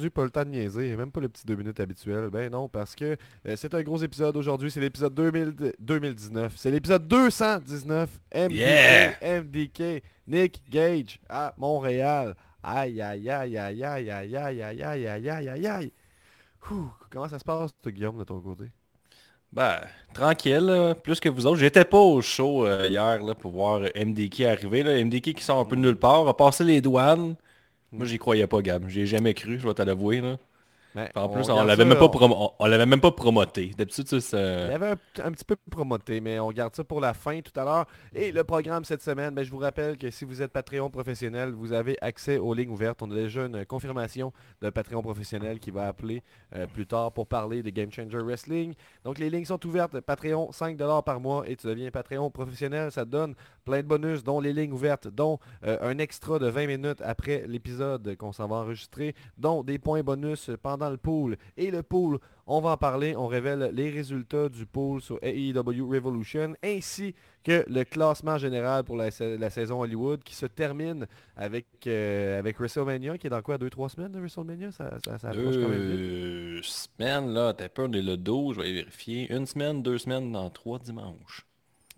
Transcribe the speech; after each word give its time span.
Aujourd'hui, 0.00 0.08
pas 0.08 0.24
le 0.24 0.30
temps 0.30 0.44
de 0.44 0.48
niaiser, 0.48 0.96
même 0.96 1.10
pas 1.10 1.20
le 1.20 1.28
petit 1.28 1.44
deux 1.44 1.56
minutes 1.56 1.78
habituel. 1.78 2.30
Ben 2.30 2.50
non, 2.50 2.70
parce 2.70 2.94
que 2.94 3.18
euh, 3.46 3.54
c'est 3.54 3.74
un 3.74 3.82
gros 3.82 3.98
épisode 3.98 4.34
aujourd'hui, 4.34 4.70
c'est 4.70 4.80
l'épisode 4.80 5.12
2000 5.12 5.74
2019. 5.78 6.54
C'est 6.56 6.70
l'épisode 6.70 7.06
219, 7.06 8.08
MDK, 8.34 8.50
Yeah! 8.50 9.42
MDK, 9.42 10.02
Nick 10.26 10.62
Gage 10.70 11.20
à 11.28 11.52
Montréal. 11.58 12.34
Aïe, 12.62 13.02
aïe, 13.02 13.28
aïe, 13.28 13.58
aïe, 13.58 13.84
aïe, 13.84 14.10
aïe, 14.10 14.36
aïe, 14.36 14.62
aïe, 14.62 14.62
aïe, 14.62 14.82
aïe, 14.82 15.28
aïe, 15.28 15.48
aïe, 15.50 15.66
aïe. 15.66 15.92
Comment 17.10 17.28
ça 17.28 17.38
se 17.38 17.44
passe, 17.44 17.72
Guillaume, 17.86 18.16
de 18.20 18.24
ton 18.24 18.40
côté? 18.40 18.64
Ben, 19.52 19.80
tranquille, 20.14 20.64
là, 20.64 20.94
plus 20.94 21.20
que 21.20 21.28
vous 21.28 21.46
autres. 21.46 21.58
J'étais 21.58 21.84
pas 21.84 21.98
au 21.98 22.22
show 22.22 22.66
euh, 22.66 22.86
hier 22.88 23.22
là, 23.22 23.34
pour 23.34 23.52
voir 23.52 23.82
euh, 23.82 23.88
MDK 23.94 24.40
arriver. 24.46 24.82
Là. 24.82 25.04
MDK 25.04 25.34
qui 25.34 25.42
sort 25.42 25.58
un 25.58 25.66
peu 25.66 25.76
de 25.76 25.82
nulle 25.82 25.98
part, 25.98 26.26
a 26.26 26.34
passé 26.34 26.64
les 26.64 26.80
douanes. 26.80 27.36
Moi, 27.92 28.06
j'y 28.06 28.18
croyais 28.18 28.46
pas, 28.46 28.62
Gab. 28.62 28.88
J'y 28.88 29.00
ai 29.00 29.06
jamais 29.06 29.34
cru, 29.34 29.58
je 29.58 29.66
vais 29.66 29.74
te 29.74 29.82
l'avouer. 29.82 30.22
En 31.14 31.28
plus, 31.28 31.48
on 31.48 31.52
on 31.52 31.56
garde 31.56 31.68
l'avait 31.68 31.84
même 31.84 31.98
pas 31.98 32.06
on- 32.12 32.44
on- 32.46 32.50
on 32.58 32.66
l'avait 32.66 32.86
même 32.86 33.00
pas 33.00 33.12
promoté. 33.12 33.72
D'habitude, 33.76 34.08
ça, 34.08 34.16
Il 34.16 34.22
c'est... 34.22 34.36
avait 34.74 34.88
un, 34.90 34.96
un 35.24 35.32
petit 35.32 35.44
peu 35.44 35.56
promoté, 35.70 36.20
mais 36.20 36.38
on 36.40 36.50
garde 36.50 36.74
ça 36.74 36.82
pour 36.84 37.00
la 37.00 37.14
fin 37.14 37.40
tout 37.40 37.58
à 37.58 37.64
l'heure. 37.64 37.86
Et 38.14 38.32
le 38.32 38.42
programme 38.44 38.84
cette 38.84 39.02
semaine, 39.02 39.34
ben, 39.34 39.44
je 39.44 39.50
vous 39.50 39.58
rappelle 39.58 39.96
que 39.98 40.10
si 40.10 40.24
vous 40.24 40.42
êtes 40.42 40.50
Patreon 40.52 40.90
professionnel, 40.90 41.50
vous 41.52 41.72
avez 41.72 41.96
accès 42.00 42.38
aux 42.38 42.54
lignes 42.54 42.70
ouvertes. 42.70 43.02
On 43.02 43.10
a 43.10 43.14
déjà 43.14 43.46
une 43.46 43.64
confirmation 43.66 44.32
de 44.62 44.70
Patreon 44.70 45.02
professionnel 45.02 45.60
qui 45.60 45.70
va 45.70 45.86
appeler 45.86 46.22
euh, 46.56 46.66
plus 46.66 46.86
tard 46.86 47.12
pour 47.12 47.26
parler 47.26 47.62
de 47.62 47.70
Game 47.70 47.92
Changer 47.92 48.18
Wrestling. 48.18 48.74
Donc 49.04 49.18
les 49.18 49.30
lignes 49.30 49.44
sont 49.44 49.64
ouvertes. 49.66 50.00
Patreon, 50.00 50.50
5$ 50.52 51.04
par 51.04 51.20
mois 51.20 51.44
et 51.48 51.56
tu 51.56 51.66
deviens 51.66 51.90
Patreon 51.90 52.30
professionnel. 52.30 52.90
Ça 52.90 53.04
te 53.04 53.10
donne 53.10 53.34
plein 53.64 53.78
de 53.82 53.86
bonus, 53.86 54.24
dont 54.24 54.40
les 54.40 54.52
lignes 54.52 54.72
ouvertes, 54.72 55.08
dont 55.08 55.38
euh, 55.64 55.78
un 55.82 55.98
extra 55.98 56.38
de 56.38 56.48
20 56.48 56.66
minutes 56.66 57.02
après 57.04 57.44
l'épisode 57.46 58.16
qu'on 58.16 58.32
s'en 58.32 58.48
va 58.48 58.56
enregistrer, 58.56 59.14
dont 59.38 59.62
des 59.62 59.78
points 59.78 60.02
bonus 60.02 60.50
pendant 60.62 60.79
le 60.88 60.96
pool. 60.96 61.36
Et 61.56 61.70
le 61.70 61.82
pool, 61.82 62.18
on 62.46 62.60
va 62.60 62.70
en 62.70 62.76
parler, 62.76 63.14
on 63.16 63.26
révèle 63.26 63.70
les 63.74 63.90
résultats 63.90 64.48
du 64.48 64.64
pool 64.64 65.00
sur 65.02 65.18
AEW 65.22 65.86
Revolution, 65.86 66.54
ainsi 66.64 67.14
que 67.44 67.64
le 67.68 67.84
classement 67.84 68.38
général 68.38 68.84
pour 68.84 68.96
la, 68.96 69.10
sa- 69.10 69.36
la 69.36 69.50
saison 69.50 69.80
Hollywood 69.82 70.22
qui 70.22 70.34
se 70.34 70.46
termine 70.46 71.06
avec, 71.36 71.66
euh, 71.86 72.40
WrestleMania, 72.56 73.18
qui 73.18 73.26
est 73.26 73.30
dans 73.30 73.42
quoi, 73.42 73.58
2-3 73.58 73.88
semaines 73.90 74.12
de 74.12 74.18
WrestleMania? 74.18 74.72
Ça, 74.72 74.86
approche 74.86 75.56
quand 75.56 75.68
même 75.68 75.90
vite. 75.90 76.64
Semaines, 76.64 77.32
là. 77.32 77.52
T'as 77.52 77.68
peur 77.68 77.88
de 77.88 78.00
le 78.00 78.16
dos, 78.16 78.52
je 78.54 78.60
vais 78.60 78.72
vérifier. 78.72 79.32
Une 79.32 79.46
semaine, 79.46 79.82
deux 79.82 79.98
semaines, 79.98 80.32
dans 80.32 80.48
trois 80.50 80.78
dimanches. 80.78 81.46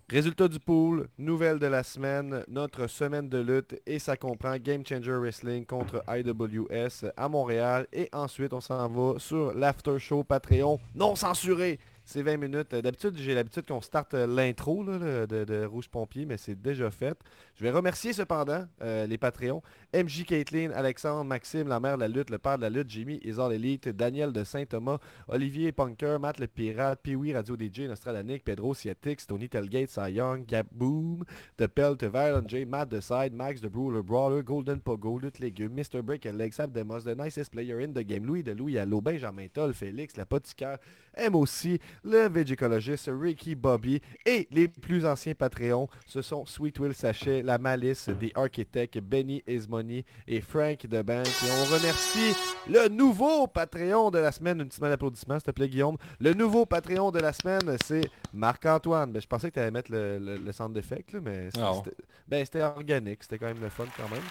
Résultat 0.09 0.49
du 0.49 0.61
pool, 0.61 1.09
nouvelle 1.17 1.59
de 1.59 1.67
la 1.67 1.83
semaine, 1.83 2.45
notre 2.49 2.87
semaine 2.87 3.31
de 3.31 3.39
lutte 3.39 3.81
et 3.87 3.99
ça 3.99 4.17
comprend 4.17 4.57
Game 4.59 4.85
Changer 4.87 5.13
Wrestling 5.13 5.65
contre 5.65 6.05
IWS 6.07 7.11
à 7.17 7.29
Montréal 7.31 7.87
et 7.95 8.11
ensuite 8.13 8.53
on 8.53 8.61
s'en 8.61 8.89
va 8.89 9.19
sur 9.19 9.55
l'after 9.55 9.99
show 9.99 10.23
Patreon 10.23 10.79
non 10.95 11.17
censuré. 11.17 11.79
C'est 12.05 12.23
20 12.23 12.37
minutes. 12.37 12.75
D'habitude, 12.75 13.17
j'ai 13.17 13.33
l'habitude 13.33 13.65
qu'on 13.67 13.81
starte 13.81 14.15
l'intro 14.15 14.85
de, 14.85 15.25
de 15.27 15.65
Rouge 15.65 15.89
Pompier, 15.89 16.27
mais 16.27 16.37
c'est 16.37 16.61
déjà 16.61 16.91
fait. 16.91 17.17
Je 17.63 17.69
vais 17.69 17.77
remercier 17.77 18.13
cependant 18.13 18.65
euh, 18.83 19.07
les 19.07 19.19
Patreons. 19.19 19.63
MJ 19.95 20.25
Caitlin, 20.25 20.73
Alexandre, 20.73 21.23
Maxime, 21.23 21.69
la 21.69 21.79
mère 21.79 21.95
de 21.95 22.01
la 22.01 22.09
lutte, 22.09 22.29
le 22.29 22.39
père 22.39 22.57
de 22.57 22.63
la 22.63 22.71
lutte, 22.71 22.91
Jimmy, 22.91 23.21
Isard 23.23 23.53
Elite, 23.53 23.89
Daniel 23.89 24.33
de 24.33 24.43
Saint-Thomas, 24.43 24.99
Olivier 25.29 25.71
Punker, 25.71 26.19
Matt 26.19 26.41
le 26.41 26.49
Pirate, 26.49 26.99
Pee-Wee, 27.05 27.33
Radio 27.33 27.55
DJ, 27.55 27.83
Nostradanic, 27.83 28.43
Pedro 28.43 28.75
Siatix, 28.75 29.29
Tony 29.29 29.49
Telgate, 29.49 29.91
Cy 29.91 30.15
Young, 30.15 30.45
Gap 30.45 30.67
Boom, 30.73 31.23
The 31.57 31.69
Pelt, 31.69 32.03
Violent 32.03 32.49
J, 32.49 32.65
Matt 32.65 32.89
The 32.89 33.01
Side, 33.01 33.33
Max 33.33 33.61
The 33.61 33.69
Brawler, 33.69 34.03
Brawler, 34.03 34.43
Golden 34.43 34.81
Pogo, 34.81 35.21
Lutte 35.21 35.39
Légumes, 35.39 35.73
Mr. 35.73 36.03
Break, 36.03 36.25
Leg 36.25 36.53
Sap 36.53 36.73
Demos, 36.73 37.05
The 37.05 37.17
Nicest 37.17 37.53
Player 37.53 37.79
in 37.81 37.93
the 37.93 38.03
Game, 38.05 38.27
Louis 38.27 38.43
de 38.43 38.51
Louis 38.51 38.77
Allo, 38.77 39.01
Benjamin 39.01 39.47
Toll, 39.47 39.73
Félix, 39.73 40.17
l'apothicaire, 40.17 40.79
aime 41.15 41.37
aussi 41.37 41.79
le 42.03 42.29
Végicologiste, 42.29 43.09
Ricky 43.13 43.55
Bobby 43.55 44.01
et 44.27 44.49
les 44.51 44.67
plus 44.67 45.07
anciens 45.07 45.35
Patreons, 45.35 45.87
ce 46.07 46.23
sont 46.23 46.45
Sweet 46.45 46.81
Will 46.81 46.95
Sachet, 46.95 47.43
La 47.53 47.59
Malice, 47.59 48.07
The 48.19 48.35
Architect, 48.35 48.99
Benny 49.01 49.43
Ismoney 49.47 50.07
et 50.27 50.41
Frank 50.41 50.87
de 50.87 51.03
Bank. 51.03 51.27
Et 51.27 51.51
on 51.51 51.65
remercie 51.67 52.35
le 52.67 52.89
nouveau 52.89 53.47
Patreon 53.47 54.11
de 54.11 54.19
la 54.21 54.33
semaine. 54.33 54.59
Une 54.63 54.69
petite 54.69 54.81
main 54.81 54.89
d'applaudissement, 54.89 55.35
s'il 55.35 55.43
te 55.45 55.51
plaît, 55.51 55.69
Guillaume. 55.69 55.99
Le 56.19 56.33
nouveau 56.33 56.65
Patreon 56.65 57.11
de 57.11 57.19
la 57.21 57.35
semaine, 57.35 57.77
c'est 57.85 58.09
Marc-Antoine. 58.33 59.13
Ben, 59.13 59.21
je 59.21 59.27
pensais 59.27 59.51
que 59.51 59.55
tu 59.55 59.61
allais 59.61 59.71
mettre 59.71 59.93
le, 59.93 60.19
le, 60.19 60.37
le 60.39 60.53
centre 60.53 60.73
d'effet, 60.73 61.05
mais 61.23 61.51
Ah. 61.61 61.73
c'était 61.77 61.97
ben, 62.27 62.43
c'était 62.43 62.63
organique. 62.63 63.23
C'était 63.23 63.37
quand 63.37 63.49
même 63.49 63.61
le 63.61 63.69
fun 63.69 63.85
quand 63.99 64.09
même. 64.09 64.25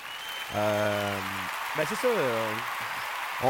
Euh, 0.55 1.17
ben, 1.77 1.83
c'est 1.87 1.95
ça. 1.95 2.07
euh, 2.07 2.47
on- 3.43 3.47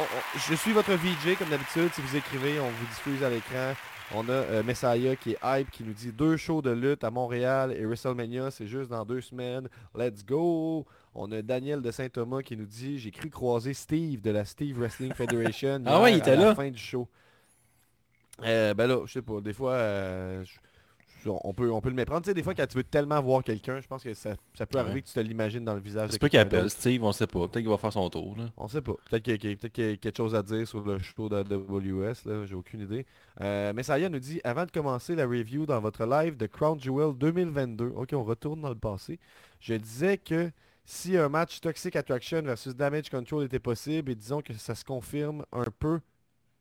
on- 0.00 0.38
je 0.48 0.54
suis 0.54 0.72
votre 0.72 0.92
VJ 0.94 1.36
comme 1.38 1.50
d'habitude. 1.50 1.90
Si 1.92 2.00
vous 2.00 2.16
écrivez, 2.16 2.58
on 2.58 2.70
vous 2.70 2.86
diffuse 2.86 3.22
à 3.22 3.28
l'écran. 3.28 3.74
On 4.14 4.26
a 4.28 4.32
euh, 4.32 4.62
Messiah 4.62 5.16
qui 5.16 5.32
est 5.32 5.38
hype, 5.44 5.70
qui 5.70 5.84
nous 5.84 5.92
dit 5.92 6.12
deux 6.12 6.36
shows 6.38 6.62
de 6.62 6.70
lutte 6.70 7.04
à 7.04 7.10
Montréal 7.10 7.72
et 7.76 7.84
WrestleMania, 7.84 8.50
c'est 8.50 8.66
juste 8.66 8.88
dans 8.90 9.04
deux 9.04 9.20
semaines. 9.20 9.68
Let's 9.94 10.24
go! 10.24 10.86
On 11.14 11.30
a 11.32 11.42
Daniel 11.42 11.82
de 11.82 11.90
Saint-Thomas 11.90 12.42
qui 12.42 12.56
nous 12.56 12.64
dit 12.64 12.98
J'ai 12.98 13.10
cru 13.10 13.28
croiser 13.28 13.74
Steve 13.74 14.22
de 14.22 14.30
la 14.30 14.44
Steve 14.46 14.78
Wrestling 14.78 15.12
Federation 15.12 15.82
Ah 15.86 16.00
ouais, 16.00 16.12
il 16.14 16.18
était 16.18 16.30
à 16.30 16.36
la 16.36 16.54
fin 16.54 16.70
du 16.70 16.78
show. 16.78 17.06
Euh, 18.44 18.72
ben 18.72 18.86
là, 18.86 19.00
je 19.04 19.12
sais 19.12 19.22
pas, 19.22 19.40
des 19.40 19.52
fois, 19.52 19.72
euh, 19.72 20.44
je- 20.44 20.58
on, 21.26 21.52
peut, 21.52 21.70
on 21.70 21.80
peut 21.80 21.88
le 21.88 21.94
méprendre. 21.94 22.22
Tu 22.22 22.30
sais, 22.30 22.34
des 22.34 22.42
fois, 22.42 22.54
quand 22.54 22.66
tu 22.66 22.76
veux 22.76 22.84
tellement 22.84 23.20
voir 23.20 23.42
quelqu'un, 23.42 23.80
je 23.80 23.86
pense 23.86 24.02
que 24.02 24.14
ça, 24.14 24.34
ça 24.54 24.66
peut 24.66 24.78
arriver 24.78 24.96
Ouais. 24.96 25.02
que 25.02 25.06
tu 25.08 25.14
te 25.14 25.20
l'imagines 25.20 25.64
dans 25.64 25.74
le 25.74 25.80
visage. 25.80 26.10
C'est 26.12 26.18
pas 26.20 26.28
qu'il 26.28 26.38
appelle. 26.38 26.70
Steve, 26.70 27.02
on 27.04 27.12
sait 27.12 27.26
pas. 27.26 27.40
Peut-être 27.48 27.60
qu'il 27.62 27.68
va 27.68 27.76
faire 27.78 27.92
son 27.92 28.08
tour. 28.10 28.36
Là. 28.36 28.44
On 28.56 28.68
sait 28.68 28.80
pas. 28.82 28.94
Peut-être 29.10 29.22
qu'il 29.22 29.32
y, 29.32 29.36
a- 29.36 29.38
qu'il 29.68 29.84
y 29.84 29.88
a- 29.88 29.90
y 29.92 29.98
quelque 29.98 30.16
chose 30.16 30.34
à 30.34 30.42
dire 30.42 30.66
sur 30.66 30.80
le 30.82 30.98
show 30.98 31.28
de 31.28 31.42
WS, 31.42 32.46
j'ai 32.46 32.54
aucune 32.54 32.80
idée. 32.80 33.06
Euh, 33.40 33.72
mais 33.74 33.82
Saya 33.82 34.08
nous 34.08 34.18
dit, 34.18 34.40
avant 34.44 34.64
de 34.66 34.70
commencer 34.70 35.14
la 35.14 35.26
review 35.26 35.66
dans 35.66 35.80
votre 35.80 36.04
live 36.06 36.36
de 36.36 36.46
Crown 36.46 36.80
Jewel 36.80 37.14
2022, 37.16 37.92
ok, 37.96 38.10
on 38.14 38.24
retourne 38.24 38.60
dans 38.60 38.68
le 38.70 38.74
passé, 38.74 39.18
je 39.60 39.74
disais 39.74 40.18
que 40.18 40.50
si 40.84 41.16
un 41.16 41.28
match 41.28 41.60
Toxic 41.60 41.94
Attraction 41.96 42.40
versus 42.42 42.74
Damage 42.74 43.10
Control 43.10 43.44
était 43.44 43.58
possible, 43.58 44.10
et 44.10 44.14
disons 44.14 44.40
que 44.40 44.54
ça 44.54 44.74
se 44.74 44.84
confirme 44.84 45.44
un 45.52 45.64
peu 45.78 46.00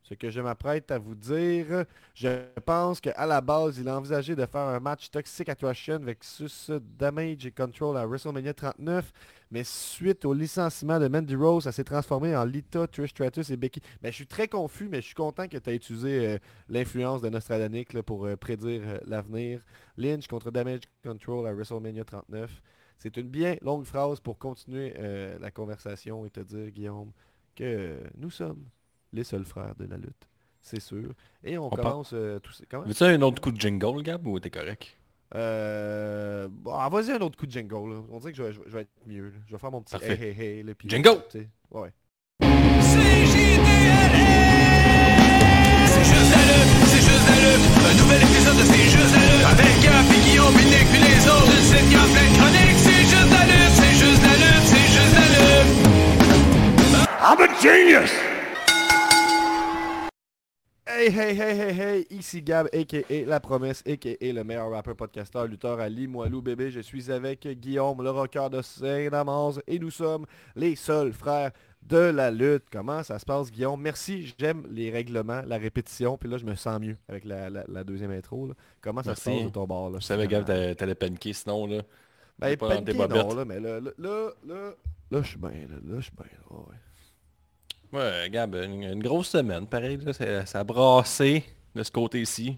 ce 0.08 0.14
que 0.14 0.30
je 0.30 0.40
m'apprête 0.40 0.90
à 0.90 1.00
vous 1.00 1.16
dire, 1.16 1.84
je 2.14 2.30
pense 2.66 3.02
qu'à 3.02 3.26
la 3.26 3.42
base, 3.42 3.78
il 3.78 3.90
a 3.90 3.98
envisagé 3.98 4.36
de 4.36 4.46
faire 4.46 4.62
un 4.62 4.80
match 4.80 5.10
Toxic 5.10 5.50
Attraction 5.50 6.00
versus 6.00 6.72
Damage 6.98 7.46
et 7.46 7.52
Control 7.52 7.98
à 7.98 8.06
WrestleMania 8.06 8.54
39, 8.54 9.12
mais 9.52 9.66
suite 9.66 10.24
au 10.24 10.34
licenciement 10.34 10.98
de 10.98 11.10
Mandy 11.10 11.36
Rose, 11.36 11.66
ça 11.66 11.74
s'est 11.74 11.84
transformé 11.84 12.34
en 12.38 12.46
Lita, 12.46 12.88
Trish 12.88 13.10
Stratus 13.10 13.50
et 13.50 13.58
Becky. 13.58 13.82
Ben, 14.02 14.10
je 14.10 14.16
suis 14.16 14.28
très 14.28 14.48
confus, 14.48 14.88
mais 14.88 15.02
je 15.02 15.08
suis 15.08 15.16
content 15.16 15.50
que 15.50 15.58
tu 15.58 15.70
aies 15.70 15.76
utilisé 15.76 16.26
euh, 16.26 16.38
l'influence 16.70 17.22
de 17.22 17.28
Nostradanic 17.28 17.92
là, 17.92 18.02
pour 18.02 18.28
euh, 18.28 18.38
prédire 18.38 18.84
euh, 18.86 19.00
l'avenir. 19.06 19.62
Lynch 19.98 20.28
contre 20.28 20.52
Damage 20.52 20.84
Control 21.04 21.46
à 21.48 21.54
WrestleMania 21.54 22.06
39. 22.06 22.62
C'est 22.98 23.18
une 23.18 23.28
bien 23.28 23.58
longue 23.62 23.84
phrase 23.84 24.22
pour 24.22 24.38
continuer 24.38 24.96
la 25.40 25.52
conversation 25.52 26.26
et 26.26 26.32
te 26.32 26.40
dire, 26.40 26.72
Guillaume, 26.72 27.12
que 27.56 28.00
nous 28.18 28.32
sommes 28.32 28.66
les 29.14 29.24
seuls 29.24 29.46
frères 29.46 29.74
de 29.80 29.86
la 29.86 29.96
lutte. 29.98 30.28
C'est 30.62 30.82
sûr. 30.82 31.12
Et 31.44 31.58
on, 31.58 31.68
On 31.68 31.70
par- 31.70 31.80
commence 31.92 32.12
euh, 32.14 32.40
tout 32.40 32.52
ça. 32.52 32.64
Veux-tu 32.86 33.04
un 33.04 33.22
autre 33.22 33.42
coup 33.42 33.52
de 33.52 33.60
jingle, 33.60 34.02
Gab, 34.04 34.26
ou 34.28 34.40
t'es 34.40 34.50
correct? 34.50 34.98
Euh, 35.36 36.48
bon, 36.50 36.72
ah, 36.74 36.88
vas-y 36.90 37.12
un 37.12 37.20
autre 37.20 37.36
coup 37.38 37.46
de 37.46 37.52
jingle. 37.52 37.90
là. 37.94 38.02
On 38.12 38.20
dirait 38.20 38.32
que 38.32 38.38
je 38.38 38.44
vais, 38.44 38.54
je 38.54 38.78
être 38.78 38.90
mieux. 39.06 39.26
là. 39.30 39.36
Je 39.48 39.52
vais 39.54 39.58
faire 39.58 39.72
mon 39.72 39.82
petit 39.82 39.92
Parfait. 39.92 40.18
hey 40.22 40.30
hey 40.42 40.58
hey. 40.58 40.64
là, 40.64 40.74
puis- 40.74 40.90
Jingle! 40.90 41.22
tu 41.30 41.40
sais, 41.40 41.50
Ouais. 41.72 41.92
C'est 42.42 42.48
juste 46.04 46.32
la 46.32 46.42
lutte, 46.48 46.72
c'est 46.88 47.02
juste 47.02 47.28
la 47.28 47.36
lutte. 47.44 47.66
Un 47.90 47.94
nouvel 48.02 48.22
épisode 48.24 48.58
de 48.58 48.64
C'est 48.64 48.90
juste 48.90 49.14
la 49.16 49.22
lutte. 49.24 49.46
Avec 49.52 49.74
Gap 49.84 50.06
et 50.16 50.20
Guillaume, 50.30 50.54
puis 50.54 50.66
Nick, 50.66 50.88
puis 50.92 51.00
les 51.00 51.28
autres. 51.28 51.48
Une 51.48 51.64
sitcom 51.64 52.08
pleine 52.12 52.32
de 52.32 52.36
chroniques. 52.38 52.78
C'est 52.78 53.04
juste 53.08 53.32
la 53.32 53.44
lutte, 53.48 53.74
c'est 53.80 53.96
juste 53.96 54.24
la 54.24 54.36
lutte, 54.36 54.66
c'est 54.68 54.88
juste 54.96 55.16
la 55.16 55.28
lutte. 55.34 55.72
I'm 57.24 57.40
a 57.42 57.48
genius! 57.62 58.12
Hey 61.00 61.12
hey 61.12 61.36
hey 61.36 61.56
hey 61.60 61.74
hey, 61.74 62.08
ici 62.10 62.42
Gab 62.42 62.68
aka 62.74 63.04
La 63.28 63.40
Promesse 63.40 63.84
aka 63.86 64.10
le 64.20 64.42
meilleur 64.44 64.72
rappeur 64.72 64.96
podcasteur 64.96 65.46
lutteur 65.46 65.80
à 65.80 65.88
Limoilou 65.90 66.42
bébé. 66.42 66.72
Je 66.72 66.80
suis 66.80 67.12
avec 67.12 67.48
Guillaume, 67.48 68.02
le 68.02 68.10
rocker 68.10 68.50
de 68.50 68.64
Saint-Damas 68.64 69.60
et 69.68 69.78
nous 69.78 69.92
sommes 69.92 70.26
les 70.56 70.76
seuls 70.76 71.14
frères 71.14 71.52
de 71.84 71.98
la 72.00 72.32
lutte. 72.32 72.64
Comment 72.72 73.04
ça 73.04 73.20
se 73.20 73.26
passe 73.26 73.52
Guillaume? 73.52 73.80
Merci, 73.80 74.34
j'aime 74.40 74.66
les 74.72 74.90
règlements, 74.90 75.44
la 75.46 75.58
répétition, 75.60 76.18
puis 76.18 76.30
là 76.30 76.38
je 76.40 76.46
me 76.46 76.56
sens 76.56 76.80
mieux 76.80 76.98
avec 77.08 77.26
la, 77.26 77.52
la- 77.52 77.66
la 77.68 77.84
deuxième 77.84 78.12
intro. 78.12 78.48
là. 78.48 78.54
Comment 78.82 79.04
ça 79.04 79.14
se 79.14 79.22
passe 79.24 79.46
de 79.46 79.50
ton 79.54 79.68
bord 79.68 79.92
là? 79.92 80.00
Je 80.00 80.06
savais, 80.06 80.26
Gab, 80.28 80.46
t'allais 80.46 80.96
paniquer 80.96 81.34
sinon, 81.34 81.68
là. 81.68 81.84
Ben, 82.40 82.58
paniqué, 82.58 82.98
non, 83.08 83.36
là, 83.36 83.46
mais 83.46 83.60
là, 83.60 83.80
là, 83.80 83.92
là, 84.00 84.72
là, 85.12 85.22
je 85.22 85.28
suis 85.28 85.38
bien, 85.38 85.52
là, 85.52 85.76
là, 85.86 85.96
je 85.98 86.02
suis 86.02 86.12
bien, 86.16 86.26
là, 86.26 86.58
ouais. 86.58 86.76
Ouais, 87.94 88.30
Gab, 88.30 88.56
une, 88.56 89.02
grosse 89.02 89.30
semaine, 89.30 89.66
pareil, 89.68 89.98
là, 89.98 90.14
ça, 90.46 90.60
a 90.60 90.64
brassé 90.64 91.44
de 91.74 91.84
ce 91.84 91.92
côté-ci. 91.92 92.58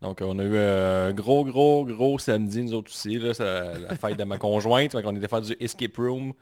Donc 0.00 0.20
on 0.22 0.38
a 0.38 0.44
eu 0.44 0.56
un 0.58 1.12
gros, 1.12 1.44
gros, 1.44 1.84
gros 1.84 2.18
samedi, 2.18 2.62
nous 2.62 2.74
autres 2.74 2.90
aussi. 2.90 3.18
Là, 3.18 3.32
la 3.78 3.96
fête 3.96 4.18
de 4.18 4.24
ma 4.24 4.38
conjointe. 4.38 4.92
Donc 4.92 5.04
on 5.06 5.16
était 5.16 5.28
faire 5.28 5.40
du 5.40 5.54
escape 5.60 5.96
room, 5.96 6.32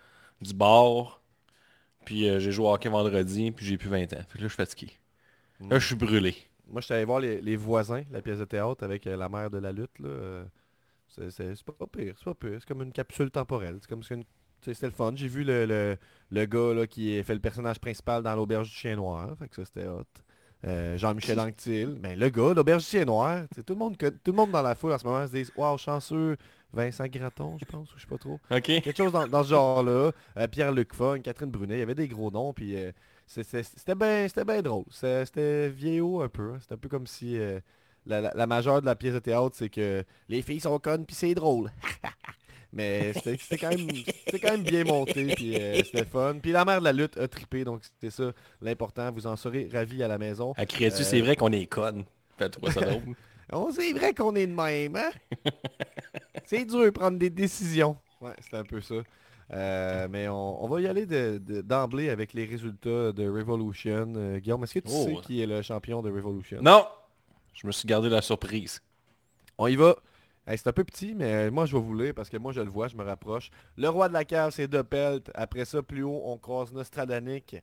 du 0.41 0.55
bar. 0.55 1.21
Puis 2.05 2.29
euh, 2.29 2.39
j'ai 2.41 2.51
joué 2.53 2.67
au 2.67 2.73
hockey 2.75 2.89
vendredi, 2.89 3.51
puis 3.53 3.65
j'ai 3.67 3.77
plus 3.79 3.89
20 3.89 4.13
ans. 4.15 4.23
Fait 4.29 4.39
que 4.39 4.43
là, 4.43 4.45
je 4.45 4.49
suis 4.49 4.57
fatigué. 4.57 4.93
Là, 5.61 5.79
je 5.79 5.87
suis 5.87 5.95
brûlé. 5.95 6.35
Moi, 6.69 6.81
je 6.81 6.87
suis 6.87 6.95
allé 6.95 7.05
voir 7.05 7.21
les, 7.21 7.57
voisins, 7.57 8.03
la 8.11 8.23
pièce 8.23 8.39
de 8.39 8.45
théâtre 8.45 8.83
avec 8.83 9.07
euh, 9.07 9.17
la 9.17 9.29
mère 9.29 9.51
de 9.51 9.59
la 9.59 9.73
lutte. 9.73 9.91
euh, 10.05 10.45
C'est 11.09 11.65
pas 11.65 11.87
pire, 11.87 12.15
c'est 12.17 12.25
pas 12.25 12.35
pire. 12.35 12.57
C'est 12.59 12.67
comme 12.67 12.83
une 12.83 12.93
capsule 12.93 13.31
temporelle. 13.31 13.79
C'est 13.81 13.89
comme 13.89 14.03
une- 14.11 14.25
C'était 14.65 14.87
le 14.87 14.93
fun. 14.93 15.13
J'ai 15.15 15.29
vu 15.29 15.45
le, 15.45 15.67
le, 15.67 15.97
le 16.31 16.47
gars 16.47 16.75
là, 16.75 16.87
qui 16.87 17.23
fait 17.23 17.35
le 17.35 17.41
personnage 17.41 17.79
principal 17.81 18.23
dans 18.23 18.35
l'auberge 18.37 18.69
du 18.69 18.75
chien 18.75 18.97
noir. 18.97 19.31
Fait 19.39 19.49
que 19.49 19.57
ça, 19.57 19.65
c'était 19.65 19.87
hot. 19.89 20.05
Euh, 20.65 20.97
Jean-Michel 20.97 21.41
Anctil. 21.41 21.97
Ben, 22.01 22.17
le 22.19 22.29
gars, 22.29 22.55
l'auberge 22.55 22.85
du 22.85 22.89
chien 22.91 23.05
noir. 23.05 23.45
Tout 23.57 23.65
le, 23.73 23.75
monde, 23.75 23.97
tout 23.99 24.13
le 24.31 24.33
monde 24.33 24.53
dans 24.53 24.63
la 24.63 24.75
foule 24.77 24.93
en 24.93 24.99
ce 24.99 25.05
moment 25.07 25.27
se 25.27 25.33
dit 25.33 25.47
Waouh, 25.57 25.79
chanceux. 25.79 26.37
Vincent 26.75 27.05
Graton, 27.07 27.59
je 27.59 27.67
pense, 27.67 27.93
ou 27.93 27.99
je 27.99 28.03
sais 28.03 28.09
pas 28.09 28.17
trop. 28.17 28.41
Quelque 28.81 28.97
chose 28.97 29.13
dans, 29.13 29.27
dans 29.27 29.45
ce 29.45 29.51
genre-là. 29.51 30.11
Euh, 30.39 30.49
Pierre-Luc 30.49 30.95
Fong, 30.95 31.21
Catherine 31.21 31.51
Brunet, 31.51 31.75
il 31.77 31.81
y 31.81 31.83
avait 31.83 31.95
des 31.95 32.09
gros 32.09 32.31
noms, 32.31 32.55
puis 32.55 32.77
euh, 32.77 32.93
c'était 33.27 33.95
bien 33.95 34.27
bien 34.47 34.63
drôle. 34.63 34.85
C'était 34.91 35.69
vieillot 35.69 36.23
un 36.23 36.31
peu. 36.31 36.53
hein. 36.55 36.59
C'était 36.63 36.73
un 36.73 36.79
peu 36.79 36.89
comme 36.89 37.07
si 37.07 37.37
euh, 37.39 37.61
la, 38.07 38.23
la, 38.23 38.33
la 38.35 38.47
majeure 38.47 38.81
de 38.81 38.87
la 38.87 38.97
pièce 38.97 39.13
de 39.13 39.19
théâtre, 39.19 39.55
c'est 39.55 39.69
que 39.69 40.03
les 40.31 40.41
filles 40.41 40.61
sont 40.61 40.79
connes, 40.79 41.05
puis 41.05 41.15
c'est 41.15 41.35
drôle. 41.35 41.71
Mais 42.73 43.13
c'était 43.15 43.37
c'était 43.39 43.59
quand, 43.59 43.71
quand 44.41 44.51
même 44.51 44.63
bien 44.63 44.85
monté, 44.85 45.27
puis 45.35 45.57
euh, 45.57 45.77
c'était 45.85 46.05
fun. 46.07 46.37
Puis 46.43 46.53
la 46.53 46.65
mère 46.65 46.79
de 46.81 46.85
la 46.85 46.93
lutte 46.93 47.17
a 47.19 47.29
trippé, 47.29 47.65
donc 47.65 47.83
c'était 47.85 48.11
ça 48.11 48.33
l'important. 48.61 49.11
Vous 49.13 49.27
en 49.27 49.37
serez 49.37 49.69
ravis 49.73 50.03
à 50.03 50.09
la 50.09 50.19
maison. 50.19 50.53
À 50.57 50.65
Créatu, 50.67 51.03
Euh, 51.03 51.05
c'est 51.05 51.21
vrai 51.21 51.37
qu'on 51.37 51.53
est 51.53 51.67
conne. 51.67 52.05
Fais-toi 52.39 52.71
ça. 52.73 52.81
On 53.55 53.71
c'est 53.71 53.93
vrai 53.93 54.15
qu'on 54.15 54.35
est 54.35 54.47
de 54.47 54.55
même, 54.55 54.97
hein? 54.97 55.11
c'est 56.47 56.65
dur 56.65 56.85
de 56.85 56.91
prendre 56.91 57.19
des 57.19 57.29
décisions. 57.29 57.99
Ouais, 58.21 58.33
c'est 58.41 58.57
un 58.57 58.63
peu 58.65 58.81
ça. 58.81 58.95
Euh, 59.53 60.09
mais 60.11 60.27
on, 60.29 60.65
on 60.65 60.69
va 60.69 60.81
y 60.81 60.87
aller 60.87 61.05
de- 61.05 61.37
de- 61.39 61.61
d'emblée 61.61 62.09
avec 62.09 62.33
les 62.33 62.47
résultats 62.47 63.13
de 63.13 63.29
Revolution. 63.29 64.11
Euh, 64.17 64.39
Guillaume, 64.39 64.65
est-ce 64.65 64.75
que 64.75 64.79
tu 64.79 64.91
Oh. 64.95 65.05
sais 65.05 65.15
qui 65.27 65.43
est 65.43 65.47
le 65.47 65.61
champion 65.61 66.01
de 66.01 66.11
Revolution? 66.11 66.61
non! 66.63 66.87
Je 67.53 67.67
me 67.67 67.73
suis 67.73 67.87
gardé 67.87 68.09
la 68.09 68.23
surprise. 68.23 68.81
On 69.59 69.67
y 69.67 69.77
va. 69.77 69.97
Hey, 70.47 70.59
c'est 70.59 70.67
un 70.69 70.73
peu 70.73 70.83
petit, 70.85 71.15
mais 71.15 71.51
moi 71.51 71.67
je 71.67 71.77
vais 71.77 71.83
vous 71.83 71.95
lire 71.95 72.15
parce 72.15 72.29
que 72.29 72.37
moi 72.37 72.53
je 72.53 72.61
le 72.61 72.69
vois, 72.69 72.89
je 72.89 72.97
me 72.97 73.05
rapproche. 73.05 73.51
Le 73.77 73.89
roi 73.89 74.09
de 74.09 74.13
la 74.15 74.25
cave, 74.25 74.51
c'est 74.53 74.67
De 74.67 74.83
Pelt. 74.83 75.31
Après 75.35 75.65
ça, 75.65 75.83
plus 75.83 76.03
haut, 76.03 76.21
on 76.25 76.37
croise 76.37 76.73
Nostradanic. 76.73 77.57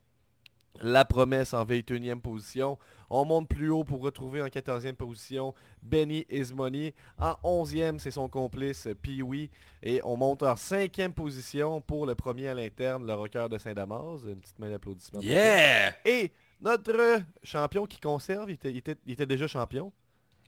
La 0.81 1.03
promesse 1.03 1.53
en 1.53 1.65
21e 1.65 2.21
position. 2.21 2.77
On 3.09 3.25
monte 3.25 3.49
plus 3.49 3.69
haut 3.69 3.83
pour 3.83 4.01
retrouver 4.01 4.41
en 4.41 4.45
14e 4.47 4.93
position 4.93 5.53
Benny 5.81 6.25
Ismoney. 6.29 6.93
En 7.17 7.33
11e, 7.43 7.99
c'est 7.99 8.11
son 8.11 8.29
complice 8.29 8.87
Pee-Wee. 9.01 9.49
Et 9.83 9.99
on 10.05 10.15
monte 10.15 10.43
en 10.43 10.53
5e 10.53 11.11
position 11.11 11.81
pour 11.81 12.05
le 12.05 12.15
premier 12.15 12.47
à 12.47 12.53
l'interne, 12.53 13.05
le 13.05 13.13
rocker 13.13 13.47
de 13.49 13.57
Saint-Damas. 13.57 14.21
Une 14.25 14.39
petite 14.39 14.59
main 14.59 14.69
d'applaudissement. 14.69 15.19
Yeah! 15.21 15.95
Et 16.05 16.31
notre 16.61 17.23
champion 17.43 17.85
qui 17.85 17.99
conserve, 17.99 18.49
il 18.49 18.53
était, 18.53 18.71
il 18.71 18.77
était- 18.77 18.95
il 19.05 19.11
était 19.13 19.25
déjà 19.25 19.47
champion. 19.47 19.91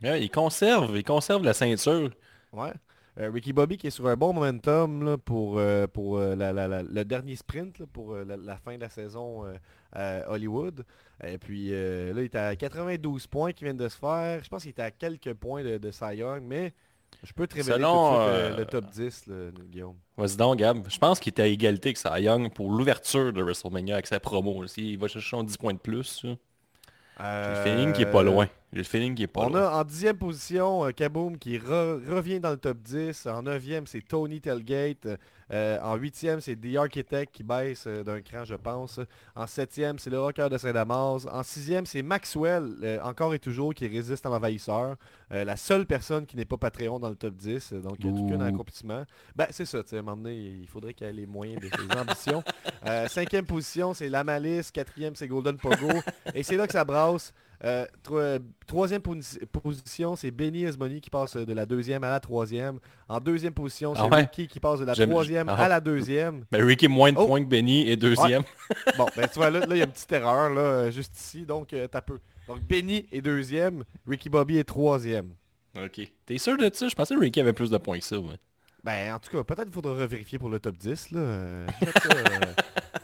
Ouais, 0.04 0.22
il 0.24 0.30
conserve, 0.30 0.96
il 0.98 1.04
conserve 1.04 1.44
la 1.44 1.54
ceinture. 1.54 2.10
Ouais. 2.52 2.72
Euh, 3.20 3.30
Ricky 3.30 3.52
Bobby 3.52 3.78
qui 3.78 3.88
est 3.88 3.92
sur 3.92 4.08
un 4.08 4.16
bon 4.16 4.32
momentum 4.34 5.04
là, 5.04 5.18
pour, 5.18 5.60
euh, 5.60 5.86
pour 5.86 6.18
euh, 6.18 6.34
la- 6.36 6.54
la- 6.54 6.68
la- 6.70 6.82
le 6.84 7.04
dernier 7.04 7.36
sprint, 7.36 7.78
là, 7.80 7.86
pour 7.92 8.16
la, 8.16 8.38
la 8.38 8.56
fin 8.58 8.76
de 8.76 8.82
la 8.82 8.90
saison 8.90 9.44
à 9.92 10.30
Hollywood. 10.32 10.86
Et 11.24 11.38
puis 11.38 11.70
là, 11.72 12.12
il 12.12 12.20
est 12.20 12.36
à 12.36 12.56
92 12.56 13.28
points 13.28 13.52
qui 13.52 13.66
viennent 13.66 13.78
de 13.78 13.90
se 13.90 13.98
faire. 13.98 14.42
Je 14.44 14.50
pense 14.50 14.62
qu'il 14.64 14.70
est 14.70 14.80
à 14.80 14.92
quelques 14.92 15.34
points 15.34 15.62
de, 15.64 15.78
de 15.78 15.92
Cy 15.92 16.16
Young, 16.16 16.42
mais 16.44 16.74
je 17.24 17.34
peux 17.34 17.46
te 17.46 17.56
révéler 17.56 17.76
Selon, 17.76 18.14
tout 18.26 18.32
de 18.32 18.46
suite, 18.48 18.58
le 18.58 18.66
top 18.66 18.86
10, 18.90 19.28
là, 19.28 19.36
Guillaume. 19.70 19.96
Vas-y 20.18 20.38
donc, 20.38 20.58
Gab. 20.58 20.88
Je 20.90 20.98
pense 20.98 21.20
qu'il 21.20 21.32
était 21.32 21.42
à 21.44 21.48
égalité 21.48 21.90
avec 21.90 21.98
Cy 21.98 22.24
Young 22.24 22.52
pour 22.54 22.72
l'ouverture 22.72 23.34
de 23.34 23.44
WrestleMania 23.44 23.96
avec 23.96 24.08
sa 24.08 24.22
promo. 24.22 24.64
Il 24.78 24.98
va 24.98 25.08
chercher 25.10 25.36
un 25.38 25.44
10 25.44 25.58
points 25.58 25.74
de 25.74 25.80
plus. 25.80 26.22
J'ai 26.24 26.30
le 27.20 27.56
feeling 27.64 27.92
qu'il 27.94 28.04
est 28.08 28.12
pas 28.12 28.24
loin. 28.24 28.48
J'ai 28.74 28.78
le 28.80 28.84
feeling 28.86 29.16
qu'il 29.16 29.24
est 29.26 29.28
pas 29.28 29.42
On 29.42 29.50
loin. 29.50 29.64
a 29.68 29.82
en 29.82 29.84
dixième 29.84 30.18
position 30.18 30.86
euh, 30.86 30.92
Kaboom 30.92 31.38
qui 31.38 31.58
re- 31.58 32.06
revient 32.08 32.40
dans 32.40 32.52
le 32.52 32.58
top 32.58 32.78
10. 32.78 33.26
En 33.28 33.44
neuvième, 33.44 33.86
c'est 33.86 34.02
Tony 34.02 34.40
Telgate. 34.40 35.08
Euh, 35.52 35.78
en 35.82 35.96
huitième, 35.96 36.40
c'est 36.40 36.56
The 36.56 36.78
Architect 36.78 37.34
qui 37.34 37.44
baisse 37.44 37.84
euh, 37.86 38.02
d'un 38.06 38.22
cran, 38.22 38.46
je 38.46 38.56
pense. 38.56 39.02
En 39.36 39.46
septième, 39.46 40.00
c'est 40.00 40.10
le 40.10 40.22
Rocker 40.22 40.48
de 40.50 40.58
Saint-Damas. 40.58 41.28
En 41.30 41.44
sixième, 41.44 41.86
c'est 41.86 42.02
Maxwell, 42.02 43.02
encore 43.04 43.34
et 43.34 43.40
toujours, 43.40 43.74
qui 43.74 43.86
résiste 43.90 44.26
à 44.26 44.30
l'envahisseur. 44.30 44.96
La 45.30 45.58
seule 45.58 45.86
personne 45.86 46.26
qui 46.26 46.38
n'est 46.38 46.46
pas 46.46 46.56
Patreon 46.58 47.00
dans 47.00 47.10
le 47.10 47.16
top 47.18 47.36
10. 47.36 47.74
euh, 47.74 47.82
Donc, 47.82 47.98
il 48.00 48.06
y 48.06 48.34
a 48.34 48.38
Ouh. 48.38 48.42
accomplissement. 48.42 49.04
Ben, 49.36 49.48
c'est 49.52 49.66
ça, 49.66 49.84
tu 49.84 49.90
sais, 49.90 49.96
à 49.98 50.00
un 50.00 50.04
moment 50.04 50.16
donné, 50.18 50.36
il 50.62 50.68
faudrait 50.68 50.94
qu'il 50.94 51.08
ait 51.08 51.12
les 51.14 51.26
moyens 51.28 51.62
de 51.62 51.68
ses 51.68 51.98
ambitions. 52.00 52.44
Cinquième 53.10 53.46
position, 53.46 53.94
c'est 53.94 54.08
La 54.08 54.24
Malice. 54.24 54.72
Quatrième, 54.72 55.16
c'est 55.18 55.28
Golden 55.28 55.58
Pogo. 55.58 55.92
et 56.34 56.44
c'est 56.44 56.56
là 56.56 56.68
que 56.68 56.74
ça 56.74 56.86
brasse. 56.86 57.34
Euh, 57.64 57.86
euh, 58.12 58.40
troisième 58.66 59.02
posi- 59.02 59.46
position, 59.46 60.16
c'est 60.16 60.32
Benny 60.32 60.64
Esmoni 60.64 61.00
qui 61.00 61.12
passe 61.12 61.38
de 61.38 61.54
la 61.54 61.66
deuxième 61.68 62.04
à 62.04 62.10
la 62.10 62.20
troisième. 62.20 62.80
En 63.08 63.20
deuxième 63.20 63.54
position, 63.54 63.94
c'est 63.94 64.02
Ah 64.02 64.08
ouais? 64.08 64.22
Ricky 64.22 64.48
qui 64.48 64.60
passe 64.60 64.80
de 64.80 64.86
la 64.86 64.96
troisième 64.96 65.48
ah. 65.48 65.56
à 65.56 65.68
la 65.68 65.80
deuxième. 65.80 66.44
Mais 66.52 66.62
Ricky 66.64 66.88
moins 66.88 67.12
de 67.12 67.18
Oh. 67.20 67.28
points 67.28 67.44
que 67.44 67.48
Benny 67.50 67.88
et 67.88 67.96
deuxième. 67.98 68.42
Bon, 68.98 69.06
ben 69.16 69.28
tu 69.28 69.36
vois, 69.36 69.52
là, 69.52 69.60
là, 69.60 69.68
il 69.76 69.78
y 69.78 69.82
a 69.82 69.86
une 69.86 69.92
petite 69.92 70.12
erreur, 70.12 70.50
là, 70.50 70.62
euh, 70.62 70.92
juste 70.92 71.16
ici, 71.20 71.46
donc 71.46 71.72
euh, 71.74 71.88
t'as 71.88 72.02
peu. 72.02 72.18
Donc 72.48 72.62
Benny 72.62 73.06
est 73.12 73.22
deuxième, 73.22 73.84
Ricky 74.08 74.30
Bobby 74.30 74.58
est 74.58 74.64
troisième. 74.64 75.30
Ok. 75.78 76.02
T'es 76.26 76.38
sûr 76.40 76.58
de 76.58 76.70
ça? 76.74 76.88
Je 76.88 76.96
pensais 76.96 77.14
que 77.14 77.20
Ricky 77.20 77.40
avait 77.40 77.54
plus 77.54 77.70
de 77.70 77.78
points 77.78 78.00
que 78.00 78.06
ça. 78.06 78.18
ouais. 78.18 78.38
Ben, 78.84 79.14
en 79.14 79.20
tout 79.20 79.30
cas, 79.30 79.44
peut-être 79.44 79.66
qu'il 79.66 79.74
faudra 79.74 79.94
revérifier 79.94 80.40
pour 80.40 80.50
le 80.50 80.60
top 80.60 80.76
10, 80.78 81.12
là. 81.12 81.20
Euh, 81.20 81.68
faites 81.80 82.00
ça, 82.02 82.10
euh, 82.18 82.40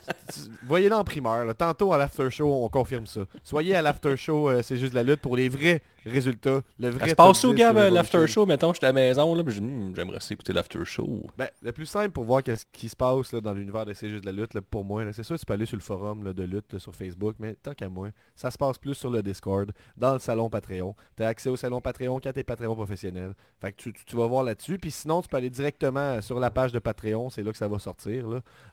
tu- 0.07 0.16
Voyez-le 0.65 0.95
en 0.95 1.03
primeur. 1.03 1.55
Tantôt 1.55 1.93
à 1.93 1.97
l'after 1.97 2.29
show, 2.29 2.63
on 2.63 2.69
confirme 2.69 3.05
ça. 3.05 3.21
Soyez 3.43 3.75
à 3.75 3.81
l'after 3.81 4.17
show, 4.17 4.49
euh, 4.49 4.61
c'est 4.61 4.77
juste 4.77 4.93
la 4.93 5.03
lutte 5.03 5.21
pour 5.21 5.35
les 5.35 5.49
vrais 5.49 5.81
résultats. 6.09 6.61
Le 6.79 6.89
vrai 6.89 7.05
Ça 7.05 7.09
se 7.11 7.15
passe 7.15 7.43
où, 7.43 7.53
10 7.53 7.59
Gab, 7.59 7.77
euh, 7.77 7.89
l'after 7.89 8.25
show? 8.27 8.45
Mettons, 8.45 8.73
j'étais 8.73 8.85
à 8.87 8.89
la 8.89 8.93
maison, 8.93 9.33
là, 9.35 9.43
Hmm, 9.43 9.93
j'aimerais 9.95 10.19
ça 10.19 10.33
écouter 10.33 10.53
l'after 10.53 10.83
show. 10.85 11.27
Ben, 11.37 11.49
le 11.61 11.71
plus 11.71 11.85
simple 11.85 12.11
pour 12.11 12.23
voir 12.25 12.43
qu'est-ce 12.43 12.65
qui 12.71 12.89
se 12.89 12.95
passe 12.95 13.31
là, 13.33 13.41
dans 13.41 13.53
l'univers 13.53 13.85
de 13.85 13.93
C'est 13.93 14.09
juste 14.09 14.23
de 14.23 14.29
la 14.29 14.31
lutte, 14.33 14.53
là, 14.53 14.61
pour 14.61 14.83
moi, 14.85 15.03
c'est 15.13 15.23
sûr 15.23 15.37
tu 15.39 15.45
peux 15.45 15.53
aller 15.53 15.65
sur 15.65 15.77
le 15.77 15.81
forum 15.83 16.23
là, 16.23 16.33
de 16.33 16.43
lutte 16.43 16.77
sur 16.79 16.93
Facebook, 16.95 17.35
mais 17.39 17.55
tant 17.55 17.73
qu'à 17.73 17.89
moi, 17.89 18.09
ça 18.35 18.51
se 18.51 18.57
passe 18.57 18.77
plus 18.77 18.93
sur 18.95 19.09
le 19.09 19.21
Discord, 19.23 19.71
dans 19.95 20.13
le 20.13 20.19
salon 20.19 20.49
Patreon. 20.49 20.95
Tu 21.15 21.23
as 21.23 21.27
accès 21.27 21.49
au 21.49 21.55
salon 21.55 21.81
Patreon 21.81 22.19
quand 22.19 22.31
tu 22.33 22.39
es 22.39 22.43
Patreon 22.43 22.75
professionnel. 22.75 23.33
Fait 23.61 23.71
que 23.71 23.77
tu, 23.77 23.93
tu- 23.93 24.05
tu 24.05 24.15
vas 24.15 24.27
voir 24.27 24.43
là-dessus. 24.43 24.77
Puis 24.77 24.91
sinon, 24.91 25.21
tu 25.21 25.27
peux 25.29 25.37
aller 25.37 25.49
directement 25.49 26.21
sur 26.21 26.39
la 26.39 26.51
page 26.51 26.71
de 26.71 26.79
Patreon, 26.79 27.29
c'est 27.29 27.43
là 27.43 27.51
que 27.51 27.57
ça 27.57 27.67
va 27.67 27.79
sortir. 27.79 28.25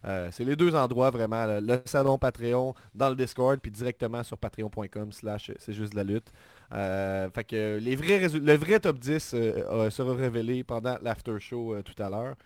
Euh, 0.04 0.28
c'est 0.32 0.44
les 0.44 0.56
deux 0.56 0.74
endroits 0.74 1.10
vraiment, 1.10 1.46
le 1.46 1.80
salon 1.86 2.18
Patreon, 2.18 2.74
dans 2.94 3.08
le 3.08 3.16
Discord, 3.16 3.58
puis 3.60 3.70
directement 3.70 4.22
sur 4.22 4.36
patreon.com 4.38 5.12
slash 5.12 5.50
c'est 5.58 5.72
juste 5.72 5.92
de 5.92 5.96
la 5.96 6.04
lutte. 6.04 6.30
Euh, 6.72 7.30
fait 7.30 7.44
que 7.44 7.78
les 7.78 7.96
vrais 7.96 8.28
le 8.28 8.56
vrai 8.56 8.80
top 8.80 8.98
10 8.98 9.34
euh, 9.34 9.64
euh, 9.70 9.90
sera 9.90 10.14
révélé 10.14 10.64
pendant 10.64 10.96
l'after 11.02 11.38
show 11.38 11.74
euh, 11.74 11.82
tout 11.82 12.00
à 12.02 12.10
l'heure. 12.10 12.36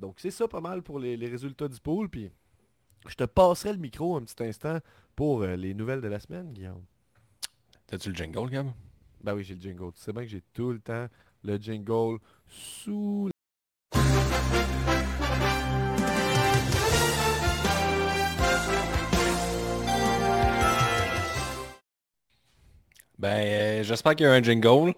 Donc 0.00 0.14
c'est 0.18 0.30
ça 0.30 0.48
pas 0.48 0.60
mal 0.60 0.82
pour 0.82 0.98
les, 0.98 1.16
les 1.16 1.28
résultats 1.28 1.68
du 1.68 1.78
pool. 1.78 2.08
Puis 2.08 2.30
je 3.06 3.14
te 3.14 3.24
passerai 3.24 3.72
le 3.72 3.78
micro 3.78 4.16
un 4.16 4.22
petit 4.22 4.42
instant 4.42 4.78
pour 5.14 5.44
les 5.44 5.74
nouvelles 5.74 6.00
de 6.00 6.08
la 6.08 6.18
semaine, 6.18 6.52
Guillaume. 6.52 6.82
T'as-tu 7.86 8.08
le 8.08 8.14
jingle, 8.14 8.48
Gab? 8.48 8.68
Ben 9.22 9.34
oui, 9.34 9.44
j'ai 9.44 9.54
le 9.54 9.60
jingle. 9.60 9.92
Tu 9.92 10.00
sais 10.00 10.12
bien 10.12 10.22
que 10.22 10.28
j'ai 10.28 10.42
tout 10.54 10.72
le 10.72 10.80
temps 10.80 11.08
le 11.42 11.58
jingle 11.58 12.18
sous... 12.46 13.33
Ben, 23.24 23.38
euh, 23.80 23.82
j'espère 23.82 24.14
qu'il 24.14 24.26
y 24.26 24.28
a 24.28 24.32
un 24.32 24.42
jingle. 24.42 24.92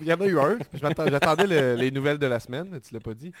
Il 0.00 0.06
y 0.06 0.12
en 0.12 0.20
a 0.20 0.26
eu 0.26 0.38
un. 0.38 0.58
J'attendais 0.74 1.46
le- 1.46 1.74
les 1.74 1.90
nouvelles 1.90 2.18
de 2.18 2.26
la 2.26 2.40
semaine. 2.40 2.80
Tu 2.80 2.94
l'as 2.94 3.00
pas 3.00 3.14
dit? 3.14 3.32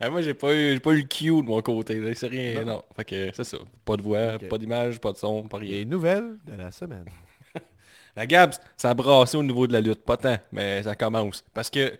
Ah, 0.00 0.10
moi, 0.10 0.22
j'ai 0.22 0.34
pas 0.34 0.54
eu, 0.54 0.80
pas 0.80 0.90
eu 0.92 1.02
le 1.02 1.08
cue 1.08 1.26
de 1.28 1.42
mon 1.42 1.60
côté. 1.62 2.14
C'est 2.14 2.26
rien, 2.28 2.64
Non. 2.64 2.72
non. 2.74 2.82
Fait 2.96 3.04
que 3.04 3.30
c'est 3.32 3.44
ça. 3.44 3.58
Pas 3.84 3.96
de 3.96 4.02
voix, 4.02 4.38
pas 4.38 4.58
d'image, 4.58 5.00
pas 5.00 5.12
de 5.12 5.18
son, 5.18 5.44
pas 5.44 5.58
rien. 5.58 5.70
Les 5.72 5.84
nouvelles 5.84 6.36
de 6.44 6.54
la 6.56 6.70
semaine. 6.72 7.04
La 8.16 8.26
Gab, 8.26 8.52
ça 8.76 8.90
a 8.90 8.94
brassé 8.94 9.36
au 9.36 9.42
niveau 9.42 9.66
de 9.66 9.72
la 9.72 9.80
lutte. 9.80 10.04
Pas 10.04 10.16
tant, 10.16 10.38
mais 10.52 10.82
ça 10.82 10.94
commence. 10.96 11.44
Parce 11.54 11.70
que, 11.70 11.98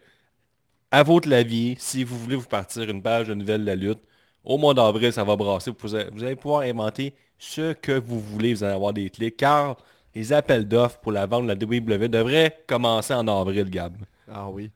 à 0.90 1.02
votre 1.02 1.32
avis, 1.32 1.76
si 1.78 2.04
vous 2.04 2.18
voulez 2.18 2.36
vous 2.36 2.46
partir 2.48 2.88
une 2.90 3.02
page 3.02 3.28
de 3.28 3.34
nouvelles 3.34 3.62
de 3.62 3.66
la 3.66 3.76
lutte, 3.76 4.00
au 4.44 4.58
mois 4.58 4.74
d'avril, 4.74 5.12
ça 5.12 5.24
va 5.24 5.36
brasser. 5.36 5.72
Vous 5.78 5.94
allez 6.24 6.36
pouvoir 6.36 6.62
inventer 6.62 7.14
ce 7.38 7.72
que 7.72 7.92
vous 7.98 8.20
voulez. 8.20 8.54
Vous 8.54 8.64
allez 8.64 8.74
avoir 8.74 8.92
des 8.92 9.10
clics. 9.10 9.36
Car 9.36 9.76
les 10.14 10.32
appels 10.32 10.66
d'offres 10.68 10.98
pour 11.00 11.12
la 11.12 11.26
vente 11.26 11.46
de 11.46 11.48
la 11.48 11.54
WWE 11.54 12.08
devraient 12.08 12.62
commencer 12.66 13.14
en 13.14 13.26
avril, 13.28 13.68
Gab. 13.70 13.96
Ah 14.30 14.48
oui. 14.48 14.70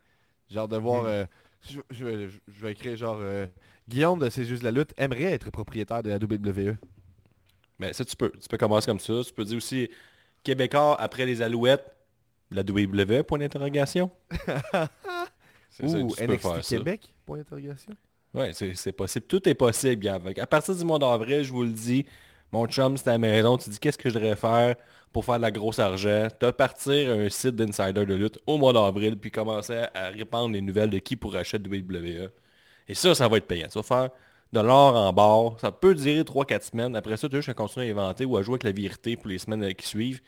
Genre 0.50 0.68
de 0.68 0.76
voir... 0.76 1.04
euh, 1.04 1.24
je, 1.68 1.80
je 1.90 2.04
vais- 2.04 2.28
je 2.28 2.60
vais 2.62 2.72
écrire 2.72 2.96
genre... 2.96 3.18
euh, 3.20 3.46
Guillaume 3.88 4.18
de 4.18 4.28
C'est 4.28 4.44
juste 4.44 4.62
la 4.62 4.70
lutte 4.70 4.92
aimerait 4.98 5.22
être 5.32 5.50
propriétaire 5.50 6.02
de 6.02 6.10
la. 6.10 6.16
WWE. 6.16 6.76
Mais 7.78 7.92
ça, 7.94 8.04
tu 8.04 8.14
peux. 8.16 8.30
Tu 8.32 8.48
peux 8.48 8.58
commencer 8.58 8.86
comme 8.86 8.98
ça. 9.00 9.14
Tu 9.24 9.32
peux 9.32 9.44
dire 9.44 9.56
aussi 9.56 9.88
Québécois 10.42 11.00
après 11.00 11.24
les 11.24 11.40
Alouettes. 11.40 11.84
La 12.50 12.62
WWE, 12.62 13.22
point 13.24 13.38
d'interrogation. 13.38 14.10
Ou 15.82 16.06
NXT 16.20 16.42
ça. 16.42 16.60
Québec, 16.76 17.02
point 17.24 17.38
d'interrogation. 17.38 17.92
Ouais, 18.34 18.52
c'est 18.52 18.92
possible. 18.92 19.26
Tout 19.26 19.48
est 19.48 19.54
possible, 19.54 20.02
Gab. 20.02 20.28
À 20.38 20.46
partir 20.46 20.74
du 20.74 20.84
mois 20.84 20.98
d'avril, 20.98 21.42
je 21.44 21.52
vous 21.52 21.62
le 21.62 21.70
dis, 21.72 22.04
mon 22.52 22.66
chum, 22.66 22.96
c'est 22.96 23.08
à 23.08 23.18
maison, 23.18 23.58
tu 23.58 23.70
dis 23.70 23.78
qu'est-ce 23.78 23.98
que 23.98 24.08
je 24.08 24.14
devrais 24.14 24.36
faire 24.36 24.76
pour 25.12 25.24
faire 25.24 25.36
de 25.36 25.42
la 25.42 25.50
grosse 25.50 25.78
argent? 25.78 26.28
Tu 26.40 26.52
partir 26.52 27.10
un 27.10 27.28
site 27.28 27.56
d'insider 27.56 28.04
de 28.06 28.14
lutte 28.14 28.38
au 28.46 28.58
mois 28.58 28.72
d'avril, 28.72 29.18
puis 29.18 29.30
commencer 29.30 29.84
à 29.94 30.08
répandre 30.08 30.54
les 30.54 30.60
nouvelles 30.60 30.90
de 30.90 30.98
qui 30.98 31.16
pourrait 31.16 31.40
acheter 31.40 31.58
WWE. 31.58 32.30
Et 32.88 32.94
ça, 32.94 33.14
ça 33.14 33.28
va 33.28 33.36
être 33.36 33.46
payant. 33.46 33.68
Tu 33.68 33.78
vas 33.78 33.82
faire 33.82 34.10
de 34.52 34.60
l'or 34.60 34.96
en 34.96 35.12
barre. 35.12 35.60
Ça 35.60 35.70
peut 35.72 35.94
durer 35.94 36.22
3-4 36.22 36.70
semaines. 36.70 36.96
Après 36.96 37.16
ça, 37.16 37.28
tu 37.28 37.36
as 37.36 37.40
juste 37.40 37.54
continuer 37.54 37.88
à 37.88 37.92
inventer 37.92 38.24
ou 38.24 38.36
à 38.36 38.42
jouer 38.42 38.54
avec 38.54 38.64
la 38.64 38.72
vérité 38.72 39.16
pour 39.16 39.28
les 39.28 39.38
semaines 39.38 39.74
qui 39.74 39.86
suivent. 39.86 40.20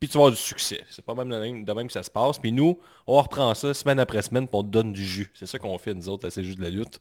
Puis 0.00 0.08
tu 0.08 0.14
vas 0.14 0.24
avoir 0.24 0.32
du 0.32 0.40
succès. 0.40 0.84
C'est 0.90 1.04
pas 1.04 1.14
même 1.14 1.28
de 1.64 1.72
même, 1.72 1.86
que 1.86 1.92
ça 1.92 2.02
se 2.02 2.10
passe. 2.10 2.38
Puis 2.38 2.52
nous, 2.52 2.78
on 3.06 3.20
reprend 3.20 3.54
ça 3.54 3.74
semaine 3.74 3.98
après 3.98 4.22
semaine, 4.22 4.46
on 4.52 4.62
te 4.62 4.68
donne 4.68 4.92
du 4.92 5.04
jus. 5.04 5.30
C'est 5.34 5.46
ça 5.46 5.58
qu'on 5.58 5.76
fait, 5.78 5.94
nous 5.94 6.08
autres, 6.08 6.28
C'est 6.30 6.44
juste 6.44 6.58
de 6.58 6.62
la 6.62 6.70
lutte. 6.70 7.00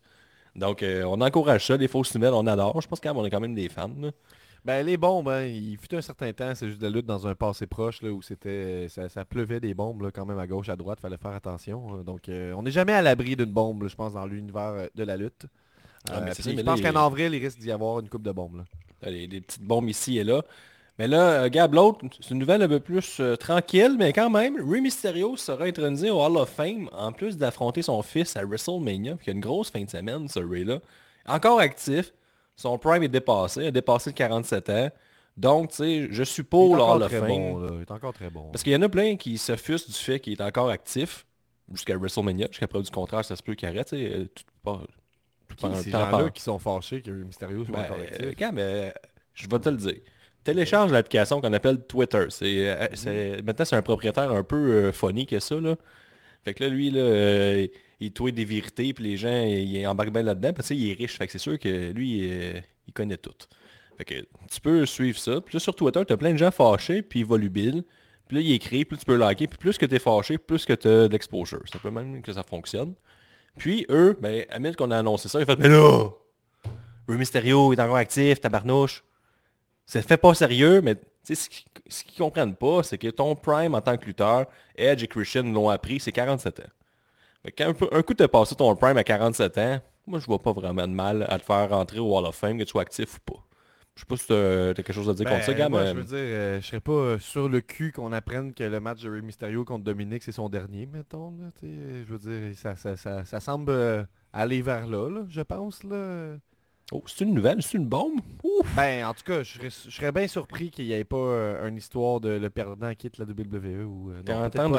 Donc, 0.55 0.81
euh, 0.81 1.03
on 1.03 1.22
encourage 1.22 1.67
ça, 1.67 1.77
les 1.77 1.88
fausses 1.88 2.13
nouvelles, 2.15 2.34
on 2.34 2.48
adore. 2.48 2.81
Je 2.81 2.88
pense 2.88 3.00
qu'on 3.00 3.24
est 3.24 3.29
quand 3.29 3.39
même 3.39 3.53
des 3.53 3.69
fans. 3.69 3.91
Ben 4.68 4.86
les 4.86 4.98
bombes, 4.98 5.30
hein, 5.30 5.44
il 5.46 5.78
fut 5.78 5.96
un 5.96 6.02
certain 6.02 6.34
temps, 6.34 6.54
c'est 6.54 6.68
juste 6.68 6.82
de 6.82 6.86
la 6.88 6.92
lutte 6.92 7.06
dans 7.06 7.26
un 7.26 7.36
passé 7.36 7.66
proche 7.68 8.02
là, 8.02 8.10
où 8.12 8.22
c'était 8.22 8.88
ça, 8.90 9.08
ça 9.08 9.24
pleuvait 9.24 9.62
des 9.62 9.74
bombes 9.74 10.02
là, 10.02 10.12
quand 10.12 10.26
même 10.26 10.40
à 10.40 10.46
gauche, 10.46 10.68
à 10.68 10.76
droite, 10.76 11.00
fallait 11.00 11.18
faire 11.18 11.32
attention. 11.32 11.94
hein. 11.96 12.04
Donc 12.06 12.28
euh, 12.28 12.54
on 12.54 12.64
n'est 12.64 12.72
jamais 12.72 12.92
à 12.94 13.02
l'abri 13.02 13.38
d'une 13.38 13.46
bombe, 13.46 13.84
là, 13.84 13.88
je 13.88 13.96
pense, 13.96 14.14
dans 14.14 14.26
l'univers 14.26 14.74
euh, 14.76 14.88
de 14.94 15.04
la 15.04 15.16
lutte. 15.16 15.46
Ah, 16.10 16.20
mais 16.20 16.32
Euh, 16.32 16.34
c'est 16.34 16.44
puis 16.44 16.44
ça, 16.44 16.50
mais 16.52 16.58
je 16.58 16.64
pense 16.64 16.82
qu'en 16.82 17.06
avril, 17.06 17.34
il 17.34 17.44
risque 17.44 17.60
d'y 17.60 17.72
avoir 17.72 18.00
une 18.02 18.10
coupe 18.10 18.24
de 18.24 18.32
bombes. 18.34 18.58
là. 18.58 19.10
Des 19.10 19.42
petites 19.42 19.64
bombes 19.64 19.88
ici 19.90 20.18
et 20.18 20.24
là. 20.26 20.44
Mais 21.00 21.08
là, 21.08 21.44
euh, 21.44 21.50
Gab, 21.50 21.74
l'autre, 21.74 22.00
c'est 22.20 22.32
une 22.32 22.40
nouvelle 22.40 22.62
un 22.64 22.68
peu 22.68 22.80
plus 22.80 23.20
euh, 23.20 23.36
tranquille, 23.36 23.96
mais 23.98 24.12
quand 24.14 24.30
même, 24.32 24.56
Rey 24.70 24.82
Mysterio 24.82 25.38
sera 25.38 25.66
intronisé 25.66 26.10
au 26.10 26.20
Hall 26.22 26.36
of 26.38 26.50
Fame, 26.50 26.90
en 26.92 27.12
plus 27.14 27.38
d'affronter 27.38 27.84
son 27.84 28.02
fils 28.02 28.36
à 28.36 28.44
WrestleMania. 28.44 29.16
Puis 29.16 29.26
il 29.26 29.30
y 29.30 29.32
a 29.32 29.36
une 29.36 29.40
grosse 29.42 29.70
fin 29.70 29.84
de 29.84 29.90
semaine, 29.90 30.28
ce 30.28 30.40
Ray-là. 30.40 30.80
Encore 31.28 31.60
actif. 31.60 32.12
Son 32.58 32.78
prime 32.78 33.04
est 33.04 33.08
dépassé, 33.08 33.62
il 33.62 33.68
a 33.68 33.72
dépassé 33.72 34.10
le 34.10 34.16
47 34.16 34.70
ans. 34.72 34.90
Donc, 35.38 35.70
tu 35.70 35.76
sais, 35.78 36.08
je 36.10 36.24
suis 36.24 36.42
Il 36.42 36.46
pour 36.46 36.74
est 36.74 36.78
le 36.78 36.82
encore 36.84 36.96
Hall 36.96 37.04
of 37.04 37.10
très 37.12 37.20
Fame. 37.20 37.28
bon. 37.30 37.60
là, 37.60 37.70
Il 37.76 37.82
est 37.82 37.92
encore 37.92 38.14
très 38.14 38.30
bon. 38.32 38.50
Parce 38.52 38.64
qu'il 38.64 38.74
y 38.74 38.76
en 38.76 38.82
a 38.82 38.90
plein 38.90 39.16
qui 39.16 39.38
s'offusent 39.38 39.88
du 39.88 39.94
fait 39.94 40.20
qu'il 40.20 40.34
est 40.34 40.42
encore 40.42 40.70
actif 40.70 41.26
jusqu'à 41.72 41.96
WrestleMania. 41.96 42.48
Jusqu'à 42.50 42.68
preuve 42.68 42.82
du 42.84 42.90
contraire, 42.90 43.24
ça 43.24 43.36
se 43.36 43.44
peut 43.44 43.54
qu'il 43.54 43.68
arrête. 43.70 43.88
tu 43.88 43.98
sais, 43.98 44.12
euh, 44.12 44.26
tout- 44.34 44.44
pas- 44.64 44.82
ces 45.82 45.92
gens-là 45.92 46.30
qui 46.32 46.42
sont 46.42 46.58
fâchés 46.60 47.02
que 47.02 47.12
Mysterio 47.12 47.64
soit 47.66 47.76
ben, 47.76 47.84
encore 47.86 47.98
actif? 48.00 48.18
euh, 48.22 48.34
Gab, 48.36 48.58
euh, 48.60 48.90
je 49.36 49.48
vais 49.48 49.60
te 49.60 49.70
le 49.70 49.78
dire. 49.78 49.96
Télécharge 50.44 50.92
l'application 50.92 51.40
qu'on 51.42 51.54
appelle 51.54 51.80
Twitter. 51.86 52.26
C'est, 52.30 52.76
c'est- 52.96 53.42
Maintenant, 53.44 53.66
c'est 53.66 53.76
un 53.76 53.82
propriétaire 53.84 54.32
un 54.32 54.44
peu 54.44 54.56
euh, 54.56 54.92
funny 54.92 55.26
que 55.28 55.40
ça. 55.40 55.56
Là. 55.60 55.76
Fait 56.44 56.54
que 56.56 56.64
là, 56.64 56.70
lui, 56.72 56.90
là, 56.90 57.02
euh, 57.02 57.68
il 58.00 58.12
tweet 58.12 58.36
des 58.36 58.46
vérités, 58.46 58.94
puis 58.94 59.04
les 59.04 59.18
gens, 59.18 59.44
il 59.44 59.86
embarque 59.88 60.12
bien 60.12 60.24
là-dedans, 60.24 60.54
parce 60.54 60.68
qu'il 60.68 60.89
est 60.89 60.94
riche. 60.94 61.18
Fait 61.18 61.25
que 61.25 61.32
c'est 61.32 61.39
sûr 61.39 61.58
que 61.58 61.92
lui, 61.92 62.30
euh, 62.32 62.60
il 62.88 62.94
connaît 62.94 63.18
tout. 63.18 63.34
Fait 63.98 64.06
que 64.06 64.16
tu 64.51 64.62
peux 64.62 64.86
suivre 64.86 65.18
ça. 65.18 65.42
Puis 65.42 65.56
là, 65.56 65.60
sur 65.60 65.75
Twitter, 65.75 66.04
tu 66.06 66.13
as 66.13 66.18
plein 66.18 66.32
de 66.32 66.38
gens 66.38 66.51
fâchés, 66.51 67.01
puis 67.01 67.24
volubiles. 67.24 67.84
Puis 68.27 68.38
là, 68.38 68.42
il 68.42 68.51
écrit, 68.51 68.86
plus 68.86 68.98
tu 68.98 69.06
peux 69.06 69.16
liker, 69.16 69.48
puis 69.48 69.58
plus 69.58 69.77
que 69.77 69.86
tu 69.86 69.96
es 69.96 70.00
fâché, 70.00 70.38
plus 70.38 70.66
que 70.66 70.74
tu 70.74 70.88
as 70.88 71.08
d'exposure. 71.08 71.62
C'est 71.66 71.77
un 71.77 71.80
peu 71.80 71.89
même 71.89 72.22
que 72.22 72.34
ça 72.34 72.44
fonctionne. 72.44 72.94
Puis 73.58 73.86
eux, 73.89 74.18
ben, 74.22 74.46
à 74.50 74.60
minute 74.60 74.75
qu'on 74.75 74.92
a 74.92 75.00
annoncé 75.00 75.30
ça, 75.30 75.39
ils 75.39 75.46
font 75.46 75.56
Mais 75.58 75.70
là, 75.70 76.10
Rey 77.08 77.18
Mysterio 77.18 77.74
est 77.74 77.80
encore 77.80 77.96
actif, 77.96 78.39
tabarnouche. 78.39 79.04
Ça 79.86 80.01
fait 80.01 80.18
pas 80.18 80.34
sérieux, 80.34 80.82
mais 80.82 80.96
ce 81.24 81.50
qu'ils 81.50 81.66
qu'ils 81.89 82.18
comprennent 82.18 82.56
pas, 82.56 82.84
c'est 82.84 82.98
que 82.98 83.08
ton 83.08 83.36
prime 83.36 83.74
en 83.74 83.82
tant 83.82 83.98
que 83.98 84.06
lutteur, 84.06 84.46
Edge 84.75 85.01
et 85.04 85.08
Christian 85.08 85.44
l'ont 85.44 85.70
appris, 85.70 86.00
c'est 86.00 86.12
47 86.12 86.60
ans. 86.60 86.63
Quand 87.58 87.74
un, 87.91 88.01
coup 88.01 88.13
de 88.13 88.25
passer 88.25 88.56
ton 88.56 88.75
prime 88.75 88.98
à 88.98 89.03
47 89.03 89.58
ans, 89.58 89.79
moi 90.06 90.20
je 90.20 90.25
vois 90.25 90.39
pas 90.41 90.51
vraiment 90.53 90.88
de 90.88 90.94
mal 90.94 91.25
à 91.29 91.39
te 91.39 91.46
faire 91.46 91.70
rentrer 91.70 92.00
au 92.00 92.17
Hall 92.17 92.25
of 92.25 92.36
Fame, 92.36 92.58
que 92.58 92.63
tu 92.63 92.72
sois 92.72 92.82
actif 92.82 93.15
ou 93.17 93.34
pas. 93.34 93.44
Je 93.96 94.01
sais 94.01 94.06
pas 94.06 94.17
si 94.17 94.27
t'as 94.27 94.70
as 94.70 94.74
quelque 94.75 94.94
chose 94.94 95.10
à 95.10 95.13
dire 95.13 95.25
contre 95.27 95.44
ça, 95.44 95.51
Ben, 95.53 95.58
Gab. 95.58 95.72
moi, 95.72 95.84
mais- 95.84 95.89
je 95.89 95.96
veux 95.96 96.03
dire, 96.03 96.17
euh, 96.17 96.62
je 96.62 96.67
serais 96.67 96.79
pas 96.79 96.91
euh, 96.91 97.20
sur 97.20 97.50
le 97.50 97.62
cul 97.62 97.91
qu'on 97.91 98.12
apprenne 98.13 98.53
que 98.53 98.63
le 98.63 98.79
match 98.79 99.01
de 99.01 99.10
Rey 99.10 99.22
Mysterio 99.22 99.65
contre 99.65 99.84
Dominique, 99.84 100.22
c'est 100.22 100.32
son 100.32 100.50
dernier, 100.50 100.86
mettons. 100.86 101.32
Là, 101.41 101.48
tu 101.60 101.67
je 102.08 102.13
veux 102.13 102.20
dire, 102.20 102.56
ça, 102.56 102.75
ça, 102.75 102.96
ça, 102.96 103.25
ça 103.25 103.39
semble 103.39 103.72
euh, 103.72 104.03
aller 104.34 104.62
vers 104.62 104.86
là, 104.86 105.10
là, 105.10 105.25
je 105.29 105.41
pense. 105.41 105.84
Là. 105.84 106.36
Oh, 106.94 107.03
c'est 107.06 107.25
une 107.25 107.34
nouvelle, 107.34 107.62
c'est 107.62 107.77
une 107.77 107.86
bombe? 107.86 108.22
Ouf! 108.46 108.74
Ben, 108.74 109.06
en 109.06 109.13
tout 109.13 109.24
cas, 109.25 109.44
je 109.44 109.58
serais, 109.58 109.70
je 109.70 109.89
serais 109.94 110.13
bien 110.13 110.25
surpris 110.25 110.72
qu'il 110.72 110.86
n'y 110.86 110.94
ait 110.94 111.03
pas 111.03 111.17
euh, 111.17 111.67
une 111.67 111.75
histoire 111.75 112.22
de 112.22 112.29
le 112.29 112.50
perdant 112.50 112.94
quitte 112.96 113.17
la 113.17 113.25
WWE. 113.25 113.84
Ou, 113.86 114.12
euh, 114.12 114.22
T'es 114.24 114.32
en 114.32 114.39
mais- 114.39 114.46
en 114.46 114.50
train 114.50 114.70
de 114.70 114.77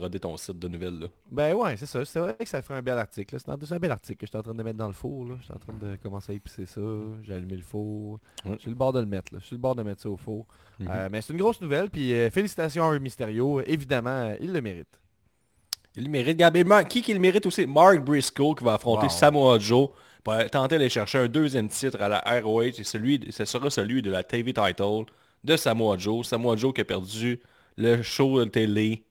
roder 0.00 0.20
ton 0.20 0.36
site 0.36 0.58
de 0.58 0.68
nouvelles. 0.68 0.98
Là. 0.98 1.06
Ben 1.30 1.54
ouais, 1.54 1.78
c'est 1.78 1.86
ça. 1.86 2.04
C'est 2.04 2.20
vrai 2.20 2.34
que 2.38 2.44
ça 2.46 2.60
ferait 2.60 2.74
un 2.78 2.82
bel 2.82 2.98
article. 2.98 3.38
C'est 3.40 3.72
un, 3.72 3.78
bel 3.78 3.90
article 3.90 4.18
que 4.18 4.26
j'étais 4.26 4.36
en 4.36 4.42
train 4.42 4.54
de 4.54 4.62
mettre 4.62 4.76
dans 4.76 4.86
le 4.86 4.92
four. 4.92 5.24
là. 5.24 5.36
J'étais 5.40 5.54
en 5.54 5.58
train 5.58 5.72
de 5.80 5.96
commencer 5.96 6.32
à 6.32 6.34
épicer 6.34 6.66
ça. 6.66 6.82
J'ai 7.22 7.32
allumé 7.32 7.56
le 7.56 7.62
four. 7.62 8.20
Je 8.44 8.58
suis 8.58 8.68
le 8.70 8.76
bord 8.76 8.92
de 8.92 9.00
le 9.00 9.06
mettre. 9.06 9.32
Là. 9.32 9.38
Je 9.40 9.46
suis 9.46 9.56
le 9.56 9.62
bord 9.62 9.74
de 9.74 9.82
mettre 9.82 10.02
ça 10.02 10.10
au 10.10 10.18
four. 10.18 10.46
Mhm. 10.78 10.88
Euh, 10.90 11.08
mais 11.10 11.22
c'est 11.22 11.32
une 11.32 11.38
grosse 11.38 11.62
nouvelle. 11.62 11.88
Puis 11.88 12.12
félicitations 12.30 12.84
à 12.84 12.98
Mysterio. 12.98 13.62
Évidemment, 13.62 14.34
il 14.38 14.52
le 14.52 14.60
mérite. 14.60 15.00
Il 15.96 16.04
le 16.04 16.10
mérite, 16.10 16.88
qui 16.88 17.00
qui 17.00 17.14
le 17.14 17.20
mérite 17.20 17.46
aussi? 17.46 17.66
Mark 17.66 18.00
Briscoe 18.04 18.54
qui 18.58 18.64
va 18.64 18.74
affronter 18.74 19.06
Wow. 19.06 19.10
Samoa 19.10 19.58
Joe 19.58 19.88
pour 20.24 20.34
tenter 20.50 20.76
d'aller 20.76 20.88
chercher 20.88 21.18
un 21.18 21.28
deuxième 21.28 21.68
titre 21.68 22.00
à 22.00 22.08
la 22.08 22.24
ROH. 22.40 22.62
Et 22.62 22.84
celui, 22.84 23.20
ce 23.30 23.44
sera 23.44 23.70
celui 23.70 24.02
de 24.02 24.10
la 24.10 24.24
TV 24.24 24.52
title 24.52 25.04
de 25.44 25.56
Samoa 25.56 25.98
Joe. 25.98 26.26
Samoa 26.26 26.56
Joe 26.56 26.72
qui 26.72 26.80
a 26.80 26.84
perdu 26.84 27.40
le 27.76 28.02
show 28.02 28.40
de 28.40 28.48
télé 28.48 29.04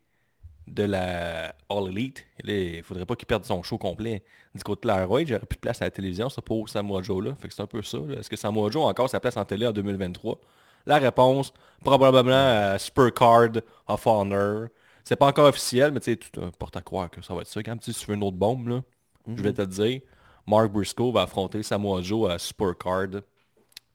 de 0.67 0.83
la 0.83 1.55
All 1.69 1.89
Elite. 1.89 2.25
Il 2.43 2.83
faudrait 2.83 3.05
pas 3.05 3.15
qu'il 3.15 3.27
perde 3.27 3.45
son 3.45 3.61
show 3.63 3.77
complet. 3.77 4.23
Du 4.55 4.63
côté 4.63 4.81
de 4.83 4.87
la 4.87 5.05
ROH, 5.05 5.25
j'aurais 5.25 5.45
plus 5.45 5.55
de 5.55 5.61
place 5.61 5.81
à 5.81 5.85
la 5.85 5.91
télévision, 5.91 6.29
c'est 6.29 6.43
pour 6.43 6.69
Samoa 6.69 7.01
Joe 7.01 7.25
là. 7.25 7.35
Fait 7.39 7.47
que 7.47 7.53
c'est 7.53 7.61
un 7.61 7.67
peu 7.67 7.81
ça. 7.81 7.97
Est-ce 8.17 8.29
que 8.29 8.35
Samoa 8.35 8.69
Joe 8.69 8.83
a 8.83 8.87
encore 8.87 9.09
sa 9.09 9.19
place 9.19 9.37
en 9.37 9.45
télé 9.45 9.67
en 9.67 9.71
2023? 9.71 10.39
La 10.85 10.97
réponse, 10.97 11.53
probablement 11.83 12.31
à 12.73 12.77
Supercard 12.77 13.51
of 13.87 14.07
Honor. 14.07 14.67
C'est 15.03 15.15
pas 15.15 15.27
encore 15.27 15.47
officiel, 15.47 15.91
mais 15.91 15.99
tu 15.99 16.11
sais, 16.11 16.17
tout 16.17 16.39
euh, 16.39 16.51
porte 16.57 16.77
à 16.77 16.81
croire 16.81 17.09
que 17.09 17.21
ça 17.21 17.33
va 17.33 17.41
être 17.41 17.47
ça. 17.47 17.61
Quand 17.61 17.77
tu 17.77 17.93
tu 17.93 18.05
veux 18.05 18.15
une 18.15 18.23
autre 18.23 18.37
bombe, 18.37 18.67
là, 18.67 18.81
je 19.27 19.41
vais 19.41 19.53
te 19.53 19.61
le 19.61 19.67
dire. 19.67 20.01
Mark 20.47 20.71
Briscoe 20.71 21.11
va 21.11 21.23
affronter 21.23 21.63
Samoa 21.63 22.01
Joe 22.01 22.29
à 22.31 22.37
Supercard 22.39 23.07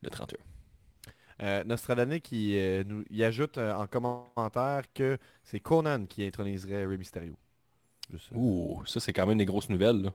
le 0.03 0.11
31. 0.11 0.39
Euh, 1.41 1.63
Nostradamus 1.65 2.21
qui 2.21 2.59
euh, 2.59 2.83
nous 2.85 3.05
y 3.11 3.23
ajoute 3.23 3.59
euh, 3.59 3.73
en 3.75 3.87
commentaire 3.87 4.83
que 4.93 5.19
c'est 5.45 5.61
Conan 5.61 6.07
qui 6.07 6.25
introniserait 6.25 6.85
Rey 6.85 6.97
Mysterio. 6.97 7.35
Juste, 8.11 8.31
Ouh, 8.35 8.83
ça 8.87 8.99
c'est 8.99 9.13
quand 9.13 9.27
même 9.27 9.39
des 9.39 9.45
grosses 9.45 9.69
nouvelles. 9.69 10.03
là. 10.03 10.13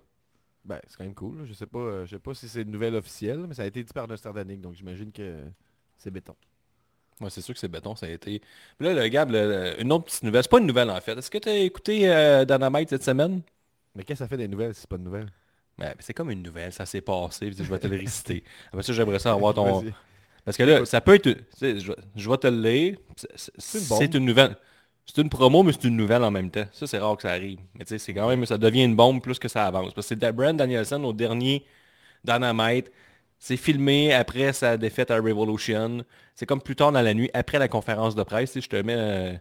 Ben, 0.66 0.80
c'est 0.88 0.98
quand 0.98 1.04
même 1.06 1.14
cool. 1.14 1.40
là. 1.40 1.46
Je 1.46 1.54
sais 1.54 1.66
pas, 1.66 1.80
euh, 1.80 2.06
je 2.06 2.12
sais 2.16 2.20
pas 2.20 2.34
si 2.34 2.50
c'est 2.50 2.64
une 2.64 2.72
nouvelle 2.72 2.96
officielle, 2.96 3.46
mais 3.48 3.54
ça 3.54 3.64
a 3.64 3.66
été 3.66 3.84
dit 3.84 3.94
par 3.94 4.08
Nostradamus, 4.08 4.58
donc 4.58 4.74
j'imagine 4.74 5.12
que 5.12 5.44
c'est 5.98 6.12
béton. 6.12 6.36
Ouais, 7.22 7.30
c'est 7.30 7.42
sûr 7.42 7.54
que 7.54 7.60
c'est 7.60 7.68
béton, 7.70 7.96
ça 7.96 8.08
a 8.08 8.10
été. 8.10 8.40
Puis 8.78 8.88
là, 8.88 8.94
le 8.94 9.08
Gab, 9.08 9.30
le- 9.32 9.76
une 9.80 9.92
autre 9.94 10.06
petite 10.06 10.24
nouvelle. 10.24 10.44
C'est 10.44 10.52
pas 10.52 10.60
une 10.60 10.66
nouvelle 10.68 10.90
en 10.90 11.00
fait. 11.00 11.18
Est-ce 11.18 11.30
que 11.32 11.38
tu 11.38 11.48
as 11.48 11.58
écouté 11.58 12.00
Dynamite 12.46 12.90
cette 12.90 13.04
semaine? 13.04 13.42
Mais 13.96 14.04
qu'est-ce 14.04 14.20
que 14.20 14.26
ça 14.26 14.28
fait 14.28 14.38
des 14.38 14.48
nouvelles 14.48 14.74
si 14.74 14.82
c'est 14.82 14.90
pas 14.90 14.98
de 14.98 15.04
nouvelles? 15.04 15.32
Ben, 15.78 15.94
c'est 16.00 16.14
comme 16.14 16.30
une 16.30 16.44
nouvelle, 16.44 16.72
ça 16.72 16.86
s'est 16.86 17.02
passé, 17.02 17.52
je 17.58 17.64
vais 17.64 17.80
te 17.80 17.88
le 17.88 17.98
réciter. 17.98 18.44
Après 18.68 18.84
ça, 18.84 18.94
j'aimerais 18.94 19.20
ça 19.20 19.32
avoir 19.32 19.54
ton... 19.54 19.84
Parce 20.46 20.58
que 20.58 20.64
là, 20.64 20.86
ça 20.86 21.02
peut 21.02 21.16
être... 21.16 21.30
Je, 21.62 21.66
vais- 21.88 21.96
je 22.16 22.30
vais 22.30 22.38
te 22.38 22.48
le 22.48 22.62
lire. 22.62 22.98
C'est- 23.48 24.14
une 24.14 24.26
nouvelle. 24.26 24.56
C'est 25.06 25.22
une 25.22 25.30
promo, 25.30 25.64
mais 25.64 25.72
c'est 25.74 25.86
une 25.86 25.98
nouvelle 25.98 26.24
en 26.24 26.32
même 26.32 26.50
temps. 26.52 26.66
Ça, 26.72 26.86
c'est 26.86 26.98
rare 27.00 27.16
que 27.18 27.24
ça 27.24 27.32
arrive. 27.32 27.60
Mais 27.76 27.86
tu 27.86 27.90
sais, 27.90 27.98
c'est 27.98 28.14
quand 28.14 28.28
même... 28.28 28.46
Ça 28.46 28.58
devient 28.58 28.84
une 28.84 28.96
bombe 28.96 29.22
plus 29.22 29.40
que 29.40 29.48
ça 29.48 29.66
avance. 29.66 29.94
Parce 29.94 30.08
que 30.08 30.16
c'est 30.22 30.32
Brand 30.32 30.56
Danielson 30.56 31.04
au 31.06 31.14
dernier 31.14 31.66
Dynamite. 32.24 32.92
C'est 33.40 33.58
filmé 33.58 34.14
après 34.14 34.54
sa 34.54 34.78
défaite 34.78 35.12
à 35.12 35.16
Revolution. 35.18 36.04
C'est 36.36 36.46
comme 36.46 36.62
plus 36.62 36.76
tard 36.76 36.92
dans 36.92 37.02
la 37.02 37.14
nuit, 37.14 37.30
après 37.34 37.60
la 37.60 37.68
conférence 37.68 38.16
de 38.16 38.24
presse. 38.24 38.58
Je 38.60 38.68
te 38.68 38.76
mets 38.78 38.96
euh, 38.96 39.34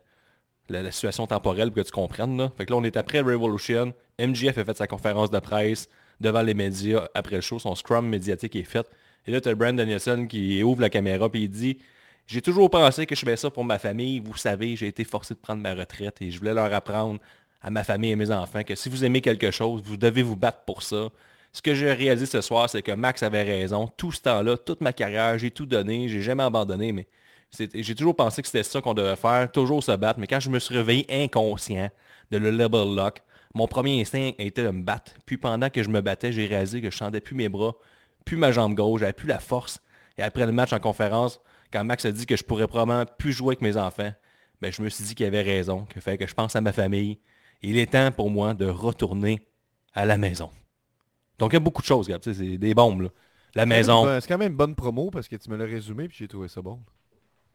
la, 0.68 0.82
la 0.82 0.90
situation 0.90 1.26
temporelle 1.26 1.70
pour 1.70 1.82
que 1.82 1.86
tu 1.86 1.92
comprennes. 1.92 2.36
Là. 2.38 2.50
Fait 2.56 2.64
que 2.66 2.72
là, 2.72 2.78
on 2.78 2.84
est 2.84 2.96
après 2.96 3.20
Revolution. 3.20 3.92
MJF 4.20 4.58
a 4.58 4.64
fait 4.64 4.76
sa 4.76 4.86
conférence 4.88 5.30
de 5.30 5.38
presse 5.38 5.88
devant 6.22 6.42
les 6.42 6.54
médias 6.54 7.08
après 7.14 7.36
le 7.36 7.42
show. 7.42 7.58
Son 7.58 7.74
scrum 7.74 8.08
médiatique 8.08 8.56
est 8.56 8.62
fait. 8.62 8.86
Et 9.26 9.30
là, 9.30 9.40
tu 9.40 9.48
as 9.48 9.54
Brand 9.54 9.76
Danielson 9.76 10.26
qui 10.26 10.62
ouvre 10.62 10.80
la 10.80 10.90
caméra 10.90 11.28
et 11.32 11.38
il 11.38 11.48
dit 11.50 11.78
J'ai 12.26 12.40
toujours 12.42 12.70
pensé 12.70 13.06
que 13.06 13.14
je 13.14 13.24
fais 13.24 13.36
ça 13.36 13.50
pour 13.50 13.64
ma 13.64 13.78
famille. 13.78 14.20
Vous 14.20 14.36
savez, 14.36 14.74
j'ai 14.76 14.88
été 14.88 15.04
forcé 15.04 15.34
de 15.34 15.38
prendre 15.38 15.62
ma 15.62 15.74
retraite 15.74 16.22
et 16.22 16.30
je 16.30 16.38
voulais 16.38 16.54
leur 16.54 16.72
apprendre 16.72 17.20
à 17.60 17.70
ma 17.70 17.84
famille 17.84 18.10
et 18.10 18.16
mes 18.16 18.30
enfants 18.30 18.64
que 18.64 18.74
si 18.74 18.88
vous 18.88 19.04
aimez 19.04 19.20
quelque 19.20 19.50
chose, 19.50 19.82
vous 19.84 19.96
devez 19.96 20.22
vous 20.22 20.36
battre 20.36 20.64
pour 20.66 20.82
ça. 20.82 21.08
Ce 21.52 21.60
que 21.60 21.74
j'ai 21.74 21.92
réalisé 21.92 22.26
ce 22.26 22.40
soir, 22.40 22.68
c'est 22.68 22.82
que 22.82 22.92
Max 22.92 23.22
avait 23.22 23.42
raison. 23.42 23.88
Tout 23.96 24.10
ce 24.10 24.22
temps-là, 24.22 24.56
toute 24.56 24.80
ma 24.80 24.92
carrière, 24.92 25.38
j'ai 25.38 25.50
tout 25.50 25.66
donné, 25.66 26.08
j'ai 26.08 26.22
jamais 26.22 26.42
abandonné, 26.42 26.92
mais 26.92 27.06
j'ai 27.74 27.94
toujours 27.94 28.16
pensé 28.16 28.40
que 28.40 28.48
c'était 28.48 28.62
ça 28.62 28.80
qu'on 28.80 28.94
devait 28.94 29.16
faire, 29.16 29.52
toujours 29.52 29.84
se 29.84 29.92
battre. 29.92 30.18
Mais 30.18 30.26
quand 30.26 30.40
je 30.40 30.48
me 30.48 30.58
suis 30.58 30.74
réveillé 30.74 31.06
inconscient 31.10 31.90
de 32.30 32.38
le 32.38 32.50
level 32.50 32.96
lock, 32.96 33.22
mon 33.54 33.66
premier 33.66 34.00
instinct 34.00 34.32
était 34.38 34.64
de 34.64 34.70
me 34.70 34.82
battre. 34.82 35.12
Puis 35.26 35.36
pendant 35.36 35.68
que 35.70 35.82
je 35.82 35.88
me 35.88 36.00
battais, 36.00 36.32
j'ai 36.32 36.46
réalisé 36.46 36.80
que 36.80 36.90
je 36.90 36.96
sentais 36.96 37.20
plus 37.20 37.34
mes 37.34 37.48
bras, 37.48 37.74
plus 38.24 38.36
ma 38.36 38.52
jambe 38.52 38.74
gauche, 38.74 39.00
j'avais 39.00 39.12
plus 39.12 39.28
la 39.28 39.38
force. 39.38 39.80
Et 40.18 40.22
après 40.22 40.46
le 40.46 40.52
match 40.52 40.72
en 40.72 40.80
conférence, 40.80 41.40
quand 41.72 41.84
Max 41.84 42.04
a 42.04 42.12
dit 42.12 42.26
que 42.26 42.36
je 42.36 42.44
pourrais 42.44 42.66
probablement 42.66 43.04
plus 43.18 43.32
jouer 43.32 43.48
avec 43.48 43.62
mes 43.62 43.76
enfants, 43.76 44.12
ben, 44.60 44.72
je 44.72 44.82
me 44.82 44.88
suis 44.88 45.04
dit 45.04 45.14
qu'il 45.14 45.26
avait 45.26 45.42
raison, 45.42 45.86
que 45.86 46.00
fait 46.00 46.16
que 46.18 46.26
je 46.26 46.34
pense 46.34 46.54
à 46.54 46.60
ma 46.60 46.72
famille. 46.72 47.18
Il 47.62 47.78
est 47.78 47.92
temps 47.92 48.12
pour 48.12 48.30
moi 48.30 48.54
de 48.54 48.66
retourner 48.66 49.46
à 49.94 50.06
la 50.06 50.16
maison. 50.16 50.50
Donc 51.38 51.52
il 51.52 51.54
y 51.54 51.56
a 51.56 51.60
beaucoup 51.60 51.82
de 51.82 51.86
choses, 51.86 52.10
c'est 52.22 52.58
des 52.58 52.74
bombes. 52.74 53.02
Là. 53.02 53.08
La 53.54 53.66
maison, 53.66 54.20
C'est 54.20 54.28
quand 54.28 54.38
même 54.38 54.52
une 54.52 54.56
bonne 54.56 54.74
promo 54.74 55.10
parce 55.10 55.28
que 55.28 55.36
tu 55.36 55.50
me 55.50 55.56
l'as 55.56 55.64
résumé 55.64 56.08
puis 56.08 56.18
j'ai 56.20 56.28
trouvé 56.28 56.48
ça 56.48 56.62
bon. 56.62 56.80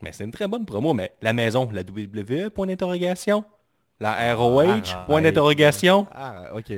mais 0.02 0.12
c'est 0.12 0.24
une 0.24 0.32
très 0.32 0.48
bonne 0.48 0.66
promo, 0.66 0.94
mais 0.94 1.14
la 1.22 1.34
maison, 1.34 1.70
la 1.72 1.82
WWE, 1.82 2.50
point 2.50 2.68
d'interrogation. 2.68 3.46
La 4.00 4.36
ROH, 4.36 4.64
Ah, 4.94 5.06
point 5.08 5.22
d'interrogation? 5.24 6.06
Ah, 6.14 6.52
ok. 6.54 6.72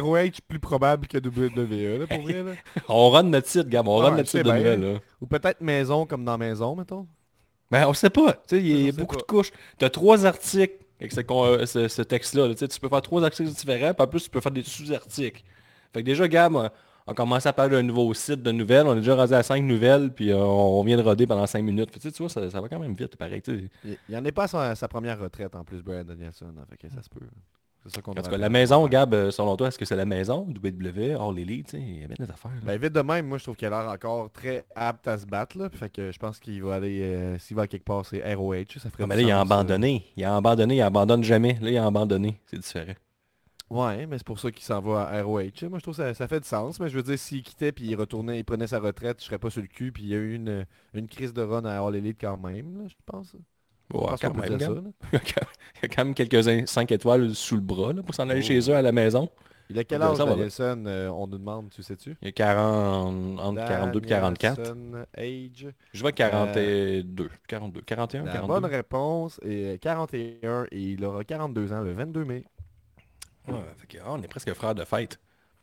ROH 0.00 0.40
plus 0.48 0.58
probable 0.58 1.06
que 1.06 1.18
WWE, 1.18 2.00
là, 2.00 2.06
pour 2.08 2.22
vrai. 2.22 2.42
Là. 2.42 2.52
On 2.88 3.10
run 3.10 3.22
notre 3.24 3.46
site, 3.48 3.68
Gab, 3.68 3.86
on 3.86 3.96
run 3.98 4.10
notre 4.12 4.24
je 4.26 4.30
sais 4.30 4.38
site 4.38 4.46
de 4.46 4.50
bien. 4.52 4.58
nouvelles. 4.76 4.92
là. 4.94 4.98
Ou 5.20 5.26
peut-être 5.26 5.60
maison 5.60 6.06
comme 6.06 6.24
dans 6.24 6.36
maison, 6.38 6.74
mettons. 6.74 7.06
Ben, 7.70 7.86
on 7.86 7.92
sait 7.94 8.10
pas. 8.10 8.32
Tu 8.32 8.38
sais, 8.48 8.58
il 8.60 8.86
y 8.86 8.88
a 8.88 8.92
beaucoup 8.92 9.14
pas. 9.16 9.20
de 9.20 9.26
couches. 9.26 9.50
Tu 9.78 9.84
as 9.84 9.90
trois 9.90 10.24
articles 10.26 10.74
avec 11.00 11.12
ce, 11.12 11.20
euh, 11.30 11.66
ce- 11.66 11.86
ce 11.88 12.02
texte-là. 12.02 12.48
là. 12.48 12.54
Tu 12.54 12.66
peux 12.80 12.88
faire 12.88 13.02
trois 13.02 13.22
articles 13.22 13.50
différents, 13.50 13.94
puis 13.94 14.02
en 14.04 14.08
plus, 14.08 14.24
tu 14.24 14.30
peux 14.30 14.40
faire 14.40 14.50
des 14.52 14.62
sous-articles. 14.64 15.42
Fait 15.92 16.00
que 16.00 16.04
déjà, 16.06 16.26
Gab, 16.26 16.70
on- 17.10 17.14
commence 17.14 17.46
à 17.46 17.52
parler 17.52 17.76
d'un 17.76 17.82
nouveau 17.82 18.12
site 18.14 18.42
de 18.42 18.50
nouvelles. 18.52 18.86
On 18.86 18.92
est 18.94 19.00
déjà 19.00 19.16
rendu 19.16 19.34
à 19.34 19.42
cinq 19.42 19.62
nouvelles, 19.62 20.10
puis 20.12 20.30
euh, 20.30 20.38
on 20.38 20.82
vient 20.84 20.96
de 20.96 21.02
roder 21.02 21.26
pendant 21.26 21.46
cinq 21.46 21.62
minutes. 21.62 21.90
Fait 21.92 22.10
tu 22.10 22.22
vois, 22.22 22.28
ça, 22.28 22.48
ça 22.50 22.60
va 22.60 22.68
quand 22.68 22.78
même 22.78 22.94
vite, 22.94 23.16
pareil. 23.16 23.42
Il 23.48 23.68
il 24.08 24.16
en 24.16 24.24
est 24.24 24.32
pas 24.32 24.44
à 24.44 24.48
sa, 24.48 24.74
sa 24.74 24.88
première 24.88 25.18
retraite 25.18 25.54
en 25.54 25.64
plus, 25.64 25.82
Brian 25.82 26.04
Danielson. 26.04 26.46
hein, 26.58 26.64
fait 26.70 26.76
que 26.76 26.94
ça 26.94 27.02
se 27.02 27.08
peut. 27.08 27.26
C'est 27.84 27.94
ça 27.94 28.02
qu'on 28.02 28.10
En 28.10 28.14
tout 28.16 28.22
devrait 28.22 28.32
cas, 28.32 28.38
la 28.38 28.48
maison, 28.48 28.86
Gab, 28.88 29.14
euh, 29.14 29.30
selon 29.30 29.56
toi, 29.56 29.68
est-ce 29.68 29.78
que 29.78 29.84
c'est 29.84 29.94
la 29.96 30.04
maison, 30.04 30.46
WWE, 30.48 31.16
All 31.16 31.38
Elite, 31.38 31.68
tu 31.68 31.76
sais, 31.76 31.82
il 31.82 32.00
y 32.00 32.04
a 32.04 32.08
bien 32.08 32.16
des 32.18 32.30
affaires. 32.30 32.50
Ben 32.64 32.76
vite 32.78 32.92
de 32.92 33.00
même, 33.00 33.26
moi 33.28 33.38
je 33.38 33.44
trouve 33.44 33.54
qu'il 33.56 33.68
a 33.68 33.70
l'air 33.70 33.88
encore 33.90 34.32
très 34.32 34.64
apte 34.74 35.06
à 35.06 35.16
se 35.16 35.24
battre. 35.24 35.56
Là, 35.56 35.70
fait 35.70 35.88
que 35.88 36.10
je 36.10 36.18
pense 36.18 36.40
qu'il 36.40 36.60
va 36.64 36.74
aller, 36.74 37.00
euh, 37.02 37.38
s'il 37.38 37.56
va 37.56 37.68
quelque 37.68 37.84
part, 37.84 38.04
c'est 38.04 38.20
ROH. 38.34 38.64
Ça 38.78 38.90
ferait 38.90 39.04
Ah, 39.04 39.06
mais 39.06 39.14
là, 39.16 39.22
il 39.22 39.30
a 39.30 39.38
euh. 39.38 39.42
abandonné. 39.42 40.04
Il 40.16 40.24
a 40.24 40.36
abandonné, 40.36 40.74
il 40.76 40.82
abandonne 40.82 41.22
jamais. 41.22 41.56
Là, 41.62 41.70
il 41.70 41.78
a 41.78 41.86
abandonné. 41.86 42.40
C'est 42.46 42.58
différent. 42.58 42.94
Ouais, 43.70 44.06
mais 44.06 44.16
c'est 44.16 44.26
pour 44.26 44.40
ça 44.40 44.50
qu'il 44.50 44.64
s'en 44.64 44.80
va 44.80 45.02
à 45.08 45.22
ROH. 45.22 45.40
Moi 45.68 45.78
je 45.78 45.82
trouve 45.82 45.94
que 45.96 46.02
ça, 46.02 46.14
ça 46.14 46.26
fait 46.26 46.40
du 46.40 46.48
sens. 46.48 46.80
Mais 46.80 46.88
je 46.88 46.96
veux 46.96 47.02
dire, 47.02 47.18
s'il 47.18 47.42
quittait 47.42 47.70
puis 47.72 47.86
il 47.86 47.96
retournait, 47.96 48.38
il 48.38 48.44
prenait 48.44 48.66
sa 48.66 48.78
retraite, 48.80 49.20
je 49.20 49.26
serais 49.26 49.38
pas 49.38 49.50
sur 49.50 49.60
le 49.60 49.68
cul. 49.68 49.92
Puis 49.92 50.04
il 50.04 50.08
y 50.08 50.14
a 50.14 50.18
eu 50.18 50.34
une, 50.34 50.64
une 50.94 51.06
crise 51.06 51.34
de 51.34 51.42
run 51.42 51.64
à 51.66 51.78
All 51.84 51.94
Elite 51.96 52.16
quand 52.20 52.38
même, 52.38 52.78
là, 52.82 52.84
je 52.88 52.94
pense. 53.04 53.34
Ouais, 53.34 53.40
Je 53.90 53.96
pense 53.98 54.20
quand 54.20 54.30
qu'on 54.32 54.40
peut 54.40 54.50
même, 54.50 54.60
ça. 54.60 54.68
Il 55.12 55.18
y 55.82 55.84
a 55.84 55.88
quand 55.88 56.04
même 56.04 56.14
quelques 56.14 56.68
5 56.68 56.92
étoiles 56.92 57.34
sous 57.34 57.54
le 57.56 57.60
bras 57.62 57.92
là, 57.92 58.02
pour 58.02 58.14
s'en 58.14 58.28
aller 58.28 58.40
Oh. 58.42 58.46
chez 58.46 58.58
eux 58.70 58.74
à 58.74 58.82
la 58.82 58.92
maison. 58.92 59.28
Il 59.70 59.78
a 59.78 59.84
quel 59.84 60.00
Ça 60.00 60.10
âge. 60.12 60.18
Danielson 60.18 60.84
euh, 60.86 61.08
On 61.10 61.26
nous 61.26 61.36
demande, 61.36 61.68
tu 61.68 61.82
sais-tu? 61.82 62.16
Il 62.22 62.26
y 62.26 62.28
a 62.28 62.32
40, 62.32 63.38
entre 63.38 63.66
42 63.68 63.98
et 64.00 64.06
44. 64.06 64.56
Danielson, 64.56 65.04
age. 65.14 65.68
Je 65.92 66.00
vois 66.00 66.12
42, 66.12 67.28
42, 67.46 67.80
41, 67.82 68.24
La 68.24 68.32
42. 68.32 68.46
bonne 68.54 68.64
réponse 68.64 69.38
est 69.44 69.78
41 69.82 70.64
et 70.70 70.80
il 70.80 71.04
aura 71.04 71.22
42 71.24 71.72
ans 71.74 71.82
le 71.82 71.92
22 71.92 72.24
mai. 72.24 72.44
Ouais, 73.48 73.60
fait 73.78 73.86
que, 73.86 73.98
ah, 74.04 74.12
on 74.12 74.22
est 74.22 74.28
presque 74.28 74.52
frères 74.54 74.74
de 74.74 74.84
fête. 74.84 75.18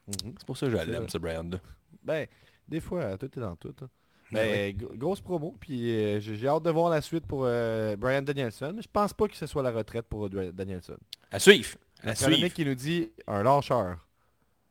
Mhm. 0.07 0.33
C'est 0.37 0.45
pour 0.45 0.57
ça 0.57 0.67
que 0.67 0.71
je 0.71 0.77
l'aime, 0.77 1.09
ce 1.09 1.17
Brian-là. 1.17 1.57
Ben, 2.03 2.27
des 2.67 2.79
fois, 2.79 3.17
tout 3.17 3.25
est 3.25 3.39
dans 3.41 3.55
tout. 3.55 3.73
hein. 3.81 3.89
Ouais, 4.33 4.73
Ben, 4.73 4.87
gr- 4.87 4.97
grosse 4.97 5.21
promo, 5.21 5.55
puis 5.59 5.91
euh, 5.95 6.19
j'ai 6.19 6.47
hâte 6.47 6.63
de 6.63 6.71
voir 6.71 6.89
la 6.89 7.01
suite 7.01 7.25
pour 7.27 7.43
euh, 7.45 7.95
Brian 7.95 8.21
Danielson. 8.23 8.73
mais 8.75 8.81
Je 8.81 8.87
pense 8.91 9.13
pas 9.13 9.27
que 9.27 9.35
ce 9.35 9.45
soit 9.45 9.61
la 9.63 9.71
retraite 9.71 10.05
pour 10.07 10.25
euh, 10.25 10.51
Danielson. 10.51 10.97
À 11.31 11.39
suivre. 11.39 11.75
À 12.03 12.09
le 12.09 12.15
suivre. 12.15 12.41
mec 12.41 12.53
qui 12.53 12.65
nous 12.65 12.75
dit 12.75 13.11
un 13.27 13.43
lâcheur. 13.43 13.97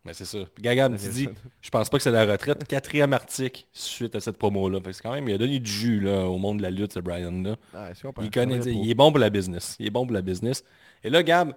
Mais 0.04 0.12
c'est 0.12 0.24
ça. 0.26 0.38
Gaga 0.60 0.88
me 0.90 0.98
dit, 0.98 1.28
je 1.62 1.70
pense 1.70 1.88
pas 1.88 1.96
que 1.96 2.02
c'est 2.02 2.10
la 2.10 2.26
retraite. 2.26 2.64
Quatrième 2.68 3.12
article 3.14 3.64
suite 3.72 4.14
à 4.14 4.20
cette 4.20 4.36
promo-là. 4.36 4.78
C'est 4.92 5.00
quand 5.00 5.12
même, 5.14 5.26
il 5.28 5.34
a 5.34 5.38
donné 5.38 5.58
du 5.60 5.70
jus 5.70 6.00
là, 6.00 6.26
au 6.28 6.36
monde 6.36 6.58
de 6.58 6.62
la 6.62 6.70
lutte, 6.70 6.92
ce 6.92 7.00
Brian-là. 7.00 7.56
Ah. 7.72 7.88
Il 8.20 8.30
connaît, 8.30 8.58
il 8.58 8.90
est 8.90 8.94
bon 8.94 9.10
pour 9.10 9.18
la 9.20 9.30
business. 9.30 9.76
Il 9.78 9.86
est 9.86 9.90
bon 9.90 10.04
pour 10.04 10.12
la 10.14 10.20
business. 10.20 10.62
Et 11.02 11.08
là, 11.10 11.22
Gab, 11.22 11.54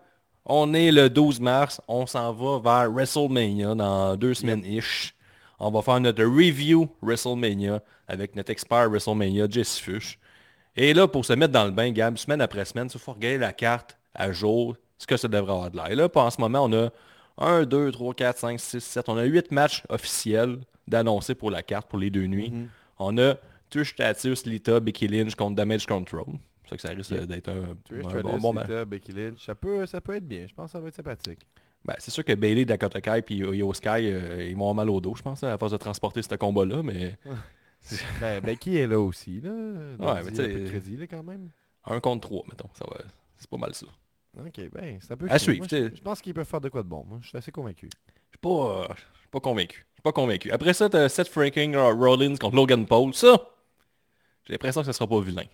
on 0.47 0.73
est 0.73 0.91
le 0.91 1.09
12 1.09 1.41
mars, 1.41 1.81
on 1.87 2.07
s'en 2.07 2.31
va 2.31 2.59
vers 2.59 2.91
WrestleMania 2.91 3.75
dans 3.75 4.15
deux 4.15 4.33
semaines-ish. 4.33 5.13
On 5.59 5.69
va 5.69 5.81
faire 5.81 5.99
notre 5.99 6.23
review 6.23 6.87
WrestleMania 7.01 7.81
avec 8.07 8.35
notre 8.35 8.51
expert 8.51 8.89
WrestleMania, 8.89 9.47
Jess 9.49 9.77
Fush. 9.77 10.17
Et 10.75 10.93
là, 10.93 11.07
pour 11.07 11.25
se 11.25 11.33
mettre 11.33 11.51
dans 11.51 11.65
le 11.65 11.71
bain, 11.71 11.91
Gab, 11.91 12.17
semaine 12.17 12.39
après 12.39 12.63
semaine, 12.63 12.87
il 12.93 12.99
faut 12.99 13.11
regarder 13.11 13.39
la 13.39 13.51
carte 13.51 13.97
à 14.15 14.31
jour, 14.31 14.77
ce 14.97 15.05
que 15.05 15.17
ça 15.17 15.27
devrait 15.27 15.51
avoir 15.51 15.69
de 15.69 15.75
l'air. 15.75 15.91
Et 15.91 15.95
là, 15.95 16.07
pour 16.07 16.21
en 16.21 16.29
ce 16.29 16.39
moment, 16.39 16.63
on 16.63 16.73
a 16.73 16.89
1, 17.39 17.65
2, 17.65 17.91
3, 17.91 18.13
4, 18.13 18.37
5, 18.37 18.59
6, 18.59 18.79
7. 18.79 19.09
On 19.09 19.17
a 19.17 19.23
8 19.23 19.51
matchs 19.51 19.83
officiels 19.89 20.59
d'annoncer 20.87 21.35
pour 21.35 21.51
la 21.51 21.61
carte 21.61 21.89
pour 21.89 21.99
les 21.99 22.09
deux 22.09 22.25
nuits. 22.25 22.51
Mhm. 22.51 22.69
On 22.99 23.17
a 23.17 23.35
Trish 23.69 23.91
Stratus, 23.91 24.45
Lita, 24.45 24.79
Becky 24.79 25.07
Lynch 25.07 25.35
contre 25.35 25.55
Damage 25.55 25.85
Control. 25.85 26.25
C'est 26.69 26.71
ça 26.71 26.75
que 26.75 26.81
ça 26.81 26.89
risque 27.15 27.27
d'être 27.27 27.49
un, 27.49 28.21
bon, 28.21 28.37
bon 28.39 28.53
match. 28.53 28.67
Becky 28.87 29.11
Lynch, 29.13 29.45
ça 29.45 29.55
peut, 29.55 29.85
ça 29.85 30.01
peut 30.01 30.15
être 30.15 30.27
bien. 30.27 30.45
Je 30.47 30.53
pense 30.53 30.65
que 30.67 30.71
ça 30.73 30.79
va 30.79 30.87
être 30.89 30.95
sympathique. 30.95 31.39
Ben, 31.85 31.95
c'est 31.99 32.11
sûr 32.11 32.25
que 32.25 32.33
Bailey, 32.33 32.65
Dakota 32.65 32.99
Kai 32.99 33.23
et 33.29 33.35
Yo 33.35 33.73
Sky, 33.73 33.87
euh, 33.87 34.43
ils 34.43 34.55
vont 34.55 34.63
avoir 34.69 34.75
mal 34.75 34.89
au 34.89 34.99
dos, 34.99 35.15
je 35.15 35.21
pense, 35.21 35.43
à 35.43 35.57
force 35.57 35.71
de 35.71 35.77
transporter 35.77 36.21
ce 36.21 36.35
combat-là, 36.35 36.83
mais 36.83 37.15
Ben, 38.19 38.41
Becky 38.43 38.77
est 38.77 38.87
là 38.87 38.99
aussi. 38.99 39.39
Là. 39.39 39.49
Donc, 39.97 40.07
Ouais, 40.09 40.23
mais 40.23 40.31
tu 40.31 40.35
sais- 40.35 40.63
crédit 40.69 40.97
là, 40.97 41.07
quand 41.07 41.23
même. 41.23 41.49
un 41.85 41.99
contre 42.01 42.27
trois, 42.27 42.43
mettons. 42.49 42.69
Ça 42.73 42.85
va, 42.89 42.97
c'est 43.37 43.49
pas 43.49 43.57
mal 43.57 43.73
ça. 43.73 43.85
Ok, 44.37 44.69
ben, 44.73 44.99
ça 45.01 45.15
peut 45.15 45.25
À 45.29 45.39
finir. 45.39 45.41
suivre, 45.41 45.57
Moi, 45.59 45.67
t'sais. 45.67 45.95
je, 45.95 46.01
pense 46.01 46.21
qu'ils 46.21 46.33
peuvent 46.33 46.45
faire 46.47 46.61
de 46.61 46.69
quoi 46.69 46.83
de 46.83 46.87
bon. 46.89 47.05
Moi, 47.07 47.19
je 47.21 47.29
suis 47.29 47.37
assez 47.37 47.51
convaincu. 47.51 47.89
Je 47.91 48.31
suis 48.31 48.37
pas, 48.41 48.83
euh, 48.83 48.93
pas 49.31 49.39
convaincu. 49.39 49.85
Je 49.91 49.93
suis 49.95 50.01
pas 50.03 50.11
convaincu. 50.11 50.51
Après 50.51 50.73
ça, 50.73 50.89
t'as 50.89 51.07
Seth 51.07 51.29
freaking 51.29 51.75
Rollins 51.75 52.35
contre 52.35 52.55
Logan 52.55 52.85
Paul. 52.85 53.13
Ça, 53.13 53.35
j'ai 54.45 54.53
l'impression 54.53 54.81
que 54.81 54.85
ça 54.87 54.93
sera 54.93 55.07
pas 55.07 55.21
vilain. 55.21 55.45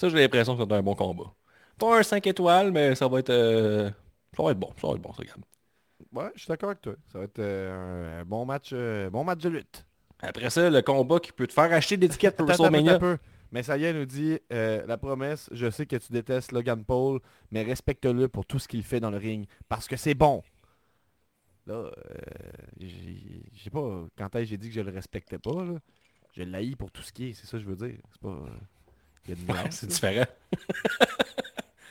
Ça, 0.00 0.08
j'ai 0.08 0.16
l'impression 0.16 0.56
que 0.56 0.62
c'est 0.64 0.72
un 0.72 0.82
bon 0.82 0.94
combat. 0.94 1.30
Pas 1.78 1.98
un 1.98 2.02
5 2.02 2.26
étoiles, 2.26 2.72
mais 2.72 2.94
ça 2.94 3.06
va 3.06 3.18
être... 3.18 3.28
euh, 3.28 3.90
ça 4.34 4.42
va 4.42 4.52
être 4.52 4.58
bon. 4.58 4.70
Ça 4.80 4.86
va 4.88 4.94
être 4.94 5.02
bon, 5.02 5.12
ça, 5.12 5.22
Gab. 5.24 5.36
Ouais, 6.12 6.30
je 6.34 6.40
suis 6.40 6.48
d'accord 6.48 6.70
avec 6.70 6.80
toi. 6.80 6.94
Ça 7.12 7.18
va 7.18 7.24
être 7.24 7.38
euh, 7.38 8.22
un, 8.22 8.24
bon 8.24 8.46
match 8.46 8.70
euh, 8.72 9.10
bon 9.10 9.24
match 9.24 9.40
de 9.40 9.50
lutte. 9.50 9.84
Après 10.20 10.48
ça, 10.48 10.70
le 10.70 10.80
combat 10.80 11.20
qui 11.20 11.32
peut 11.32 11.46
te 11.46 11.52
faire 11.52 11.70
acheter 11.70 11.98
d'étiquette 11.98 12.34
pour 12.38 12.48
Attends, 12.48 12.64
attends, 12.64 12.72
WrestleMania. 12.72 12.94
attends 12.94 13.06
un 13.06 13.16
peu. 13.16 13.22
Mais 13.52 13.62
ça 13.62 13.76
y 13.76 13.84
est, 13.84 13.92
nous 13.92 14.06
dit 14.06 14.38
euh, 14.52 14.86
la 14.86 14.96
promesse, 14.96 15.50
je 15.52 15.70
sais 15.70 15.84
que 15.84 15.96
tu 15.96 16.12
détestes 16.12 16.52
Logan 16.52 16.82
Paul, 16.82 17.20
mais 17.50 17.62
respecte-le 17.62 18.28
pour 18.28 18.46
tout 18.46 18.58
ce 18.58 18.68
qu'il 18.68 18.82
fait 18.82 19.00
dans 19.00 19.10
le 19.10 19.18
ring, 19.18 19.46
parce 19.68 19.86
que 19.86 19.96
c'est 19.96 20.14
bon. 20.14 20.42
Là, 21.66 21.74
euh, 21.74 21.92
j'ai- 22.78 23.42
je 23.54 23.62
sais 23.64 23.70
pas, 23.70 24.06
quand 24.16 24.28
j'ai 24.44 24.56
dit 24.56 24.68
que 24.68 24.74
je 24.74 24.80
le 24.80 24.90
respectais 24.90 25.38
pas, 25.38 25.64
là, 25.64 25.78
je 26.32 26.42
l'haïs 26.42 26.76
pour 26.76 26.90
tout 26.90 27.02
ce 27.02 27.12
qui 27.12 27.28
est, 27.30 27.34
c'est 27.34 27.46
ça 27.46 27.58
que 27.58 27.64
je 27.64 27.68
veux 27.68 27.76
dire. 27.76 27.98
C'est 28.12 28.20
pas... 28.22 28.38
il 29.28 29.34
y 29.34 29.50
a 29.50 29.52
Ouais, 29.54 29.70
c'est 29.70 29.86
différent. 29.86 30.26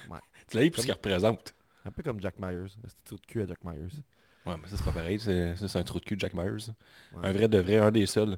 Ouais. 0.09 0.17
Tu 0.49 0.57
l'as 0.57 0.63
eu 0.65 0.71
pour 0.71 0.81
ce 0.81 0.85
qu'il 0.85 0.93
représente. 0.93 1.53
Un 1.85 1.91
peu 1.91 2.03
comme 2.03 2.19
Jack 2.21 2.35
Myers. 2.39 2.67
C'est 2.87 3.03
tout 3.05 3.15
de 3.15 3.25
cul 3.25 3.41
à 3.41 3.47
Jack 3.47 3.63
Myers. 3.63 3.89
Ouais, 4.45 4.55
mais 4.61 4.67
ça, 4.67 4.77
c'est 4.77 4.83
pas 4.85 4.91
pareil. 4.91 5.19
C'est 5.19 5.75
un 5.75 5.83
trou 5.83 5.99
de 5.99 6.05
cul 6.05 6.15
de 6.15 6.21
Jack 6.21 6.33
Myers. 6.33 6.69
Ouais. 7.15 7.27
Un 7.27 7.31
vrai 7.31 7.47
de 7.47 7.57
vrai, 7.59 7.77
un 7.77 7.91
des 7.91 8.05
seuls. 8.05 8.37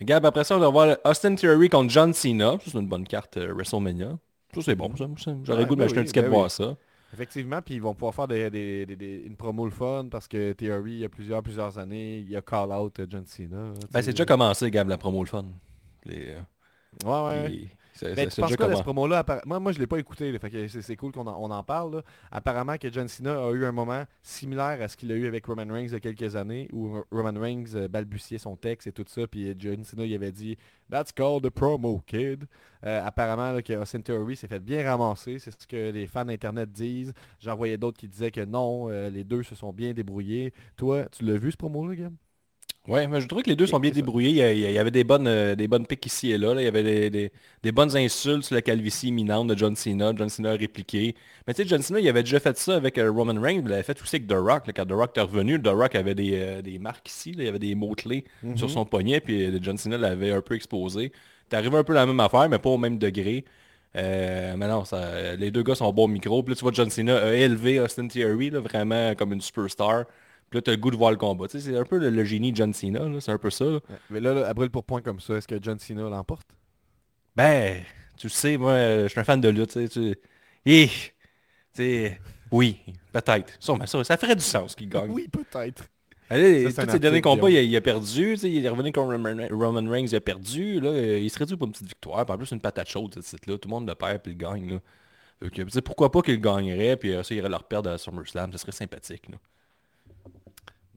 Gab, 0.00 0.24
après 0.26 0.44
ça, 0.44 0.56
on 0.56 0.60
va 0.60 0.68
voir 0.68 0.96
Austin 1.04 1.34
Theory 1.34 1.68
contre 1.68 1.90
John 1.90 2.14
Cena. 2.14 2.52
Ça, 2.64 2.70
c'est 2.70 2.78
une 2.78 2.86
bonne 2.88 3.06
carte 3.06 3.36
euh, 3.36 3.52
WrestleMania. 3.52 4.16
Ça, 4.54 4.62
c'est 4.62 4.74
bon. 4.76 4.92
J'aurais 4.96 5.62
le 5.62 5.66
goût 5.66 5.74
de 5.74 5.80
ben 5.80 5.84
m'acheter 5.84 5.98
un 6.00 6.04
ticket 6.04 6.20
ben 6.22 6.28
de 6.28 6.32
oui. 6.32 6.38
voir 6.38 6.50
ça. 6.50 6.76
Effectivement, 7.12 7.60
puis 7.62 7.74
ils 7.74 7.82
vont 7.82 7.94
pouvoir 7.94 8.14
faire 8.14 8.28
des, 8.28 8.48
des- 8.50 8.86
des- 8.86 8.94
des- 8.96 9.22
une 9.26 9.34
promo 9.36 9.64
le 9.64 9.70
fun 9.70 10.06
parce 10.10 10.28
que 10.28 10.52
Theory, 10.52 10.92
il 10.92 10.98
y 11.00 11.04
a 11.04 11.08
plusieurs, 11.08 11.42
plusieurs 11.42 11.78
années, 11.78 12.18
il 12.18 12.28
y 12.30 12.36
a 12.36 12.42
Call 12.42 12.70
Out 12.70 13.00
John 13.08 13.24
Cena. 13.26 13.72
Ben, 13.90 14.02
c'est 14.02 14.10
déjà 14.10 14.26
commencé, 14.26 14.70
Gab, 14.70 14.88
la 14.88 14.98
promo 14.98 15.22
le 15.24 15.28
fun. 15.28 15.46
Les, 16.04 16.28
euh, 16.28 16.40
Ouais, 17.04 17.28
ouais. 17.42 17.48
les- 17.48 17.68
Ben, 18.06 18.28
tu 18.28 18.40
penses 18.40 18.50
quoi 18.56 18.66
de 18.66 18.70
ce 18.78 18.82
promo-là? 18.84 19.24
Moi, 19.46 19.60
moi, 19.60 19.72
je 19.72 19.78
l'ai 19.78 19.86
pas 19.86 19.98
écouté, 19.98 20.30
là, 20.32 20.38
fait 20.38 20.50
que 20.50 20.68
c'est 20.68 20.96
cool 20.96 21.12
qu'on 21.12 21.26
en, 21.26 21.62
parle. 21.62 21.96
là. 21.96 22.02
Apparemment 22.30 22.76
que 22.76 22.90
John 22.92 23.08
Cena 23.08 23.34
a 23.44 23.52
eu 23.52 23.64
un 23.64 23.72
moment 23.72 24.04
similaire 24.22 24.80
à 24.80 24.88
ce 24.88 24.96
qu'il 24.96 25.10
a 25.12 25.14
eu 25.14 25.26
avec 25.26 25.46
Roman 25.46 25.66
Reigns 25.72 25.86
il 25.86 25.92
y 25.92 25.94
a 25.94 26.00
quelques 26.00 26.36
années, 26.36 26.68
où 26.72 26.92
Ro- 26.92 27.04
Roman 27.10 27.40
Reigns 27.40 27.74
euh, 27.74 27.88
balbutiait 27.88 28.38
son 28.38 28.56
texte 28.56 28.86
et 28.86 28.92
tout 28.92 29.04
ça, 29.06 29.26
puis 29.26 29.54
John 29.58 29.82
Cena 29.84 30.04
il 30.04 30.14
avait 30.14 30.32
dit 30.32 30.56
«That's 30.90 31.12
called 31.12 31.44
a 31.46 31.50
promo, 31.50 32.02
kid 32.06 32.46
Euh, 32.86 33.04
Apparemment 33.04 33.52
là, 33.52 33.60
que 33.62 33.72
Austin 33.72 34.00
Theory 34.00 34.36
s'est 34.36 34.46
fait 34.48 34.60
bien 34.60 34.88
ramasser, 34.88 35.38
c'est 35.38 35.50
ce 35.50 35.66
que 35.66 35.90
les 35.90 36.06
fans 36.06 36.24
d'Internet 36.24 36.70
disent. 36.70 37.12
J'en 37.40 37.56
voyais 37.56 37.76
d'autres 37.76 37.98
qui 37.98 38.06
disaient 38.08 38.30
que 38.30 38.44
non, 38.44 38.88
euh, 38.88 39.10
les 39.10 39.24
deux 39.24 39.42
se 39.42 39.54
sont 39.54 39.72
bien 39.72 39.92
débrouillés. 39.92 40.52
Toi, 40.76 41.06
tu 41.10 41.24
l'as 41.24 41.36
vu 41.38 41.50
ce 41.50 41.56
promo-là, 41.56 41.96
Gab? 41.96 42.14
Ouais, 42.88 43.06
mais 43.06 43.20
je 43.20 43.28
trouve 43.28 43.42
que 43.42 43.50
les 43.50 43.54
deux 43.56 43.66
sont 43.66 43.78
bien 43.80 43.90
débrouillés. 43.90 44.30
Il 44.54 44.60
y, 44.72 44.78
avait 44.78 44.90
des 44.90 45.04
bonnes, 45.04 45.26
euh, 45.26 45.54
des 45.54 45.68
bonnes 45.68 45.86
piques 45.86 46.06
ici 46.06 46.30
et 46.32 46.38
là. 46.38 46.54
là. 46.54 46.62
Il 46.62 46.64
y 46.64 46.68
avait 46.68 46.82
des, 46.82 47.10
des- 47.10 47.32
des 47.62 47.70
bonnes 47.70 47.94
insultes 47.94 48.44
sur 48.44 48.54
la 48.54 48.62
calvitie 48.62 49.08
imminente 49.08 49.46
de 49.48 49.54
John 49.58 49.76
Cena. 49.76 50.12
John 50.16 50.30
Cena 50.30 50.52
a 50.52 50.56
répliqué. 50.56 51.14
Mais 51.46 51.52
tu 51.52 51.62
sais, 51.62 51.68
John 51.68 51.82
Cena, 51.82 52.00
il 52.00 52.08
avait 52.08 52.22
déjà 52.22 52.40
fait 52.40 52.56
ça 52.56 52.76
avec 52.76 52.96
euh, 52.96 53.10
Roman 53.10 53.38
Reigns. 53.38 53.60
Il 53.62 53.68
l'avait 53.68 53.82
fait 53.82 54.00
aussi 54.00 54.16
avec 54.16 54.26
The 54.26 54.32
Rock. 54.38 54.66
là. 54.68 54.72
Quand 54.72 54.86
The 54.86 54.92
Rock 54.92 55.18
est 55.18 55.20
revenu, 55.20 55.60
The 55.60 55.68
Rock 55.68 55.96
avait 55.96 56.14
des, 56.14 56.32
euh, 56.34 56.62
des 56.62 56.78
marques 56.78 57.06
ici. 57.10 57.32
là. 57.32 57.42
Il 57.42 57.46
y 57.46 57.48
avait 57.50 57.58
des 57.58 57.74
mots-clés 57.74 58.24
sur 58.56 58.70
son 58.70 58.86
poignet. 58.86 59.20
Puis 59.20 59.50
John 59.62 59.76
Cena 59.76 59.98
l'avait 59.98 60.30
un 60.32 60.40
peu 60.40 60.54
exposé. 60.54 61.12
T'es 61.50 61.56
arrivé 61.56 61.76
un 61.76 61.84
peu 61.84 61.92
la 61.92 62.06
même 62.06 62.20
affaire, 62.20 62.48
mais 62.48 62.58
pas 62.58 62.70
au 62.70 62.78
même 62.78 62.96
degré. 62.98 63.44
Euh, 63.96 64.54
mais 64.56 64.66
non, 64.68 64.84
ça, 64.86 65.34
les 65.36 65.50
deux 65.50 65.62
gars 65.62 65.74
sont 65.74 65.92
bons 65.92 66.04
au 66.04 66.08
micro. 66.08 66.42
Puis 66.42 66.52
là, 66.52 66.56
tu 66.56 66.62
vois, 66.62 66.72
John 66.72 66.88
Cena 66.88 67.18
a 67.18 67.32
élevé 67.34 67.80
Austin 67.80 68.08
Theory 68.08 68.48
là, 68.50 68.60
vraiment 68.60 69.14
comme 69.14 69.32
une 69.34 69.40
superstar. 69.42 70.04
Puis 70.50 70.58
là, 70.58 70.62
t'as 70.62 70.70
le 70.72 70.76
goût 70.78 70.90
de 70.90 70.96
voir 70.96 71.10
le 71.10 71.16
combat. 71.16 71.46
Tu 71.48 71.60
sais, 71.60 71.70
c'est 71.72 71.76
un 71.76 71.84
peu 71.84 71.98
le, 71.98 72.10
le 72.10 72.24
génie 72.24 72.52
de 72.52 72.56
John 72.56 72.72
Cena. 72.72 73.00
là. 73.08 73.20
C'est 73.20 73.32
un 73.32 73.38
peu 73.38 73.50
ça. 73.50 73.64
là. 73.64 73.80
Mais 74.10 74.20
là, 74.20 74.32
là, 74.34 74.48
à 74.48 74.54
brûle 74.54 74.70
pour 74.70 74.84
point 74.84 75.02
comme 75.02 75.20
ça, 75.20 75.34
est-ce 75.34 75.46
que 75.48 75.56
John 75.60 75.78
Cena 75.78 76.02
l'emporte? 76.08 76.48
Ben, 77.36 77.82
tu 78.16 78.26
le 78.26 78.32
sais, 78.32 78.56
moi, 78.56 78.72
euh, 78.72 79.02
je 79.04 79.08
suis 79.08 79.20
un 79.20 79.24
fan 79.24 79.40
de 79.40 79.48
lutte. 79.48 79.72
tu 79.90 80.16
sais. 81.74 82.18
Oui, 82.50 82.78
peut-être. 83.12 83.52
Sûrement, 83.60 83.86
ça, 83.86 84.02
ça 84.04 84.16
ferait 84.16 84.34
du 84.34 84.42
sens 84.42 84.74
qu'il 84.74 84.88
gagne. 84.88 85.10
Oui, 85.10 85.28
peut-être. 85.28 85.84
Allez, 86.30 86.70
Ça, 86.70 86.84
tous 86.84 86.92
ses 86.92 86.98
derniers 86.98 87.22
combats, 87.22 87.48
il 87.50 87.56
a, 87.56 87.62
il 87.62 87.76
a 87.76 87.80
perdu. 87.80 88.34
Il 88.42 88.64
est 88.64 88.68
revenu 88.68 88.92
contre 88.92 89.14
Roman, 89.54 89.90
Reigns, 89.90 90.06
il 90.06 90.16
a 90.16 90.20
perdu. 90.20 90.80
Là, 90.80 90.90
euh, 90.90 91.18
il 91.18 91.30
serait 91.30 91.46
dû 91.46 91.56
pour 91.56 91.66
une 91.66 91.72
petite 91.72 91.88
victoire. 91.88 92.24
Puis 92.26 92.34
en 92.34 92.38
plus, 92.38 92.50
une 92.50 92.60
patate 92.60 92.88
chaude, 92.88 93.14
ce 93.14 93.22
site-là. 93.22 93.56
Tout 93.58 93.68
le 93.68 93.74
monde 93.74 93.88
le 93.88 93.94
perd 93.94 94.20
puis 94.22 94.32
il 94.32 94.38
gagne. 94.38 94.80
Là. 95.40 95.50
Pourquoi 95.84 96.10
pas 96.10 96.20
qu'il 96.20 96.40
gagnerait, 96.40 96.96
puis 96.96 97.12
euh, 97.14 97.22
ça, 97.22 97.34
il 97.34 97.38
irait 97.38 97.48
leur 97.48 97.64
perdre 97.64 97.90
à 97.90 97.98
SummerSlam. 97.98 98.50
Ce 98.52 98.58
serait 98.58 98.72
sympathique. 98.72 99.28
Là. 99.30 99.36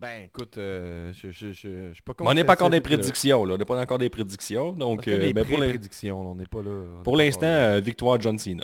Ben, 0.02 0.24
écoute, 0.26 0.58
euh, 0.58 1.14
je, 1.14 1.30
je, 1.30 1.52
je, 1.52 1.90
je 1.90 1.94
suis 1.94 2.02
pas 2.02 2.14
Mais 2.22 2.28
on 2.28 2.34
n'est 2.34 2.44
pas 2.44 2.54
encore 2.54 2.72
des 2.72 2.82
prédictions. 2.82 3.46
Là. 3.46 3.54
On 3.54 3.58
n'est 3.58 3.66
pas 3.66 3.80
encore 3.80 4.00
des 4.00 4.10
prédictions. 4.10 4.74
Donc, 4.74 5.00
On 5.00 5.04
fait 5.04 5.14
euh, 5.14 5.20
des 5.20 5.34
ben, 5.34 5.46
pour 5.46 5.60
l'in- 5.60 5.70
prédictions, 5.70 6.32
on 6.32 6.36
n'est 6.36 6.48
pas 6.48 6.64
là. 6.64 6.86
pour 7.04 7.16
l'instant, 7.18 7.46
euh, 7.46 7.80
victoire 7.80 8.20
John 8.20 8.40
Cena. 8.40 8.64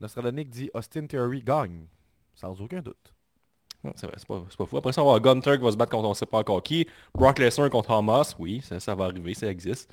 Nostradamus 0.00 0.46
dit 0.46 0.70
Austin 0.72 1.06
Theory 1.06 1.42
gagne. 1.42 1.84
Sans 2.34 2.58
aucun 2.60 2.80
doute. 2.80 3.12
Non, 3.84 3.92
C'est 3.94 4.06
vrai, 4.06 4.16
c'est 4.18 4.26
pas, 4.26 4.42
pas 4.56 4.64
fou. 4.66 4.76
Après 4.78 4.92
ça, 4.92 5.02
on 5.02 5.04
va 5.12 5.16
avoir 5.16 5.34
Gunter 5.34 5.58
qui 5.58 5.64
va 5.64 5.70
se 5.70 5.76
battre 5.76 5.92
contre 5.92 6.08
on 6.08 6.14
sait 6.14 6.24
pas 6.26 6.38
encore 6.38 6.62
qui. 6.62 6.88
Brock 7.14 7.38
Lesnar 7.38 7.68
contre 7.68 7.90
Hamas. 7.90 8.34
Oui, 8.38 8.62
ça, 8.64 8.80
ça 8.80 8.94
va 8.94 9.04
arriver, 9.04 9.34
ça 9.34 9.48
existe. 9.48 9.90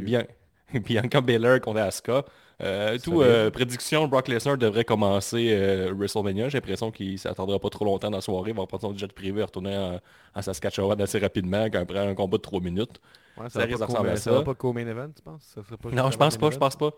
Bien, 0.00 0.24
Bianca 0.72 1.20
Belair 1.20 1.60
contre 1.60 1.80
Asuka. 1.80 2.24
Euh, 2.62 2.98
tout, 3.02 3.20
euh, 3.20 3.50
prédiction, 3.50 4.06
Brock 4.06 4.28
Lesnar 4.28 4.56
devrait 4.56 4.84
commencer 4.84 5.48
euh, 5.52 5.92
WrestleMania. 5.92 6.48
J'ai 6.48 6.58
l'impression 6.58 6.90
qu'il 6.90 7.18
s'attendra 7.18 7.58
pas 7.58 7.68
trop 7.68 7.84
longtemps 7.84 8.10
dans 8.10 8.18
la 8.18 8.22
soirée. 8.22 8.50
Il 8.50 8.56
va 8.56 8.66
prendre 8.66 8.82
son 8.82 8.96
jet 8.96 9.12
privé 9.12 9.40
et 9.40 9.44
retourner 9.44 9.76
en, 9.76 10.00
en 10.34 10.42
Saskatchewan 10.42 11.00
assez 11.00 11.18
rapidement 11.18 11.64
quand 11.70 11.80
après 11.80 11.98
un 11.98 12.14
combat 12.14 12.36
de 12.36 12.42
3 12.42 12.60
minutes. 12.60 13.00
Ouais, 13.36 13.50
ça 13.50 13.60
ça, 13.60 13.66
risque 13.66 13.80
de 13.80 13.84
ressembler 13.84 14.12
à 14.12 14.16
ça 14.16 14.42
pas 14.42 14.54
co-main 14.54 14.86
event, 14.86 15.08
tu 15.14 15.20
penses? 15.22 15.42
Ça 15.42 15.62
serait 15.64 15.76
pas 15.76 15.90
Non, 15.90 16.08
je 16.12 16.16
pense 16.16 16.36
pas, 16.36 16.50
je 16.52 16.58
pense 16.58 16.76
pas. 16.76 16.90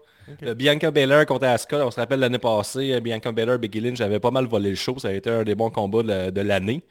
Bianca 0.55 0.91
Belair 0.91 1.25
contre 1.25 1.47
Asuka, 1.47 1.87
on 1.87 1.91
se 1.91 1.99
rappelle 1.99 2.21
l'année 2.21 2.39
passée, 2.39 3.01
Bianca 3.01 3.33
Belair, 3.33 3.59
Becky 3.59 3.81
Lynch 3.81 4.03
avait 4.03 4.21
pas 4.21 4.31
mal 4.31 4.47
volé 4.47 4.69
le 4.71 4.77
show. 4.77 4.99
Ça 4.99 5.09
a 5.09 5.13
été 5.13 5.31
un 5.31 5.45
des 5.45 5.55
bons 5.55 5.71
combats 5.71 6.03
de 6.03 6.09
la- 6.09 6.31
de 6.31 6.41
l'année. 6.43 6.83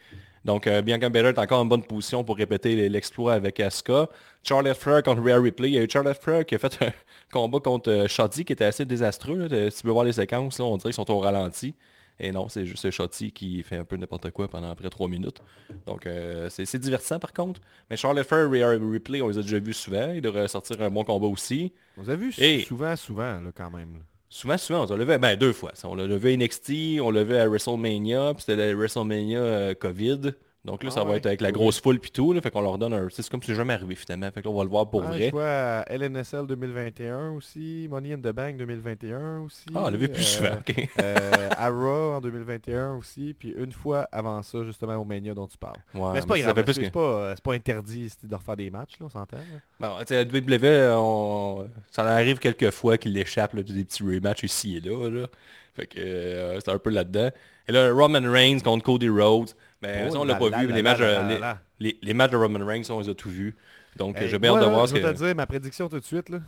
Donc 0.46 0.68
euh, 0.68 0.82
Bianca 0.84 1.10
Belair 1.10 1.32
est 1.32 1.40
encore 1.40 1.60
en 1.60 1.66
bonne 1.66 1.84
position 1.84 2.24
pour 2.24 2.38
répéter 2.38 2.88
l'exploit 2.88 3.34
avec 3.34 3.60
Asuka. 3.60 4.08
Charlotte 4.44 4.78
Flair 4.78 5.02
contre 5.04 5.22
Rhea 5.24 5.40
Ripley. 5.42 5.70
Il 5.70 5.74
y 5.74 5.80
a 5.80 5.84
eu 5.84 5.90
Charlotte 5.90 6.18
Flair 6.22 6.46
qui 6.46 6.54
a 6.56 6.60
fait 6.60 6.82
un 6.84 6.92
combat 7.34 7.60
contre 7.60 7.90
euh, 7.92 8.08
Shotzi 8.08 8.46
qui 8.46 8.54
était 8.54 8.66
assez 8.66 8.86
désastreux. 8.86 9.48
là. 9.48 9.72
Si 9.72 9.82
tu 9.82 9.88
veux 9.88 9.94
voir 9.94 10.06
les 10.06 10.14
séquences, 10.14 10.60
là, 10.60 10.66
on 10.66 10.78
dirait 10.78 10.90
qu'ils 10.90 10.94
sont 10.94 11.10
au 11.12 11.20
ralenti. 11.20 11.76
Et 12.20 12.32
non, 12.32 12.48
c'est 12.48 12.66
juste 12.66 12.90
Shotzi 12.92 13.32
qui 13.34 13.62
fait 13.64 13.76
un 13.76 13.84
peu 13.84 13.98
n'importe 13.98 14.30
quoi 14.32 14.48
pendant 14.48 14.70
après 14.70 14.90
trois 14.90 15.08
minutes. 15.10 15.42
Donc 15.88 16.06
euh, 16.06 16.48
c'est 16.50 16.78
divertissant 16.78 17.18
par 17.20 17.34
contre. 17.34 17.60
Mais 17.90 17.98
Charlotte 17.98 18.26
Flair 18.26 18.54
et 18.54 18.64
Rhea 18.64 18.78
Ripley, 18.80 19.22
on 19.24 19.28
les 19.30 19.38
a 19.40 19.42
déjà 19.42 19.60
vus 19.60 19.74
souvent. 19.74 20.12
Ils 20.14 20.22
devraient 20.22 20.48
sortir 20.48 20.80
un 20.82 20.90
bon 20.92 21.04
combat 21.04 21.28
aussi. 21.28 21.74
On 21.98 22.04
vous 22.04 22.10
a 22.12 22.16
vu 22.16 22.32
Et- 22.38 22.62
souvent, 22.62 22.96
souvent, 22.96 23.42
là, 23.42 23.50
quand 23.54 23.72
même. 23.72 23.98
Souvent, 24.30 24.58
souvent, 24.58 24.86
on 24.86 24.92
l'a 24.92 24.98
levé, 24.98 25.18
ben 25.18 25.36
deux 25.36 25.54
fois. 25.54 25.72
On 25.84 25.96
l'a 25.96 26.08
levé 26.08 26.34
à 26.34 26.38
NXT, 26.38 27.00
on 27.02 27.12
l'a 27.12 27.22
levé 27.22 27.40
à 27.40 27.48
WrestleMania, 27.48 28.34
puis 28.34 28.44
c'était 28.46 28.56
la 28.56 28.76
WrestleMania 28.76 29.40
euh, 29.40 29.74
COVID. 29.76 30.34
Donc 30.66 30.84
là, 30.84 30.90
Ah 30.92 30.96
ça 30.96 31.04
va 31.04 31.12
ouais, 31.12 31.18
être 31.18 31.26
avec 31.28 31.42
la 31.42 31.52
grosse 31.52 31.80
foule 31.80 32.00
puis 32.00 32.10
tout. 32.12 32.34
Là, 32.34 32.42
fait 32.42 32.50
qu'on 32.52 32.62
leur 32.62 32.78
donne 32.78 32.94
un... 32.94 33.08
C'est 33.10 33.30
comme 33.30 33.42
si 33.44 33.54
jamais 33.54 33.74
arrivé 33.74 33.94
finalement. 33.96 34.30
Fait 34.32 34.42
que 34.42 34.48
là, 34.48 34.52
on 34.54 34.58
va 34.58 34.64
le 34.64 34.70
voir 34.70 34.90
pour 34.90 35.04
Ah, 35.04 35.10
vrai. 35.10 35.28
Je 35.28 35.32
vois 35.32 35.46
à 35.48 35.84
LNSL 35.96 36.48
2021 36.48 37.32
aussi, 37.34 37.88
Money 37.90 38.14
in 38.14 38.18
the 38.18 38.34
Bank 38.34 38.58
2021 38.58 39.42
aussi. 39.42 39.66
Ah, 39.76 39.84
on 39.86 39.90
l'a 39.92 39.98
vu 39.98 40.10
plus 40.10 40.22
euh, 40.42 40.48
souvent. 40.50 40.56
ok. 40.60 40.90
euh, 41.02 41.50
à 41.56 41.70
Raw 41.70 42.16
en 42.16 42.22
2021 42.22 42.96
aussi, 42.96 43.36
puis 43.38 43.54
une 43.58 43.72
fois 43.72 44.08
avant 44.12 44.42
ça, 44.42 44.64
justement, 44.64 44.96
au 44.96 45.06
Mania 45.06 45.34
dont 45.34 45.48
tu 45.48 45.58
parles. 45.58 45.78
Ouais, 45.94 46.14
mais 46.14 46.22
c'est 46.22 46.28
pas 46.28 46.34
mais 46.34 46.42
grave, 46.42 46.64
c'est 46.74 46.82
que- 46.82 46.90
pas, 46.90 47.00
euh, 47.00 47.34
c'est 47.36 47.44
pas 47.44 47.54
interdit 47.54 48.12
de 48.24 48.36
refaire 48.36 48.56
des 48.58 48.72
matchs, 48.72 49.00
là, 49.00 49.06
on 49.06 49.10
s'entend. 49.10 49.38
Bon, 49.80 49.90
tu 50.00 50.06
sais, 50.16 50.26
WWE, 50.26 50.96
on... 50.98 51.68
ça 51.92 52.04
en 52.04 52.08
arrive 52.08 52.40
quelques 52.40 52.72
fois 52.72 52.98
qu'il 52.98 53.16
échappe 53.18 53.56
des 53.56 53.84
petits 53.84 54.04
rematchs 54.04 54.44
ici 54.44 54.78
et 54.78 54.82
là. 54.82 55.10
là. 55.10 55.28
Fait 55.76 55.86
que 55.88 56.00
euh, 56.00 56.60
c'est 56.60 56.72
un 56.72 56.80
peu 56.80 56.90
là-dedans. 56.90 57.30
Et 57.68 57.72
là, 57.72 57.92
Roman 57.92 58.22
Reigns 58.32 58.60
contre 58.62 58.84
Cody 58.86 59.10
Rhodes. 59.10 59.50
Mais 59.86 60.06
Oh 60.08 60.12
ça, 60.14 60.20
on 60.20 60.24
l'a 60.26 60.36
pas 60.36 60.50
vu. 60.62 60.72
les, 60.72 60.82
matchs, 60.82 61.00
les, 61.00 61.40
les- 61.80 61.98
les 62.02 62.14
matchs 62.14 62.32
de 62.32 62.38
Roman 62.38 62.66
Reigns, 62.66 62.84
on 62.90 63.00
les 63.00 63.10
a 63.10 63.14
tous 63.16 63.30
vus. 63.30 63.56
Donc, 63.98 64.20
Hey, 64.20 64.28
j'ai 64.28 64.40
bien 64.40 64.54
hâte 64.56 64.64
de 64.66 64.70
voir 64.70 64.88
je 64.88 64.94
vais 64.96 65.02
que... 65.02 65.08
te 65.08 65.14
dire 65.14 65.36
ma 65.36 65.46
prédiction 65.46 65.88
tout 65.90 66.00
de 66.00 66.04
suite. 66.06 66.30
Là. 66.30 66.40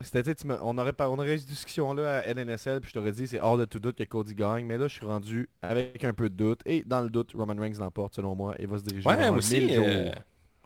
C'était, 0.00 0.34
on, 0.62 0.78
aurait, 0.78 0.92
pas- 0.92 1.08
on 1.10 1.14
aurait 1.18 1.34
eu 1.34 1.38
cette 1.38 1.48
discussion-là 1.48 2.18
à 2.18 2.22
LNSL, 2.32 2.80
puis 2.80 2.90
je 2.90 2.94
t'aurais 2.94 3.10
dit 3.12 3.26
c'est 3.26 3.40
hors 3.40 3.58
de 3.58 3.64
tout 3.64 3.80
doute 3.80 3.96
que 3.96 4.04
Cody 4.04 4.34
gagne. 4.34 4.64
Mais 4.64 4.78
là, 4.78 4.86
je 4.88 4.94
suis 4.94 5.06
rendu 5.06 5.48
avec 5.62 6.04
un 6.04 6.12
peu 6.12 6.28
de 6.28 6.34
doute. 6.36 6.60
Et 6.66 6.82
dans 6.86 7.00
le 7.02 7.10
doute, 7.10 7.32
Roman 7.34 7.60
Reigns 7.60 7.78
l'emporte, 7.80 8.14
selon 8.14 8.34
moi, 8.36 8.54
et 8.58 8.66
va 8.66 8.78
se 8.78 8.84
diriger 8.84 9.08
Ouais, 9.08 9.16
vers 9.16 9.28
moi 9.30 9.38
aussi. 9.38 9.58
1000 9.60 9.74
jours. 9.74 9.84
euh, 9.88 10.10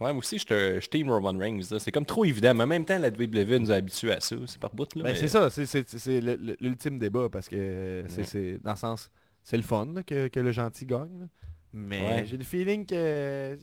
Ouais, 0.00 0.12
moi 0.12 0.18
aussi, 0.18 0.36
je, 0.38 0.44
te, 0.46 0.80
je 0.80 0.88
team 0.88 1.10
Roman 1.10 1.38
Reigns. 1.38 1.60
là. 1.70 1.78
C'est 1.78 1.92
comme 1.92 2.04
trop 2.06 2.24
évident. 2.24 2.52
Mais 2.54 2.64
en 2.64 2.66
même 2.66 2.84
temps, 2.84 2.98
la 2.98 3.08
WWE 3.08 3.58
nous 3.60 3.70
a 3.70 3.76
habitués 3.76 4.12
à 4.12 4.20
ça. 4.20 4.34
C'est 4.46 4.58
par 4.60 4.74
bout. 4.74 4.94
Là, 4.96 5.02
Ben, 5.04 5.10
mais- 5.12 5.14
c'est 5.14 5.28
ça, 5.28 5.48
c'est, 5.48 5.64
c'est- 5.64 5.88
c'est 5.98 6.20
le- 6.20 6.34
le- 6.36 6.56
l'ultime 6.60 6.98
débat, 6.98 7.28
parce 7.30 7.48
que 7.48 8.04
c'est, 8.08 8.18
Ouais. 8.18 8.24
c'est- 8.26 8.58
dans 8.62 8.72
le 8.72 8.76
sens, 8.76 9.10
c'est 9.44 9.56
le 9.56 9.62
fun 9.62 9.86
là, 9.94 10.02
que, 10.02 10.28
que 10.28 10.40
le 10.40 10.50
gentil 10.50 10.86
gagne. 10.86 11.28
Mais 11.74 12.00
Ouais. 12.02 12.24
j'ai 12.26 12.36
le 12.36 12.44
feeling 12.44 12.84
que 12.84 13.56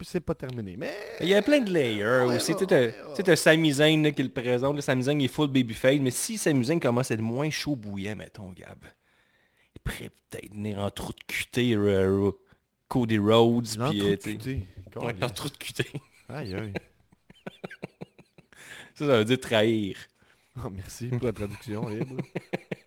c'est 0.00 0.20
pas 0.20 0.34
terminé. 0.34 0.76
Mais 0.76 0.92
Il 1.20 1.28
y 1.28 1.34
a 1.34 1.42
plein 1.42 1.60
de 1.60 1.70
layers 1.72 2.26
Ouais, 2.26 2.36
aussi. 2.36 2.52
ouais, 2.54 2.92
Tu 3.16 3.22
sais, 3.24 3.36
Sami 3.36 3.72
Zayn 3.72 4.10
qui 4.12 4.22
le 4.24 4.30
présente. 4.30 4.74
Là, 4.74 4.82
Sami 4.82 5.04
Zayn 5.04 5.20
il 5.20 5.26
est 5.26 5.28
full 5.28 5.46
babyface. 5.48 6.00
Mais 6.00 6.10
si 6.10 6.38
Sami 6.38 6.64
Zayn 6.64 6.80
commence 6.80 7.10
à 7.12 7.14
être 7.14 7.20
moins 7.20 7.50
chaud 7.50 7.76
bouillant, 7.76 8.16
mettons, 8.16 8.50
Gab, 8.50 8.84
il 9.76 9.80
pourrait 9.80 10.10
peut-être 10.30 10.52
venir 10.52 10.78
en 10.80 10.90
trou 10.90 11.12
de 11.12 11.22
cuté 11.26 11.74
euh, 11.74 12.26
euh, 12.28 12.32
Cody 12.88 13.18
Rhodes. 13.18 13.68
le 13.78 13.88
Puis, 13.90 13.98
trou 13.98 14.08
euh, 14.08 14.16
de 14.16 14.16
cuté. 14.16 14.66
en 14.96 15.28
trou 15.30 15.48
de 15.48 15.56
cuté. 15.56 15.84
Aïe, 16.28 16.54
aïe. 16.54 16.72
Ça, 18.94 19.06
ça 19.06 19.18
veut 19.18 19.24
dire 19.24 19.40
trahir. 19.40 19.96
Oh, 20.58 20.68
merci 20.68 21.06
pour 21.08 21.24
la 21.26 21.32
traduction 21.32 21.88
libre. 21.88 22.16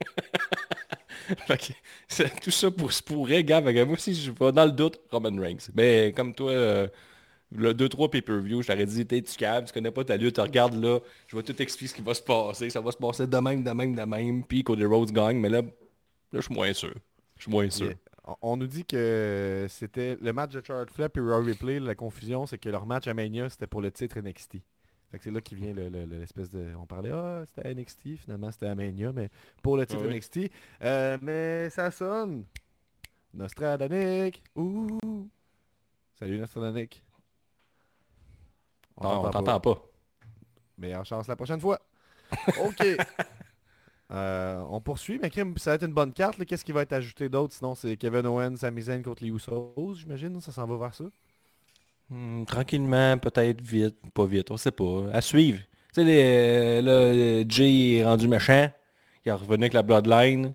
Tout 2.42 2.52
ça 2.52 2.72
pour, 2.72 2.92
se 2.92 3.02
pourrait, 3.02 3.44
que 3.44 3.84
Moi 3.84 3.94
aussi, 3.94 4.14
je 4.14 4.32
vais 4.32 4.52
dans 4.52 4.66
le 4.66 4.72
doute, 4.72 5.00
Roman 5.12 5.36
Reigns. 5.40 5.70
Mais 5.74 6.14
comme 6.16 6.34
toi, 6.34 6.52
euh, 6.52 6.88
le 7.52 7.74
2-3 7.74 8.10
pay-per-view, 8.10 8.62
je 8.62 8.68
t'aurais 8.68 8.86
dit, 8.86 9.06
t'es 9.06 9.22
tu 9.22 9.36
câble, 9.36 9.68
tu 9.68 9.74
connais 9.74 9.92
pas 9.92 10.04
ta 10.04 10.18
lutte, 10.18 10.38
regarde 10.38 10.76
là, 10.76 11.00
je 11.28 11.36
vais 11.36 11.44
tout 11.44 11.60
expliquer 11.62 11.90
ce 11.90 11.96
qui 11.96 12.02
va 12.02 12.14
se 12.14 12.22
passer. 12.22 12.70
Ça 12.70 12.82
va 12.82 12.92
se 12.92 12.98
passer 12.98 13.28
de 13.28 13.38
même, 13.38 13.64
de 13.64 13.72
même, 13.72 13.96
de 13.96 14.04
même. 14.04 14.44
Puis 14.44 14.64
Cody 14.64 14.86
Rhodes 14.86 15.12
gagne, 15.12 15.38
mais 15.38 15.50
là, 15.50 15.62
là 15.62 15.70
je 16.34 16.42
suis 16.42 16.54
moins 16.54 16.74
sûr. 16.74 16.94
Je 17.38 17.44
suis 17.44 17.52
moins 17.52 17.70
sûr. 17.70 17.94
On- 18.42 18.58
nous 18.58 18.66
dit 18.66 18.86
que 18.86 19.68
c'était 19.70 20.18
le 20.20 20.34
match 20.34 20.52
de 20.52 20.64
Charlotte 20.66 20.90
Flair 20.90 21.10
et 21.16 21.20
Raw 21.20 21.44
Replay, 21.44 21.80
la 21.80 21.94
confusion, 21.94 22.48
c'est 22.48 22.58
que 22.58 22.70
leur 22.70 22.88
match 22.88 23.08
à 23.08 23.14
Mania, 23.14 23.50
c'était 23.50 23.68
pour 23.68 23.82
le 23.82 23.92
titre 23.92 24.18
NXT. 24.20 24.58
Fait 25.16 25.20
que 25.20 25.24
c'est 25.24 25.32
là 25.32 25.40
qui 25.40 25.56
vient 25.56 25.72
le- 25.74 25.88
le- 25.88 26.04
le- 26.04 26.20
l'espèce 26.20 26.50
de... 26.50 26.74
On 26.78 26.86
parlait, 26.86 27.10
ah, 27.14 27.44
c'était 27.46 27.66
à 27.70 27.74
NXT, 27.74 28.18
finalement 28.18 28.52
c'était 28.52 28.66
à 28.66 28.76
Mania, 28.76 29.14
mais 29.14 29.30
pour 29.64 29.78
le 29.78 29.86
titre 29.86 30.02
Ah 30.04 30.08
oui. 30.10 30.18
NXT. 30.18 30.52
Euh, 30.82 31.18
mais 31.22 31.70
ça 31.70 31.90
sonne. 31.90 32.44
Nostradanic. 33.34 34.44
Ouh. 34.58 35.30
Salut 36.20 36.38
Nostradanic. 36.38 37.02
Non, 39.02 39.08
on 39.20 39.24
t'entend 39.24 39.44
t'entend 39.44 39.60
pas. 39.62 39.82
Meilleure 40.78 41.06
chance 41.06 41.28
la 41.30 41.38
prochaine 41.38 41.62
fois. 41.62 41.80
OK. 42.66 42.86
Euh, 44.12 44.64
on 44.70 44.82
poursuit, 44.82 45.18
mais 45.22 45.30
crime, 45.30 45.58
ça 45.58 45.70
va 45.72 45.76
être 45.76 45.84
une 45.86 45.94
bonne 45.94 46.12
carte. 46.12 46.44
Qu'est-ce 46.44 46.66
qui 46.66 46.74
va 46.74 46.82
être 46.82 46.92
ajouté 46.92 47.30
d'autre 47.30 47.54
Sinon, 47.54 47.74
c'est 47.74 47.96
Kevin 47.96 48.26
Owens, 48.26 48.58
Sami 48.58 48.82
Zayn 48.82 49.02
contre 49.02 49.24
les 49.24 49.30
Usos, 49.30 49.94
j'imagine. 49.96 50.42
Ça 50.42 50.52
s'en 50.52 50.66
va 50.68 50.76
vers 50.76 50.94
ça. 50.94 51.06
Hmm, 52.10 52.46
tranquillement, 52.46 53.18
peut-être 53.18 53.62
vite, 53.62 53.96
pas 54.14 54.26
vite, 54.26 54.52
on 54.52 54.58
sait 54.58 54.72
pas. 54.72 55.06
À 55.12 55.22
suivre. 55.22 55.60
Tu 55.94 56.02
sais, 56.02 56.04
les- 56.04 56.82
là, 56.82 57.44
Jay 57.48 57.96
est 57.98 58.06
rendu 58.06 58.28
méchant. 58.28 58.70
Il 59.26 59.30
est 59.30 59.32
revenu 59.34 59.64
avec 59.64 59.74
la 59.74 59.82
Bloodline. 59.82 60.54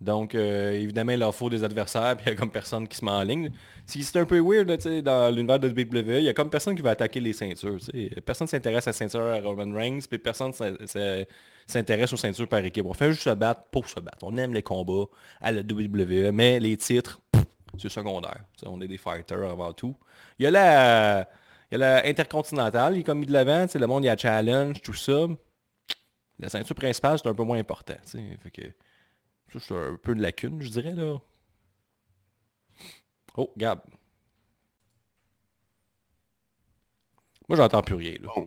Donc, 0.00 0.34
euh, 0.34 0.72
évidemment, 0.72 1.12
il 1.12 1.20
leur 1.20 1.34
faut 1.34 1.48
des 1.48 1.62
adversaires, 1.64 2.16
puis 2.18 2.26
il 2.26 2.30
y 2.30 2.32
a 2.32 2.36
comme 2.36 2.50
personne 2.50 2.86
qui 2.88 2.96
se 2.96 3.04
met 3.04 3.10
en 3.12 3.22
ligne. 3.22 3.50
C'est 3.86 4.16
un 4.16 4.24
peu 4.26 4.40
weird, 4.40 4.68
là, 4.68 4.76
dans 5.02 5.34
l'univers 5.34 5.58
de 5.60 5.68
WWE, 5.68 6.18
il 6.18 6.24
y 6.24 6.28
a 6.28 6.34
comme 6.34 6.50
personne 6.50 6.74
qui 6.74 6.82
va 6.82 6.90
attaquer 6.90 7.20
les 7.20 7.32
ceintures. 7.32 7.78
Personne 8.26 8.46
s'intéresse 8.48 8.86
à 8.88 8.90
la 8.90 8.94
ceinture 8.94 9.22
à 9.22 9.40
Roman 9.40 9.72
Reigns, 9.74 10.00
puis 10.08 10.18
personne 10.18 10.52
s'in- 10.52 10.74
s'in- 10.86 11.22
s'intéresse 11.66 12.12
aux 12.12 12.16
ceintures 12.16 12.48
par 12.48 12.64
équipe. 12.64 12.84
On 12.84 12.92
fait 12.94 13.10
juste 13.12 13.22
se 13.22 13.30
battre 13.30 13.62
pour 13.70 13.88
se 13.88 13.98
battre. 14.00 14.18
On 14.22 14.36
aime 14.36 14.52
les 14.52 14.62
combats 14.62 15.06
à 15.40 15.52
la 15.52 15.62
WWE, 15.62 16.32
mais 16.32 16.58
les 16.60 16.76
titres, 16.76 17.20
c'est 17.78 17.88
secondaire. 17.88 18.44
On 18.64 18.80
est 18.80 18.88
des 18.88 18.98
fighters 18.98 19.50
avant 19.50 19.72
tout. 19.72 19.96
Il 20.38 20.44
y 20.44 20.46
a 20.46 20.50
la, 20.50 21.28
il 21.70 21.72
y 21.72 21.74
a 21.76 21.78
la 21.78 22.06
Intercontinentale, 22.06 22.96
il 22.96 23.00
est 23.00 23.02
comme 23.04 23.20
mis 23.20 23.26
de 23.26 23.32
l'avant, 23.32 23.66
le 23.72 23.86
monde, 23.86 24.04
il 24.04 24.06
y 24.06 24.10
a 24.10 24.16
Challenge, 24.16 24.80
tout 24.82 24.94
ça. 24.94 25.26
La 26.38 26.48
ceinture 26.48 26.74
principale, 26.74 27.18
c'est 27.18 27.28
un 27.28 27.34
peu 27.34 27.44
moins 27.44 27.58
important. 27.58 27.94
Fait 28.04 28.50
que, 28.50 28.62
ça, 29.52 29.60
c'est 29.60 29.74
un 29.74 29.96
peu 30.02 30.14
de 30.14 30.20
lacune, 30.20 30.60
je 30.60 30.68
dirais, 30.68 30.92
là. 30.92 31.18
Oh, 33.36 33.52
Gab. 33.56 33.80
Moi, 37.48 37.56
j'entends 37.56 37.82
plus 37.82 37.94
rien, 37.94 38.16
là. 38.20 38.28
Bon. 38.34 38.46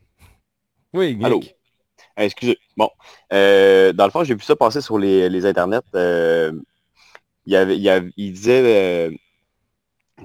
Oui, 0.94 1.16
Nick. 1.16 1.26
Allô? 1.26 1.42
Ah, 2.16 2.26
excusez. 2.26 2.58
Bon. 2.78 2.90
Euh, 3.34 3.94
dans 3.94 4.06
le 4.06 4.12
fond, 4.12 4.24
j'ai 4.24 4.36
vu 4.36 4.42
ça 4.42 4.56
passer 4.56 4.82
sur 4.82 4.98
les, 4.98 5.30
les 5.30 5.46
internets. 5.46 5.82
Euh, 5.96 6.54
il, 7.46 7.54
y 7.54 7.56
avait, 7.56 7.76
il, 7.76 7.82
y 7.82 7.90
avait- 7.90 8.12
il 8.18 8.34
disait 8.34 8.62
euh, 8.64 9.12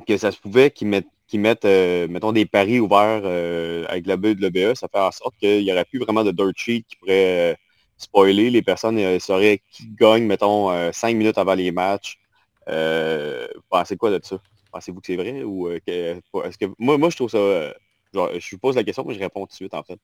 que 0.06 0.16
ça 0.16 0.32
se 0.32 0.38
pouvait 0.40 0.70
qu'ils 0.70 0.88
mettent, 0.88 1.64
euh, 1.64 2.08
mettons, 2.08 2.32
des 2.32 2.46
paris 2.46 2.80
ouverts 2.80 3.22
euh, 3.24 3.84
avec 3.88 4.06
la 4.06 4.16
WWE. 4.16 4.74
Ça 4.74 4.88
fait 4.88 5.00
en 5.00 5.10
sorte 5.10 5.36
qu'il 5.38 5.64
n'y 5.64 5.72
aurait 5.72 5.84
plus 5.84 5.98
vraiment 5.98 6.24
de 6.24 6.30
dirt 6.30 6.52
sheet 6.56 6.84
qui 6.88 6.96
pourrait 6.96 7.52
euh, 7.52 7.54
spoiler, 7.96 8.50
les 8.50 8.62
personnes 8.62 9.20
sauraient 9.20 9.60
qui 9.70 9.88
gagne, 9.88 10.24
mettons, 10.24 10.92
5 10.92 11.14
minutes 11.16 11.38
avant 11.38 11.54
les 11.54 11.70
matchs. 11.70 12.18
Vous 12.66 13.62
pensez 13.68 13.96
quoi 13.96 14.10
de 14.10 14.24
ça? 14.24 14.38
Pensez-vous 14.72 15.00
que 15.00 15.06
c'est 15.06 15.16
vrai 15.16 15.42
ou 15.42 15.68
euh, 15.68 15.80
que, 15.84 16.20
est-ce 16.46 16.56
que 16.56 16.66
moi, 16.78 16.96
moi 16.96 17.10
je 17.10 17.16
trouve 17.16 17.30
ça. 17.30 17.74
genre, 18.14 18.30
je 18.38 18.50
vous 18.52 18.58
pose 18.58 18.76
la 18.76 18.84
question, 18.84 19.04
moi 19.04 19.12
je 19.12 19.18
réponds 19.18 19.40
tout 19.40 19.50
de 19.50 19.54
suite 19.54 19.74
en 19.74 19.82
fait. 19.82 19.98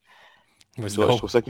Je, 0.76 0.87
trouve 1.16 1.31
ça 1.31 1.40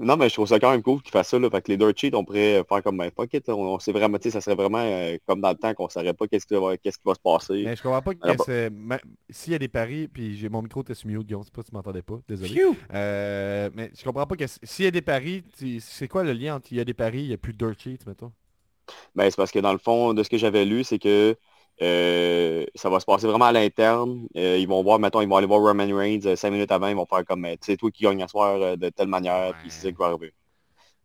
Non, 0.00 0.16
mais 0.16 0.28
je 0.28 0.34
trouve 0.34 0.46
ça 0.46 0.60
quand 0.60 0.70
même 0.70 0.82
cool 0.82 1.02
qu'ils 1.02 1.10
fassent 1.10 1.28
ça. 1.30 1.38
Là, 1.40 1.50
fait 1.50 1.60
que 1.62 1.72
les 1.72 1.76
dirt 1.76 1.92
sheets, 1.96 2.14
on 2.14 2.24
pourrait 2.24 2.64
faire 2.68 2.82
comme 2.84 2.98
ben, 2.98 3.10
fuck 3.14 3.34
it, 3.34 3.48
là, 3.48 3.56
on, 3.56 3.74
on 3.74 3.78
sait 3.80 3.90
vraiment, 3.92 4.16
tu 4.18 4.24
sais, 4.24 4.30
ça 4.30 4.40
serait 4.40 4.54
vraiment 4.54 4.78
euh, 4.78 5.16
comme 5.26 5.40
dans 5.40 5.50
le 5.50 5.56
temps 5.56 5.74
qu'on 5.74 5.86
ne 5.86 5.90
saurait 5.90 6.14
pas 6.14 6.28
qu'est-ce 6.28 6.46
qui 6.46 6.54
va, 6.54 6.76
qu'est-ce 6.76 6.98
qui 6.98 7.04
va 7.04 7.14
se 7.14 7.20
passer. 7.20 7.64
Mais 7.64 7.74
je 7.74 7.82
comprends 7.82 8.02
pas 8.02 8.14
que 8.14 8.68
ma- 8.70 9.00
S'il 9.28 9.52
y 9.52 9.56
a 9.56 9.58
des 9.58 9.68
paris, 9.68 10.06
puis 10.06 10.36
j'ai 10.36 10.48
mon 10.48 10.62
micro 10.62 10.82
était 10.82 10.94
sur 10.94 11.08
mute, 11.08 11.26
Guillaume, 11.26 11.42
c'est 11.44 11.52
pas 11.52 11.62
si 11.62 11.70
tu 11.70 11.74
m'entendais 11.74 12.02
pas, 12.02 12.20
désolé. 12.28 12.60
Euh, 12.94 13.70
mais 13.74 13.90
je 13.98 14.04
comprends 14.04 14.26
pas 14.26 14.36
que 14.36 14.44
s'il 14.62 14.84
y 14.84 14.88
a 14.88 14.90
des 14.92 15.02
paris, 15.02 15.42
c'est 15.80 16.06
quoi 16.08 16.22
le 16.22 16.32
lien 16.32 16.56
entre 16.56 16.72
il 16.72 16.78
y 16.78 16.80
a 16.80 16.84
des 16.84 16.94
paris, 16.94 17.22
il 17.22 17.26
y 17.30 17.32
a 17.32 17.38
plus 17.38 17.52
de 17.52 17.58
dirt 17.58 17.78
sheets, 17.80 18.06
mettons? 18.06 18.32
Ben, 19.14 19.30
c'est 19.30 19.36
parce 19.36 19.50
que 19.52 19.58
dans 19.58 19.72
le 19.72 19.78
fond, 19.78 20.14
de 20.14 20.22
ce 20.22 20.28
que 20.30 20.38
j'avais 20.38 20.64
lu, 20.64 20.84
c'est 20.84 20.98
que 20.98 21.36
euh, 21.80 22.66
ça 22.74 22.90
va 22.90 22.98
se 22.98 23.06
passer 23.06 23.26
vraiment 23.26 23.46
à 23.46 23.52
l'interne. 23.52 24.26
Euh, 24.36 24.58
ils 24.58 24.66
vont 24.66 24.82
voir, 24.82 24.98
mettons, 24.98 25.20
ils 25.20 25.28
vont 25.28 25.36
aller 25.36 25.46
voir 25.46 25.60
Roman 25.60 25.86
Reigns 25.96 26.26
euh, 26.26 26.36
cinq 26.36 26.50
minutes 26.50 26.72
avant, 26.72 26.88
ils 26.88 26.96
vont 26.96 27.06
faire 27.06 27.24
comme, 27.24 27.44
tu 27.44 27.56
sais, 27.60 27.76
toi 27.76 27.90
qui 27.90 28.02
gagne 28.04 28.22
à 28.22 28.28
soir 28.28 28.76
de 28.76 28.88
telle 28.88 29.08
manière, 29.08 29.54
puis 29.60 29.70
c'est 29.70 29.82
ça 29.82 29.92
qui 29.92 29.96
va 29.96 30.06
arriver. 30.06 30.32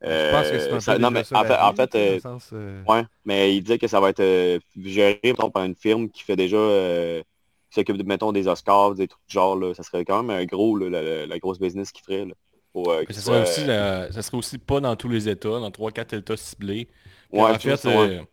je 0.02 0.32
pense 0.32 0.50
que 0.50 0.60
c'est 0.60 0.68
un 0.68 0.74
peu 0.74 0.80
ça- 0.80 0.98
non, 0.98 1.12
mais 1.12 1.24
en 1.32 1.74
fait, 1.74 2.26
en 2.26 2.40
sens, 2.40 2.52
ouais, 2.52 3.04
mais 3.26 3.56
il 3.56 3.62
disait 3.62 3.78
que 3.78 3.88
ça 3.88 4.00
va 4.00 4.10
être 4.10 4.60
géré 4.84 5.20
mettons, 5.24 5.52
par 5.52 5.64
une 5.64 5.76
firme 5.76 6.10
qui 6.10 6.24
fait 6.24 6.36
déjà, 6.36 6.58
qui 6.58 7.76
s'occupe, 7.76 7.98
de, 7.98 8.04
mettons, 8.04 8.32
des 8.32 8.48
Oscars, 8.48 8.96
des 8.96 9.08
trucs 9.08 9.22
du 9.28 9.34
genre, 9.34 9.56
là. 9.56 9.74
Ça 9.74 9.84
serait 9.84 10.06
quand 10.06 10.24
même 10.24 10.36
un 10.36 10.46
gros, 10.46 10.78
là, 10.78 11.26
la, 11.28 11.40
grosse 11.40 11.60
business 11.60 11.92
qu'il 11.92 12.04
ferait, 12.04 12.26
là. 12.26 12.34
Pour, 12.72 12.92
ça, 13.12 13.22
serait 13.22 13.44
aussi 13.44 13.66
ça 13.66 14.22
serait 14.24 14.38
aussi 14.38 14.58
pas 14.58 14.80
dans 14.80 14.96
tous 14.96 15.08
les 15.08 15.30
États, 15.30 15.60
dans 15.60 15.70
3-4 15.70 16.18
États 16.18 16.36
ciblés. 16.36 16.88
Puis 17.32 17.40
Ouais, 17.40 17.52
en 17.52 17.60
fait, 17.60 17.78
trouve 17.78 17.92
ça, 17.92 18.00
ouais. 18.00 18.18
euh, 18.18 18.24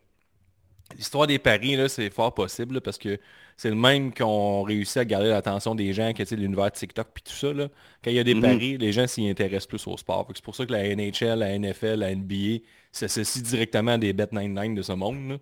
l'histoire 0.96 1.26
des 1.26 1.38
paris, 1.38 1.76
c'est 1.88 2.10
fort 2.10 2.34
possible 2.34 2.76
là, 2.76 2.80
parce 2.80 2.98
que 2.98 3.18
c'est 3.56 3.68
le 3.70 3.76
même 3.76 4.12
qu'on 4.14 4.62
réussit 4.62 4.96
à 4.96 5.04
garder 5.04 5.28
l'attention 5.28 5.74
des 5.74 5.92
gens, 5.92 6.12
que 6.12 6.22
l'univers 6.34 6.72
TikTok 6.72 7.08
puis 7.12 7.22
tout 7.22 7.32
ça. 7.34 7.52
Là. 7.52 7.68
Quand 8.02 8.10
il 8.10 8.16
y 8.16 8.18
a 8.18 8.24
des 8.24 8.34
Mhm. 8.34 8.40
paris, 8.40 8.78
les 8.78 8.92
gens 8.92 9.06
s'y 9.06 9.28
intéressent 9.28 9.66
plus 9.66 9.86
au 9.86 9.96
sport. 9.96 10.26
C'est 10.34 10.42
pour 10.44 10.54
ça 10.56 10.64
que 10.64 10.72
la 10.72 10.84
NHL, 10.86 11.38
la 11.38 11.50
NFL, 11.58 11.96
la 11.98 12.10
NBA 12.10 12.62
s'associent 12.92 13.42
directement 13.42 13.92
à 13.92 13.98
des 13.98 14.12
Bet99 14.12 14.74
de 14.74 14.82
ce 14.82 14.92
monde. 14.92 15.28
là. 15.30 15.36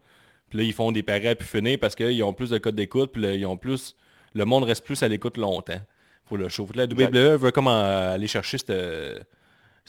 Puis 0.51 0.59
là, 0.59 0.65
ils 0.65 0.73
font 0.73 0.91
des 0.93 1.03
paris 1.03 1.29
à 1.29 1.35
pu 1.35 1.45
finir 1.45 1.79
parce 1.79 1.95
qu'ils 1.95 2.23
ont 2.25 2.33
plus 2.33 2.51
de 2.51 2.59
codes 2.59 2.75
d'écoute, 2.75 3.13
puis 3.13 3.23
là, 3.23 3.35
ils 3.35 3.47
ont 3.47 3.57
plus. 3.57 3.95
Le 4.35 4.45
monde 4.45 4.65
reste 4.65 4.85
plus 4.85 5.03
à 5.03 5.09
l'écoute 5.09 5.37
longtemps 5.37 5.81
pour 6.25 6.39
le 6.39 6.49
show. 6.49 6.67
La. 6.75 6.85
WWE 6.87 7.37
veut 7.37 7.51
comme 7.51 7.69
euh, 7.69 8.15
aller 8.15 8.27
chercher 8.27 8.59
cette, 8.59 8.73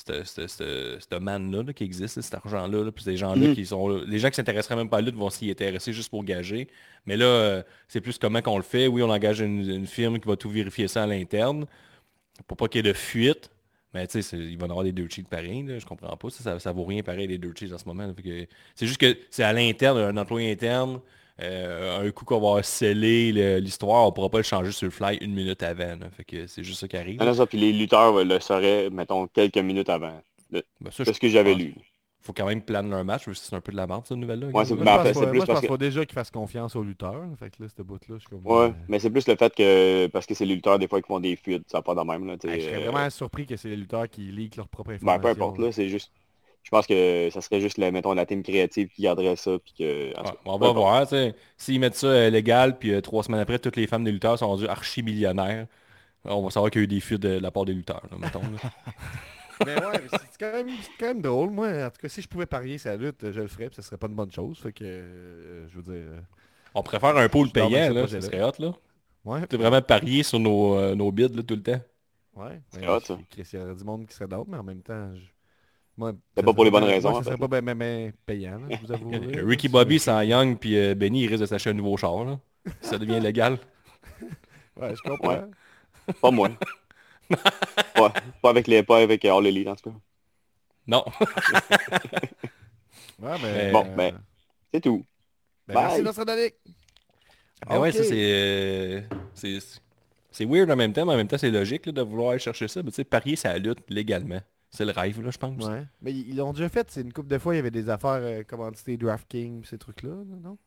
cette, 0.06 0.26
cette, 0.26 0.50
cette- 0.50 1.02
cette 1.02 1.22
manne-là 1.22 1.64
là, 1.64 1.74
qui 1.74 1.84
existe, 1.84 2.22
cet 2.22 2.34
argent-là. 2.36 2.84
là, 2.84 2.92
puis 2.92 3.04
ces 3.04 3.18
gens-là 3.18 3.48
Mhm. 3.50 3.56
qui 3.56 3.66
sont. 3.66 3.88
Les 3.90 4.20
gens 4.20 4.30
qui 4.30 4.36
s'intéresseraient 4.36 4.76
même 4.76 4.90
pas 4.90 4.98
à 4.98 5.02
la 5.02 5.08
lutte 5.08 5.16
vont 5.16 5.30
s'y 5.30 5.50
intéresser 5.52 5.94
juste 5.94 6.10
pour 6.10 6.24
gager. 6.24 6.68
Mais 7.06 7.18
là, 7.18 7.26
euh, 7.26 7.64
c'est 7.88 8.02
plus 8.02 8.18
comment 8.18 8.42
qu'on 8.42 8.58
le 8.58 8.64
fait. 8.64 8.88
Oui, 8.88 9.02
on 9.04 9.10
engage 9.10 9.40
une, 9.42 9.70
une 9.70 9.88
firme 9.88 10.20
qui 10.20 10.28
va 10.28 10.36
tout 10.36 10.50
vérifier 10.50 10.88
ça 10.88 11.04
à 11.04 11.08
l'interne 11.08 11.66
pour 12.48 12.58
pas 12.58 12.68
qu'il 12.68 12.86
y 12.86 12.88
ait 12.88 12.92
de 12.92 12.98
fuite. 12.98 13.50
Mais 13.94 14.06
tu 14.06 14.22
sais, 14.22 14.38
il 14.38 14.56
va 14.58 14.68
y 14.68 14.70
avoir 14.70 14.84
des 14.84 14.92
deux 14.92 15.08
cheats 15.10 15.24
pareils, 15.28 15.64
là, 15.64 15.80
je 15.80 15.86
comprends 15.86 16.16
pas. 16.16 16.30
Ça, 16.30 16.44
ça, 16.44 16.60
ça 16.60 16.72
vaut 16.72 16.84
rien 16.86 17.02
pareil 17.02 17.26
les 17.28 17.40
deux 17.40 17.54
cheats 17.58 17.74
en 17.74 17.78
ce 17.80 17.86
moment. 17.86 18.08
C'est 18.76 18.86
juste 18.86 19.00
que 19.00 19.18
c'est 19.32 19.44
à 19.44 19.52
l'interne, 19.52 19.98
un 19.98 20.16
employé 20.18 20.52
interne. 20.52 21.00
Euh, 21.42 22.08
un 22.08 22.12
coup 22.12 22.26
qu'on 22.26 22.40
va 22.56 22.64
sceller 22.64 23.32
le- 23.32 23.58
l'histoire, 23.60 24.08
on 24.08 24.12
pourra 24.12 24.30
pas 24.30 24.38
le 24.40 24.44
changer 24.44 24.72
sur 24.72 24.86
le 24.86 24.92
fly 24.92 25.18
une 25.22 25.34
minute 25.34 25.62
avant. 25.64 25.96
là. 26.00 26.10
Fait 26.16 26.24
que 26.24 26.48
c'est 26.48 26.64
juste 26.64 26.80
ça 26.82 26.88
qui 26.88 26.98
arrive. 26.98 27.20
Non, 27.20 27.26
non, 27.26 27.34
ça, 27.34 27.46
puis 27.46 27.58
les 27.58 27.72
lutteurs 27.74 28.24
le 28.24 28.40
sauraient, 28.40 28.90
mettons, 28.90 29.28
quelques 29.28 29.58
minutes 29.58 29.90
avant. 29.90 30.22
De, 30.52 30.64
Ben, 30.82 30.92
ça, 30.92 31.04
de 31.04 31.12
ce 31.14 31.20
que 31.20 31.30
j'avais 31.30 31.54
lu. 31.54 31.76
faut 32.22 32.34
quand 32.34 32.46
même 32.48 32.62
planer 32.62 32.90
leur 32.90 33.06
match, 33.06 33.26
parce 33.26 33.40
que 33.40 33.46
c'est 33.46 33.56
un 33.56 33.62
peu 33.62 33.72
de 33.72 33.78
la 33.78 33.88
merde, 33.88 34.04
cette 34.06 34.18
nouvelle-là. 34.18 34.48
Ouais, 34.48 34.66
c'est- 34.66 34.76
Moi, 34.76 34.84
ben, 34.84 34.92
je 34.92 34.98
pense 34.98 35.08
c'est 35.08 35.14
pas- 35.14 35.28
plus 35.30 35.38
moi, 35.38 35.46
je 35.46 35.48
parce 35.48 35.60
pense 35.62 35.68
que- 35.68 35.74
pas 35.74 35.78
déjà 35.78 36.06
qu'ils 36.06 36.14
fassent 36.14 36.32
confiance 36.32 36.76
aux 36.76 36.84
lutteurs. 36.84 37.24
Fait 37.40 37.50
que 37.50 37.64
là, 37.64 37.70
ce 37.76 37.82
bout-là, 37.82 38.16
je 38.16 38.20
suis 38.20 38.28
comme... 38.30 38.46
Ouais, 38.46 38.66
euh, 38.66 38.72
mais 38.90 39.00
c'est 39.00 39.10
plus 39.10 39.26
le 39.28 39.36
fait 39.36 39.56
que, 39.56 40.08
parce 40.08 40.26
que 40.26 40.34
c'est 40.34 40.46
les 40.46 40.56
lutteurs 40.56 40.78
des 40.78 40.88
fois 40.88 41.02
qui 41.02 41.08
font 41.08 41.20
des 41.20 41.36
fuites, 41.38 41.64
ça 41.72 41.78
n'a 41.78 41.82
pas 41.82 41.96
de 41.96 42.02
même, 42.02 42.26
là, 42.28 42.36
je 42.44 42.48
serais 42.50 42.76
euh, 42.76 42.90
vraiment 42.92 43.10
surpris 43.10 43.46
que 43.46 43.56
c'est 43.56 43.70
les 43.70 43.78
lutteurs 43.78 44.10
qui 44.10 44.22
leak 44.24 44.58
leur 44.58 44.68
propre 44.68 44.90
ben, 44.90 44.96
information. 44.98 45.22
peu 45.22 45.28
importe, 45.30 45.58
là, 45.60 45.72
c'est 45.72 45.88
juste, 45.88 46.12
je 46.70 46.78
pense 46.78 46.86
que 46.86 47.30
ça 47.32 47.42
serait 47.42 47.62
juste, 47.62 47.80
la, 47.80 47.90
mettons, 47.92 48.14
la 48.14 48.28
team 48.28 48.44
créative 48.44 48.90
qui 48.90 49.02
garderait 49.02 49.36
ça, 49.36 49.58
puis 49.58 49.74
que, 49.76 50.10
Ouais, 50.10 50.38
on 50.46 50.60
va 50.60 50.72
voir. 50.72 51.02
tu 51.08 51.16
sais. 51.16 51.36
S'ils 51.58 51.80
mettent 51.80 51.96
ça 51.96 52.06
euh, 52.06 52.30
légal, 52.30 52.78
puis 52.78 52.94
euh, 52.94 53.02
trois 53.02 53.24
semaines 53.24 53.40
après, 53.40 53.58
toutes 53.58 53.76
les 53.76 53.88
femmes 53.88 54.04
des 54.04 54.12
lutteurs 54.12 54.38
sont 54.38 54.48
rendues 54.48 54.68
archi-millionnaires, 54.68 55.66
on 56.26 56.44
va 56.44 56.52
savoir 56.52 56.70
qu'il 56.70 56.82
y 56.82 56.84
a 56.84 56.86
eu 56.86 56.88
des 56.88 57.00
fuites 57.00 57.22
de 57.24 57.40
la 57.40 57.50
part 57.50 57.66
des 57.66 57.74
lutteurs, 57.74 58.04
là, 58.12 58.18
mettons. 58.20 58.42
là. 58.42 58.70
Mais 59.66 59.76
ouais, 59.76 59.92
mais 60.04 60.08
c'est 60.12 60.38
quand, 60.40 60.64
quand 60.98 61.06
même 61.08 61.22
drôle. 61.22 61.50
Moi, 61.50 61.68
en 61.86 61.90
tout 61.90 62.00
cas, 62.02 62.08
si 62.08 62.22
je 62.22 62.30
pouvais 62.30 62.46
parier 62.46 62.78
sa 62.78 62.96
lutte, 62.96 63.30
je 63.30 63.42
le 63.42 63.48
ferais, 63.50 63.66
puis 63.68 63.76
ça 63.76 63.82
serait 63.82 63.98
pas 63.98 64.08
une 64.08 64.16
bonne 64.16 64.32
chose. 64.32 64.58
Fait 64.60 64.72
que, 64.72 64.86
euh, 64.86 65.68
je 65.68 65.76
veux 65.80 65.82
dire... 65.82 66.12
on 66.74 66.82
préfère 66.82 67.18
un 67.18 67.28
pool 67.28 67.50
payant, 67.52 67.92
là, 67.94 68.08
ça 68.08 68.22
serait 68.22 68.42
hot, 68.42 68.54
là. 68.60 68.74
Ouais. 69.26 69.42
C'est 69.52 69.58
vraiment 69.58 69.82
parier 69.82 70.24
sur 70.24 70.40
nos, 70.40 70.76
euh, 70.78 70.96
nos 70.96 71.12
bids, 71.12 71.36
là, 71.36 71.44
tout 71.44 71.56
le 71.56 71.64
temps. 71.64 71.82
Ouais. 72.36 72.62
C'est 72.70 72.88
hot, 72.88 73.02
ça. 73.02 73.18
Il 73.38 73.60
y 73.60 73.62
aurait 73.62 73.76
du 73.76 73.84
monde 73.84 74.08
qui 74.08 74.14
serait 74.16 74.30
d'autres, 74.30 74.50
mais 74.50 74.58
en 74.58 74.64
même 74.64 74.82
temps... 74.82 75.14
Je... 75.14 75.22
Moi, 76.00 76.14
C'est 76.34 76.40
ça 76.40 76.46
pas 76.46 76.54
pour 76.54 76.64
les 76.64 76.72
bonnes 76.72 76.86
raisons, 76.86 77.10
moi, 77.10 77.20
ça 77.20 77.26
serait 77.26 77.36
fait, 77.36 77.42
pas 77.42 77.48
ben, 77.50 77.66
ben, 77.66 77.78
ben 77.78 78.14
payant, 78.26 78.58
là, 78.58 78.68
je 78.70 78.88
vous 78.88 78.92
avoue. 78.94 79.12
Ricky 79.46 79.68
Bobby, 79.68 80.00
sans 80.00 80.22
Young, 80.22 80.58
puis 80.58 80.78
euh, 80.78 80.96
Benny, 80.96 81.24
il 81.24 81.28
risque 81.28 81.42
de 81.42 81.46
s'acheter 81.46 81.72
un 81.72 81.74
nouveau 81.74 81.98
char, 81.98 82.24
là. 82.24 82.40
Ça 82.82 82.98
devient 82.98 83.20
légal. 83.20 83.58
Ouais, 84.80 84.96
je 84.96 85.10
comprends. 85.10 85.34
Ouais. 85.34 86.14
Pas 86.22 86.32
moi. 86.32 86.50
pas, 87.96 88.14
pas 88.42 88.50
avec 88.50 88.66
les, 88.66 88.82
pas 88.82 89.00
avec 89.00 89.26
euh, 89.26 89.38
All 89.38 89.46
Elite, 89.46 89.68
en 89.68 89.76
tout 89.76 89.90
cas. 89.90 89.96
Non. 90.88 91.04
Ouais, 93.22 93.36
mais... 93.44 93.72
Bon, 93.72 93.86
ben, 93.94 94.18
C'est 94.74 94.80
tout. 94.80 95.06
ben, 95.68 95.74
merci, 95.74 95.96
bye. 95.96 96.04
Nostradamus. 96.04 96.52
Ah 97.68 97.78
ouais, 97.78 97.92
ça 97.92 98.06
c'est, 98.06 98.14
euh, 98.14 99.02
c'est... 99.34 99.60
C'est 100.32 100.46
weird 100.46 100.72
en 100.72 100.78
même 100.78 100.94
temps, 100.94 101.06
mais 101.06 101.12
en 101.12 101.18
même 101.18 101.28
temps 101.28 101.38
c'est 101.38 101.52
logique 101.52 101.88
là, 101.88 101.92
de 101.92 102.02
vouloir 102.02 102.30
aller 102.30 102.40
chercher 102.40 102.70
ça. 102.70 102.82
Mais 102.82 102.92
tu 102.92 102.96
sais, 102.96 103.04
parier 103.04 103.36
sa 103.36 103.58
lutte 103.58 103.84
légalement. 103.90 104.40
C'est 104.72 104.86
le 104.86 104.92
rêve, 104.92 105.22
là, 105.22 105.32
je 105.32 105.38
pense. 105.38 105.66
Ouais. 105.66 105.84
Mais 106.02 106.12
ils 106.14 106.36
l'ont 106.36 106.54
déjà 106.54 106.70
fait, 106.70 106.90
c'est 106.92 107.02
une 107.02 107.12
couple 107.12 107.30
de 107.30 107.38
fois, 107.40 107.54
il 107.56 107.58
y 107.58 107.60
avait 107.60 107.72
des 107.72 107.90
affaires 107.90 108.20
euh, 108.22 108.44
commanditées 108.44 108.98
DraftKings, 108.98 109.66
ces 109.66 109.78
trucs-là, 109.78 110.12
là, 110.12 110.36
non? 110.44 110.58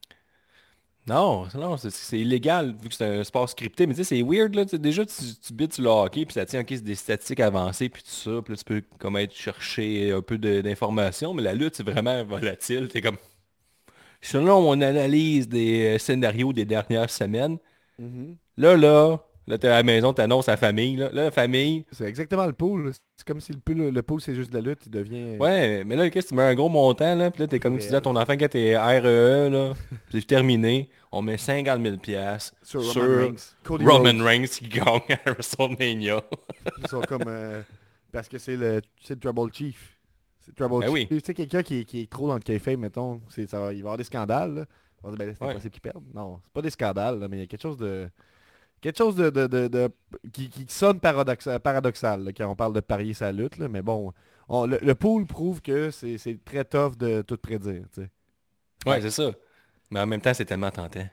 Non, 1.09 1.49
non, 1.57 1.77
c'est- 1.77 2.19
illégal 2.21 2.77
vu 2.81 2.89
que 2.89 2.95
c'est 2.95 3.05
un 3.05 3.25
sport 3.25 3.49
scripté. 3.49 3.87
Mais 3.89 3.95
tu 3.95 4.05
sais, 4.05 4.17
c'est 4.17 4.23
weird 4.23 4.55
là. 4.55 4.65
Déjà, 4.65 5.05
tu, 5.05 5.15
tu 5.45 5.53
bides 5.53 5.73
sur 5.73 5.83
le 5.83 5.91
hockey, 5.91 6.25
puis 6.25 6.35
ça 6.35 6.47
tient 6.47 6.61
en 6.61 6.65
c'est 6.69 6.81
des 6.85 6.95
statistiques 6.95 7.41
avancées, 7.41 7.89
puis 7.89 8.03
tout 8.05 8.09
ça. 8.11 8.41
Puis 8.43 8.53
là, 8.55 8.57
tu 8.57 8.65
peux 8.65 8.83
comme 8.99 9.17
être 9.17 9.35
chercher 9.35 10.13
un 10.13 10.23
peu 10.23 10.39
d'informations. 10.39 11.35
Mais 11.35 11.43
la 11.43 11.55
lutte, 11.55 11.75
c'est 11.75 11.83
vraiment 11.83 12.23
volatile. 12.25 12.87
T'es 12.89 13.01
comme. 13.01 13.17
Selon 14.21 14.63
mon 14.63 14.81
analyse 14.81 15.49
des 15.49 15.97
euh, 15.97 15.99
scénarios 15.99 16.53
des 16.53 16.65
dernières 16.65 17.11
semaines, 17.11 17.59
là, 18.57 18.77
là, 18.77 19.19
là, 19.47 19.59
t'es 19.59 19.69
à 19.69 19.73
la 19.77 19.83
maison, 19.83 20.13
t'annonces 20.13 20.49
à 20.49 20.53
la 20.53 20.57
famille. 20.57 20.97
Là, 20.97 21.11
Là, 21.13 21.25
la 21.25 21.31
famille, 21.31 21.85
C'est 21.93 22.05
exactement 22.07 22.47
le 22.47 22.53
pool. 22.53 22.87
là. 22.87 22.91
C'est 23.17 23.27
comme 23.27 23.41
si 23.41 23.53
le 23.53 23.59
pool, 23.61 23.77
le 23.89 24.03
pool 24.03 24.21
c'est 24.21 24.35
juste 24.35 24.51
de 24.51 24.57
la 24.59 24.63
lutte, 24.63 24.81
il 24.87 24.91
devient... 24.91 25.37
Ouais, 25.39 25.85
mais 25.85 25.95
là, 25.97 26.11
qu'est-ce 26.11 26.27
que 26.27 26.29
tu 26.31 26.35
mets 26.37 26.43
un 26.43 26.55
gros 26.55 26.69
montant, 26.69 27.15
là, 27.15 27.31
puis 27.31 27.41
là, 27.43 27.47
t'es 27.49 27.61
comme 27.61 27.79
tu 27.79 27.87
dis 27.89 27.95
à 27.95 28.01
ton 28.01 28.17
enfant 28.17 28.33
quand 28.33 28.49
t'es 28.49 28.77
REE, 28.77 29.51
là, 29.51 29.73
puis 30.11 30.21
c'est 30.21 30.27
terminé, 30.27 30.89
on 31.13 31.23
met 31.23 31.39
50 31.39 31.83
000 31.83 31.97
piastres 31.99 32.55
Sur 32.63 32.83
sur, 32.83 33.03
Roman 33.03 33.17
Reigns. 33.27 33.55
Cody 33.63 33.85
Roman. 33.85 34.25
Reigns 34.25 34.47
qui 34.47 34.69
gagne 34.69 35.01
à 35.25 35.31
WrestleMania. 35.31 36.23
Ils 36.79 36.87
sont 36.89 37.01
comme... 37.03 37.25
euh, 37.27 37.63
parce 38.11 38.29
que 38.29 38.39
c'est 38.39 38.57
le, 38.57 38.81
le 39.09 39.17
Trouble 39.17 39.53
Chief. 39.53 39.97
C'est 40.41 40.51
le 40.59 40.67
Trouble 40.67 40.81
Ben 40.85 40.95
Chief. 40.95 41.09
oui. 41.11 41.19
Tu 41.19 41.25
sais, 41.25 41.35
quelqu'un 41.35 41.63
qui, 41.63 41.81
est- 41.81 41.85
qui 41.85 42.01
est 42.01 42.11
trop 42.11 42.27
dans 42.29 42.35
le 42.35 42.41
kayfabe, 42.41 42.79
mettons, 42.79 43.21
ça, 43.29 43.61
va- 43.61 43.73
il 43.73 43.75
va 43.75 43.75
y 43.75 43.81
avoir 43.81 43.97
des 43.99 44.05
scandales. 44.05 44.55
Là. 44.55 44.65
On 45.05 45.11
va 45.11 45.17
dire, 45.17 45.19
ben, 45.19 45.29
là, 45.29 45.35
c'est 45.39 45.45
Ouais. 45.45 45.51
impossible 45.53 45.73
qu'ils 45.73 45.81
perdent. 45.83 46.05
Non, 46.15 46.41
c'est 46.43 46.53
pas 46.53 46.63
des 46.63 46.71
scandales, 46.71 47.19
là, 47.21 47.29
mais 47.29 47.37
il 47.37 47.41
y 47.41 47.43
a 47.45 47.47
quelque 47.47 47.63
chose 47.63 47.77
de... 47.77 48.09
Quelque 48.83 48.99
chose 48.99 49.15
de, 49.17 49.31
de, 49.31 49.47
de- 49.47 49.69
de- 49.69 49.91
qui, 50.33 50.51
qui 50.51 50.67
sonne 50.69 50.99
paradoxa- 50.99 51.59
paradoxal 51.61 52.25
là, 52.25 52.33
quand 52.33 52.47
on 52.49 52.55
parle 52.57 52.75
de 52.75 52.81
parier 52.81 53.15
sa 53.15 53.33
lutte. 53.33 53.57
Là, 53.57 53.69
mais 53.69 53.81
bon, 53.81 54.13
on- 54.49 54.67
le, 54.67 54.79
le 54.83 54.95
pool 54.95 55.25
prouve 55.27 55.63
que 55.63 55.91
c'est, 55.91 56.19
c'est 56.19 56.39
très 56.45 56.65
tough 56.67 56.97
de 56.99 57.23
tout 57.23 57.39
prédire. 57.39 57.85
sais. 57.93 58.11
Ouais, 58.85 59.01
c'est 59.01 59.11
ça. 59.11 59.31
Mais 59.91 60.01
en 60.01 60.07
même 60.07 60.21
temps, 60.21 60.35
c'est 60.35 60.45
tellement 60.45 60.71
tentant. 60.71 61.07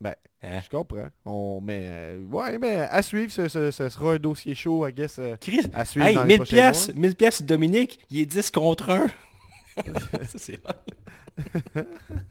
Ben, 0.00 0.14
Hein? 0.42 0.60
Je 0.62 0.68
comprends. 0.68 1.08
On, 1.24 1.62
mais, 1.62 1.80
euh, 1.86 2.22
ouais, 2.26 2.58
mais 2.58 2.80
à 2.80 3.00
suivre, 3.00 3.32
ce, 3.32 3.48
ce- 3.48 3.70
ce 3.70 3.88
sera 3.88 4.12
un 4.12 4.18
dossier 4.18 4.54
chaud, 4.54 4.86
I 4.86 4.92
guess, 4.92 5.18
euh, 5.18 5.36
Chris, 5.40 5.62
à 5.72 5.86
suivre 5.86 6.06
hey, 6.06 6.14
dans 6.16 6.22
les 6.24 6.28
1000 6.28 6.36
prochains 6.36 6.56
piastres, 6.56 6.92
mois. 6.92 7.00
1000 7.00 7.14
piastres 7.16 7.42
Dominique, 7.44 7.98
il 8.10 8.18
est 8.20 8.26
10 8.26 8.50
contre 8.50 8.90
1. 8.90 9.06
ça, 9.76 10.38
c'est 10.38 10.60
hot. 10.68 11.80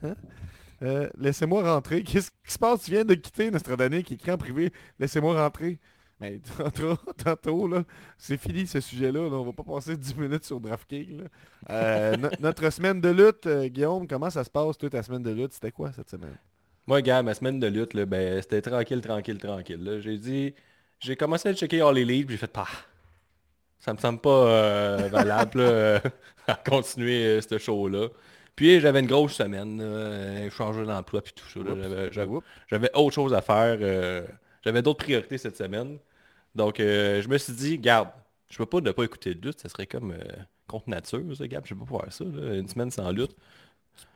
Euh, 0.82 1.08
laissez-moi 1.18 1.62
rentrer. 1.74 2.02
Qu'est-ce 2.02 2.30
qui 2.44 2.52
se 2.52 2.58
passe? 2.58 2.82
Tu 2.84 2.90
viens 2.90 3.04
de 3.04 3.14
quitter 3.14 3.50
Nostradamus 3.50 4.02
qui 4.02 4.14
écrit 4.14 4.30
en 4.32 4.36
privé. 4.38 4.72
Laissez-moi 4.98 5.40
rentrer. 5.40 5.78
Mais 6.20 6.40
tantôt, 6.58 6.96
tantôt, 7.22 7.68
là, 7.68 7.84
c'est 8.18 8.36
fini 8.36 8.66
ce 8.66 8.80
sujet-là. 8.80 9.20
là. 9.22 9.36
On 9.36 9.44
va 9.44 9.52
pas 9.52 9.62
passer 9.64 9.96
10 9.96 10.16
minutes 10.16 10.44
sur 10.44 10.60
DraftKings. 10.60 11.18
là. 11.22 11.24
Euh, 11.70 12.16
no- 12.16 12.28
notre 12.40 12.70
semaine 12.70 13.00
de 13.00 13.08
lutte, 13.10 13.46
euh, 13.46 13.66
Guillaume, 13.68 14.06
comment 14.06 14.30
ça 14.30 14.44
se 14.44 14.50
passe, 14.50 14.78
toi, 14.78 14.90
ta 14.90 15.02
semaine 15.02 15.22
de 15.22 15.30
lutte? 15.30 15.52
C'était 15.54 15.72
quoi 15.72 15.92
cette 15.92 16.10
semaine? 16.10 16.36
Moi, 16.86 17.00
gars, 17.02 17.22
ma 17.22 17.34
semaine 17.34 17.58
de 17.58 17.66
lutte, 17.66 17.94
là, 17.94 18.04
ben, 18.06 18.40
c'était 18.42 18.60
tranquille, 18.62 19.00
tranquille, 19.00 19.38
tranquille. 19.38 19.98
J'ai 20.02 20.18
dit, 20.18 20.54
j'ai 21.00 21.16
commencé 21.16 21.48
à 21.48 21.54
checker 21.54 21.80
All 21.80 21.96
Elite, 21.98 22.26
puis 22.26 22.34
j'ai 22.36 22.40
fait, 22.40 22.46
pas. 22.52 22.68
Ça 23.80 23.92
me 23.92 23.98
semble 23.98 24.20
pas 24.20 24.46
euh, 24.48 25.08
valable 25.10 25.62
à 26.46 26.54
continuer 26.54 27.40
ce 27.40 27.58
show-là. 27.58 28.08
Puis 28.56 28.80
j'avais 28.80 29.00
une 29.00 29.06
grosse 29.06 29.32
semaine, 29.34 29.80
euh, 29.82 30.48
changer 30.50 30.84
d'emploi 30.84 31.22
puis 31.22 31.32
tout 31.34 31.48
ça. 31.48 31.60
J'avais- 32.68 32.90
autre 32.94 33.14
chose 33.14 33.34
à 33.34 33.40
faire. 33.42 33.78
euh, 33.80 34.24
j'avais 34.62 34.80
d'autres 34.82 35.04
priorités 35.04 35.38
cette 35.38 35.56
semaine. 35.56 35.98
Donc 36.54 36.78
euh, 36.80 37.20
je 37.20 37.28
me 37.28 37.36
suis 37.38 37.52
dit, 37.52 37.78
garde, 37.78 38.08
je 38.50 38.56
peux 38.58 38.66
pas 38.66 38.80
ne 38.80 38.92
pas 38.92 39.02
écouter 39.04 39.34
de 39.34 39.44
lutte, 39.48 39.60
ça 39.60 39.68
serait 39.68 39.86
comme 39.86 40.12
euh, 40.12 40.18
contre 40.68 40.88
nature, 40.88 41.20
ça, 41.36 41.46
Gab, 41.48 41.66
je 41.66 41.74
peux 41.74 41.84
pas 41.84 42.00
faire 42.04 42.12
ça, 42.12 42.24
là, 42.24 42.54
une 42.54 42.68
semaine 42.68 42.90
sans 42.90 43.10
lutte. 43.10 43.34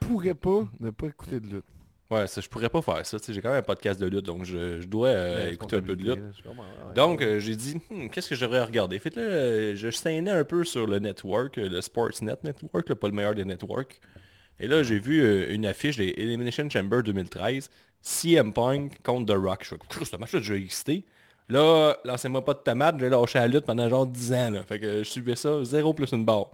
pourrais 0.01 0.35
pas 0.35 0.66
ne 0.81 0.90
pas 0.90 1.07
écouter 1.09 1.40
de 1.40 1.46
lutte. 1.46 1.64
Ouais, 2.11 2.27
ça, 2.27 2.40
je 2.40 2.48
pourrais 2.48 2.70
pas 2.70 2.81
faire 2.81 3.05
ça. 3.05 3.20
tu 3.20 3.35
J'ai 3.35 3.42
quand 3.42 3.51
même 3.51 3.59
un 3.59 3.62
podcast 3.62 4.01
de 4.01 4.07
lutte, 4.07 4.24
donc 4.24 4.44
je, 4.44 4.81
je 4.81 4.87
dois 4.87 5.09
euh, 5.09 5.51
écouter 5.51 5.77
un 5.77 5.83
peu 5.83 5.94
de 5.94 6.03
lutte. 6.05 6.18
là, 6.46 6.92
Donc, 6.94 7.20
euh, 7.20 7.38
j'ai 7.38 7.55
dit, 7.55 7.79
Hmm, 7.90 8.09
qu'est-ce 8.09 8.31
que 8.31 8.35
je 8.35 8.40
devrais 8.46 8.62
regarder? 8.64 8.98
Fait 8.98 9.11
que 9.11 9.20
là, 9.20 9.27
euh, 9.27 9.72
je 9.77 9.90
saignais 9.90 10.31
un 10.31 10.44
peu 10.44 10.64
sur 10.64 10.87
le 10.87 11.01
network, 11.01 11.57
le 11.57 11.81
Sportsnet 11.83 12.37
Network, 12.44 12.88
là, 12.88 12.94
pas 12.96 13.09
le 13.09 13.14
meilleur 13.14 13.35
des 13.35 13.44
networks. 13.44 14.01
Et 14.61 14.66
là, 14.66 14.83
j'ai 14.83 14.99
vu 14.99 15.23
euh, 15.23 15.53
une 15.53 15.66
affiche 15.66 15.97
des 15.97 16.14
Elimination 16.16 16.68
Chamber 16.68 17.03
2013, 17.03 17.71
CM 18.03 18.53
Punk 18.53 19.03
contre 19.03 19.35
The 19.35 19.38
Rock. 19.38 19.64
Je 19.64 19.75
Crous, 19.88 20.11
ce 20.11 20.16
match-là, 20.16 20.40
je 20.40 20.55
vais 20.55 20.61
excité. 20.62 21.05
Là, 21.49 21.97
lancez-moi 22.05 22.44
pas 22.44 22.55
de 22.55 22.59
tomate, 22.59 22.99
j'ai 22.99 23.09
lâché 23.09 23.38
la 23.38 23.49
lutte 23.49 23.64
pendant 23.64 23.88
genre 23.88 24.07
10 24.07 24.33
ans. 24.35 24.53
Fait 24.68 24.79
que 24.79 24.99
je 24.99 25.09
suivais 25.09 25.37
ça, 25.37 25.64
zéro 25.64 25.94
plus 25.94 26.12
une 26.12 26.25
barre. 26.25 26.51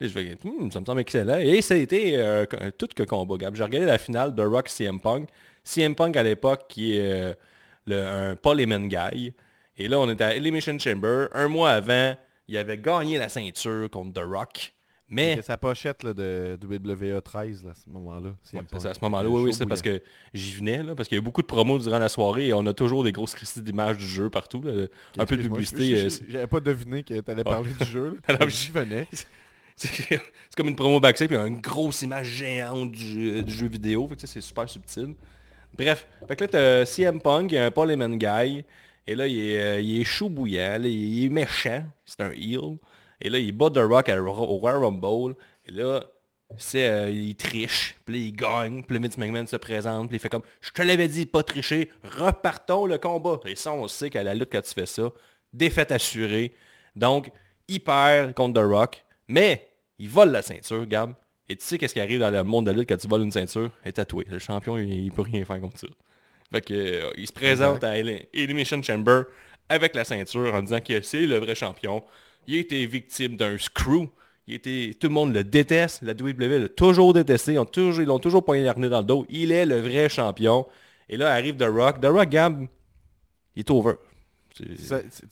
Et 0.00 0.08
je 0.08 0.12
fais, 0.12 0.38
Hmm, 0.44 0.70
ça 0.70 0.80
me 0.80 0.84
semble 0.86 1.00
excellent. 1.00 1.38
Et 1.38 1.60
ça 1.62 1.74
a 1.74 1.76
été 1.76 2.16
euh, 2.16 2.46
un 2.60 2.70
tout 2.70 2.88
que 2.94 3.02
combat, 3.02 3.36
Gab. 3.36 3.54
J'ai 3.54 3.64
regardé 3.64 3.86
la 3.86 3.98
finale 3.98 4.34
de 4.34 4.42
Rock 4.42 4.68
CM 4.68 5.00
Punk. 5.00 5.28
CM 5.64 5.94
Punk 5.94 6.16
à 6.16 6.22
l'époque 6.22 6.66
qui 6.68 6.96
est 6.96 7.30
euh, 7.30 7.34
le, 7.86 8.06
un 8.06 8.36
Paul 8.36 8.58
guy. 8.88 9.34
Et 9.76 9.88
là, 9.88 9.98
on 9.98 10.08
était 10.10 10.24
à 10.24 10.34
Elimination 10.34 10.78
Chamber. 10.78 11.28
Un 11.32 11.48
mois 11.48 11.70
avant, 11.72 12.14
il 12.48 12.56
avait 12.56 12.78
gagné 12.78 13.18
la 13.18 13.28
ceinture 13.28 13.90
contre 13.90 14.20
The 14.20 14.24
Rock. 14.24 14.72
Mais 15.12 15.34
C'est 15.36 15.42
sa 15.42 15.56
pochette 15.58 16.04
là, 16.04 16.14
de 16.14 16.56
WWE 16.62 17.20
13 17.20 17.64
là, 17.64 17.70
à 17.72 17.74
ce 17.74 17.90
moment-là. 17.90 18.30
C'est 18.44 18.56
Ouais, 18.56 18.62
pas- 18.62 18.78
c'est 18.78 18.88
à 18.88 18.94
ce 18.94 19.00
moment-là, 19.02 19.28
oui, 19.28 19.42
oui, 19.42 19.52
c'est 19.52 19.66
parce 19.66 19.82
que 19.82 20.00
j'y 20.32 20.52
venais, 20.54 20.82
là, 20.84 20.94
parce 20.94 21.08
qu'il 21.08 21.16
y 21.16 21.18
a 21.18 21.22
beaucoup 21.22 21.42
de 21.42 21.46
promos 21.48 21.78
durant 21.80 21.98
la 21.98 22.08
soirée 22.08 22.46
et 22.48 22.52
on 22.54 22.64
a 22.66 22.72
toujours 22.72 23.02
des 23.02 23.10
grosses 23.12 23.34
critiques 23.34 23.64
d'images 23.64 23.98
du 23.98 24.06
jeu 24.06 24.30
partout. 24.30 24.62
là. 24.62 24.86
Un 25.18 25.26
peu 25.26 25.36
de 25.36 25.42
publicité. 25.42 25.94
euh, 26.04 26.08
J'avais 26.28 26.46
pas 26.46 26.60
deviné 26.60 27.02
que 27.02 27.20
t'allais 27.20 27.42
parler 27.44 27.72
du 27.78 27.84
jeu. 27.86 28.18
Alors, 28.28 28.48
J'y 28.48 28.70
venais. 28.70 29.08
C'est 29.76 30.20
comme 30.56 30.68
une 30.68 30.76
promo 30.76 31.00
backstage, 31.00 31.28
puis 31.28 31.36
une 31.38 31.60
grosse 31.60 32.02
image 32.02 32.26
géante 32.28 32.92
du, 32.92 33.42
du 33.42 33.52
jeu 33.52 33.66
vidéo. 33.66 34.08
Tu 34.18 34.26
c'est 34.26 34.40
super 34.42 34.68
subtil. 34.68 35.14
Bref, 35.76 36.06
fait 36.28 36.36
que 36.36 36.44
là, 36.44 36.48
t'as 36.48 36.84
CM 36.84 37.20
Punk, 37.20 37.50
il 37.52 37.54
y 37.54 37.58
a 37.58 37.64
un 37.66 37.70
Paul 37.70 37.90
Heyman 37.90 38.18
guy. 38.18 38.64
Et 39.06 39.14
là, 39.14 39.26
il 39.26 39.38
est, 39.38 39.60
euh, 39.60 39.80
il 39.80 40.00
est 40.02 40.28
bouillant, 40.28 40.78
il 40.84 41.24
est 41.24 41.28
méchant. 41.30 41.84
C'est 42.04 42.20
un 42.20 42.30
heel. 42.32 42.76
Et 43.20 43.28
là, 43.30 43.38
il 43.38 43.52
bat 43.52 43.70
The 43.70 43.78
Rock 43.78 44.08
à- 44.08 44.22
au 44.22 44.32
Royal 44.32 44.78
Rumble. 44.82 45.34
Et 45.66 45.72
là, 45.72 46.04
c'est, 46.56 46.88
euh, 46.88 47.10
il 47.10 47.36
triche. 47.36 47.96
Puis 48.04 48.14
là, 48.14 48.20
il 48.26 48.32
gagne. 48.32 48.82
Puis 48.82 48.98
Vince 48.98 49.18
McMahon 49.18 49.46
se 49.46 49.56
présente. 49.56 50.08
Puis 50.08 50.16
il 50.16 50.20
fait 50.20 50.28
comme, 50.28 50.42
je 50.60 50.70
te 50.70 50.82
l'avais 50.82 51.08
dit, 51.08 51.26
pas 51.26 51.42
tricher. 51.42 51.90
Repartons 52.18 52.86
le 52.86 52.98
combat. 52.98 53.40
Et 53.46 53.56
ça, 53.56 53.72
on 53.72 53.86
sait 53.88 54.10
qu'à 54.10 54.22
la 54.22 54.34
lutte, 54.34 54.50
quand 54.52 54.62
tu 54.62 54.72
fais 54.74 54.86
ça, 54.86 55.10
défaite 55.52 55.92
assurée. 55.92 56.54
Donc, 56.96 57.30
il 57.68 57.80
perd 57.80 58.34
contre 58.34 58.60
The 58.60 58.64
Rock. 58.64 59.04
Mais, 59.28 59.68
il 59.98 60.08
vole 60.08 60.30
la 60.30 60.42
ceinture, 60.42 60.86
Gab. 60.86 61.14
Et 61.48 61.56
tu 61.56 61.64
sais 61.64 61.78
qu'est-ce 61.78 61.94
qui 61.94 62.00
arrive 62.00 62.20
dans 62.20 62.30
le 62.30 62.42
monde 62.44 62.66
de 62.66 62.70
la 62.70 62.78
lutte 62.78 62.88
quand 62.88 62.96
tu 62.96 63.08
voles 63.08 63.22
une 63.22 63.32
ceinture? 63.32 63.70
Elle 63.82 63.90
est 63.90 63.92
tatouée. 63.92 64.24
Le 64.28 64.38
champion, 64.38 64.78
il, 64.78 64.88
il 65.04 65.12
peut 65.12 65.22
rien 65.22 65.44
faire 65.44 65.60
contre 65.60 65.78
ça. 65.78 65.88
Fait 66.52 66.60
que, 66.60 66.74
euh, 66.74 67.10
il 67.16 67.26
se 67.26 67.32
présente 67.32 67.84
à 67.84 67.96
Eli- 67.98 68.26
Elimination 68.32 68.82
Chamber 68.82 69.22
avec 69.68 69.94
la 69.94 70.04
ceinture 70.04 70.52
en 70.54 70.62
disant 70.62 70.80
que 70.80 71.00
c'est 71.00 71.26
le 71.26 71.38
vrai 71.38 71.54
champion. 71.54 72.02
Il 72.50 72.56
été 72.56 72.84
victime 72.84 73.36
d'un 73.36 73.56
screw. 73.58 74.08
Était, 74.48 74.96
tout 74.98 75.06
le 75.06 75.14
monde 75.14 75.32
le 75.32 75.44
déteste. 75.44 76.02
La 76.02 76.14
WWE 76.14 76.62
l'a 76.62 76.68
toujours 76.68 77.12
détesté. 77.14 77.52
Ils 77.52 77.58
ont 77.60 77.64
toujours, 77.64 78.02
ils 78.02 78.06
l'ont 78.06 78.18
toujours 78.18 78.42
dans 78.88 78.98
le 78.98 79.04
dos. 79.04 79.24
Il 79.28 79.52
est 79.52 79.64
le 79.64 79.78
vrai 79.78 80.08
champion. 80.08 80.66
Et 81.08 81.16
là 81.16 81.32
arrive 81.32 81.56
The 81.56 81.68
Rock. 81.70 82.00
The 82.00 82.06
Rock, 82.06 82.28
Gab, 82.28 82.66
il 83.54 83.60
est 83.60 83.70
over. 83.70 83.92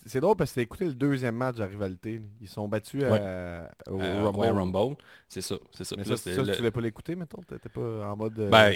C'est- 0.06 0.20
drôle 0.20 0.36
parce 0.36 0.50
que 0.50 0.56
t'as 0.56 0.62
écouté 0.62 0.84
le 0.86 0.94
deuxième 0.94 1.34
match 1.36 1.56
de 1.56 1.60
la 1.60 1.66
rivalité. 1.66 2.20
Ils 2.40 2.48
sont 2.48 2.66
battus 2.68 3.02
à- 3.04 3.70
au 3.90 4.00
Euh, 4.00 4.22
Rumble. 4.24 4.38
ouais, 4.38 4.50
Rumble. 4.50 4.96
C'est 5.28 5.40
ça, 5.40 5.56
c'est 5.72 5.84
ça. 5.84 5.96
Mais 5.98 6.04
ça, 6.04 6.16
ça, 6.16 6.30
tu 6.32 6.40
voulais 6.58 6.70
pas 6.70 6.80
l'écouter, 6.80 7.14
mettons? 7.16 7.42
T'étais 7.42 7.68
pas 7.68 7.80
en 8.10 8.16
mode 8.16 8.38
euh, 8.38 8.48
Ben, 8.50 8.72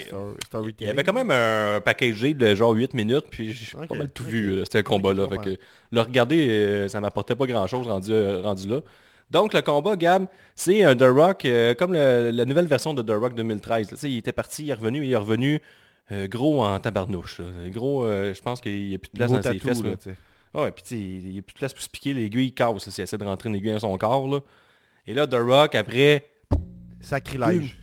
Il 0.79 0.85
y 0.85 0.89
avait 0.89 1.03
quand 1.03 1.13
même 1.13 1.31
un 1.31 1.81
package 1.81 2.21
de 2.21 2.55
genre 2.55 2.71
8 2.73 2.93
minutes, 2.93 3.25
puis 3.29 3.53
j'ai 3.53 3.77
Ok, 3.77 3.87
pas 3.87 3.95
mal 3.95 4.09
tout 4.09 4.23
vu, 4.23 4.59
c'était 4.63 4.79
un 4.79 4.83
combat-là. 4.83 5.23
Ok, 5.23 5.29
fait 5.31 5.37
ouais. 5.49 5.55
que 5.57 5.61
le 5.91 6.01
regarder, 6.01 6.47
euh, 6.49 6.87
ça 6.87 6.99
m'apportait 7.01 7.35
pas 7.35 7.45
grand-chose 7.47 7.87
rendu, 7.87 8.11
euh, 8.11 8.41
rendu 8.41 8.67
là. 8.67 8.81
Donc 9.31 9.53
le 9.53 9.61
combat, 9.61 9.95
Gab, 9.95 10.27
c'est 10.53 10.83
un 10.83 10.95
The 10.95 11.05
Rock, 11.07 11.45
euh, 11.45 11.73
comme 11.73 11.93
le- 11.93 12.29
la 12.31 12.45
nouvelle 12.45 12.67
version 12.67 12.93
de 12.93 13.01
The 13.01 13.11
Rock 13.17 13.33
2013. 13.33 13.89
là. 13.89 13.95
Tu 13.97 14.01
sais, 14.01 14.11
il 14.11 14.17
était 14.17 14.31
parti, 14.33 14.63
il 14.65 14.69
est 14.69 14.73
revenu, 14.75 15.03
il 15.05 15.11
est 15.11 15.15
revenu 15.15 15.59
euh, 16.11 16.27
gros 16.27 16.63
en 16.63 16.77
tabarnouche. 16.81 17.39
là. 17.39 17.45
Gros, 17.69 18.03
euh, 18.05 18.33
je 18.33 18.41
pense 18.41 18.59
qu'il 18.59 18.89
n'y 18.89 18.93
a 18.95 18.97
plus 18.99 19.09
de 19.09 19.15
place 19.17 19.31
Gros 19.31 19.39
dans 19.39 19.51
ses 19.51 19.57
fesses. 19.59 19.81
là, 19.81 19.91
sais. 20.53 20.59
Ouais, 20.59 20.71
puis 20.71 20.83
il 20.91 21.31
n'y 21.31 21.39
a 21.39 21.41
plus 21.41 21.53
de 21.53 21.57
place 21.59 21.73
pour 21.73 21.83
se 21.83 21.89
piquer, 21.89 22.13
l'aiguille 22.13 22.47
il 22.47 22.53
casse 22.53 22.89
s'il 22.89 23.03
essaie 23.03 23.17
de 23.17 23.23
rentrer 23.23 23.49
une 23.49 23.55
aiguille 23.55 23.73
dans 23.73 23.79
son 23.79 23.97
corps. 23.97 24.27
Là. 24.27 24.39
Et 25.07 25.13
là, 25.13 25.27
The 25.27 25.35
Rock, 25.35 25.75
après 25.75 26.29
Sacrilège. 27.01 27.77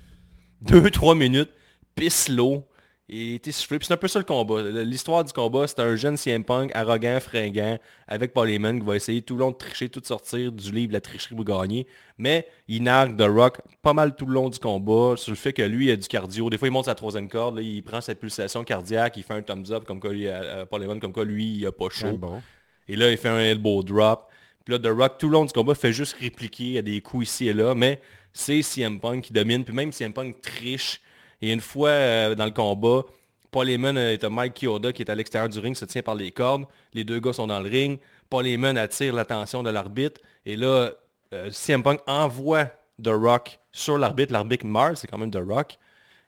2-3 0.65 1.17
minutes, 1.17 1.51
pisse 1.95 2.29
l'eau 2.29 2.67
et 3.09 3.35
était 3.35 3.51
soufflé. 3.51 3.79
Puis 3.79 3.87
c'est 3.89 3.95
un 3.95 3.97
peu 3.97 4.09
ça 4.09 4.19
le 4.19 4.25
combat. 4.25 4.63
L'histoire 4.63 5.25
du 5.25 5.33
combat, 5.33 5.67
c'est 5.67 5.81
un 5.81 5.97
jeune 5.97 6.17
CM 6.17 6.45
Punk 6.45 6.71
arrogant, 6.75 7.19
fringant, 7.21 7.79
avec 8.07 8.33
Paul 8.33 8.49
Heyman 8.49 8.79
qui 8.79 8.87
va 8.87 8.95
essayer 8.97 9.21
tout 9.23 9.35
le 9.35 9.41
long 9.41 9.51
de 9.51 9.57
tricher, 9.57 9.89
tout 9.89 10.01
de 10.01 10.07
sortir 10.07 10.53
du 10.53 10.71
livre 10.71 10.93
La 10.93 11.01
tricherie 11.01 11.35
pour 11.35 11.45
gagner. 11.45 11.87
Mais 12.19 12.47
il 12.69 12.83
nargue 12.85 13.17
The 13.19 13.29
Rock 13.29 13.61
pas 13.83 13.95
mal 13.95 14.15
tout 14.15 14.27
le 14.27 14.35
long 14.35 14.49
du 14.49 14.59
combat 14.59 15.15
sur 15.17 15.31
le 15.33 15.37
fait 15.37 15.53
que 15.53 15.63
lui, 15.63 15.87
il 15.87 15.91
a 15.91 15.97
du 15.97 16.07
cardio. 16.07 16.49
Des 16.51 16.57
fois, 16.59 16.69
il 16.69 16.71
monte 16.73 16.85
sa 16.85 16.95
troisième 16.95 17.29
corde, 17.29 17.57
là, 17.57 17.63
il 17.63 17.83
prend 17.83 18.01
sa 18.01 18.15
pulsation 18.15 18.63
cardiaque, 18.65 19.17
il 19.17 19.23
fait 19.25 19.35
un 19.35 19.43
thumbs 19.43 19.71
up, 19.73 19.85
comme 19.85 19.99
quoi 19.99 20.13
lui, 20.13 20.29
à- 20.29 20.65
Paul 20.67 20.83
Heyman, 20.83 21.01
comme 21.01 21.13
quoi 21.13 21.25
lui, 21.25 21.57
il 21.57 21.67
a 21.67 21.73
pas 21.73 21.89
chaud. 21.91 22.17
Bon. 22.17 22.41
Et 22.88 22.97
là, 22.97 23.11
il 23.11 23.16
fait 23.16 23.29
un 23.29 23.38
elbow 23.38 23.83
drop. 23.83 24.29
Puis 24.64 24.73
là, 24.75 24.79
The 24.79 24.93
Rock, 24.95 25.19
tout 25.19 25.27
le 25.27 25.33
long 25.33 25.45
du 25.45 25.53
combat, 25.53 25.75
fait 25.75 25.93
juste 25.93 26.16
répliquer 26.21 26.79
à 26.79 26.83
des 26.83 27.01
coups 27.01 27.29
ici 27.29 27.49
et 27.49 27.53
là. 27.53 27.75
Mais 27.75 28.01
c'est 28.33 28.62
CM 28.62 29.01
Punk 29.01 29.25
qui 29.25 29.33
domine. 29.33 29.64
Puis 29.64 29.75
même 29.75 29.93
CM 29.93 30.12
Punk 30.12 30.40
triche. 30.40 31.01
Et 31.43 31.53
une 31.53 31.61
fois 31.61 31.90
euh, 31.90 32.35
dans 32.35 32.45
le 32.45 32.51
combat, 32.51 33.05
Paul 33.51 33.69
Heyman 33.69 33.97
euh, 33.97 34.12
est 34.12 34.25
un 34.25 34.31
Mike 34.31 34.55
Kyoda 34.61 34.93
qui 34.93 35.03
est 35.03 35.11
à 35.11 35.14
l'extérieur 35.14 35.49
du 35.49 35.59
ring, 35.59 35.75
se 35.75 35.85
tient 35.85 36.03
par 36.03 36.14
les 36.14 36.31
cordes. 36.31 36.64
Les 36.93 37.05
deux 37.05 37.21
gars 37.21 37.33
sont 37.33 37.47
dans 37.47 37.61
le 37.61 37.69
ring. 37.69 37.99
Paul 38.29 38.47
Heyman 38.47 38.77
attire 38.77 39.14
l'attention 39.14 39.62
de 39.62 39.71
l'arbitre. 39.71 40.21
Et 40.47 40.57
là, 40.57 40.90
euh, 41.33 41.51
CM 41.51 41.83
Punk 41.83 42.01
envoie 42.07 42.66
The 43.03 43.09
Rock 43.09 43.59
sur 43.73 43.99
l'arbitre. 43.99 44.33
L'arbitre 44.33 44.66
meurt, 44.66 44.97
c'est 44.97 45.07
quand 45.07 45.19
même 45.19 45.31
The 45.31 45.43
Rock. 45.47 45.79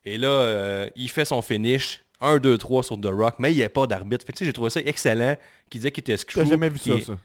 Et 0.05 0.19
là, 0.19 0.29
euh, 0.29 0.89
il 0.97 1.09
fait 1.09 1.25
son 1.25 1.43
finish. 1.43 2.01
1, 2.21 2.39
2, 2.39 2.57
3 2.57 2.85
sur 2.85 3.01
The 3.01 3.07
Rock, 3.07 3.35
mais 3.41 3.53
il 3.53 3.57
n'y 3.57 3.65
a 3.65 3.69
pas 3.69 3.87
d'arbitre. 3.89 4.25
Fait 4.25 4.33
que, 4.33 4.39
tu 4.39 4.45
sais, 4.45 4.49
j'ai 4.49 4.53
trouvé 4.53 4.71
ça 4.71 4.79
excellent, 4.81 5.37
qui 5.73 5.79
disait 5.79 5.91
qu'il 5.91 6.03
était 6.03 6.17
screw. 6.17 6.35
T'as 6.43 6.45
jamais 6.45 6.69
vu 6.69 6.79
ça, 6.79 6.93
est- 6.95 7.01
ça. 7.03 7.17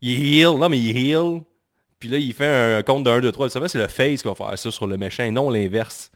il 0.00 0.34
heal, 0.38 0.56
non 0.58 0.68
mais 0.68 0.78
il 0.78 0.96
heal. 0.96 1.42
Puis 1.98 2.08
là, 2.10 2.18
il 2.18 2.32
fait 2.34 2.46
un 2.78 2.82
compte 2.82 3.04
de 3.04 3.10
1, 3.10 3.20
2, 3.20 3.32
3. 3.32 3.46
Vous 3.46 3.52
savez, 3.52 3.68
c'est 3.68 3.78
le 3.78 3.88
face 3.88 4.22
qui 4.22 4.28
va 4.28 4.34
faire 4.34 4.58
ça 4.58 4.70
sur 4.70 4.86
le 4.86 4.96
méchant 4.96 5.24
et 5.24 5.30
non 5.30 5.48
l'inverse. 5.50 6.10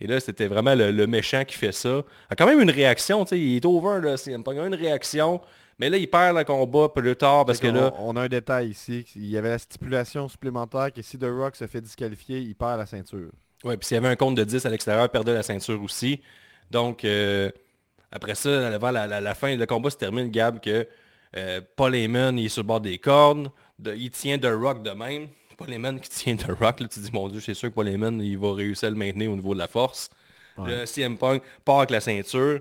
Et 0.00 0.06
là, 0.06 0.18
c'était 0.20 0.46
vraiment 0.46 0.74
le, 0.74 0.90
le 0.90 1.06
méchant 1.06 1.44
qui 1.44 1.54
fait 1.56 1.72
ça. 1.72 1.88
Il 2.30 2.32
a 2.32 2.36
quand 2.36 2.46
même 2.46 2.60
une 2.60 2.70
réaction, 2.70 3.24
tu 3.24 3.30
sais, 3.30 3.40
il 3.40 3.56
est 3.56 3.64
over, 3.66 4.00
là, 4.06 4.16
c'est 4.16 4.36
pas 4.42 4.52
une 4.54 4.74
réaction. 4.74 5.40
Mais 5.78 5.90
là, 5.90 5.98
il 5.98 6.08
perd 6.08 6.36
le 6.38 6.44
combat 6.44 6.88
plus 6.88 7.16
tard 7.16 7.44
parce 7.44 7.58
que 7.60 7.66
On- 7.68 7.72
là, 7.72 7.92
On 7.98 8.16
a 8.16 8.22
un 8.22 8.28
détail 8.28 8.70
ici. 8.70 9.04
Il 9.14 9.26
y 9.26 9.36
avait 9.36 9.50
la 9.50 9.58
stipulation 9.58 10.26
supplémentaire 10.28 10.90
que 10.92 11.02
si 11.02 11.18
The 11.18 11.26
Rock 11.30 11.54
se 11.56 11.66
fait 11.66 11.82
disqualifier, 11.82 12.38
il 12.40 12.54
perd 12.54 12.78
la 12.78 12.86
ceinture. 12.86 13.28
ouais, 13.64 13.76
puis 13.76 13.86
s'il 13.86 13.94
y 13.96 13.98
avait 13.98 14.08
un 14.08 14.16
compte 14.16 14.36
de 14.36 14.44
10 14.44 14.64
à 14.64 14.70
l'extérieur, 14.70 15.04
il 15.04 15.08
perdait 15.10 15.34
la 15.34 15.42
ceinture 15.42 15.82
aussi. 15.82 16.20
Donc, 16.70 17.04
euh, 17.04 17.50
après 18.10 18.34
ça, 18.34 18.68
avant 18.68 18.90
la, 18.90 19.06
la- 19.06 19.20
la 19.20 19.34
fin, 19.34 19.54
le 19.54 19.66
combat 19.66 19.90
se 19.90 19.96
termine, 19.98 20.30
Gab, 20.30 20.60
que 20.60 20.86
euh, 21.36 21.60
Paul 21.76 21.94
Heyman, 21.94 22.38
il 22.38 22.46
est 22.46 22.48
sur 22.48 22.62
le 22.62 22.66
bord 22.66 22.80
des 22.80 22.98
cordes, 22.98 23.50
de- 23.78 23.94
il 23.94 24.10
tient 24.10 24.38
The 24.38 24.48
Rock 24.52 24.82
de 24.82 24.90
même. 24.90 25.28
Paul 25.56 25.72
Heyman 25.72 26.00
qui 26.00 26.10
tient 26.10 26.36
The 26.36 26.48
Rock, 26.60 26.80
là, 26.80 26.88
tu 26.88 27.00
te 27.00 27.00
dis, 27.00 27.10
mon 27.12 27.28
Dieu, 27.28 27.40
c'est 27.40 27.54
sûr 27.54 27.70
que 27.70 27.74
Paul 27.74 27.88
Heyman, 27.88 28.20
il 28.20 28.36
va 28.38 28.52
réussir 28.54 28.88
à 28.88 28.90
le 28.90 28.96
maintenir 28.96 29.30
au 29.30 29.36
niveau 29.36 29.54
de 29.54 29.58
la 29.58 29.68
force. 29.68 30.10
Le 30.66 30.86
CM 30.86 31.16
Punk 31.18 31.42
part 31.64 31.78
avec 31.78 31.90
la 31.90 32.00
ceinture, 32.00 32.60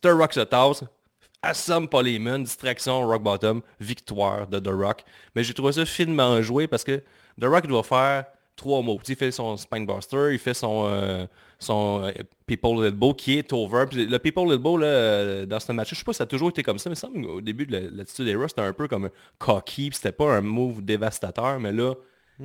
The 0.00 0.06
Rock 0.08 0.32
se 0.32 0.40
tasse, 0.40 0.82
assomme 1.42 1.88
Paul 1.88 2.08
Heyman, 2.08 2.42
distraction, 2.42 3.06
Rock 3.06 3.22
Bottom, 3.22 3.62
victoire 3.80 4.46
de 4.46 4.58
The 4.58 4.68
Rock. 4.72 5.04
Mais 5.34 5.44
j'ai 5.44 5.54
trouvé 5.54 5.72
ça 5.72 5.84
finement 5.84 6.40
joué 6.42 6.66
parce 6.66 6.84
que 6.84 6.96
The 7.40 7.44
Rock 7.44 7.66
doit 7.66 7.82
faire 7.82 8.24
trois 8.56 8.82
mots. 8.82 8.98
Il 9.06 9.14
fait 9.16 9.30
son 9.30 9.56
Spinebuster, 9.56 10.30
il 10.32 10.38
fait 10.38 10.54
son, 10.54 10.86
euh, 10.88 11.26
son 11.58 12.02
euh, 12.04 12.12
People 12.46 12.84
Elbow 12.86 13.14
qui 13.14 13.38
est 13.38 13.52
over. 13.52 13.84
Puis 13.90 14.06
le 14.06 14.18
People 14.18 14.50
Elbow, 14.52 14.76
là, 14.76 14.86
euh, 14.86 15.46
dans 15.46 15.60
ce 15.60 15.72
match 15.72 15.90
je 15.90 15.94
sais 15.96 16.04
pas 16.04 16.12
si 16.12 16.18
ça 16.18 16.24
a 16.24 16.26
toujours 16.28 16.50
été 16.50 16.62
comme 16.62 16.78
ça, 16.78 16.88
mais 16.90 16.96
il 16.96 17.08
me 17.08 17.14
semble 17.14 17.26
qu'au 17.26 17.40
début 17.40 17.66
de 17.66 17.72
la- 17.72 17.90
l'attitude 17.90 18.28
Era, 18.28 18.46
c'était 18.48 18.60
un 18.62 18.72
peu 18.72 18.86
comme 18.88 19.06
un 19.06 19.10
cocky, 19.38 19.88
puis 19.90 19.96
c'était 19.96 20.12
pas 20.12 20.36
un 20.36 20.40
move 20.40 20.82
dévastateur, 20.84 21.58
mais 21.60 21.72
là, 21.72 21.94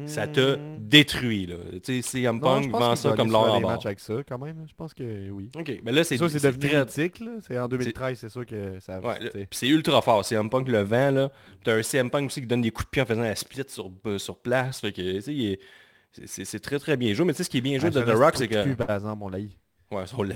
ça 0.07 0.26
t'a 0.26 0.55
Hmm. 0.57 0.78
détruit. 0.80 1.45
Là. 1.45 1.55
Tu 1.84 2.01
sais, 2.01 2.01
CM 2.01 2.41
Punk 2.41 2.72
vend 2.72 2.95
ça 2.95 3.11
comme 3.11 3.30
l'or 3.32 3.53
en 3.53 3.59
matchs 3.61 3.86
avec 3.86 3.99
ça 3.99 4.16
quand 4.28 4.39
même. 4.39 4.66
Je 4.68 4.74
pense 4.76 4.91
que 4.91 5.30
oui. 5.30 5.51
OK, 5.55 5.72
mais 5.84 5.91
là, 5.91 6.03
c'est 6.03 6.18
Ça, 6.18 6.28
c'est 6.30 6.43
devenu 6.43 6.74
là. 6.74 6.86
C'est 6.89 7.59
en 7.59 7.68
2013, 7.68 8.18
c'est 8.18 8.30
sûr 8.30 8.43
que 8.43 8.80
ça... 8.80 8.99
Ouais, 8.99 9.20
c'est 9.51 9.68
ultra 9.68 10.01
fort. 10.01 10.26
CM 10.26 10.49
Punk 10.49 10.68
le 10.68 10.82
vent, 10.82 11.11
là. 11.11 11.32
T'as 11.64 11.76
un 11.76 11.84
CM 11.84 12.09
Punk 12.09 12.26
aussi 12.26 12.41
qui 12.41 12.47
donne 12.47 12.61
des 12.64 12.72
coups 12.72 12.88
de 12.88 12.89
pied 12.89 13.03
en 13.03 13.05
faisant 13.05 13.22
la 13.22 13.36
split 13.36 13.61
sur, 13.68 13.91
euh, 14.07 14.18
sur 14.18 14.38
place. 14.39 14.80
Fait 14.82 14.91
que, 14.91 14.99
tu 14.99 15.22
sais, 15.22 15.32
il 15.32 15.51
est- 15.51 15.59
c'est- 16.26 16.59
très 16.59 16.80
très 16.80 16.97
bien 16.97 17.14
joué. 17.14 17.26
Mais 17.26 17.34
tu 17.34 17.38
sais, 17.38 17.43
ce 17.43 17.49
qui 17.49 17.57
est 17.57 17.61
bien 17.61 17.80
joué 17.80 17.89
Ah, 17.93 17.99
de 17.99 18.11
The 18.11 18.16
Rock, 18.16 18.36
c'est 18.38 18.47
que... 18.47 18.64
cul, 18.64 18.76
par 18.76 18.91
exemple, 18.91 19.24
on 19.24 19.30
l'a. 19.30 19.38
Ouais, 19.39 20.03
on 20.18 20.24
l'a. 20.24 20.36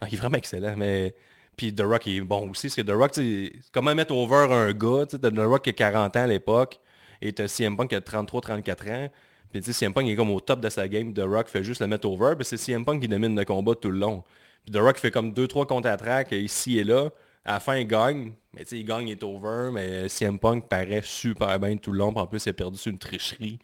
Ah, 0.00 0.06
il 0.08 0.14
est 0.14 0.18
vraiment 0.18 0.36
excellent, 0.38 0.74
mais... 0.76 1.14
Puis 1.56 1.74
The 1.74 1.80
Rock 1.82 2.06
est 2.06 2.20
bon 2.20 2.50
aussi, 2.50 2.68
parce 2.68 2.76
que 2.76 2.82
The 2.82 2.90
Rock, 2.92 3.18
comment 3.72 3.92
mettre 3.94 4.14
over 4.14 4.46
un 4.52 4.72
gars, 4.72 5.06
tu 5.06 5.16
sais, 5.16 5.18
The 5.18 5.38
Rock 5.38 5.64
qui 5.64 5.70
a 5.70 5.72
40 5.72 6.16
ans 6.16 6.20
à 6.22 6.26
l'époque, 6.28 6.78
et 7.20 7.32
t'as 7.32 7.48
CM 7.48 7.76
Punk 7.76 7.88
qui 7.90 7.96
a 7.96 8.00
33-34 8.00 8.90
ans, 8.92 9.08
puis 9.50 9.60
tu 9.60 9.66
sais, 9.66 9.72
CM 9.72 9.92
Punk 9.92 10.06
est 10.08 10.14
comme 10.14 10.30
au 10.30 10.38
top 10.40 10.60
de 10.60 10.68
sa 10.68 10.86
game, 10.86 11.12
The 11.12 11.22
Rock 11.24 11.48
fait 11.48 11.64
juste 11.64 11.80
le 11.80 11.88
mettre 11.88 12.08
over, 12.08 12.34
puis 12.36 12.44
c'est 12.44 12.56
CM 12.56 12.84
Punk 12.84 13.02
qui 13.02 13.08
domine 13.08 13.36
le 13.36 13.44
combat 13.44 13.74
tout 13.74 13.90
le 13.90 13.98
long. 13.98 14.22
Puis 14.64 14.72
The 14.72 14.76
Rock 14.78 14.98
fait 14.98 15.10
comme 15.10 15.32
2-3 15.32 15.66
contre-attaques 15.66 16.30
ici 16.30 16.78
et 16.78 16.84
là, 16.84 17.08
à 17.44 17.54
la 17.54 17.60
fin 17.60 17.76
il 17.76 17.88
gagne, 17.88 18.34
mais 18.54 18.62
tu 18.62 18.68
sais, 18.68 18.78
il 18.78 18.84
gagne, 18.84 19.08
il 19.08 19.12
est 19.12 19.24
over, 19.24 19.70
mais 19.72 20.08
CM 20.08 20.38
Punk 20.38 20.68
paraît 20.68 21.02
super 21.02 21.58
bien 21.58 21.76
tout 21.76 21.90
le 21.90 21.98
long, 21.98 22.12
puis 22.12 22.20
en 22.20 22.26
plus 22.28 22.46
il 22.46 22.50
a 22.50 22.52
perdu 22.52 22.78
sur 22.78 22.92
une 22.92 22.98
tricherie. 22.98 23.58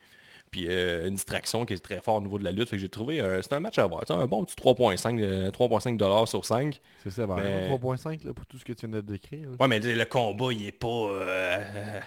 Puis 0.54 0.66
euh, 0.68 1.08
une 1.08 1.16
distraction 1.16 1.66
qui 1.66 1.74
est 1.74 1.78
très 1.80 2.00
fort 2.00 2.14
au 2.14 2.20
niveau 2.20 2.38
de 2.38 2.44
la 2.44 2.52
lutte. 2.52 2.68
Fait 2.68 2.76
que 2.76 2.80
j'ai 2.82 2.88
trouvé, 2.88 3.20
euh, 3.20 3.42
c'est 3.42 3.54
un 3.54 3.58
match 3.58 3.76
à 3.76 3.88
voir. 3.88 4.06
Sais, 4.06 4.12
un 4.14 4.28
bon 4.28 4.44
petit 4.44 4.54
3.5 4.54 5.20
euh, 5.20 5.50
3.5 5.50 5.96
dollars 5.96 6.28
sur 6.28 6.44
5. 6.44 6.80
C'est 7.02 7.10
ça, 7.10 7.26
ben, 7.26 7.34
Mais- 7.42 7.68
3.5 7.68 8.24
là, 8.24 8.32
pour 8.32 8.46
tout 8.46 8.56
ce 8.56 8.64
que 8.64 8.72
tu 8.72 8.86
viens 8.86 8.94
de 8.94 9.00
décrire. 9.00 9.50
là. 9.50 9.56
Ouais, 9.58 9.66
mais 9.66 9.80
le 9.80 10.04
combat, 10.04 10.52
il 10.52 10.64
est 10.64 10.70
pas 10.70 10.86
euh, 10.86 12.00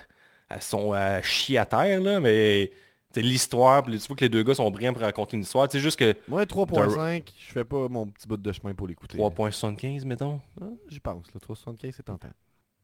à 0.50 0.62
son 0.62 0.94
à 0.94 1.22
chier 1.22 1.58
à 1.58 1.66
terre, 1.66 2.00
là, 2.00 2.22
mais 2.22 2.72
c'est 3.12 3.22
l'histoire, 3.22 3.84
tu 3.84 3.98
vois 3.98 4.16
que 4.16 4.24
les 4.24 4.30
deux 4.30 4.44
gars 4.44 4.56
sont 4.56 4.72
brillants 4.72 4.94
pour 4.94 5.02
raconter 5.02 5.36
une 5.36 5.44
histoire. 5.44 5.68
C'est 5.70 5.82
juste 5.82 6.00
que 6.00 6.16
Moi, 6.30 6.46
3.5, 6.46 7.24
je 7.38 7.52
fais 7.52 7.66
pas 7.66 7.90
mon 7.90 8.08
petit 8.08 8.30
bout 8.30 8.38
de 8.38 8.52
chemin 8.54 8.74
pour 8.74 8.88
l'écouter. 8.88 9.18
3.75, 9.18 10.06
mettons. 10.06 10.40
Ah, 10.62 10.68
J'y 10.88 11.02
pense, 11.02 11.26
là. 11.34 11.42
3.75, 11.42 11.92
c'est 11.98 12.04
tentant. 12.04 12.30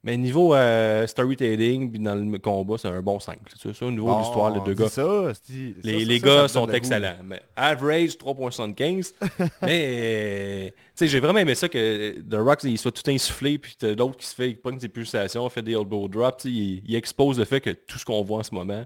Mais 0.04 0.18
niveau 0.18 0.54
euh, 0.54 1.06
storytelling, 1.06 1.90
puis 1.90 1.98
dans 1.98 2.14
le 2.14 2.38
combat, 2.38 2.76
c'est 2.76 2.88
un 2.88 3.00
bon 3.00 3.18
5. 3.18 3.38
C'est 3.56 3.74
ça, 3.74 3.86
au 3.86 3.90
niveau 3.90 4.14
de 4.14 4.18
l'histoire, 4.18 4.50
les 4.54 4.60
deux 4.60 4.74
gars. 4.74 4.90
Ça, 4.90 5.32
Les, 5.48 5.72
ça, 5.82 6.04
les 6.04 6.18
ça, 6.18 6.26
gars 6.26 6.48
sont 6.48 6.68
excellents. 6.68 7.16
Mais 7.24 7.40
average 7.56 8.18
3.75. 8.18 9.14
mais 9.62 10.66
euh, 10.66 10.66
tu 10.66 10.72
sais, 10.94 11.08
j'ai 11.08 11.20
vraiment 11.20 11.38
aimé 11.38 11.54
ça 11.54 11.70
que 11.70 12.20
The 12.20 12.34
Rock 12.34 12.64
il 12.64 12.76
soit 12.76 12.92
tout 12.92 13.10
insufflé, 13.10 13.56
puis 13.56 13.76
t'as 13.78 13.94
l'autre 13.94 14.18
qui 14.18 14.26
se 14.26 14.34
fait, 14.34 14.50
il 14.50 14.58
prend 14.58 14.78
ses 14.78 14.90
pulsations, 14.90 15.48
fait 15.48 15.62
des 15.62 15.72
elbow 15.72 16.06
drops, 16.06 16.44
il, 16.44 16.82
il 16.86 16.94
expose 16.96 17.38
le 17.38 17.46
fait 17.46 17.62
que 17.62 17.70
tout 17.70 17.98
ce 17.98 18.04
qu'on 18.04 18.22
voit 18.22 18.40
en 18.40 18.42
ce 18.42 18.54
moment. 18.54 18.84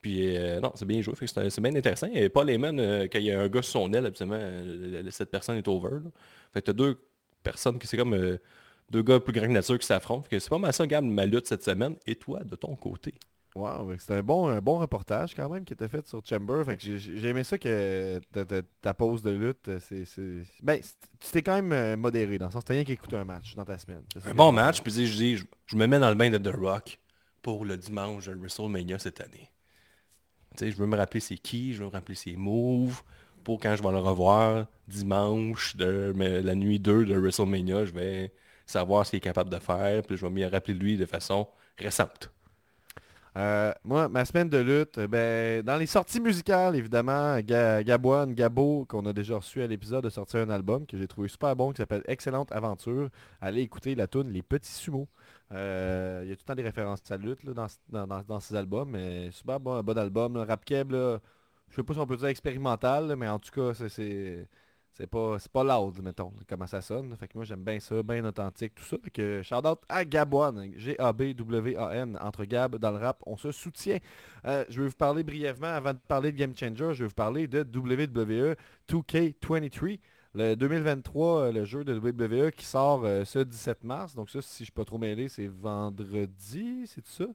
Puis 0.00 0.34
euh, 0.34 0.60
non, 0.60 0.72
c'est 0.76 0.86
bien 0.86 1.02
joué, 1.02 1.12
c'est 1.26 1.60
bien 1.60 1.76
intéressant. 1.76 2.08
Et 2.14 2.30
Paul 2.30 2.48
Heyman, 2.48 2.80
euh, 2.80 3.06
quand 3.12 3.18
il 3.18 3.26
y 3.26 3.32
a 3.32 3.38
un 3.38 3.48
gars 3.48 3.60
sur 3.60 3.72
son 3.82 3.92
aile, 3.92 4.06
absolument, 4.06 4.40
cette 5.10 5.30
personne 5.30 5.58
est 5.58 5.68
over. 5.68 5.90
là. 5.90 6.10
Fait 6.54 6.62
que 6.62 6.66
t'as 6.66 6.72
deux 6.72 6.98
personnes 7.42 7.78
qui 7.78 7.86
c'est 7.86 7.98
comme 7.98 8.38
deux 8.94 9.02
gars 9.02 9.18
plus 9.18 9.32
grands 9.32 9.46
que 9.46 9.52
nature 9.52 9.78
qui 9.78 9.86
s'affrontent. 9.86 10.28
C'est 10.30 10.48
pas 10.48 10.58
mal 10.58 10.72
ça, 10.72 10.86
Gab, 10.86 11.04
ma 11.04 11.26
lutte 11.26 11.48
cette 11.48 11.64
semaine. 11.64 11.96
Et 12.06 12.14
toi, 12.14 12.44
de 12.44 12.54
ton 12.54 12.76
côté? 12.76 13.12
Wow, 13.56 13.92
c'était 13.98 14.14
un 14.14 14.22
bon, 14.22 14.48
un 14.48 14.60
bon 14.60 14.78
reportage 14.78 15.34
quand 15.34 15.48
même 15.48 15.64
qui 15.64 15.72
était 15.74 15.88
fait 15.88 16.06
sur 16.08 16.20
Chamber. 16.24 16.64
Fait 16.64 16.76
que 16.76 16.96
j'ai- 16.96 17.28
aimé 17.28 17.44
ça 17.44 17.56
que 17.58 18.20
ta, 18.32 18.44
ta- 18.44 18.62
ta 18.80 18.94
pause 18.94 19.22
de 19.22 19.30
lutte, 19.30 19.70
c'est... 19.80 20.04
Ben, 20.62 20.80
tu 20.80 21.30
t'es 21.32 21.42
quand 21.42 21.54
même 21.54 21.72
euh, 21.72 21.96
modéré 21.96 22.36
dans 22.38 22.46
le 22.46 22.52
sens, 22.52 22.64
t'as 22.64 22.74
rien 22.74 22.84
qu'écouter 22.84 23.16
un 23.16 23.24
match 23.24 23.54
dans 23.54 23.64
ta 23.64 23.78
semaine. 23.78 24.02
Ça 24.20 24.28
Un 24.30 24.34
bon 24.34 24.50
match, 24.52 24.80
puis 24.80 24.92
je 24.92 25.16
dis, 25.16 25.36
je, 25.36 25.44
je 25.66 25.76
me 25.76 25.86
mets 25.86 25.98
dans 26.00 26.08
le 26.08 26.16
bain 26.16 26.30
de 26.30 26.38
The 26.38 26.54
Rock 26.56 26.98
pour 27.42 27.64
le 27.64 27.76
dimanche 27.76 28.26
de 28.26 28.34
WrestleMania 28.34 28.98
cette 28.98 29.20
année. 29.20 29.50
Tu 30.56 30.64
sais, 30.64 30.70
je 30.72 30.76
veux 30.76 30.86
me 30.86 30.96
rappeler 30.96 31.20
c'est 31.20 31.36
qui, 31.38 31.74
je 31.74 31.80
veux 31.80 31.86
me 31.86 31.92
rappeler 31.92 32.14
ses 32.16 32.34
moves, 32.36 33.02
pour 33.44 33.60
quand 33.60 33.74
je 33.76 33.82
vais 33.82 33.90
le 33.92 33.98
revoir 33.98 34.66
dimanche 34.88 35.76
de 35.76 36.12
mais 36.16 36.42
la 36.42 36.54
nuit 36.54 36.80
2 36.80 37.04
de 37.04 37.14
WrestleMania, 37.16 37.84
je 37.84 37.92
vais 37.92 38.32
savoir 38.66 39.04
ce 39.06 39.10
qu'il 39.10 39.18
est 39.18 39.20
capable 39.20 39.50
de 39.50 39.58
faire, 39.58 40.02
puis 40.02 40.16
je 40.16 40.24
vais 40.26 40.32
m'y 40.32 40.44
rappeler 40.44 40.74
de 40.74 40.78
lui 40.80 40.96
de 40.96 41.06
façon 41.06 41.48
récente. 41.78 42.30
Euh, 43.36 43.72
moi, 43.82 44.08
ma 44.08 44.24
semaine 44.24 44.48
de 44.48 44.58
lutte, 44.58 44.96
euh, 44.98 45.08
ben, 45.08 45.60
dans 45.62 45.76
les 45.76 45.86
sorties 45.86 46.20
musicales, 46.20 46.76
évidemment, 46.76 47.36
Ga- 47.40 47.82
Gaboine, 47.82 48.32
Gabo, 48.32 48.84
qu'on 48.88 49.04
a 49.06 49.12
déjà 49.12 49.36
reçu 49.36 49.60
à 49.60 49.66
l'épisode, 49.66 50.06
a 50.06 50.10
sorti 50.10 50.36
un 50.38 50.50
album 50.50 50.86
que 50.86 50.96
j'ai 50.96 51.08
trouvé 51.08 51.26
super 51.26 51.56
bon, 51.56 51.72
qui 51.72 51.78
s'appelle 51.78 52.02
Excellente 52.06 52.52
Aventure. 52.52 53.08
Allez 53.40 53.62
écouter 53.62 53.96
la 53.96 54.06
tune 54.06 54.30
Les 54.30 54.42
Petits 54.42 54.70
Sumos. 54.70 55.08
Euh, 55.52 56.20
Il 56.24 56.28
y 56.28 56.32
a 56.32 56.36
tout 56.36 56.42
le 56.44 56.46
temps 56.46 56.54
des 56.54 56.62
références 56.62 57.00
à 57.10 57.16
la 57.16 57.24
lutte 57.24 57.44
dans, 57.44 57.66
dans, 57.88 58.38
albums, 58.56 58.90
mais 58.90 59.30
super 59.32 59.58
bon, 59.58 59.74
un 59.74 59.82
bon 59.82 59.98
album. 59.98 60.36
là. 60.36 60.44
Rap 60.44 60.64
Keb, 60.64 60.92
je 60.92 61.18
sais 61.74 61.82
pas 61.82 61.94
si 61.94 61.98
on 61.98 62.06
peut 62.06 62.16
dire 62.16 62.28
expérimental, 62.28 63.16
mais 63.16 63.28
en 63.28 63.40
tout 63.40 63.50
cas, 63.50 63.74
c'est- 63.88 64.46
c'est... 64.94 65.06
Pas, 65.06 65.36
pas 65.52 65.64
loud, 65.64 66.00
mettons, 66.02 66.32
comment 66.48 66.66
ça 66.66 66.80
sonne. 66.80 67.14
Fait 67.16 67.28
que 67.28 67.36
moi, 67.36 67.44
j'aime 67.44 67.62
bien 67.62 67.80
ça, 67.80 68.02
bien 68.02 68.24
authentique, 68.24 68.74
tout 68.74 68.84
ça. 68.84 68.96
Fait 69.02 69.10
que 69.10 69.42
shout 69.42 69.66
out 69.66 69.80
à 69.88 70.04
Gaboine, 70.04 70.72
G-A-B-W-A-N, 70.76 72.18
entre 72.20 72.44
Gab 72.44 72.76
dans 72.76 72.90
le 72.90 72.98
rap, 72.98 73.22
on 73.26 73.36
se 73.36 73.52
soutient. 73.52 73.98
Euh, 74.46 74.64
je 74.68 74.80
vais 74.80 74.88
vous 74.88 74.94
parler 74.94 75.22
brièvement, 75.22 75.68
avant 75.68 75.92
de 75.92 75.98
parler 76.08 76.32
de 76.32 76.36
Game 76.36 76.56
Changer, 76.56 76.94
je 76.94 77.02
vais 77.04 77.08
vous 77.08 77.14
parler 77.14 77.46
de 77.46 77.60
E 77.60 77.64
WWE 77.64 78.56
2K23. 78.88 79.98
Le 80.36 80.54
2023, 80.56 81.40
euh, 81.40 81.52
le 81.52 81.64
jeu 81.64 81.84
de 81.84 81.96
WWE 81.96 82.50
qui 82.50 82.64
sort 82.64 83.04
euh, 83.04 83.24
ce 83.24 83.38
17 83.38 83.84
mars. 83.84 84.14
Donc 84.14 84.30
ça, 84.30 84.42
si 84.42 84.58
je 84.58 84.62
ne 84.62 84.64
suis 84.64 84.72
pas 84.72 84.84
trop 84.84 84.98
mêlé, 84.98 85.28
c'est 85.28 85.46
vendredi, 85.46 86.86
c'est 86.86 87.06
ça? 87.06 87.26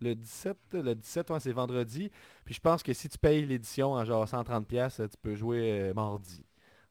Le 0.00 0.14
17, 0.14 0.56
le 0.72 0.94
17, 0.94 1.30
ouais, 1.30 1.40
c'est 1.40 1.52
vendredi. 1.52 2.10
Puis 2.44 2.54
je 2.54 2.60
pense 2.60 2.82
que 2.82 2.92
si 2.92 3.08
tu 3.08 3.18
payes 3.18 3.44
l'édition 3.44 3.92
en 3.92 4.04
genre 4.04 4.26
130$, 4.26 4.64
pièces, 4.64 4.96
tu 4.96 5.16
peux 5.22 5.34
jouer 5.34 5.92
mardi. 5.94 6.44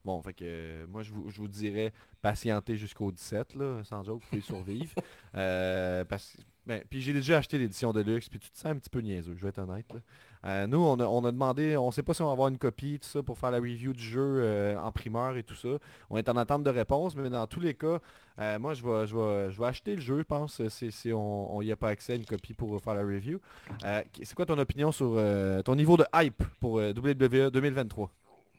Bon, 0.06 0.22
fait 0.22 0.34
que 0.34 0.44
euh, 0.46 0.86
moi, 0.88 1.02
je 1.02 1.10
vous, 1.12 1.28
je 1.30 1.38
vous 1.40 1.48
dirais 1.48 1.92
patienter 2.22 2.76
jusqu'au 2.76 3.10
17, 3.10 3.56
là, 3.56 3.82
sans 3.82 4.04
joke, 4.04 4.22
vous 4.22 4.28
pouvez 4.30 4.40
survivre. 4.40 4.92
Euh, 5.34 6.02
parce, 6.06 6.32
que- 6.32 6.42
ben, 6.66 6.82
puis 6.88 7.02
j'ai 7.02 7.12
déjà 7.12 7.36
acheté 7.36 7.58
l'édition 7.58 7.92
de 7.92 8.00
luxe, 8.00 8.30
puis 8.30 8.38
tu 8.38 8.48
te 8.50 8.56
sens 8.56 8.66
un 8.72 8.76
petit 8.78 8.88
peu 8.88 9.00
niaiseux, 9.00 9.34
je 9.36 9.42
vais 9.42 9.50
être 9.50 9.58
honnête. 9.58 9.84
là. 9.92 10.00
Euh, 10.46 10.66
nous, 10.66 10.78
on 10.78 10.98
a, 10.98 11.04
on 11.04 11.22
a 11.26 11.30
demandé, 11.32 11.76
on 11.76 11.90
sait 11.90 12.02
pas 12.02 12.14
si 12.14 12.22
on 12.22 12.26
va 12.26 12.32
avoir 12.32 12.48
une 12.48 12.56
copie, 12.56 12.98
tout 12.98 13.08
ça, 13.08 13.22
pour 13.22 13.36
faire 13.36 13.50
la 13.50 13.58
review 13.58 13.92
du 13.92 14.02
jeu 14.02 14.22
euh, 14.22 14.78
en 14.80 14.90
primeur 14.92 15.36
et 15.36 15.42
tout 15.42 15.54
ça. 15.56 15.68
On 16.08 16.16
est 16.16 16.26
en 16.30 16.36
attente 16.38 16.62
de 16.64 16.70
réponse, 16.70 17.14
mais 17.16 17.28
dans 17.28 17.46
tous 17.46 17.60
les 17.60 17.74
cas, 17.74 17.98
euh, 18.38 18.58
moi, 18.58 18.72
je 18.72 18.82
vais, 18.82 19.06
je, 19.06 19.14
vais, 19.14 19.50
je 19.50 19.58
vais 19.60 19.66
acheter 19.66 19.94
le 19.94 20.00
jeu, 20.00 20.18
je 20.18 20.22
pense, 20.22 20.66
si, 20.68 20.90
si 20.90 21.12
on 21.12 21.60
n'y 21.60 21.72
a 21.72 21.76
pas 21.76 21.88
accès 21.90 22.14
à 22.14 22.16
une 22.16 22.24
copie 22.24 22.54
pour 22.54 22.80
faire 22.80 22.94
la 22.94 23.02
review. 23.02 23.38
Euh, 23.84 24.02
c'est 24.22 24.34
quoi 24.34 24.46
ton 24.46 24.58
opinion 24.58 24.90
sur 24.90 25.12
euh, 25.16 25.60
ton 25.60 25.74
niveau 25.74 25.98
de 25.98 26.06
hype 26.14 26.42
pour 26.60 26.78
euh, 26.78 26.92
WWE 26.94 27.50
2023 27.50 28.10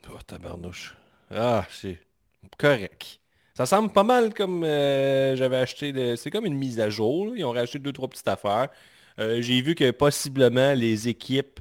Oh, 0.09 0.17
tabarnouche. 0.27 0.95
Ah, 1.29 1.65
c'est 1.69 1.99
correct. 2.57 3.19
Ça 3.55 3.65
semble 3.65 3.91
pas 3.91 4.03
mal 4.03 4.33
comme 4.33 4.63
euh, 4.63 5.35
j'avais 5.35 5.57
acheté. 5.57 5.91
de- 5.93 6.15
C'est 6.15 6.31
comme 6.31 6.45
une 6.45 6.55
mise 6.57 6.79
à 6.79 6.89
jour. 6.89 7.35
Ils 7.35 7.43
ont 7.45 7.51
racheté 7.51 7.79
deux, 7.79 7.91
trois 7.93 8.07
petites 8.09 8.27
affaires. 8.27 8.69
Euh, 9.19 9.41
J'ai 9.41 9.61
vu 9.61 9.75
que 9.75 9.91
possiblement 9.91 10.73
les 10.73 11.07
équipes, 11.09 11.59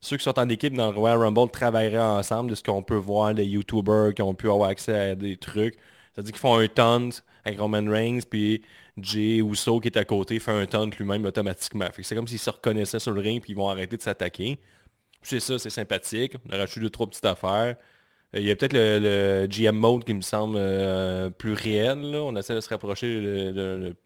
ceux 0.00 0.16
qui 0.18 0.24
sont 0.24 0.38
en 0.38 0.48
équipe 0.48 0.74
dans 0.74 0.92
le 0.92 0.98
Royal 0.98 1.18
Rumble 1.18 1.50
travailleraient 1.50 1.98
ensemble 2.00 2.50
de 2.50 2.54
ce 2.56 2.62
qu'on 2.62 2.82
peut 2.82 2.96
voir, 2.96 3.32
les 3.34 3.46
YouTubers 3.46 4.14
qui 4.14 4.22
ont 4.22 4.34
pu 4.34 4.48
avoir 4.50 4.70
accès 4.70 4.94
à 5.12 5.14
des 5.16 5.36
trucs. 5.38 5.76
C'est-à-dire 6.14 6.32
qu'ils 6.32 6.40
font 6.40 6.58
un 6.58 6.68
taunt 6.68 7.10
avec 7.44 7.60
Roman 7.60 7.84
Reigns, 7.90 8.20
puis 8.30 8.62
Jay 8.98 9.38
Uso 9.38 9.80
qui 9.80 9.88
est 9.88 9.98
à 9.98 10.04
côté 10.04 10.40
fait 10.40 10.52
un 10.52 10.66
taunt 10.66 10.90
lui-même 10.98 11.24
automatiquement. 11.26 11.88
C'est 12.02 12.14
comme 12.16 12.28
s'ils 12.28 12.38
se 12.40 12.50
reconnaissaient 12.50 13.00
sur 13.00 13.12
le 13.12 13.20
ring 13.22 13.42
puis 13.42 13.52
ils 13.52 13.56
vont 13.56 13.68
arrêter 13.70 13.96
de 13.96 14.02
s'attaquer. 14.02 14.58
C'est 15.22 15.40
ça, 15.40 15.58
c'est 15.58 15.70
sympathique. 15.70 16.34
On 16.48 16.52
a 16.54 16.58
rajouté 16.58 16.80
deux, 16.80 16.90
trois 16.90 17.06
petites 17.08 17.24
affaires. 17.24 17.76
Il 18.34 18.42
y 18.44 18.50
a 18.50 18.56
peut-être 18.56 18.72
le, 18.74 18.98
le 19.00 19.46
GM 19.48 19.76
mode 19.76 20.04
qui 20.04 20.14
me 20.14 20.20
semble 20.20 20.56
euh, 20.58 21.30
plus 21.30 21.52
réel. 21.54 22.00
là. 22.12 22.18
On 22.22 22.36
essaie 22.36 22.54
de 22.54 22.60
se 22.60 22.68
rapprocher 22.68 23.20
de, 23.20 23.50
de- 23.52 23.96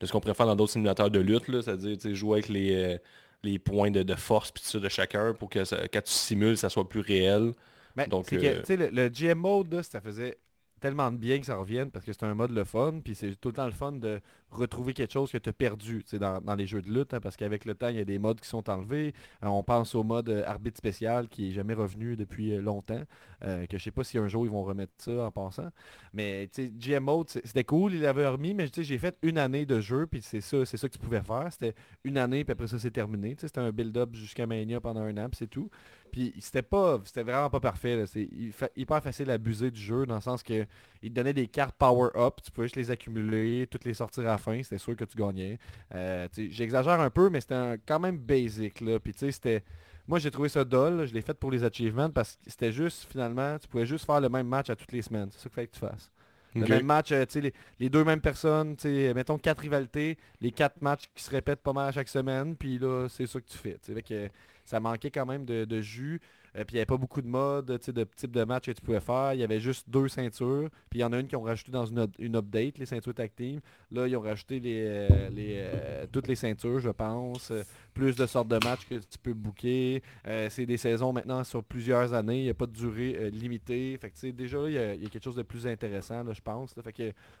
de 0.00 0.06
ce 0.06 0.12
qu'on 0.12 0.20
faire 0.34 0.46
dans 0.46 0.56
d'autres 0.56 0.72
simulateurs 0.72 1.10
de 1.10 1.18
lutte. 1.20 1.48
là. 1.48 1.62
C'est-à-dire 1.62 1.96
jouer 2.14 2.38
avec 2.38 2.48
les, 2.48 2.74
euh, 2.74 2.98
les 3.42 3.58
points 3.58 3.90
de, 3.90 4.02
de 4.02 4.14
force 4.14 4.50
puis 4.52 4.62
ça 4.64 4.78
de 4.78 4.88
chacun 4.88 5.32
pour 5.34 5.48
que 5.50 5.64
ça- 5.64 5.88
quand 5.92 6.02
tu 6.02 6.12
simules, 6.12 6.56
ça 6.56 6.68
soit 6.68 6.88
plus 6.88 7.00
réel. 7.00 7.52
Ben, 7.96 8.06
Donc, 8.08 8.26
c'est 8.28 8.36
que, 8.38 8.46
euh, 8.46 8.76
le, 8.76 8.88
le 8.90 9.08
GM 9.08 9.38
mode, 9.38 9.72
là, 9.72 9.82
ça 9.82 10.00
faisait 10.00 10.36
tellement 10.84 11.10
de 11.10 11.16
bien 11.16 11.40
que 11.40 11.46
ça 11.46 11.56
revienne 11.56 11.90
parce 11.90 12.04
que 12.04 12.12
c'est 12.12 12.24
un 12.24 12.34
mode 12.34 12.50
le 12.50 12.62
fun, 12.62 13.00
puis 13.02 13.14
c'est 13.14 13.34
tout 13.36 13.48
le 13.48 13.54
temps 13.54 13.64
le 13.64 13.72
fun 13.72 13.92
de 13.92 14.20
retrouver 14.50 14.92
quelque 14.92 15.14
chose 15.14 15.32
que 15.32 15.38
tu 15.38 15.48
as 15.48 15.52
perdu 15.54 16.04
dans, 16.12 16.42
dans 16.42 16.54
les 16.54 16.66
jeux 16.66 16.82
de 16.82 16.90
lutte, 16.90 17.14
hein, 17.14 17.20
parce 17.20 17.38
qu'avec 17.38 17.64
le 17.64 17.74
temps, 17.74 17.88
il 17.88 17.96
y 17.96 18.00
a 18.00 18.04
des 18.04 18.18
modes 18.18 18.38
qui 18.38 18.46
sont 18.46 18.68
enlevés. 18.68 19.14
Euh, 19.42 19.46
on 19.46 19.62
pense 19.62 19.94
au 19.94 20.02
mode 20.02 20.28
euh, 20.28 20.44
arbitre 20.46 20.76
spécial 20.76 21.28
qui 21.28 21.48
est 21.48 21.52
jamais 21.52 21.72
revenu 21.72 22.16
depuis 22.16 22.52
euh, 22.52 22.60
longtemps, 22.60 23.00
que 23.40 23.78
je 23.78 23.82
sais 23.82 23.90
pas 23.90 24.04
si 24.04 24.18
un 24.18 24.28
jour 24.28 24.44
ils 24.44 24.50
vont 24.50 24.62
remettre 24.62 24.92
ça 24.98 25.24
en 25.24 25.30
passant. 25.30 25.70
Mais 26.12 26.50
GM 26.56 27.04
mode, 27.04 27.30
c'était 27.30 27.64
cool, 27.64 27.94
il 27.94 28.02
l'avait 28.02 28.26
remis, 28.26 28.52
mais 28.52 28.66
j'ai 28.74 28.98
fait 28.98 29.16
une 29.22 29.38
année 29.38 29.64
de 29.64 29.80
jeu, 29.80 30.06
puis 30.06 30.20
c'est 30.20 30.42
ça, 30.42 30.66
c'est 30.66 30.76
ça 30.76 30.88
que 30.88 30.92
tu 30.92 30.98
pouvais 30.98 31.22
faire. 31.22 31.48
C'était 31.50 31.74
une 32.04 32.18
année, 32.18 32.44
puis 32.44 32.52
après 32.52 32.66
ça, 32.66 32.78
c'est 32.78 32.90
terminé. 32.90 33.36
C'était 33.38 33.60
un 33.60 33.72
build-up 33.72 34.14
jusqu'à 34.14 34.46
Mania 34.46 34.80
pendant 34.80 35.02
un 35.02 35.16
an, 35.16 35.28
puis 35.30 35.38
c'est 35.38 35.50
tout. 35.50 35.70
Puis 36.14 36.32
c'était 36.38 36.62
pas, 36.62 37.00
c'était 37.04 37.24
vraiment 37.24 37.50
pas 37.50 37.58
parfait. 37.58 38.04
C'est 38.06 38.28
hyper 38.76 39.02
facile 39.02 39.30
à 39.30 39.32
abuser 39.32 39.72
du 39.72 39.80
jeu 39.80 40.06
dans 40.06 40.14
le 40.14 40.20
sens 40.20 40.44
que 40.44 40.64
il 41.02 41.10
te 41.10 41.14
donnait 41.16 41.32
des 41.32 41.48
cartes 41.48 41.74
power-up, 41.76 42.36
tu 42.40 42.52
pouvais 42.52 42.68
juste 42.68 42.76
les 42.76 42.92
accumuler, 42.92 43.66
toutes 43.68 43.84
les 43.84 43.94
sortir 43.94 44.22
à 44.22 44.26
la 44.26 44.38
fin, 44.38 44.62
c'était 44.62 44.78
sûr 44.78 44.94
que 44.94 45.04
tu 45.04 45.18
gagnais. 45.18 45.58
Euh, 45.92 46.28
J'exagère 46.36 47.00
un 47.00 47.10
peu, 47.10 47.30
mais 47.30 47.40
c'était 47.40 47.80
quand 47.84 47.98
même 47.98 48.16
basic. 48.16 48.80
Là. 48.80 49.00
Puis 49.00 49.12
tu 49.12 49.18
sais, 49.18 49.32
c'était... 49.32 49.64
moi 50.06 50.20
j'ai 50.20 50.30
trouvé 50.30 50.48
ça 50.48 50.64
dull, 50.64 51.04
je 51.04 51.12
l'ai 51.12 51.20
fait 51.20 51.34
pour 51.34 51.50
les 51.50 51.64
achievements 51.64 52.10
parce 52.10 52.36
que 52.36 52.42
c'était 52.46 52.70
juste 52.70 53.08
finalement, 53.10 53.58
tu 53.58 53.66
pouvais 53.66 53.84
juste 53.84 54.06
faire 54.06 54.20
le 54.20 54.28
même 54.28 54.46
match 54.46 54.70
à 54.70 54.76
toutes 54.76 54.92
les 54.92 55.02
semaines. 55.02 55.30
C'est 55.32 55.38
ça 55.38 55.48
qu'il 55.48 55.50
fallait 55.50 55.66
que 55.66 55.74
tu 55.74 55.80
fasses. 55.80 56.12
Le 56.54 56.64
même 56.68 56.86
match, 56.86 57.10
euh, 57.10 57.24
les, 57.34 57.52
les 57.80 57.90
deux 57.90 58.04
mêmes 58.04 58.20
personnes, 58.20 58.76
mettons 58.84 59.36
quatre 59.36 59.58
rivalités, 59.58 60.16
les 60.40 60.52
quatre 60.52 60.80
matchs 60.80 61.10
qui 61.12 61.24
se 61.24 61.30
répètent 61.32 61.62
pas 61.62 61.72
mal 61.72 61.88
à 61.88 61.90
chaque 61.90 62.08
semaine, 62.08 62.54
puis 62.54 62.78
là, 62.78 63.08
c'est 63.08 63.26
ça 63.26 63.40
que 63.40 63.48
tu 63.48 63.58
fais. 63.58 63.76
Fait 63.82 64.02
que 64.02 64.28
ça 64.64 64.80
manquait 64.80 65.10
quand 65.10 65.26
même 65.26 65.44
de, 65.44 65.80
jus, 65.80 66.20
euh, 66.56 66.64
puis 66.64 66.74
il 66.74 66.76
n'y 66.76 66.78
avait 66.80 66.86
pas 66.86 66.96
beaucoup 66.96 67.20
de 67.20 67.26
modes, 67.26 67.66
de 67.66 67.76
type 68.16 68.30
de 68.30 68.44
match 68.44 68.66
que 68.66 68.72
tu 68.72 68.80
pouvais 68.80 69.00
faire. 69.00 69.34
Il 69.34 69.40
y 69.40 69.44
avait 69.44 69.60
juste 69.60 69.88
deux 69.90 70.08
ceintures, 70.08 70.68
puis 70.88 71.00
il 71.00 71.02
y 71.02 71.04
en 71.04 71.12
a 71.12 71.18
une 71.18 71.26
qui 71.26 71.36
ont 71.36 71.42
rajouté 71.42 71.72
dans 71.72 71.84
une, 71.84 72.06
une 72.18 72.36
update, 72.36 72.78
les 72.78 72.86
ceintures 72.86 73.14
team. 73.36 73.60
Là, 73.90 74.06
ils 74.06 74.16
ont 74.16 74.20
rajouté 74.20 74.60
euh, 74.64 75.08
euh, 75.36 76.06
toutes 76.10 76.28
les 76.28 76.36
ceintures, 76.36 76.80
je 76.80 76.90
pense. 76.90 77.52
plus 77.92 78.16
de 78.16 78.26
sortes 78.26 78.48
de 78.48 78.58
matchs 78.64 78.86
que 78.88 78.94
tu 78.96 79.18
peux 79.22 79.34
booker. 79.34 80.02
C'est 80.48 80.66
des 80.66 80.76
saisons 80.76 81.12
maintenant 81.12 81.44
sur 81.44 81.62
plusieurs 81.62 82.12
années. 82.14 82.38
Il 82.38 82.44
n'y 82.44 82.50
a 82.50 82.54
pas 82.54 82.66
de 82.66 82.72
durée 82.72 83.30
limitée. 83.30 83.98
Fait 83.98 84.32
déjà, 84.32 84.58
il 84.66 84.72
y, 84.72 84.78
a- 84.78 84.94
y 84.94 85.06
a 85.06 85.08
quelque 85.08 85.24
chose 85.24 85.36
de 85.36 85.42
plus 85.42 85.66
intéressant, 85.66 86.24
je 86.32 86.40
pense. 86.40 86.74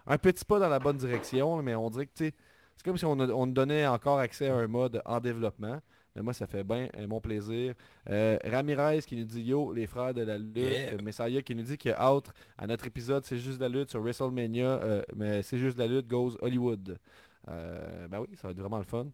un 0.06 0.18
petit 0.18 0.44
pas 0.44 0.58
dans 0.58 0.68
la 0.68 0.78
bonne 0.78 0.96
direction, 0.96 1.62
mais 1.62 1.74
on 1.74 1.90
dirait 1.90 2.06
que 2.06 2.12
c'est 2.14 2.34
comme 2.84 2.96
si 2.98 3.04
on, 3.04 3.18
on 3.18 3.46
donnait 3.46 3.86
encore 3.86 4.18
accès 4.18 4.48
à 4.48 4.56
un 4.56 4.66
mode 4.66 5.00
en 5.04 5.20
développement. 5.20 5.80
Mais 6.14 6.22
moi, 6.22 6.32
ça 6.32 6.46
fait 6.46 6.62
bien 6.62 6.88
euh, 6.96 7.06
mon 7.06 7.20
plaisir. 7.20 7.74
Euh, 8.08 8.38
Ramirez 8.44 9.00
qui 9.02 9.16
nous 9.16 9.24
dit 9.24 9.42
Yo, 9.42 9.72
les 9.72 9.86
frères 9.86 10.14
de 10.14 10.22
la 10.22 10.38
lutte. 10.38 10.56
Yeah. 10.56 10.92
Euh, 10.94 10.98
Messiah 11.02 11.42
qui 11.42 11.54
nous 11.54 11.62
dit 11.62 11.78
a 11.90 12.12
out 12.14 12.26
à 12.56 12.66
notre 12.66 12.86
épisode 12.86 13.24
C'est 13.24 13.38
juste 13.38 13.58
de 13.58 13.64
la 13.64 13.68
lutte 13.68 13.90
sur 13.90 14.00
WrestleMania. 14.00 14.82
euh, 14.82 15.02
mais 15.16 15.42
C'est 15.42 15.58
juste 15.58 15.76
de 15.76 15.82
la 15.82 15.88
lutte 15.88 16.06
goes 16.06 16.36
Hollywood. 16.40 16.98
Euh, 17.48 18.08
ben 18.08 18.20
oui, 18.20 18.28
ça 18.36 18.48
va 18.48 18.52
être 18.52 18.60
vraiment 18.60 18.78
le 18.78 18.84
fun. 18.84 19.06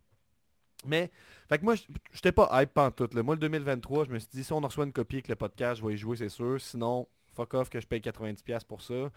Mais, 0.87 1.11
fait 1.49 1.59
que 1.59 1.65
moi, 1.65 1.75
j'étais 2.13 2.33
pas 2.33 2.49
hype 2.53 2.73
pantoute. 2.73 3.15
Là. 3.15 3.23
Moi, 3.23 3.35
le 3.35 3.41
2023, 3.41 4.07
je 4.07 4.11
me 4.11 4.19
suis 4.19 4.29
dit, 4.33 4.45
si 4.45 4.53
on 4.53 4.59
en 4.59 4.69
reçoit 4.69 4.85
une 4.85 4.93
copie 4.93 5.17
avec 5.17 5.29
le 5.29 5.37
podcast, 5.37 5.81
je 5.81 5.87
vais 5.87 5.95
y 5.95 5.97
jouer, 5.97 6.17
c'est 6.17 6.29
sûr. 6.31 6.61
Sinon, 6.61 7.07
fuck 7.35 7.55
off 7.55 7.69
que 7.69 7.81
je 7.81 7.87
paye 7.87 8.01
90$ 8.01 8.65
pour 8.65 8.81
ça. 8.81 9.11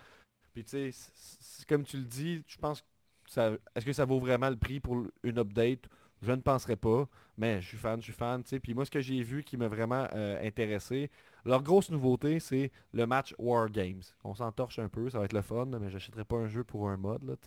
Puis, 0.53 0.65
tu 0.65 0.91
sais, 0.91 1.65
comme 1.67 1.83
tu 1.83 1.97
le 1.97 2.03
dis, 2.03 2.43
je 2.47 2.57
pense 2.57 2.81
que 2.81 2.87
ça... 3.27 3.51
Est-ce 3.75 3.85
que 3.85 3.93
ça 3.93 4.03
vaut 4.03 4.19
vraiment 4.19 4.49
le 4.49 4.57
prix 4.57 4.79
pour 4.79 5.05
une 5.23 5.39
update 5.39 5.87
Je 6.23 6.31
ne 6.31 6.41
penserais 6.41 6.77
pas. 6.77 7.07
Mais 7.37 7.61
je 7.61 7.67
suis 7.67 7.77
fan, 7.77 7.99
je 7.99 8.03
suis 8.05 8.13
fan. 8.13 8.43
Puis 8.43 8.73
moi, 8.73 8.85
ce 8.85 8.91
que 8.91 9.01
j'ai 9.01 9.23
vu 9.23 9.43
qui 9.43 9.57
m'a 9.57 9.67
vraiment 9.67 10.07
euh, 10.13 10.45
intéressé, 10.45 11.09
leur 11.45 11.63
grosse 11.63 11.89
nouveauté, 11.89 12.39
c'est 12.39 12.71
le 12.93 13.05
match 13.07 13.33
War 13.39 13.69
Games. 13.69 14.01
On 14.23 14.35
s'en 14.35 14.51
torche 14.51 14.79
un 14.79 14.87
peu, 14.87 15.09
ça 15.09 15.19
va 15.19 15.25
être 15.25 15.33
le 15.33 15.41
fun, 15.41 15.65
mais 15.65 15.89
j'achèterai 15.89 16.23
pas 16.25 16.37
un 16.37 16.47
jeu 16.47 16.63
pour 16.63 16.89
un 16.89 16.97
mode. 16.97 17.37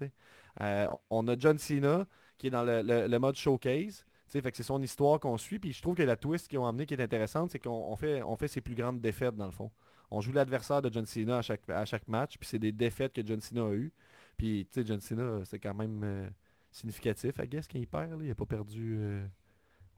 Euh, 0.61 0.89
on 1.11 1.29
a 1.29 1.39
John 1.39 1.59
Cena 1.59 2.07
qui 2.39 2.49
est 2.49 2.51
dans 2.51 2.65
le, 2.65 3.19
mode 3.19 3.37
showcase. 3.37 4.05
Fait 4.29 4.55
c'est 4.55 4.65
son 4.65 4.83
histoire 4.83 5.21
qu'on 5.21 5.39
suit. 5.39 5.59
Puis 5.59 5.73
je 5.73 5.81
trouve 5.81 5.95
que 5.95 6.03
la 6.03 6.17
twist 6.17 6.49
qu'ils 6.49 6.59
ont 6.59 6.67
amené 6.67 6.85
qui 6.85 6.95
est 6.95 7.03
intéressante, 7.03 7.51
c'est 7.53 7.61
qu'on 7.61 7.71
on 7.71 7.97
fait, 7.97 8.23
on 8.23 8.37
ses 8.47 8.61
plus 8.61 8.75
grandes 8.75 9.01
défaites 9.01 9.37
dans 9.37 9.47
le 9.47 9.53
fond. 9.53 9.71
On 10.11 10.21
joue 10.21 10.33
l'adversaire 10.33 10.83
de 10.83 10.93
John 10.93 11.07
Cena 11.07 11.39
à 11.39 11.85
chaque, 11.85 12.09
match, 12.09 12.37
puis 12.39 12.49
c'est 12.49 12.59
des 12.59 12.73
défaites 12.73 13.13
que 13.13 13.25
John 13.25 13.41
Cena 13.41 13.63
a 13.63 13.73
eues. 13.73 13.93
Puis 14.37 14.69
tu 14.71 14.85
John 14.85 15.01
Cena, 15.01 15.45
c'est 15.45 15.59
quand 15.59 15.75
même 15.75 16.03
euh, 16.05 16.29
significatif, 16.77 17.35
I 17.43 17.47
guess, 17.49 17.67
quand 17.69 17.79
il 17.79 17.87
perd. 17.87 18.11
là. 18.11 18.17
Il 18.21 18.29
n'a 18.29 18.35
pas 18.35 18.47
perdu 18.47 18.97
euh, 19.01 19.27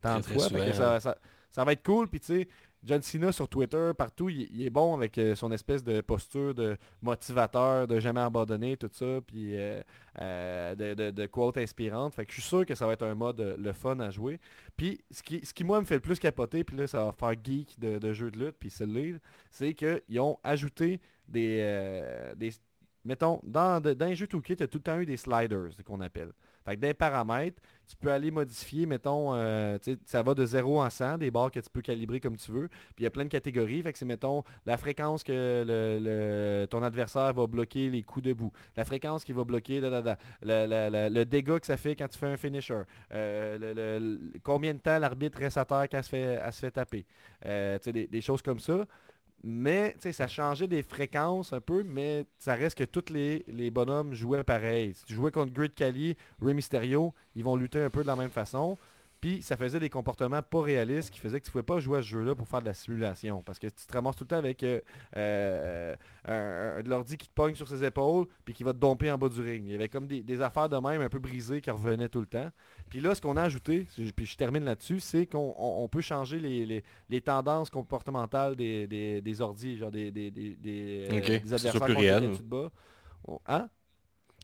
tant 0.00 0.18
de 0.18 0.24
fois. 0.34 0.48
Ça, 0.74 1.00
ça- 1.00 1.18
ça 1.50 1.64
va 1.64 1.72
être 1.72 1.82
cool. 1.82 2.08
Puis 2.08 2.20
tu 2.20 2.26
sais, 2.26 2.48
John 2.84 3.02
Cena 3.02 3.32
sur 3.32 3.48
Twitter, 3.48 3.90
partout, 3.96 4.28
il, 4.28 4.42
il 4.54 4.62
est 4.66 4.70
bon 4.70 4.94
avec 4.94 5.16
euh, 5.18 5.34
son 5.34 5.50
espèce 5.50 5.82
de 5.82 6.00
posture 6.02 6.54
de 6.54 6.76
motivateur, 7.02 7.88
de 7.88 7.98
jamais 7.98 8.20
abandonner, 8.20 8.76
tout 8.76 8.90
ça, 8.92 9.20
puis 9.26 9.56
euh, 9.56 9.82
euh, 10.20 10.74
de, 10.76 10.94
de, 10.94 11.10
de 11.10 11.26
quotes 11.26 11.56
inspirantes. 11.56 12.14
Fait 12.14 12.26
que 12.26 12.32
je 12.32 12.40
suis 12.40 12.48
sûr 12.48 12.64
que 12.66 12.74
ça 12.76 12.86
va 12.86 12.92
être 12.92 13.02
un 13.04 13.14
mode 13.14 13.56
le 13.58 13.72
fun 13.72 13.98
à 13.98 14.10
jouer. 14.10 14.38
Puis 14.76 15.00
ce 15.10 15.22
qui, 15.22 15.44
ce 15.44 15.52
qui 15.52 15.64
moi 15.64 15.80
me 15.80 15.86
fait 15.86 15.94
le 15.96 16.00
plus 16.00 16.18
capoter, 16.20 16.62
puis 16.62 16.76
là 16.76 16.86
ça 16.86 17.06
va 17.06 17.12
faire 17.12 17.34
geek 17.42 17.80
de, 17.80 17.98
de 17.98 18.12
jeux 18.12 18.30
de 18.30 18.38
lutte, 18.38 18.56
puis 18.60 18.70
c'est 18.70 18.86
le 18.86 18.92
livre, 18.92 19.18
c'est 19.50 19.74
qu'ils 19.74 20.20
ont 20.20 20.38
ajouté 20.44 21.00
des, 21.26 22.32
des 22.36 22.52
mettons, 23.04 23.40
dans, 23.42 23.80
dans 23.82 24.06
les 24.06 24.14
jeux 24.14 24.26
Toolkit, 24.28 24.56
tu 24.56 24.62
as 24.62 24.68
tout 24.68 24.78
le 24.78 24.82
temps 24.84 25.00
eu 25.00 25.06
des 25.06 25.16
sliders, 25.16 25.70
qu'on 25.84 26.00
appelle. 26.02 26.30
Fait 26.68 26.76
les 26.80 26.94
paramètres, 26.94 27.62
tu 27.88 27.96
peux 27.96 28.12
aller 28.12 28.30
modifier, 28.30 28.84
mettons, 28.84 29.34
euh, 29.34 29.78
ça 30.04 30.22
va 30.22 30.34
de 30.34 30.44
0 30.44 30.82
en 30.82 30.90
100, 30.90 31.18
des 31.18 31.30
barres 31.30 31.50
que 31.50 31.60
tu 31.60 31.70
peux 31.70 31.80
calibrer 31.80 32.20
comme 32.20 32.36
tu 32.36 32.52
veux. 32.52 32.68
Puis 32.68 32.98
il 32.98 33.04
y 33.04 33.06
a 33.06 33.10
plein 33.10 33.24
de 33.24 33.30
catégories. 33.30 33.82
C'est, 33.94 34.04
mettons, 34.04 34.44
la 34.66 34.76
fréquence 34.76 35.24
que 35.24 35.64
le, 35.66 36.66
ton 36.66 36.82
adversaire 36.82 37.32
va 37.32 37.46
bloquer 37.46 37.88
les 37.88 38.02
coups 38.02 38.26
debout. 38.26 38.52
La 38.76 38.84
fréquence 38.84 39.24
qui 39.24 39.32
va 39.32 39.44
bloquer 39.44 39.80
da, 39.80 40.02
da, 40.02 40.18
le, 40.42 41.24
dégât 41.24 41.58
que 41.60 41.66
ça 41.66 41.78
fait 41.78 41.96
quand 41.96 42.08
tu 42.08 42.18
fais 42.18 42.26
un 42.26 42.36
finisher. 42.36 42.82
Euh, 43.12 43.58
le- 43.74 44.38
combien 44.42 44.74
de 44.74 44.78
temps 44.78 44.98
l'arbitre 44.98 45.38
reste 45.38 45.56
à 45.56 45.64
terre 45.64 45.86
quand 45.90 45.96
elle 45.98 46.04
se 46.04 46.10
fait, 46.10 46.52
se 46.52 46.60
fait 46.60 46.70
taper. 46.70 47.06
Euh, 47.46 47.78
des, 47.86 48.06
des 48.06 48.20
choses 48.20 48.42
comme 48.42 48.60
ça. 48.60 48.84
Mais 49.44 49.94
ça 50.00 50.26
changeait 50.26 50.66
des 50.66 50.82
fréquences 50.82 51.52
un 51.52 51.60
peu, 51.60 51.84
mais 51.84 52.26
ça 52.38 52.54
reste 52.54 52.76
que 52.76 52.84
tous 52.84 53.12
les, 53.12 53.44
les 53.46 53.70
bonhommes 53.70 54.12
jouaient 54.12 54.42
pareil. 54.42 54.94
Si 54.94 55.04
tu 55.04 55.14
jouais 55.14 55.30
contre 55.30 55.52
Grid 55.52 55.74
Cali, 55.74 56.16
Rey 56.42 56.54
Mysterio, 56.54 57.14
ils 57.36 57.44
vont 57.44 57.54
lutter 57.54 57.80
un 57.80 57.90
peu 57.90 58.02
de 58.02 58.08
la 58.08 58.16
même 58.16 58.30
façon. 58.30 58.76
Puis 59.20 59.42
ça 59.42 59.56
faisait 59.56 59.80
des 59.80 59.90
comportements 59.90 60.42
pas 60.42 60.62
réalistes 60.62 61.10
qui 61.10 61.18
faisaient 61.18 61.40
que 61.40 61.44
tu 61.44 61.50
pouvais 61.50 61.64
pas 61.64 61.80
jouer 61.80 61.98
à 61.98 62.02
ce 62.02 62.08
jeu-là 62.08 62.34
pour 62.36 62.46
faire 62.46 62.60
de 62.60 62.66
la 62.66 62.74
simulation. 62.74 63.42
Parce 63.42 63.58
que 63.58 63.66
tu 63.66 63.86
te 63.86 63.92
ramasses 63.92 64.14
tout 64.14 64.24
le 64.24 64.28
temps 64.28 64.36
avec 64.36 64.62
euh, 64.62 64.80
euh, 65.16 65.96
un, 66.24 66.82
l'ordi 66.82 67.16
qui 67.16 67.28
te 67.28 67.34
pogne 67.34 67.56
sur 67.56 67.66
ses 67.66 67.82
épaules 67.84 68.26
puis 68.44 68.54
qui 68.54 68.62
va 68.62 68.72
te 68.72 68.78
domper 68.78 69.10
en 69.10 69.18
bas 69.18 69.28
du 69.28 69.40
ring. 69.40 69.64
Il 69.66 69.72
y 69.72 69.74
avait 69.74 69.88
comme 69.88 70.06
des 70.06 70.40
affaires 70.40 70.68
de 70.68 70.76
même 70.76 71.00
un 71.00 71.08
peu 71.08 71.18
brisées 71.18 71.60
qui 71.60 71.70
revenaient 71.70 72.08
tout 72.08 72.20
le 72.20 72.26
temps. 72.26 72.50
Puis 72.88 73.00
là, 73.00 73.14
ce 73.14 73.20
qu'on 73.20 73.36
a 73.36 73.42
ajouté, 73.42 73.86
puis 74.16 74.26
je 74.26 74.36
termine 74.36 74.64
là-dessus, 74.64 75.00
c'est 75.00 75.26
qu'on 75.26 75.54
on- 75.58 75.84
on 75.84 75.88
peut 75.88 76.00
changer 76.00 76.38
les, 76.40 76.66
les- 76.66 76.84
les 77.08 77.20
tendances 77.20 77.70
comportementales 77.70 78.56
des, 78.56 78.86
des, 78.86 79.20
des 79.20 79.40
ordis, 79.40 79.76
genre 79.76 79.90
des, 79.90 80.10
des, 80.10 80.30
des, 80.30 81.08
euh, 81.10 81.18
Ok, 81.18 81.26
des 81.26 81.54
adversaires. 81.54 81.72
On- 83.26 83.40
Hein? 83.46 83.68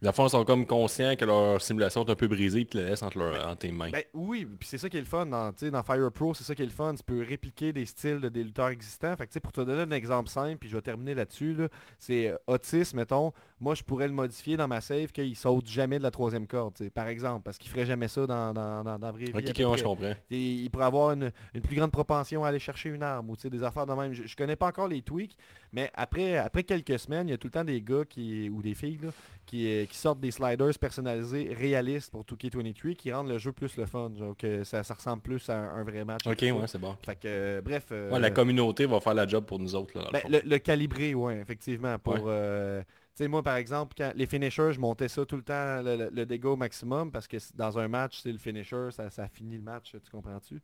La 0.02 0.12
fond, 0.12 0.26
ils 0.26 0.30
sont 0.30 0.44
comme 0.44 0.66
conscients 0.66 1.14
que 1.16 1.24
leur 1.24 1.62
simulation 1.62 2.04
est 2.04 2.10
un 2.10 2.14
peu 2.16 2.26
brisée 2.26 2.62
et 2.62 2.66
te 2.66 2.76
la 2.76 2.90
laissent 2.90 3.02
entre, 3.04 3.56
tes 3.56 3.70
mains. 3.70 3.90
Ben 3.90 4.02
oui, 4.12 4.44
puis 4.44 4.68
c'est 4.68 4.76
ça 4.76 4.88
qui 4.90 4.96
est 4.98 5.00
le 5.00 5.06
fun 5.06 5.24
dans, 5.24 5.52
dans 5.52 5.82
Fire 5.84 6.10
Pro, 6.12 6.34
c'est 6.34 6.42
ça 6.44 6.54
qui 6.54 6.62
est 6.62 6.66
le 6.66 6.72
fun. 6.72 6.94
Tu 6.96 7.04
peux 7.04 7.22
répliquer 7.22 7.72
des 7.72 7.86
styles 7.86 8.20
de 8.20 8.28
des 8.28 8.42
lutteurs 8.42 8.68
existants. 8.68 9.16
Fait 9.16 9.26
que, 9.28 9.38
pour 9.38 9.52
te 9.52 9.60
donner 9.62 9.82
un 9.82 9.96
exemple 9.96 10.28
simple, 10.28 10.58
puis 10.58 10.68
je 10.68 10.76
vais 10.76 10.82
terminer 10.82 11.14
là-dessus, 11.14 11.54
là, 11.54 11.68
c'est 11.98 12.28
euh, 12.28 12.36
Otis, 12.48 12.90
mettons, 12.94 13.32
moi 13.64 13.74
je 13.74 13.82
pourrais 13.82 14.06
le 14.06 14.12
modifier 14.12 14.58
dans 14.58 14.68
ma 14.68 14.82
save 14.82 15.10
qu'il 15.10 15.34
saute 15.34 15.66
jamais 15.66 15.96
de 15.98 16.02
la 16.02 16.10
troisième 16.10 16.46
corde, 16.46 16.74
par 16.90 17.08
exemple, 17.08 17.42
parce 17.44 17.56
qu'il 17.56 17.70
ferait 17.70 17.86
jamais 17.86 18.08
ça 18.08 18.26
dans, 18.26 18.52
dans, 18.52 18.84
dans, 18.84 18.98
je 19.16 19.82
comprends. 19.82 20.12
Et 20.30 20.52
il 20.52 20.70
pourrait 20.70 20.84
avoir 20.84 21.12
une, 21.12 21.32
une 21.54 21.62
plus 21.62 21.74
grande 21.76 21.90
propension 21.90 22.44
à 22.44 22.48
aller 22.48 22.58
chercher 22.58 22.90
une 22.90 23.02
arme 23.02 23.30
ou 23.30 23.36
des 23.36 23.62
affaires 23.62 23.86
de 23.86 23.94
même. 23.94 24.12
Je, 24.12 24.24
je 24.26 24.36
connais 24.36 24.54
pas 24.56 24.66
encore 24.66 24.86
les 24.88 25.00
tweaks, 25.00 25.36
mais 25.72 25.90
après, 25.94 26.36
après 26.36 26.62
quelques 26.62 26.98
semaines, 26.98 27.28
il 27.28 27.30
y 27.30 27.34
a 27.34 27.38
tout 27.38 27.46
le 27.46 27.52
temps 27.52 27.64
des 27.64 27.80
gars 27.80 28.04
qui, 28.04 28.50
ou 28.50 28.60
des 28.60 28.74
filles 28.74 28.98
là, 29.02 29.08
qui, 29.46 29.66
euh, 29.66 29.86
qui 29.86 29.96
sortent 29.96 30.20
des 30.20 30.30
sliders 30.30 30.78
personnalisés 30.78 31.54
réalistes 31.54 32.10
pour 32.10 32.24
2K23 32.24 32.94
qui 32.96 33.12
rendent 33.12 33.28
le 33.28 33.38
jeu 33.38 33.52
plus 33.52 33.76
le 33.78 33.86
fun. 33.86 34.12
Genre 34.18 34.36
que 34.36 34.62
ça, 34.64 34.82
ça 34.82 34.94
ressemble 34.94 35.22
plus 35.22 35.48
à 35.48 35.56
un, 35.56 35.80
un 35.80 35.84
vrai 35.84 36.04
match. 36.04 36.26
Ok, 36.26 36.40
ouais, 36.42 36.66
c'est 36.66 36.78
bon. 36.78 36.94
Fait 37.04 37.16
que, 37.16 37.20
euh, 37.26 37.60
bref. 37.62 37.86
euh, 37.92 38.10
Ouais, 38.10 38.20
la 38.20 38.30
communauté 38.30 38.84
va 38.86 39.00
faire 39.00 39.14
la 39.14 39.26
job 39.26 39.44
pour 39.46 39.58
nous 39.58 39.74
autres. 39.74 39.98
Là, 39.98 40.08
ben, 40.12 40.22
le, 40.28 40.40
le 40.44 40.58
calibrer, 40.58 41.14
ouais, 41.14 41.38
effectivement. 41.40 41.98
Pour, 41.98 42.14
Ouais. 42.14 42.20
euh, 42.26 42.82
sais, 43.14 43.28
moi, 43.28 43.42
par 43.42 43.56
exemple, 43.56 43.94
quand 43.96 44.12
les 44.14 44.26
finishers, 44.26 44.72
je 44.72 44.80
montais 44.80 45.08
ça 45.08 45.24
tout 45.24 45.36
le 45.36 45.42
temps, 45.42 45.82
le, 45.82 46.10
le- 46.12 46.24
le 46.24 46.56
maximum, 46.56 47.10
parce 47.12 47.26
que 47.28 47.36
dans 47.54 47.78
un 47.78 47.88
match, 47.88 48.20
c'est 48.22 48.32
le 48.32 48.38
finisher, 48.38 48.88
ça, 48.90 49.08
ça 49.10 49.28
finit 49.28 49.56
le 49.56 49.62
match, 49.62 49.92
tu 49.92 50.10
comprends-tu? 50.10 50.60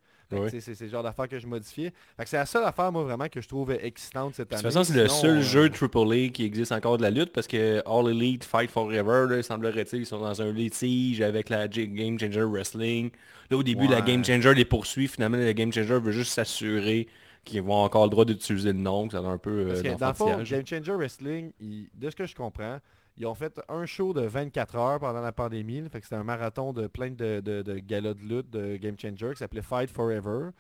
Sais, 0.51 0.61
C'est 0.61 0.81
le 0.81 0.89
genre 0.89 1.03
d'affaire 1.03 1.29
que 1.29 1.39
je 1.39 1.47
modifiais. 1.47 1.93
C'est 2.25 2.37
la 2.37 2.47
seule 2.47 2.65
affaire, 2.65 2.93
moi, 2.93 3.03
vraiment, 3.03 3.29
que 3.29 3.41
je 3.41 3.49
trouve 3.49 3.73
excitante 3.73 4.35
cette 4.35 4.51
De 4.51 4.55
année. 4.55 4.63
toute 4.63 4.73
façon, 4.73 4.85
c'est 4.85 5.01
le 5.01 5.09
seul 5.09 5.39
euh, 5.39 5.43
jeu 5.43 5.71
AAA 5.71 6.29
qui 6.29 6.45
existe 6.45 6.73
encore 6.73 6.99
de 6.99 7.03
la 7.03 7.11
lutte 7.11 7.33
parce 7.33 7.47
que 7.47 7.83
All 7.87 8.09
Elite 8.11 8.45
Fight 8.45 8.71
Forever, 8.71 9.27
là, 9.29 9.43
semblerait-il, 9.43 10.01
ils 10.01 10.07
sont 10.07 10.21
dans 10.21 10.41
un 10.41 10.53
litige 10.53 11.21
avec 11.21 11.49
la 11.49 11.67
Game 11.69 12.19
Changer 12.19 12.43
Wrestling. 12.45 13.11
Là, 13.51 13.57
au 13.57 13.63
début, 13.63 13.89
la. 13.89 14.01
Game 14.03 14.25
Changer 14.25 14.55
les 14.55 14.65
poursuit. 14.65 15.09
Finalement, 15.09 15.37
la 15.37 15.53
Game 15.53 15.73
Changer 15.73 15.99
veut 15.99 16.13
juste 16.13 16.33
s'assurer 16.33 17.09
qu'ils 17.45 17.63
vont 17.63 17.83
encore 17.83 18.05
le 18.05 18.11
droit 18.11 18.25
d'utiliser 18.25 18.73
le 18.73 18.79
nom, 18.79 19.07
que 19.07 19.13
ça 19.13 19.19
a 19.19 19.23
un 19.23 19.39
peu 19.39 19.67
Parce 19.67 19.81
euh, 19.81 19.83
que 19.83 19.99
dans 19.99 20.09
le 20.09 20.15
fond. 20.15 20.43
Game 20.43 20.67
Changer 20.67 20.93
Wrestling, 20.93 21.53
de 21.61 22.11
ce 22.11 22.17
que 22.17 22.27
je 22.27 22.35
comprends, 22.35 22.79
ils 23.17 23.27
ont 23.27 23.35
fait 23.35 23.61
un 23.69 23.87
show 23.87 24.13
de 24.13 24.23
24 24.23 24.77
heures 24.77 25.01
pendant 25.01 25.21
la 25.21 25.33
pandémie. 25.33 25.81
là. 25.81 25.89
fait 25.89 26.01
que 26.01 26.07
c'était 26.07 26.17
un 26.17 26.25
marathon 26.25 26.73
de 26.73 26.87
plein 26.87 27.11
de, 27.11 27.41
de, 27.41 27.63
de 27.63 27.79
galas 27.79 28.15
de 28.15 28.21
lutte 28.21 28.51
de 28.51 28.77
Game 28.77 28.99
Changer 28.99 29.31
qui 29.33 29.39
s'appelait 29.39 29.63
Fight 29.63 29.91
Forever. 29.91 30.51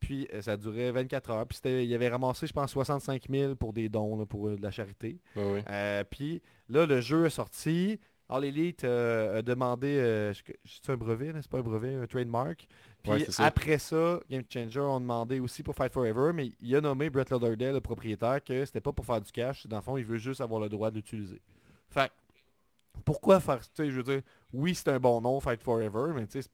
Puis 0.00 0.28
euh, 0.32 0.42
ça 0.42 0.56
durait 0.56 0.90
24 0.92 1.30
heures. 1.30 1.46
Puis 1.46 1.58
il 1.64 1.94
avait 1.94 2.08
ramassé, 2.08 2.46
je 2.46 2.52
pense, 2.52 2.70
65 2.70 3.22
000 3.28 3.54
pour 3.56 3.72
des 3.72 3.88
dons, 3.88 4.16
là, 4.18 4.26
pour 4.26 4.48
euh, 4.48 4.56
de 4.56 4.62
la 4.62 4.70
charité. 4.70 5.18
Euh, 5.36 6.04
puis 6.08 6.42
là, 6.68 6.86
le 6.86 7.00
jeu 7.00 7.26
est 7.26 7.30
sorti. 7.30 7.98
All 8.28 8.44
Elite 8.44 8.84
euh, 8.84 9.38
a 9.38 9.42
demandé, 9.42 9.98
euh, 9.98 10.32
c'est 10.32 10.90
un 10.90 10.96
brevet, 10.96 11.32
c'est 11.34 11.50
pas 11.50 11.58
un 11.58 11.62
brevet, 11.62 11.94
un 11.94 12.06
trademark? 12.06 12.66
Puis 13.02 13.12
Ouais, 13.12 13.18
c'est 13.20 13.32
ça. 13.32 13.44
après 13.44 13.78
ça, 13.78 14.18
Game 14.30 14.42
Changer 14.50 14.80
ont 14.80 15.00
demandé 15.00 15.40
aussi 15.40 15.62
pour 15.62 15.74
Fight 15.74 15.92
Forever, 15.92 16.32
mais 16.34 16.50
il 16.60 16.74
a 16.74 16.80
nommé 16.80 17.10
Brett 17.10 17.28
Lauderdale, 17.30 17.74
le 17.74 17.80
propriétaire, 17.82 18.42
que 18.42 18.64
c'était 18.64 18.80
pas 18.80 18.92
pour 18.92 19.04
faire 19.04 19.20
du 19.20 19.30
cash. 19.30 19.66
Dans 19.66 19.76
le 19.76 19.82
fond, 19.82 19.98
il 19.98 20.04
veut 20.04 20.16
juste 20.16 20.40
avoir 20.40 20.60
le 20.60 20.70
droit 20.70 20.90
de 20.90 20.96
l'utiliser. 20.96 21.42
Fait 21.90 22.08
que, 22.08 23.00
pourquoi 23.04 23.40
faire, 23.40 23.60
tu 23.60 23.68
sais, 23.74 23.90
je 23.90 23.96
veux 23.96 24.02
dire, 24.02 24.22
oui, 24.54 24.74
c'est 24.74 24.88
un 24.88 24.98
bon 24.98 25.20
nom, 25.20 25.38
Fight 25.40 25.62
Forever, 25.62 26.12
mais 26.14 26.26
tu 26.26 26.40
sais, 26.40 26.48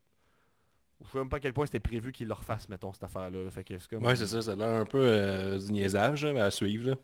Je 1.02 1.08
sais 1.08 1.18
même 1.18 1.28
pas 1.28 1.36
à 1.36 1.40
quel 1.40 1.52
point 1.52 1.66
c'était 1.66 1.80
prévu 1.80 2.10
qu'ils 2.10 2.26
le 2.26 2.34
refassent, 2.34 2.68
mettons, 2.68 2.92
cette 2.92 3.04
affaire-là. 3.04 3.48
Fait 3.50 3.62
que 3.62 3.78
c'est 3.78 3.88
comme... 3.88 4.04
Ouais, 4.04 4.16
c'est 4.16 4.26
ça, 4.26 4.42
ça 4.42 4.52
a 4.52 4.56
l'air 4.56 4.80
un 4.80 4.84
peu 4.84 5.00
euh, 5.00 5.58
du 5.58 5.72
niaisage 5.72 6.26
là, 6.26 6.44
à 6.44 6.50
suivre. 6.50 6.90
Là. 6.90 6.96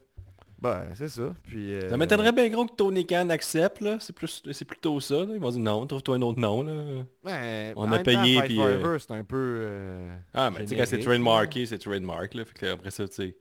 Ben, 0.59 0.87
c'est 0.95 1.09
ça. 1.09 1.35
Puis, 1.43 1.75
euh, 1.75 1.91
Ça 1.91 1.97
m'étonnerait 1.99 2.33
bien 2.33 2.49
gros 2.49 2.65
que 2.67 2.75
Tony 2.75 3.07
Khan 3.07 3.29
accepte, 3.29 3.81
là. 3.83 3.99
C'est 4.01 4.15
plus 4.15 4.43
c'est 4.51 4.65
plutôt 4.65 4.99
ça. 5.01 5.17
Là. 5.17 5.35
Ils 5.35 5.41
vont 5.41 5.51
dire 5.51 5.61
non, 5.61 5.87
trouve-toi 5.87 6.17
un 6.17 6.23
autre 6.23 6.41
nom. 6.41 6.63
Là. 6.63 7.05
ben, 7.23 7.75
on 7.77 7.93
a 7.93 7.99
payé, 7.99 8.41
puis, 8.43 8.57
Forever, 8.57 8.99
c'est 8.99 9.11
un 9.13 9.25
peu... 9.25 9.37
euh, 9.37 10.17
Ah, 10.33 10.51
mais 10.51 10.61
tu 10.65 10.69
sais, 10.69 10.77
quand 10.77 10.87
c'est 10.87 10.99
trademarké, 10.99 11.67
c'est 11.67 11.79
trademark. 11.79 12.33
Là. 12.35 12.45
Fait 12.47 12.55
que 12.59 12.67
après 12.73 12.91
ça, 12.91 13.07
tu 13.07 13.15
sais, 13.15 13.37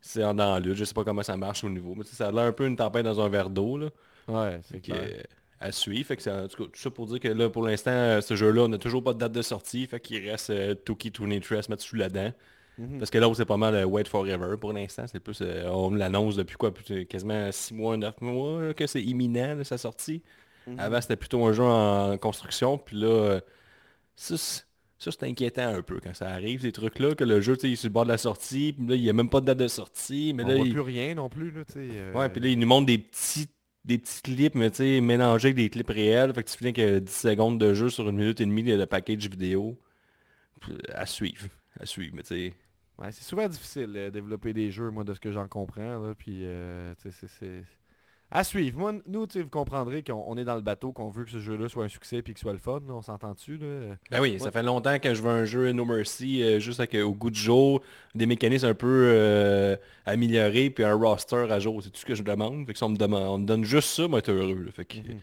c'est 0.00 0.24
en 0.24 0.34
dans 0.34 0.58
lutte. 0.58 0.76
Je 0.76 0.84
sais 0.84 0.94
pas 0.94 1.04
comment 1.04 1.22
ça 1.22 1.36
marche 1.36 1.62
au 1.64 1.70
niveau. 1.70 1.94
Mais 1.96 2.04
ça 2.04 2.28
a 2.28 2.32
l'air 2.32 2.44
un 2.44 2.52
peu 2.52 2.66
une 2.66 2.76
tempête 2.76 3.04
dans 3.04 3.20
un 3.20 3.28
verre 3.28 3.50
d'eau. 3.50 3.78
Là. 3.78 3.88
Ouais, 4.28 4.60
c'est 4.64 4.80
clair. 4.80 4.98
euh, 5.00 5.22
à 5.60 5.72
suivre. 5.72 6.06
Fait 6.08 6.16
que 6.16 6.22
c'est, 6.22 6.30
en 6.32 6.48
tout 6.48 6.64
cas, 6.64 6.70
tout 6.72 6.80
ça 6.80 6.90
pour 6.90 7.06
dire 7.06 7.20
que 7.20 7.28
là, 7.28 7.48
pour 7.50 7.62
l'instant, 7.66 7.90
euh, 7.92 8.20
ce 8.20 8.34
jeu-là, 8.36 8.62
on 8.64 8.68
n'a 8.68 8.78
toujours 8.78 9.02
pas 9.04 9.14
de 9.14 9.18
date 9.18 9.32
de 9.32 9.42
sortie. 9.42 9.86
Fait 9.86 10.00
qu'il 10.00 10.28
reste 10.28 10.50
euh, 10.50 10.74
Toki 10.74 11.12
Trinity 11.12 11.54
à 11.54 11.62
se 11.62 11.70
mettre 11.70 11.82
sous 11.84 11.96
la 11.96 12.08
dent. 12.08 12.32
Mhm. 12.78 12.98
Parce 12.98 13.10
que 13.10 13.18
là, 13.18 13.28
c'est 13.34 13.44
pas 13.44 13.56
mal 13.56 13.74
euh, 13.74 13.84
Wait 13.84 14.08
Forever 14.08 14.56
pour 14.60 14.72
l'instant. 14.72 15.04
C'est 15.06 15.20
plus, 15.20 15.40
euh, 15.42 15.68
on 15.68 15.90
l'annonce 15.90 16.36
depuis 16.36 16.56
quoi, 16.56 16.72
plus, 16.72 16.84
euh, 16.94 17.04
quasiment 17.04 17.50
6 17.50 17.74
mois, 17.74 17.96
9 17.96 18.20
mois 18.20 18.62
là, 18.62 18.74
que 18.74 18.86
c'est 18.86 19.02
imminent 19.02 19.54
là, 19.56 19.64
sa 19.64 19.78
sortie. 19.78 20.22
Mhm. 20.66 20.78
Avant, 20.78 21.00
c'était 21.00 21.16
plutôt 21.16 21.44
un 21.44 21.52
jeu 21.52 21.64
en 21.64 22.16
construction. 22.18 22.78
Puis 22.78 22.96
là, 22.96 23.40
ça, 24.14 24.36
c'est- 24.36 25.22
inquiétant 25.22 25.68
un 25.68 25.82
peu 25.82 26.00
quand 26.00 26.14
ça 26.14 26.28
arrive, 26.28 26.62
ces 26.62 26.72
trucs-là, 26.72 27.14
que 27.14 27.24
le 27.24 27.40
jeu, 27.40 27.56
tu 27.56 27.62
sais, 27.62 27.68
il 27.68 27.72
est 27.72 27.76
sur 27.76 27.88
le 27.88 27.92
bord 27.92 28.04
de 28.04 28.10
la 28.10 28.18
sortie. 28.18 28.74
Puis 28.76 28.86
là, 28.86 28.94
il 28.96 29.02
n'y 29.02 29.08
a 29.10 29.12
même 29.12 29.30
pas 29.30 29.40
de 29.40 29.46
date 29.46 29.58
de 29.58 29.68
sortie. 29.68 30.32
Mais 30.34 30.44
On 30.44 30.48
là, 30.48 30.56
voit 30.56 30.66
il... 30.66 30.72
plus 30.72 30.80
rien 30.80 31.14
non 31.14 31.28
plus, 31.28 31.50
là, 31.50 31.62
euh, 31.76 32.12
Ouais, 32.12 32.28
puis 32.28 32.40
là, 32.40 32.48
il 32.48 32.58
nous 32.58 32.66
montre 32.66 32.86
des 32.86 32.98
petits 32.98 33.48
des 33.84 33.96
petits 33.96 34.20
clips, 34.20 34.54
mais 34.54 34.70
tu 34.70 34.76
sais, 34.78 35.00
mélangés 35.00 35.48
avec 35.48 35.56
des 35.56 35.70
clips 35.70 35.88
réels. 35.88 36.34
Fait 36.34 36.42
que 36.42 36.50
tu 36.50 36.58
finis 36.58 36.74
que 36.74 36.98
10 36.98 37.10
secondes 37.10 37.58
de 37.58 37.72
jeu 37.72 37.88
sur 37.88 38.06
une 38.08 38.16
minute 38.18 38.38
et 38.40 38.44
demie 38.44 38.62
de 38.62 38.84
package 38.84 39.30
vidéo. 39.30 39.78
À 40.92 41.06
suivre. 41.06 41.46
À 41.80 41.86
suivre, 41.86 42.14
mais 42.14 42.22
tu 42.22 42.28
sais. 42.28 42.54
Ouais, 43.00 43.12
c'est 43.12 43.24
souvent 43.24 43.46
difficile 43.48 43.92
de 43.92 44.08
développer 44.10 44.52
des 44.52 44.70
jeux, 44.70 44.90
moi, 44.90 45.04
de 45.04 45.14
ce 45.14 45.20
que 45.20 45.30
j'en 45.32 45.46
comprends. 45.46 45.98
Là, 46.00 46.14
puis, 46.16 46.40
euh, 46.44 46.92
c'est-. 46.98 47.62
À 48.30 48.44
suivre. 48.44 48.78
Moi, 48.78 48.92
nous, 49.06 49.26
vous 49.34 49.48
comprendrez 49.48 50.02
qu'on 50.02 50.22
on 50.26 50.36
est 50.36 50.44
dans 50.44 50.56
le 50.56 50.60
bateau, 50.60 50.92
qu'on 50.92 51.08
veut 51.08 51.24
que 51.24 51.30
ce 51.30 51.38
jeu-là 51.38 51.68
soit 51.70 51.84
un 51.84 51.88
succès 51.88 52.20
puis 52.20 52.34
qu'il 52.34 52.40
soit 52.42 52.52
le 52.52 52.58
fun. 52.58 52.80
là, 52.86 52.92
on 52.92 53.00
s'entend 53.00 53.32
dessus, 53.32 53.56
là? 53.56 53.94
Ben 54.10 54.20
oui, 54.20 54.32
Ouais. 54.32 54.38
ça 54.38 54.50
fait 54.50 54.62
longtemps 54.62 54.98
que 54.98 55.14
je 55.14 55.22
veux 55.22 55.30
un 55.30 55.44
jeu 55.46 55.72
No 55.72 55.86
Mercy, 55.86 56.42
euh, 56.42 56.58
juste 56.60 56.78
avec, 56.80 56.94
euh, 56.94 57.04
au 57.04 57.14
goût 57.14 57.30
du 57.30 57.40
jour, 57.40 57.80
des 58.14 58.26
mécanismes 58.26 58.66
un 58.66 58.74
peu 58.74 59.12
euh, 59.14 59.76
améliorés, 60.04 60.68
puis 60.68 60.84
un 60.84 60.92
roster 60.94 61.46
à 61.50 61.58
jour. 61.58 61.82
C'est 61.82 61.88
tout 61.90 62.00
ce 62.00 62.04
que 62.04 62.14
je 62.14 62.22
demande. 62.22 62.66
Fait 62.66 62.72
que 62.72 62.78
si 62.78 62.84
on 62.84 62.90
me, 62.90 62.98
demande, 62.98 63.22
on 63.22 63.38
me 63.38 63.46
donne 63.46 63.64
juste 63.64 63.88
ça, 63.90 64.06
moi, 64.08 64.20
t'es 64.20 64.32
heureux. 64.32 64.62
là. 64.66 64.72
Fait 64.72 64.84
que, 64.84 64.98
Mhm. 64.98 65.20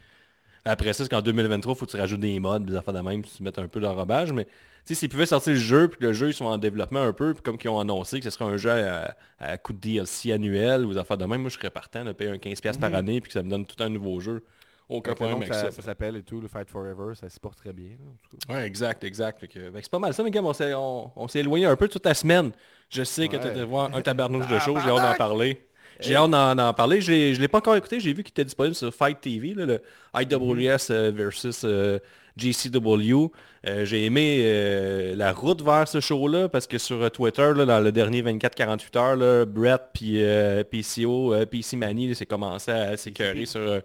Après 0.67 0.93
ça, 0.93 1.03
c'est 1.03 1.09
qu'en 1.11 1.21
2023, 1.21 1.75
faut 1.75 1.85
que 1.85 1.91
tu 1.91 1.97
rajoutes 1.97 2.21
des 2.21 2.39
mods, 2.39 2.57
des 2.57 2.75
affaires 2.75 2.95
de 2.95 3.01
même, 3.01 3.21
puis 3.21 3.31
tu 3.37 3.43
mettes 3.43 3.59
un 3.59 3.67
peu 3.67 3.79
d'enrobage. 3.79 4.33
Mais 4.33 4.47
sais, 4.85 4.95
s'ils 4.95 5.09
pouvaient 5.09 5.25
sortir 5.25 5.53
le 5.53 5.59
jeu, 5.59 5.87
puis 5.87 5.99
que 5.99 6.05
le 6.05 6.13
jeu, 6.13 6.29
ils 6.29 6.33
sont 6.33 6.45
en 6.45 6.57
développement 6.57 7.01
un 7.01 7.13
peu, 7.13 7.33
puis 7.33 7.41
comme 7.41 7.57
qu'ils 7.57 7.69
ont 7.69 7.79
annoncé 7.79 8.19
que 8.19 8.25
ce 8.25 8.29
serait 8.29 8.45
un 8.45 8.57
jeu 8.57 8.71
à, 8.71 9.15
à 9.39 9.57
coup 9.57 9.73
de 9.73 9.79
DLC 9.79 10.31
annuel 10.31 10.85
ou 10.85 10.93
des 10.93 10.99
affaires 10.99 11.17
de 11.17 11.25
même, 11.25 11.41
moi, 11.41 11.49
je 11.49 11.57
serais 11.57 11.69
partant 11.69 12.03
de 12.03 12.11
payer 12.11 12.31
un 12.31 12.37
15$ 12.37 12.79
par 12.79 12.93
année, 12.93 13.21
puis 13.21 13.29
que 13.29 13.33
ça 13.33 13.43
me 13.43 13.49
donne 13.49 13.65
tout 13.65 13.81
un 13.83 13.89
nouveau 13.89 14.19
jeu. 14.19 14.43
Aucun 14.87 15.15
problème 15.15 15.37
avec 15.37 15.53
ça, 15.53 15.63
ça. 15.63 15.71
ça 15.71 15.81
s'appelle 15.81 16.15
et 16.15 16.21
tout, 16.21 16.39
le 16.39 16.47
Fight 16.47 16.69
Forever, 16.69 17.15
ça 17.15 17.27
se 17.27 17.39
porte 17.39 17.57
très 17.57 17.73
bien. 17.73 17.89
là, 17.89 18.05
en 18.07 18.29
tout 18.29 18.37
cas. 18.37 18.53
Ouais, 18.53 18.67
exact, 18.67 19.03
exact. 19.03 19.47
Que 19.47 19.71
c'est 19.73 19.89
pas 19.89 19.97
mal 19.97 20.13
ça, 20.13 20.21
les 20.21 20.29
gars. 20.29 20.43
On 20.43 20.53
s'est, 20.53 20.75
on, 20.75 21.11
on 21.15 21.27
s'est 21.27 21.39
éloigné 21.39 21.65
un 21.65 21.75
peu 21.75 21.87
toute 21.87 22.05
la 22.05 22.13
semaine. 22.13 22.51
Je 22.89 23.03
sais 23.03 23.27
que 23.27 23.35
tu 23.35 23.47
étais 23.47 23.63
voir 23.63 23.95
un 23.95 24.01
tabarnouche 24.01 24.47
de 24.47 24.59
choses, 24.59 24.79
j'ai 24.83 24.91
hâte 24.91 25.01
d'en 25.01 25.15
parler. 25.15 25.65
J'ai 25.99 26.15
hâte 26.15 26.29
d'en, 26.29 26.53
d'en 26.53 26.73
parler. 26.73 27.01
Je 27.01 27.11
ne 27.11 27.39
l'ai 27.39 27.47
pas 27.47 27.57
encore 27.57 27.75
écouté. 27.75 27.99
J'ai 27.99 28.13
vu 28.13 28.21
qu'il 28.21 28.31
était 28.31 28.45
disponible 28.45 28.75
sur 28.75 28.93
Fight 28.93 29.19
TV, 29.19 29.55
là, 29.55 29.65
le 29.65 29.81
IWS 30.15 30.91
euh, 30.91 31.11
versus 31.11 31.63
euh, 31.63 31.97
GCW. 32.37 33.31
Euh, 33.67 33.85
j'ai 33.85 34.05
aimé 34.05 34.41
euh, 34.43 35.15
la 35.15 35.33
route 35.33 35.61
vers 35.63 35.87
ce 35.87 35.99
show-là 35.99 36.49
parce 36.49 36.67
que 36.67 36.77
sur 36.77 37.01
euh, 37.01 37.09
Twitter, 37.09 37.51
là, 37.55 37.65
dans 37.65 37.79
le 37.79 37.91
dernier 37.91 38.21
24-48 38.21 38.97
heures, 38.97 39.15
là, 39.15 39.45
Brett 39.45 39.81
puis 39.93 40.23
euh, 40.23 40.63
PCO, 40.63 41.33
PC 41.49 41.77
Mani, 41.77 42.09
là, 42.09 42.15
c'est 42.15 42.25
commencé 42.25 42.71
à 42.71 42.95
s'écœurer 42.97 43.45
sur, 43.45 43.81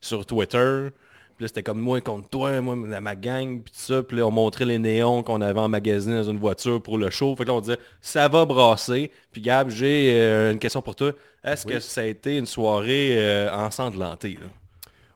sur 0.00 0.26
Twitter. 0.26 0.88
Puis 1.36 1.44
là, 1.44 1.48
c'était 1.48 1.62
comme 1.62 1.80
moi 1.80 2.00
contre 2.02 2.28
toi, 2.28 2.60
moi, 2.60 2.76
ma 2.76 3.16
gang, 3.16 3.62
puis 3.62 3.72
tout 3.72 3.80
ça. 3.80 4.02
Puis 4.02 4.18
là, 4.18 4.26
on 4.26 4.30
montrait 4.30 4.66
les 4.66 4.78
néons 4.78 5.22
qu'on 5.22 5.40
avait 5.40 5.60
emmagasinés 5.60 6.16
dans 6.16 6.30
une 6.30 6.38
voiture 6.38 6.82
pour 6.82 6.98
le 6.98 7.08
show. 7.08 7.34
Fait 7.36 7.44
que 7.44 7.48
là, 7.48 7.54
on 7.54 7.60
disait, 7.60 7.78
ça 8.02 8.28
va 8.28 8.44
brasser. 8.44 9.10
Puis 9.30 9.40
Gab, 9.40 9.70
j'ai 9.70 10.50
une 10.50 10.58
question 10.58 10.82
pour 10.82 10.94
toi. 10.94 11.12
Est-ce 11.42 11.64
que 11.64 11.80
ça 11.80 12.02
a 12.02 12.04
été 12.04 12.36
une 12.36 12.46
soirée 12.46 13.48
ensanglantée? 13.50 14.38
là? 14.40 14.48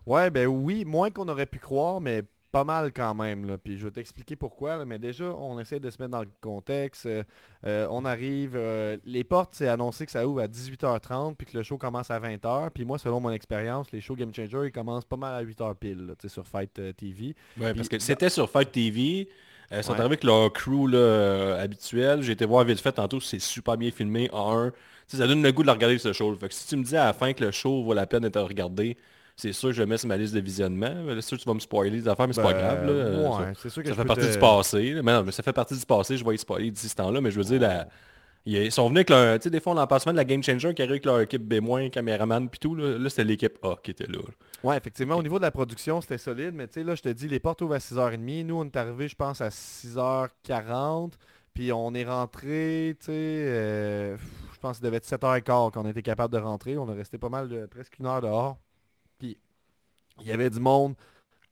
Ouais, 0.07 0.31
ben 0.31 0.47
oui, 0.47 0.85
moins 0.85 1.11
qu'on 1.11 1.29
aurait 1.29 1.47
pu 1.47 1.59
croire, 1.59 2.01
mais 2.01 2.23
pas 2.57 2.65
mal 2.65 2.93
quand 2.93 3.15
même. 3.15 3.47
Là. 3.47 3.59
Puis 3.59 3.77
je 3.79 3.85
vais 3.85 3.91
t'expliquer 3.91 4.35
pourquoi. 4.37 4.77
là, 4.79 4.85
Mais 4.85 4.99
déjà, 4.99 5.25
on 5.25 5.59
essaie 5.61 5.79
de 5.81 5.91
se 5.91 5.97
mettre 6.01 6.13
dans 6.13 6.21
le 6.23 6.29
contexte. 6.41 7.07
euh, 7.07 7.23
euh, 7.67 7.87
on 7.91 8.05
arrive, 8.05 8.53
euh, 8.57 8.97
les 9.05 9.25
portes, 9.25 9.51
c'est 9.55 9.69
annoncé 9.69 10.07
que 10.07 10.13
ça 10.13 10.27
ouvre 10.27 10.41
à 10.41 10.47
18h30 10.49 11.35
puis 11.37 11.47
que 11.47 11.57
le 11.57 11.63
show 11.63 11.77
commence 11.79 12.11
à 12.11 12.19
20h. 12.19 12.71
Puis 12.71 12.85
moi, 12.85 12.99
selon 12.99 13.21
mon 13.21 13.31
expérience, 13.31 13.91
les 13.93 14.01
shows 14.01 14.17
Game 14.17 14.33
Changer, 14.35 14.67
ils 14.67 14.73
commencent 14.73 15.05
pas 15.05 15.17
mal 15.17 15.35
à 15.35 15.43
8h 15.45 15.75
pile 15.75 16.07
là, 16.07 16.15
tu 16.19 16.29
sais, 16.29 16.33
sur 16.33 16.47
Fight 16.47 16.73
TV. 16.97 17.35
Ouais, 17.61 17.75
parce 17.75 17.89
que 17.89 17.99
c'était 17.99 18.31
sur 18.31 18.49
Fight 18.51 18.71
TV. 18.73 19.29
euh, 19.73 19.79
ils 19.79 19.85
sont 19.85 19.93
Ouais. 19.93 19.99
arrivés 19.99 20.13
avec 20.15 20.25
leur 20.25 20.53
crew 20.53 20.87
là, 20.89 21.57
habituel. 21.61 22.23
J'ai 22.23 22.33
été 22.33 22.45
voir 22.47 22.65
vite 22.65 22.81
fait 22.81 22.93
tantôt, 22.93 23.21
c'est 23.21 23.39
super 23.41 23.77
bien 23.77 23.91
filmé 23.91 24.31
en 24.33 24.57
un. 24.59 24.71
Tu 24.71 24.77
sais, 25.09 25.17
ça 25.19 25.27
donne 25.27 25.43
le 25.43 25.53
goût 25.53 25.63
de 25.63 25.67
la 25.67 25.73
regarder 25.75 25.99
ce 25.99 26.13
show. 26.13 26.35
Fait 26.37 26.49
que 26.49 26.55
si 26.55 26.67
tu 26.69 26.77
me 26.77 26.83
dis 26.85 26.97
à 26.97 27.05
la 27.07 27.13
fin 27.13 27.33
que 27.33 27.45
le 27.45 27.51
show 27.51 27.83
vaut 27.85 27.95
la 27.95 28.07
peine 28.07 28.23
d'être 28.23 28.41
regardé, 28.41 28.97
c'est 29.37 29.53
sûr 29.53 29.69
que 29.69 29.75
je 29.75 29.83
mets 29.83 29.99
sur 29.99 30.09
ma 30.09 30.17
liste 30.17 30.35
de 30.35 30.41
visionnement. 30.41 30.93
C'est 31.17 31.21
sûr 31.23 31.37
que 31.37 31.43
tu 31.43 31.49
vas 31.49 31.55
me 31.55 31.61
spoiler 31.61 31.91
des 32.01 32.09
affaires, 32.09 32.27
mais 32.27 32.33
c'est 32.33 32.43
pas 32.43 32.53
Ben, 32.55 32.59
grave. 32.59 32.87
Là. 32.87 33.31
Ouais, 33.47 33.53
c'est 33.61 33.69
sûr 33.71 33.83
que 33.83 33.89
ça 33.89 33.95
je 33.95 33.97
fait 33.97 34.03
peux 34.03 34.09
partie 34.09 34.27
te- 34.27 34.33
du 34.33 34.39
passé. 34.39 35.01
Mais 35.05 35.13
non, 35.13 35.23
mais 35.25 35.33
ça 35.33 35.43
fait 35.43 35.53
partie 35.53 35.75
du 35.79 35.85
passé, 35.87 36.17
je 36.17 36.25
vais 36.25 36.35
y 36.35 36.39
spoiler 36.39 36.71
d'ici 36.71 36.89
ce 36.89 36.95
temps-là, 36.97 37.21
mais 37.21 37.31
je 37.31 37.37
veux 37.37 37.45
dire, 37.45 37.61
la- 37.61 37.87
ils 38.49 38.71
sont 38.71 38.85
venus 38.89 38.99
avec 38.99 39.11
leur... 39.11 39.39
Tu 39.41 39.45
sais, 39.45 39.51
des 39.51 39.59
fois, 39.61 39.73
on 39.73 39.77
en 39.77 39.87
passe 39.89 40.07
même 40.07 40.15
de 40.15 40.19
la 40.21 40.25
Game 40.25 40.41
Changer 40.41 40.73
qui 40.73 40.81
arrive 40.81 40.93
avec 40.93 41.05
leur 41.05 41.21
équipe 41.21 41.43
B-, 41.43 41.91
caméraman 41.91 42.49
puis 42.49 42.61
tout. 42.61 42.77
Là, 42.77 42.97
Là, 42.97 43.11
c'était 43.11 43.25
l'équipe 43.25 43.59
A 43.65 43.75
qui 43.83 43.91
était 43.91 44.07
là. 44.07 44.21
Ouais, 44.63 44.77
effectivement, 44.77 45.17
au 45.17 45.23
niveau 45.25 45.39
de 45.39 45.43
la 45.43 45.51
production, 45.51 46.01
c'était 46.01 46.17
solide, 46.17 46.53
mais 46.55 46.69
tu 46.69 46.75
sais, 46.75 46.85
là, 46.85 46.95
je 46.95 47.03
te 47.03 47.09
dis, 47.09 47.27
les 47.27 47.41
portes 47.41 47.61
ouvrent 47.63 47.75
à 47.75 47.79
6h30. 47.81 48.45
Nous, 48.47 48.55
on 48.57 48.65
est 48.65 48.77
arrivé, 48.77 49.09
je 49.09 49.17
pense, 49.17 49.41
à 49.41 49.51
6h40. 49.51 51.13
Puis 51.55 51.73
on 51.73 51.93
est 51.95 52.05
rentré, 52.05 52.97
tu 53.01 53.07
sais, 53.07 53.13
euh, 53.13 54.17
je 54.53 54.59
pense 54.61 54.77
qu'il 54.77 54.85
devait 54.85 54.99
être 54.99 55.07
7h15 55.07 55.73
qu'on 55.73 55.87
a 55.87 55.91
été 55.91 56.03
capable 56.03 56.33
de 56.35 56.39
rentrer. 56.39 56.77
On 56.77 56.89
a 56.89 56.93
resté 56.95 57.17
pas 57.19 57.31
mal, 57.31 57.49
de, 57.49 57.67
presque 57.67 57.99
une 57.99 58.07
heure 58.07 58.21
dehors. 58.21 58.59
Il 60.21 60.27
y 60.27 60.33
avait 60.33 60.51
du 60.51 60.61
monde, 60.61 60.95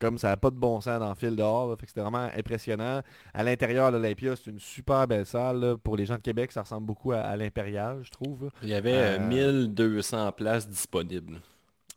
comme 0.01 0.19
ça 0.19 0.29
n'a 0.31 0.37
pas 0.37 0.51
de 0.51 0.57
bon 0.57 0.81
sens 0.81 1.01
dans 1.01 1.09
le 1.11 1.15
fil 1.17 1.37
dehors. 1.37 1.69
là, 1.71 1.77
fait 1.77 1.87
que 1.87 1.89
c'était 1.91 2.03
vraiment 2.03 2.29
impressionnant. 2.37 3.03
À 3.35 3.45
l'intérieur, 3.45 3.91
l'Olympia, 3.91 4.37
c'est 4.37 4.51
une 4.51 4.61
super 4.61 5.07
belle 5.09 5.27
salle. 5.27 5.61
là. 5.61 5.77
Pour 5.79 5.97
les 5.97 6.07
gens 6.07 6.17
de 6.17 6.23
Québec, 6.23 6.53
ça 6.53 6.63
ressemble 6.63 6.87
beaucoup 6.87 7.13
à, 7.13 7.19
à 7.21 7.37
l'Impérial, 7.37 8.01
je 8.05 8.11
trouve. 8.11 8.51
Il 8.63 8.69
y 8.69 8.75
avait 8.75 9.01
euh, 9.01 9.19
Euh, 9.19 9.19
1200 9.21 10.33
places 10.33 10.69
disponibles. 10.69 11.41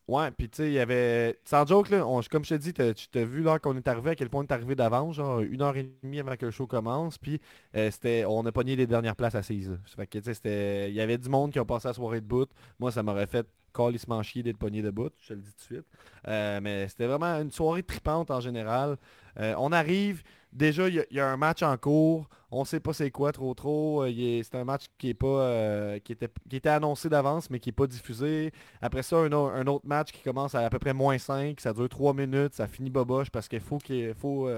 Ouais, 0.07 0.31
puis 0.31 0.49
tu 0.49 0.57
sais, 0.57 0.67
il 0.69 0.73
y 0.73 0.79
avait... 0.79 1.37
Sans 1.43 1.65
joke, 1.65 1.89
là, 1.89 2.07
on- 2.07 2.21
comme 2.31 2.45
je 2.45 2.51
te 2.55 2.59
dis, 2.59 2.71
tu 2.73 2.93
t'as 3.09 3.25
vu 3.25 3.41
là 3.43 3.59
qu'on 3.59 3.75
est 3.75 3.85
arrivé, 3.89 4.11
à 4.11 4.15
quel 4.15 4.29
point 4.29 4.39
on 4.41 4.45
est 4.47 4.51
arrivé 4.53 4.73
d'avance, 4.73 5.15
genre 5.17 5.41
une 5.41 5.61
heure 5.61 5.75
et 5.75 5.83
demie 6.01 6.21
avant 6.21 6.37
que 6.37 6.45
le 6.45 6.51
show 6.51 6.65
commence, 6.65 7.17
puis 7.17 7.41
euh, 7.75 7.91
c'était, 7.91 8.23
on 8.25 8.45
a 8.45 8.51
pogné 8.53 8.77
les 8.77 8.87
dernières 8.87 9.17
places 9.17 9.35
assises. 9.35 9.77
fait 9.97 10.07
que, 10.07 10.19
tu 10.19 10.33
sais. 10.33 10.85
Il 10.89 10.95
y 10.95 11.01
avait 11.01 11.17
du 11.17 11.27
monde 11.27 11.51
qui 11.51 11.59
ont 11.59 11.65
passé 11.65 11.89
la 11.89 11.93
soirée 11.93 12.21
de 12.21 12.25
bout. 12.25 12.47
Moi, 12.79 12.89
ça 12.93 13.03
m'aurait 13.03 13.27
fait 13.27 13.45
calissement 13.77 14.23
chier 14.23 14.43
d'être 14.43 14.57
pogné 14.57 14.81
de 14.81 14.89
bout, 14.91 15.11
je 15.21 15.27
te 15.29 15.33
le 15.33 15.41
dis 15.41 15.51
tout 15.51 15.57
de 15.57 15.75
suite. 15.75 15.85
Euh, 16.27 16.59
mais 16.61 16.87
c'était 16.87 17.05
vraiment 17.07 17.39
une 17.41 17.51
soirée 17.51 17.83
tripante 17.83 18.31
en 18.31 18.39
général. 18.39 18.97
Euh, 19.39 19.53
on 19.57 19.71
arrive, 19.71 20.23
déjà, 20.51 20.87
il 20.89 21.05
y, 21.11 21.19
a- 21.19 21.27
un 21.29 21.37
match 21.37 21.61
en 21.63 21.77
cours. 21.77 22.27
On 22.51 22.65
sait 22.65 22.79
pas 22.79 22.93
c'est 22.93 23.11
quoi 23.11 23.31
trop 23.31 23.53
trop. 23.53 24.03
Euh, 24.03 24.41
C'est 24.43 24.55
un 24.55 24.63
match 24.63 24.85
qui 24.97 25.09
est 25.09 25.13
pas 25.13 25.99
qui, 26.03 26.13
était, 26.13 26.29
qui 26.49 26.55
était 26.57 26.69
annoncé 26.69 27.09
d'avance, 27.09 27.49
mais 27.49 27.59
qui 27.59 27.69
est 27.69 27.73
pas 27.73 27.87
diffusé. 27.87 28.51
Après 28.81 29.03
ça, 29.03 29.17
un, 29.17 29.31
au- 29.33 29.47
un 29.47 29.67
autre 29.67 29.85
match 29.87 30.11
qui 30.11 30.21
commence 30.23 30.55
à 30.55 30.61
à 30.65 30.69
peu 30.69 30.79
près 30.79 30.93
moins 30.93 31.17
5. 31.17 31.59
Ça 31.61 31.73
dure 31.73 31.89
3 31.89 32.13
minutes. 32.13 32.53
Ça 32.53 32.67
finit 32.67 32.89
boboche 32.89 33.29
parce 33.29 33.47
qu'il 33.47 33.59
faut, 33.61 33.77
qu'il 33.77 34.13
faut, 34.15 34.49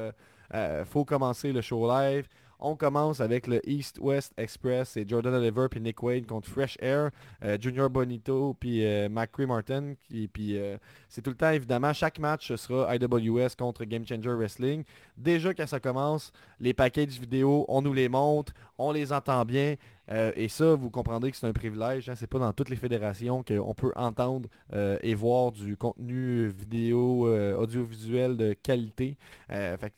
faut 0.86 1.06
commencer 1.06 1.52
le 1.52 1.62
show 1.62 1.88
live. 1.88 2.28
On 2.62 2.76
commence 2.76 3.22
avec 3.22 3.48
le 3.48 3.62
East-West 3.70 4.34
Express. 4.38 4.90
C'est 4.90 5.08
Jordan 5.08 5.34
Oliver 5.34 5.68
puis 5.72 5.80
Nick 5.80 6.04
Wade 6.04 6.26
contre 6.26 6.50
Fresh 6.50 6.78
Air. 6.82 7.10
euh, 7.44 7.58
Junior 7.60 7.90
Bonito 7.90 8.56
puis 8.60 8.86
euh, 8.86 9.08
McCree 9.08 9.46
Martin. 9.46 9.94
Puis 10.10 10.58
euh, 10.58 10.78
c'est 11.08 11.22
tout 11.22 11.30
le 11.30 11.38
temps, 11.38 11.52
évidemment, 11.52 11.94
chaque 11.94 12.20
match 12.20 12.54
sera 12.56 12.94
IWS 12.96 13.56
contre 13.58 13.86
Game 13.86 14.06
Changer 14.06 14.34
Wrestling. 14.34 14.84
Déjà 15.16 15.54
quand 15.54 15.68
ça 15.68 15.80
commence, 15.80 16.34
les 16.60 16.74
packages 16.74 17.20
vidéo, 17.20 17.66
on 17.70 17.82
nous 17.82 17.94
les 17.94 18.10
montre, 18.10 18.52
on 18.78 18.92
les 18.92 19.14
entend 19.14 19.46
bien. 19.46 19.76
euh, 20.12 20.32
et 20.36 20.50
ça, 20.50 20.76
vous 20.76 20.90
comprendrez 20.90 21.32
que 21.32 21.38
c'est 21.38 21.48
un 21.48 21.54
privilège. 21.54 22.10
Hein, 22.10 22.16
c'est 22.18 22.28
pas 22.28 22.40
dans 22.40 22.52
toutes 22.52 22.70
les 22.70 22.76
fédérations 22.76 23.42
qu'on 23.44 23.74
peut 23.74 23.94
entendre 23.96 24.50
et 25.02 25.14
voir 25.16 25.52
du 25.54 25.78
contenu 25.78 26.48
vidéo, 26.50 27.28
audiovisuel 27.58 28.36
de 28.36 28.54
qualité. 28.54 29.18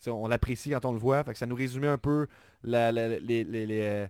On 0.07 0.27
l'apprécie 0.27 0.69
quand 0.71 0.85
on 0.85 0.91
le 0.93 0.99
voit. 0.99 1.23
Ça 1.33 1.45
nous 1.45 1.55
résumait 1.55 1.87
un 1.87 1.97
peu 1.97 2.27
la, 2.63 2.91
euh, 2.91 4.07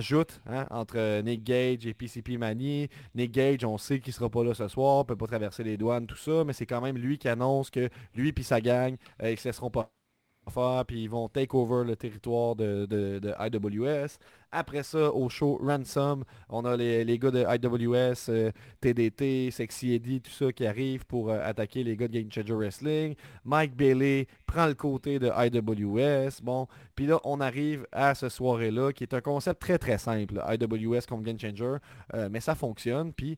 joute 0.00 0.40
hein, 0.46 0.66
entre 0.70 1.20
Nick 1.22 1.44
Gage 1.44 1.86
et 1.86 1.94
PCP 1.94 2.36
Mani. 2.38 2.88
Nick 3.14 3.32
Gage, 3.32 3.64
on 3.64 3.78
sait 3.78 4.00
qu'il 4.00 4.12
sera 4.12 4.28
pas 4.30 4.44
là 4.44 4.54
ce 4.54 4.68
soir, 4.68 5.04
peut 5.06 5.16
pas 5.16 5.26
traverser 5.26 5.64
les 5.64 5.76
douanes, 5.76 6.06
tout 6.06 6.16
ça, 6.16 6.44
mais 6.44 6.52
c'est 6.52 6.66
quand 6.66 6.80
même 6.80 6.98
lui 6.98 7.18
qui 7.18 7.28
annonce 7.28 7.70
que 7.70 7.88
lui 8.14 8.32
et 8.32 8.42
sa 8.42 8.60
gang, 8.60 8.96
euh, 9.22 9.30
ils 9.32 9.38
se 9.38 9.48
laisseront 9.48 9.70
pas 9.70 9.90
faire, 10.52 10.84
puis 10.86 11.02
ils 11.04 11.10
vont 11.10 11.28
take 11.28 11.54
over 11.56 11.84
le 11.84 11.96
territoire 11.96 12.56
de, 12.56 12.86
de- 12.86 13.18
de 13.18 13.34
IWS. 13.38 14.18
Après 14.50 14.82
ça, 14.82 15.12
au 15.12 15.28
show 15.28 15.58
Ransom, 15.62 16.24
on 16.48 16.64
a 16.64 16.76
les, 16.76 17.04
les 17.04 17.18
gars 17.18 17.30
de 17.30 17.40
IWS, 17.44 18.30
euh, 18.30 18.50
TDT, 18.80 19.50
Sexy 19.50 19.92
Eddie, 19.92 20.22
tout 20.22 20.30
ça 20.30 20.50
qui 20.52 20.66
arrivent 20.66 21.04
pour 21.04 21.30
euh, 21.30 21.40
attaquer 21.44 21.84
les 21.84 21.96
gars 21.96 22.08
de 22.08 22.12
Game 22.14 22.32
Changer 22.32 22.54
Wrestling. 22.54 23.14
Mike 23.44 23.76
Bailey 23.76 24.26
prend 24.46 24.66
le 24.66 24.74
côté 24.74 25.18
de 25.18 25.28
IWS. 25.28 26.42
Bon, 26.42 26.66
puis 26.94 27.06
là, 27.06 27.20
on 27.24 27.40
arrive 27.40 27.86
à 27.92 28.14
ce 28.14 28.28
soirée-là, 28.28 28.92
qui 28.92 29.04
est 29.04 29.14
un 29.14 29.20
concept 29.20 29.60
très 29.60 29.78
très 29.78 29.98
simple, 29.98 30.42
IWS 30.48 31.06
contre 31.08 31.22
Game 31.22 31.38
Changer, 31.38 31.76
euh, 32.14 32.28
mais 32.30 32.40
ça 32.40 32.54
fonctionne. 32.54 33.12
Puis, 33.12 33.36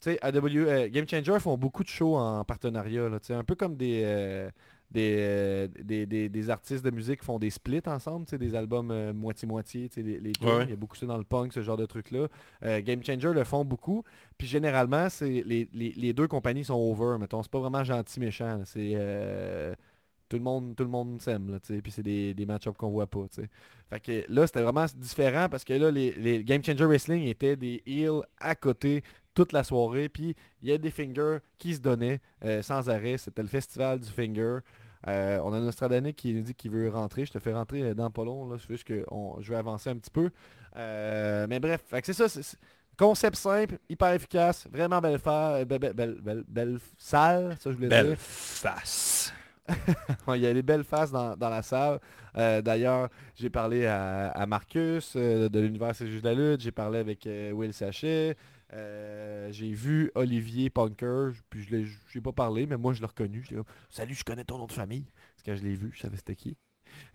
tu 0.00 0.12
sais, 0.12 0.18
euh, 0.22 0.88
Game 0.90 1.08
Changer 1.08 1.40
font 1.40 1.56
beaucoup 1.56 1.82
de 1.82 1.88
shows 1.88 2.16
en 2.16 2.44
partenariat, 2.44 3.08
là, 3.08 3.18
un 3.30 3.44
peu 3.44 3.54
comme 3.54 3.76
des, 3.76 4.02
euh, 4.04 4.50
des, 4.90 5.16
euh, 5.18 5.68
des, 5.82 6.06
des- 6.06 6.28
des 6.28 6.50
artistes 6.50 6.84
de 6.84 6.90
musique 6.90 7.22
font 7.22 7.38
des 7.38 7.50
splits 7.50 7.82
ensemble, 7.86 8.26
des 8.26 8.54
albums 8.54 8.90
euh, 8.90 9.12
moitié-moitié, 9.12 9.90
les, 9.96 10.02
les. 10.20 10.32
Ouais. 10.42 10.64
il 10.64 10.70
y 10.70 10.72
a 10.72 10.76
beaucoup 10.76 10.96
ça 10.96 11.04
dans 11.06 11.18
le 11.18 11.24
punk, 11.24 11.52
ce 11.52 11.60
genre 11.62 11.76
de 11.76 11.86
trucs-là. 11.86 12.28
Euh, 12.64 12.80
Game 12.82 13.02
Changer 13.04 13.32
le 13.34 13.44
font 13.44 13.64
beaucoup, 13.64 14.02
puis 14.38 14.46
généralement, 14.46 15.08
c'est 15.10 15.42
les, 15.44 15.68
les- 15.72 15.92
les 15.92 16.12
deux 16.12 16.26
compagnies 16.28 16.64
sont 16.64 16.74
over, 16.74 17.18
mettons, 17.18 17.42
c'est 17.42 17.50
pas 17.52 17.60
vraiment 17.60 17.84
gentil-méchant, 17.84 18.62
c'est... 18.64 18.92
euh, 18.94 19.74
tout 20.30 20.36
le 20.36 20.42
monde, 20.42 20.76
tout 20.76 20.82
le 20.84 20.90
monde 20.90 21.22
s'aime, 21.22 21.58
puis 21.82 21.90
c'est 21.90 22.02
des, 22.02 22.34
des 22.34 22.44
match-ups 22.44 22.76
qu'on 22.76 22.90
voit 22.90 23.06
pas. 23.06 23.24
Fait 23.88 23.98
que 24.00 24.24
là, 24.30 24.46
c'était 24.46 24.60
vraiment 24.60 24.84
différent 24.94 25.48
parce 25.50 25.64
que 25.64 25.72
là, 25.72 25.90
les, 25.90 26.12
les 26.12 26.44
Game 26.44 26.62
Changer 26.62 26.84
Wrestling 26.84 27.24
étaient 27.24 27.56
des 27.56 27.82
heels 27.86 28.20
à 28.38 28.54
côté 28.54 29.02
toute 29.32 29.52
la 29.52 29.64
soirée, 29.64 30.10
puis 30.10 30.36
il 30.60 30.68
y 30.68 30.72
a 30.72 30.76
des 30.76 30.90
fingers 30.90 31.38
qui 31.56 31.74
se 31.74 31.80
donnaient 31.80 32.20
euh, 32.44 32.60
sans 32.60 32.90
arrêt. 32.90 33.16
C'était 33.16 33.40
le 33.40 33.48
festival 33.48 34.00
du 34.00 34.10
finger. 34.10 34.58
Euh, 35.06 35.38
on 35.44 35.52
a 35.52 35.60
Nostradamus 35.60 36.12
qui 36.14 36.34
nous 36.34 36.42
dit 36.42 36.54
qu'il 36.54 36.70
veut 36.72 36.88
rentrer. 36.90 37.24
Je 37.24 37.32
te 37.32 37.38
fais 37.38 37.52
rentrer 37.52 37.82
euh, 37.82 37.94
dans 37.94 38.10
pas 38.10 38.24
long, 38.24 38.48
là. 38.50 38.56
C'est 38.58 38.68
juste 38.68 38.84
que 38.84 39.04
on- 39.10 39.40
je 39.40 39.50
vais 39.52 39.58
avancer 39.58 39.90
un 39.90 39.96
petit 39.96 40.10
peu. 40.10 40.30
Euh, 40.76 41.46
mais 41.48 41.60
bref, 41.60 41.82
c'est 42.02 42.12
ça. 42.12 42.28
c'est- 42.28 42.42
c'est- 42.42 42.58
Concept 42.98 43.36
simple, 43.36 43.78
hyper 43.88 44.12
efficace, 44.12 44.66
vraiment 44.72 45.00
belle, 45.00 45.20
fa- 45.20 45.64
belle, 45.64 45.78
belle, 45.78 45.92
belle, 45.94 46.18
belle- 46.20 46.44
belle 46.48 46.78
salle, 46.96 47.56
ça 47.60 47.70
je 47.70 47.76
voulais 47.76 47.86
Belle 47.86 48.06
dire. 48.08 48.16
face. 48.18 49.32
Il 50.34 50.40
y 50.40 50.46
a 50.48 50.52
des 50.52 50.62
belles 50.62 50.82
faces 50.82 51.12
dans, 51.12 51.36
dans 51.36 51.48
la 51.48 51.62
salle. 51.62 52.00
Euh, 52.36 52.60
D'ailleurs, 52.60 53.08
j'ai 53.36 53.50
parlé 53.50 53.86
à, 53.86 54.30
à 54.30 54.46
Marcus 54.46 55.12
euh, 55.14 55.48
de 55.48 55.60
l'univers 55.60 55.94
C'est 55.94 56.08
juste 56.08 56.24
la 56.24 56.34
lutte. 56.34 56.60
J'ai 56.60 56.72
parlé 56.72 56.98
avec 56.98 57.24
euh, 57.28 57.52
Will 57.52 57.72
Sachet. 57.72 58.36
Euh, 58.74 59.50
j'ai 59.50 59.72
vu 59.72 60.10
Olivier 60.14 60.70
Punker. 60.70 61.30
Puis 61.50 61.62
je 61.62 61.84
j'ai 62.12 62.20
pas 62.20 62.32
parlé, 62.32 62.66
mais 62.66 62.76
moi 62.76 62.92
je 62.92 63.00
l'ai 63.00 63.06
reconnu. 63.06 63.44
Salut, 63.88 64.14
je 64.14 64.24
connais 64.24 64.44
ton 64.44 64.58
nom 64.58 64.66
de 64.66 64.72
famille. 64.72 65.06
Parce 65.34 65.42
que 65.44 65.56
je 65.56 65.62
l'ai 65.68 65.74
vu, 65.74 65.90
je 65.94 66.00
savais 66.00 66.16
c'était 66.16 66.36
qui. 66.36 66.56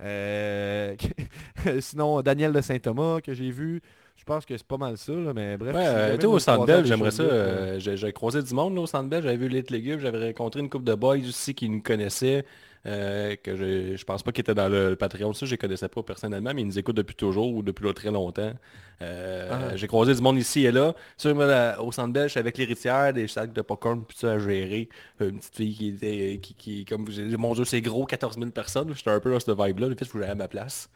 Euh, 0.01 0.95
sinon, 1.79 2.21
Daniel 2.21 2.53
de 2.53 2.61
Saint-Thomas 2.61 3.21
que 3.21 3.33
j'ai 3.33 3.51
vu. 3.51 3.81
Je 4.15 4.23
pense 4.25 4.45
que 4.45 4.55
c'est 4.55 4.65
pas 4.65 4.77
mal 4.77 4.97
ça, 4.97 5.11
là, 5.11 5.33
mais 5.33 5.57
bref. 5.57 5.75
Ouais, 5.75 6.17
si 6.19 6.25
euh, 6.25 6.29
au 6.29 6.39
Centre 6.39 6.65
Bell, 6.65 6.85
j'aimerais 6.85 7.11
ça. 7.11 7.23
euh, 7.23 7.79
J'ai 7.79 8.13
croisé 8.13 8.41
du 8.41 8.53
monde 8.53 8.73
là, 8.75 8.81
au 8.81 8.87
Centre 8.87 9.09
Bell, 9.09 9.21
j'avais 9.21 9.35
vu 9.37 9.49
les 9.49 9.61
légumes, 9.63 9.99
j'avais 9.99 10.27
rencontré 10.27 10.61
une 10.61 10.69
couple 10.69 10.85
de 10.85 10.93
boys 10.95 11.17
aussi 11.17 11.53
qui 11.53 11.67
nous 11.67 11.81
connaissaient, 11.81 12.45
euh, 12.85 13.35
que 13.43 13.55
je, 13.57 13.97
je 13.97 14.03
pense 14.05 14.23
pas 14.23 14.31
qu'ils 14.31 14.41
étaient 14.41 14.53
dans 14.55 14.69
le, 14.69 14.91
le 14.91 14.95
Patreon, 14.95 15.33
ça 15.33 15.45
je 15.45 15.51
les 15.51 15.57
connaissais 15.57 15.89
pas 15.89 16.03
personnellement, 16.03 16.53
mais 16.55 16.61
ils 16.61 16.67
nous 16.67 16.79
écoutent 16.79 16.95
depuis 16.95 17.15
toujours 17.15 17.53
ou 17.53 17.63
depuis 17.63 17.85
là, 17.85 17.93
très 17.93 18.11
longtemps. 18.11 18.53
Ah. 19.01 19.75
J'ai 19.75 19.87
croisé 19.87 20.13
du 20.15 20.21
monde 20.21 20.37
ici 20.37 20.63
et 20.65 20.71
là. 20.71 20.95
Sur, 21.17 21.35
là, 21.35 21.81
au 21.81 21.91
Centre 21.91 22.13
Bell, 22.13 22.23
je 22.25 22.29
suis 22.29 22.39
avec 22.39 22.57
l'héritière, 22.57 23.11
des 23.11 23.27
sacs 23.27 23.51
de 23.51 23.61
popcorn, 23.61 24.05
puis 24.05 24.17
ça 24.17 24.33
à 24.33 24.39
gérer. 24.39 24.87
Une 25.19 25.39
petite 25.39 25.55
fille 25.57 25.75
qui 25.75 25.87
était, 25.89 26.39
qui, 26.41 26.53
qui 26.53 26.85
comme 26.85 27.05
mon 27.37 27.53
dieu, 27.53 27.65
c'est 27.65 27.81
gros, 27.81 28.05
14 28.05 28.37
000 28.37 28.51
personnes. 28.51 28.93
J'étais 28.95 29.09
un 29.09 29.19
peu 29.19 29.31
dans 29.33 29.39
cette 29.41 29.59
vibe-là, 29.59 29.87
le 29.89 29.95
fait 29.95 30.05
que 30.05 30.11
j'allais 30.17 30.31
à 30.31 30.35
ma 30.35 30.47
place. 30.47 30.89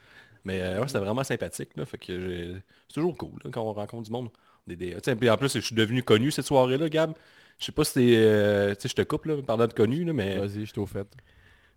Mais 0.48 0.62
euh, 0.62 0.80
ouais, 0.82 0.88
c'était 0.88 1.00
vraiment 1.00 1.24
sympathique. 1.24 1.70
Là, 1.76 1.86
fait 1.86 1.98
que 1.98 2.56
c'est 2.88 2.94
toujours 2.96 3.18
cool 3.18 3.40
là, 3.44 3.50
quand 3.52 3.62
on 3.62 3.74
rencontre 3.74 4.04
du 4.06 4.12
monde. 4.12 4.30
Des, 4.66 4.76
des- 4.76 4.94
tu 4.96 5.00
sais, 5.04 5.16
puis 5.16 5.30
en 5.30 5.38
plus, 5.38 5.54
je 5.54 5.60
suis 5.60 5.76
devenu 5.76 6.04
connu 6.04 6.32
cette 6.32 6.46
soirée-là, 6.46 6.90
Gab. 6.90 7.14
Je 7.60 7.66
sais 7.66 7.72
pas 7.72 7.84
si 7.84 8.16
euh, 8.16 8.74
je 8.82 8.94
te 8.94 9.02
coupe, 9.02 9.26
là, 9.26 9.36
parlant 9.46 9.68
de 9.68 9.74
connu, 9.74 10.04
là, 10.06 10.14
mais 10.14 10.38
Vas-y, 10.38 10.66
je 10.66 10.74
t'ai 10.74 10.80
au 10.80 10.86
fait. 10.86 11.08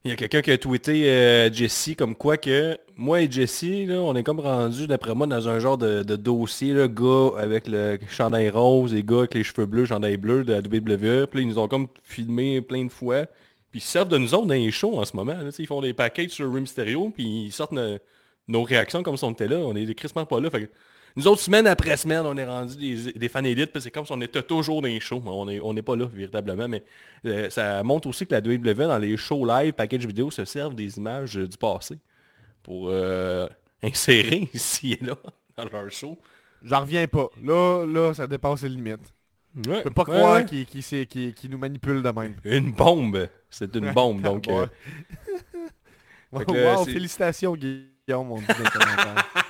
il 0.05 0.11
y 0.11 0.12
a 0.14 0.16
quelqu'un 0.16 0.41
qui 0.43 0.51
a 0.51 0.59
tweeté 0.59 1.11
euh, 1.11 1.53
Jesse 1.53 1.91
comme 1.97 2.14
quoi 2.16 2.37
que 2.39 2.79
moi 2.97 3.23
et 3.23 3.31
Jesse, 3.31 3.62
là, 3.87 3.97
on 4.01 4.14
est 4.16 4.23
comme 4.23 4.41
rendu, 4.41 4.87
d'après 4.87 5.14
moi, 5.14 5.27
dans 5.27 5.49
un 5.49 5.59
genre 5.59 5.79
de, 5.79 6.03
de 6.03 6.16
dossier, 6.16 6.73
là, 6.75 6.89
gars 6.89 7.31
avec 7.39 7.68
le 7.68 7.99
chandail 8.09 8.51
rose 8.51 8.95
et 8.95 9.03
gars 9.03 9.18
avec 9.21 9.35
les 9.35 9.45
cheveux 9.45 9.66
bleus, 9.66 9.87
chandail 9.87 10.16
bleu 10.16 10.45
de 10.45 10.53
la 10.55 10.61
WWE. 10.61 11.27
Puis 11.27 11.41
là, 11.41 11.43
ils 11.43 11.49
nous 11.49 11.59
ont 11.59 11.68
comme 11.68 11.89
filmé 12.03 12.61
plein 12.62 12.85
de 12.85 12.91
fois. 12.91 13.27
Puis 13.71 13.81
ils 13.81 13.83
servent 13.83 14.09
de 14.09 14.18
nous 14.18 14.35
autres 14.35 14.47
dans 14.47 14.55
les 14.55 14.71
shows 14.71 14.99
en 14.99 15.05
ce 15.05 15.14
moment. 15.16 15.35
là, 15.35 15.51
ils 15.59 15.66
font 15.66 15.81
des 15.81 15.93
packages 15.95 16.31
sur 16.31 16.53
Rim 16.53 16.66
Stereo, 16.66 17.11
puis 17.11 17.45
ils 17.47 17.53
sortent 17.53 17.73
nos 18.51 18.62
réactions 18.62 19.03
comme 19.03 19.16
si 19.16 19.24
on 19.24 19.30
était 19.30 19.48
là. 19.48 19.57
On 19.59 19.74
est 19.74 19.94
crissement 19.94 20.26
pas 20.26 20.40
là. 20.40 20.51
Fait 20.51 20.66
que 20.66 20.70
nous 21.16 21.26
autres, 21.26 21.40
semaine 21.40 21.66
après 21.66 21.96
semaine, 21.96 22.22
on 22.24 22.36
est 22.36 22.44
rendu 22.46 22.76
des, 22.76 23.12
des 23.12 23.28
fans 23.28 23.42
élites, 23.44 23.72
puis 23.72 23.82
c'est 23.82 23.90
comme 23.90 24.07
si 24.07 24.12
on 24.12 24.20
était 24.20 24.42
toujours 24.42 24.80
dans 24.80 24.88
les 24.88 25.01
shows. 25.01 25.22
On 25.26 25.46
n'est 25.46 25.59
on 25.61 25.76
est 25.76 25.82
pas 25.82 25.96
là, 25.96 26.07
véritablement, 26.07 26.68
mais 26.68 26.84
euh, 27.26 27.51
ça 27.51 27.82
montre 27.82 28.09
aussi 28.09 28.26
que 28.26 28.34
la 28.34 28.40
WWE, 28.40 28.86
dans 28.86 28.98
les 28.98 29.16
shows 29.16 29.44
live, 29.44 29.72
package 29.72 30.07
vidéo, 30.07 30.30
se 30.30 30.44
servent 30.44 30.74
des 30.74 30.98
images 30.98 31.36
euh, 31.38 31.48
du 31.48 31.57
passé 31.57 31.98
pour 32.62 32.88
euh, 32.90 33.48
insérer 33.82 34.48
ici 34.55 34.98
et 35.01 35.05
là 35.05 35.16
dans 35.57 35.64
leur 35.64 35.90
show. 35.90 36.16
J'en 36.62 36.80
reviens 36.80 37.07
pas. 37.09 37.28
Là, 37.42 37.84
là, 37.86 38.14
ça 38.14 38.26
dépasse 38.26 38.62
les 38.62 38.68
limites. 38.68 39.12
Ouais, 39.66 39.78
Je 39.78 39.82
peux 39.82 39.90
pas 39.90 40.03
ouais, 40.05 40.14
croire 40.16 40.36
ouais. 40.36 40.44
qu'il 40.44 40.64
qu'il 40.66 40.82
s'est- 40.82 41.07
qu'il- 41.07 41.34
qu'il 41.34 41.51
nous 41.51 41.59
manipule 41.59 42.03
de 42.03 42.11
même. 42.11 42.36
Une 42.44 42.70
bombe. 42.72 43.28
C'est 43.51 43.74
une 43.74 43.92
bombe, 43.92 44.20
donc... 44.22 44.46
Euh, 46.32 46.76
wow, 46.76 46.84
félicitations 46.84 47.57
Guillaume, 47.57 47.86
on 48.18 48.36
les 48.36 48.46
commentaires. 48.46 49.44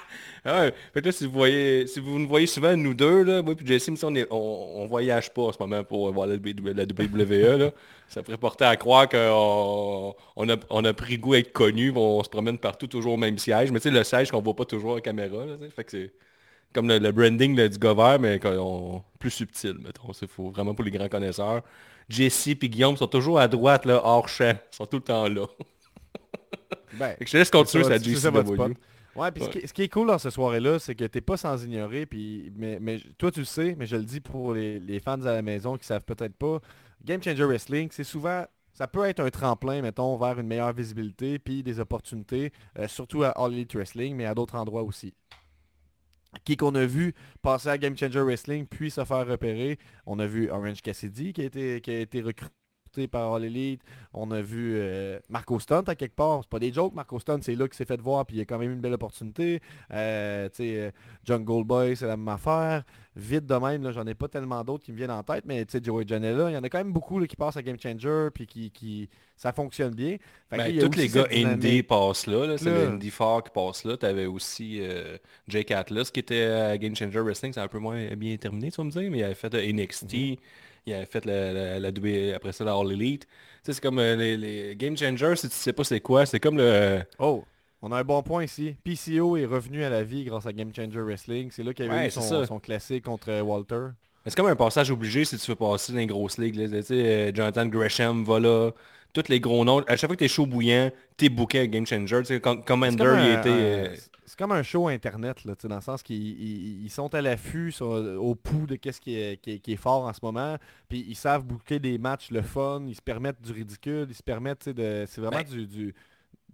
Ah. 0.44 0.70
Fait 0.94 1.02
que 1.02 1.10
si 1.10 1.26
vous 1.26 1.32
voyez, 1.32 1.86
si 1.86 2.00
vous 2.00 2.18
nous 2.18 2.28
voyez 2.28 2.46
souvent, 2.46 2.74
nous 2.76 2.94
deux, 2.94 3.24
là, 3.24 3.42
moi 3.42 3.54
et 3.60 3.66
Jesse, 3.66 3.90
on, 4.02 4.14
on, 4.16 4.26
on 4.30 4.86
voyage 4.86 5.32
pas 5.32 5.42
en 5.42 5.52
ce 5.52 5.58
moment 5.60 5.84
pour 5.84 6.10
voir 6.12 6.26
la, 6.26 6.36
WWE. 6.36 7.58
Là. 7.58 7.70
Ça 8.08 8.22
pourrait 8.22 8.38
porter 8.38 8.64
à 8.64 8.76
croire 8.76 9.08
qu'on 9.08 10.14
on 10.36 10.48
a, 10.48 10.56
on 10.70 10.84
a 10.84 10.92
pris 10.94 11.18
goût 11.18 11.34
à 11.34 11.38
être 11.38 11.52
connu, 11.52 11.92
on 11.94 12.22
se 12.24 12.28
promène 12.28 12.58
partout 12.58 12.86
toujours 12.86 13.14
au 13.14 13.16
même 13.18 13.38
siège. 13.38 13.70
Mais 13.70 13.80
tu 13.80 13.84
sais, 13.84 13.94
le 13.94 14.02
siège 14.02 14.30
qu'on 14.30 14.40
voit 14.40 14.56
pas 14.56 14.64
toujours 14.64 14.96
à 14.96 15.00
caméra. 15.00 15.44
Fait 15.76 15.84
que 15.84 15.90
c'est 15.90 16.12
comme 16.72 16.88
le, 16.88 17.12
branding 17.12 17.56
là, 17.56 17.68
du 17.68 17.78
gars 17.78 17.94
vert, 17.94 18.18
mais 18.18 18.38
qu'on- 18.38 19.02
plus 19.18 19.30
subtil, 19.30 19.74
mettons. 19.78 20.12
C'est 20.12 20.28
faut 20.28 20.50
vraiment 20.50 20.74
pour 20.74 20.84
les 20.84 20.90
grands 20.90 21.08
connaisseurs. 21.08 21.62
Jesse 22.08 22.48
et 22.48 22.54
Guillaume 22.56 22.96
sont 22.96 23.06
toujours 23.06 23.38
à 23.38 23.46
droite, 23.46 23.84
là, 23.84 24.00
hors 24.02 24.28
champ. 24.28 24.54
Ils 24.72 24.76
sont 24.76 24.86
tout 24.86 24.96
le 24.96 25.02
temps 25.02 25.28
là. 25.28 25.46
Ben, 26.92 27.16
je 27.20 27.30
te 27.30 27.36
laisse 27.36 27.50
continuer, 27.50 27.84
ça, 27.84 27.98
ça 27.98 28.04
ça. 28.04 28.30
JCW. 28.30 28.74
Ouais, 29.16 29.32
puis 29.32 29.42
ce, 29.42 29.48
Ouais. 29.48 29.60
qui, 29.60 29.68
ce 29.68 29.72
qui 29.72 29.82
est 29.82 29.88
cool 29.88 30.06
dans 30.06 30.18
ce 30.18 30.30
soirée-là, 30.30 30.78
c'est 30.78 30.94
que 30.94 31.04
t'es 31.04 31.20
pas 31.20 31.36
sans 31.36 31.62
ignorer, 31.64 32.06
puis 32.06 32.52
mais, 32.56 32.78
mais 32.80 33.00
toi 33.18 33.30
tu 33.32 33.40
le 33.40 33.44
sais, 33.44 33.74
mais 33.76 33.86
je 33.86 33.96
le 33.96 34.04
dis 34.04 34.20
pour 34.20 34.54
les, 34.54 34.78
les 34.78 35.00
fans 35.00 35.20
à 35.22 35.32
la 35.32 35.42
maison 35.42 35.76
qui 35.76 35.84
savent 35.86 36.04
peut-être 36.04 36.36
pas, 36.36 36.60
Game 37.04 37.22
Changer 37.22 37.44
Wrestling, 37.44 37.88
c'est 37.90 38.04
souvent, 38.04 38.44
ça 38.72 38.86
peut 38.86 39.04
être 39.04 39.20
un 39.20 39.30
tremplin, 39.30 39.82
mettons, 39.82 40.16
vers 40.16 40.38
une 40.38 40.46
meilleure 40.46 40.72
visibilité, 40.72 41.38
puis 41.40 41.62
des 41.64 41.80
opportunités, 41.80 42.52
euh, 42.78 42.86
surtout 42.86 43.24
à 43.24 43.30
All 43.30 43.52
Elite 43.52 43.74
Wrestling, 43.74 44.14
mais 44.14 44.26
à 44.26 44.34
d'autres 44.34 44.54
endroits 44.54 44.82
aussi. 44.84 45.12
Qui 46.44 46.56
qu'on 46.56 46.74
a 46.76 46.86
vu 46.86 47.12
passer 47.42 47.68
à 47.70 47.78
Game 47.78 47.96
Changer 47.96 48.20
Wrestling, 48.20 48.64
puis 48.66 48.92
se 48.92 49.04
faire 49.04 49.26
repérer. 49.26 49.78
On 50.06 50.20
a 50.20 50.26
vu 50.26 50.48
Orange 50.50 50.80
Cassidy 50.80 51.32
qui 51.32 51.40
a 51.40 51.44
été, 51.44 51.80
qui 51.80 51.90
a 51.90 51.98
été 52.00 52.20
recruté 52.22 52.54
par 53.10 53.32
All 53.34 53.44
Elite. 53.44 53.82
On 54.12 54.30
a 54.30 54.40
vu 54.42 54.74
euh, 54.76 55.18
Marco 55.28 55.58
Stunt 55.60 55.84
à 55.86 55.94
quelque 55.94 56.14
part. 56.16 56.40
C'est 56.42 56.50
pas 56.50 56.58
des 56.58 56.72
jokes, 56.72 56.94
Marco 56.94 57.18
Stunt, 57.18 57.38
c'est 57.42 57.54
là 57.54 57.66
qu'il 57.68 57.76
s'est 57.76 57.84
fait 57.84 58.00
voir, 58.00 58.26
puis 58.26 58.36
il 58.36 58.38
y 58.40 58.42
a 58.42 58.44
quand 58.44 58.58
même 58.58 58.72
une 58.72 58.80
belle 58.80 58.94
opportunité. 58.94 59.60
Euh, 59.92 60.48
tu 60.48 60.56
sais, 60.56 60.76
euh, 60.76 60.90
Jungle 61.24 61.64
Boy, 61.64 61.96
c'est 61.96 62.06
la 62.06 62.16
même 62.16 62.28
affaire. 62.28 62.82
Vite 63.16 63.44
de 63.46 63.54
même, 63.56 63.82
là, 63.82 63.90
j'en 63.92 64.06
ai 64.06 64.14
pas 64.14 64.28
tellement 64.28 64.62
d'autres 64.62 64.84
qui 64.84 64.92
me 64.92 64.96
viennent 64.96 65.10
en 65.10 65.22
tête, 65.22 65.44
mais 65.44 65.64
tu 65.64 65.72
sais, 65.72 65.80
Joey 65.84 66.04
Janela, 66.06 66.48
il 66.50 66.54
y 66.54 66.56
en 66.56 66.62
a 66.62 66.68
quand 66.68 66.78
même 66.78 66.92
beaucoup 66.92 67.18
là, 67.18 67.26
qui 67.26 67.34
passent 67.36 67.56
à 67.56 67.62
Game 67.62 67.76
Changer, 67.80 68.28
puis 68.32 68.46
qui, 68.46 68.70
qui 68.70 69.08
ça 69.36 69.52
fonctionne 69.52 69.94
bien. 69.94 70.16
Fait 70.48 70.56
Ben, 70.56 70.78
tous 70.90 70.96
les 70.96 71.08
gars 71.08 71.26
indie 71.32 71.82
passent 71.82 72.26
là, 72.26 72.46
là. 72.46 72.56
c'est 72.58 72.66
Là. 72.70 72.84
le 72.84 72.90
indie 72.92 73.10
fort 73.10 73.42
qui 73.42 73.50
passe 73.50 73.84
là. 73.84 73.96
T'avais 73.96 74.26
aussi 74.26 74.78
euh, 74.80 75.16
Jake 75.48 75.70
Atlas 75.72 76.10
qui 76.10 76.20
était 76.20 76.44
à 76.44 76.78
Game 76.78 76.94
Changer 76.94 77.20
Wrestling, 77.20 77.52
c'est 77.52 77.60
un 77.60 77.68
peu 77.68 77.78
moins 77.78 78.14
bien 78.14 78.36
terminé, 78.36 78.70
tu 78.70 78.76
vas 78.76 78.84
me 78.84 78.90
dire, 78.90 79.10
mais 79.10 79.18
il 79.18 79.24
avait 79.24 79.34
fait 79.34 79.50
de 79.50 79.58
NXT, 79.60 80.12
Mhm. 80.14 80.36
Il 80.86 80.94
avait 80.94 81.06
fait 81.06 81.24
la, 81.24 81.78
la, 81.78 81.88
après 82.36 82.52
ça 82.52 82.64
la 82.64 82.74
All 82.74 82.92
Elite. 82.92 83.26
Tu 83.26 83.30
sais, 83.62 83.72
c'est 83.74 83.80
comme 83.82 83.98
euh, 83.98 84.16
les, 84.16 84.36
les 84.36 84.76
Game 84.76 84.96
Changer, 84.96 85.36
si 85.36 85.48
tu 85.48 85.54
sais 85.54 85.72
pas 85.72 85.84
c'est 85.84 86.00
quoi, 86.00 86.26
c'est 86.26 86.40
comme 86.40 86.56
le... 86.56 87.02
Oh, 87.18 87.44
on 87.82 87.92
a 87.92 87.98
un 87.98 88.04
bon 88.04 88.22
point 88.22 88.44
ici. 88.44 88.76
PCO 88.84 89.36
est 89.36 89.46
revenu 89.46 89.84
à 89.84 89.90
la 89.90 90.02
vie 90.02 90.24
grâce 90.24 90.46
à 90.46 90.52
Game 90.52 90.74
Changer 90.74 91.00
Wrestling. 91.00 91.50
C'est 91.50 91.62
là 91.62 91.72
qu'il 91.72 91.86
y 91.86 91.88
avait 91.88 91.98
Ouais, 91.98 92.08
eu 92.08 92.10
son, 92.10 92.44
son 92.44 92.58
classique 92.60 93.04
contre 93.04 93.30
euh, 93.30 93.42
Walter. 93.42 93.88
C'est 94.26 94.34
comme 94.36 94.46
un 94.46 94.56
passage 94.56 94.90
obligé 94.90 95.24
si 95.24 95.38
tu 95.38 95.50
veux 95.50 95.56
passer 95.56 95.92
dans 95.92 95.98
les 95.98 96.06
grosses 96.06 96.36
ligues. 96.38 96.56
là. 96.56 96.68
Tu 96.68 96.82
sais, 96.82 96.94
euh, 96.94 97.32
Jonathan 97.34 97.66
Gresham 97.66 98.22
va 98.24 98.38
là, 98.38 98.70
tous 99.12 99.28
les 99.28 99.40
gros 99.40 99.64
noms. 99.64 99.80
À 99.86 99.96
chaque 99.96 100.08
fois 100.08 100.16
que 100.16 100.20
t'es 100.20 100.28
chaud 100.28 100.46
bouillant, 100.46 100.90
t'es 101.16 101.28
booké 101.28 101.60
à 101.60 101.66
Game 101.66 101.86
Changer. 101.86 102.22
Tu 102.24 102.40
Com- 102.40 102.64
Commander, 102.64 102.96
comme 103.04 103.18
il 103.20 103.32
était... 103.32 103.48
un- 103.50 103.52
euh, 103.52 103.96
C'est 104.26 104.38
comme 104.38 104.52
un 104.52 104.62
show 104.62 104.86
internet, 104.88 105.44
là, 105.44 105.56
tu 105.56 105.66
dans 105.66 105.74
le 105.76 105.80
sens 105.80 106.02
qu'ils 106.04 106.16
ils- 106.40 106.84
ils 106.84 106.90
sont 106.90 107.12
à 107.14 107.20
l'affût, 107.20 107.72
sont 107.72 107.90
au 108.16 108.34
pouls 108.36 108.66
de 108.66 108.76
qu'est-ce 108.76 109.00
qui 109.00 109.16
est, 109.16 109.40
qui, 109.42 109.52
est, 109.52 109.58
qui 109.58 109.72
est 109.72 109.76
fort 109.76 110.04
en 110.04 110.12
ce 110.12 110.20
moment. 110.22 110.56
Puis 110.88 111.04
ils 111.08 111.16
savent 111.16 111.44
booker 111.44 111.80
des 111.80 111.98
matchs 111.98 112.30
le 112.30 112.42
fun, 112.42 112.84
ils 112.86 112.94
se 112.94 113.02
permettent 113.02 113.42
du 113.42 113.50
ridicule, 113.52 114.06
ils 114.08 114.14
se 114.14 114.22
permettent, 114.22 114.60
tu 114.64 114.74
de. 114.74 115.04
C'est 115.08 115.20
vraiment 115.20 115.38
Ben, 115.42 115.48
du, 115.48 115.66
du, 115.66 115.94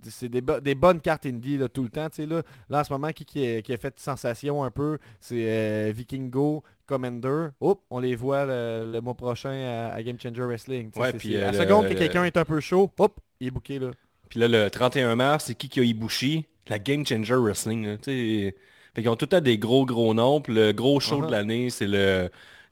c'est 0.09 0.29
des, 0.29 0.41
bo- 0.41 0.61
des 0.61 0.75
bonnes 0.75 1.01
cartes 1.01 1.27
indie 1.27 1.59
là, 1.59 1.69
tout 1.69 1.83
le 1.83 1.89
temps. 1.91 2.09
tu 2.09 2.25
Là, 2.27 2.43
là, 2.71 2.81
en 2.81 2.85
ce 2.85 2.93
moment, 2.93 3.13
qui, 3.13 3.25
qui, 3.25 3.47
a, 3.47 3.63
qui 3.63 3.73
a 3.73 3.77
fait 3.77 3.99
sensation 3.99 4.65
un 4.65 4.71
peu, 4.71 4.99
c'est 5.21 5.45
euh, 5.47 5.93
Vikingo, 5.95 6.63
Commander. 6.87 7.49
Oups, 7.61 7.81
on 7.91 7.99
les 8.01 8.15
voit 8.17 8.47
le, 8.47 8.91
le 8.93 9.01
mois 9.01 9.15
prochain 9.15 9.51
à, 9.51 9.95
à 9.95 10.03
Game 10.03 10.19
Changer 10.21 10.43
Wrestling. 10.43 10.91
Ouais, 10.97 11.13
puis, 11.13 11.37
euh, 11.37 11.49
à 11.49 11.53
la 11.53 11.59
seconde 11.59 11.89
que 11.89 11.95
quelqu'un 11.95 12.25
est 12.25 12.37
un 12.37 12.45
peu 12.45 12.61
chaud, 12.61 12.91
hop, 12.99 13.19
il 13.41 13.49
est 13.49 13.51
booké 13.51 13.79
là. 13.79 13.91
Puis 14.29 14.41
là, 14.41 14.49
le 14.49 14.71
31 14.71 15.15
mars, 15.17 15.45
c'est 15.47 15.55
qui 15.55 15.69
qui 15.69 15.81
a 15.81 15.83
Ibushi? 15.85 16.47
La 16.69 16.79
Game 16.79 17.07
Changer 17.07 17.37
Wrestling. 17.37 17.87
Là, 17.87 17.97
fait 18.03 19.03
qu'ils 19.03 19.09
ont 19.09 19.17
tout 19.17 19.27
temps 19.27 19.41
des 19.41 19.59
gros 19.59 19.85
gros 19.87 20.15
noms. 20.15 20.41
Puis 20.41 20.55
le 20.55 20.73
gros 20.73 20.99
show 21.01 21.21
Uh-huh. 21.23 21.27
de 21.27 21.31
l'année, 21.31 21.71
c'est 21.71 21.87
le, 21.87 22.31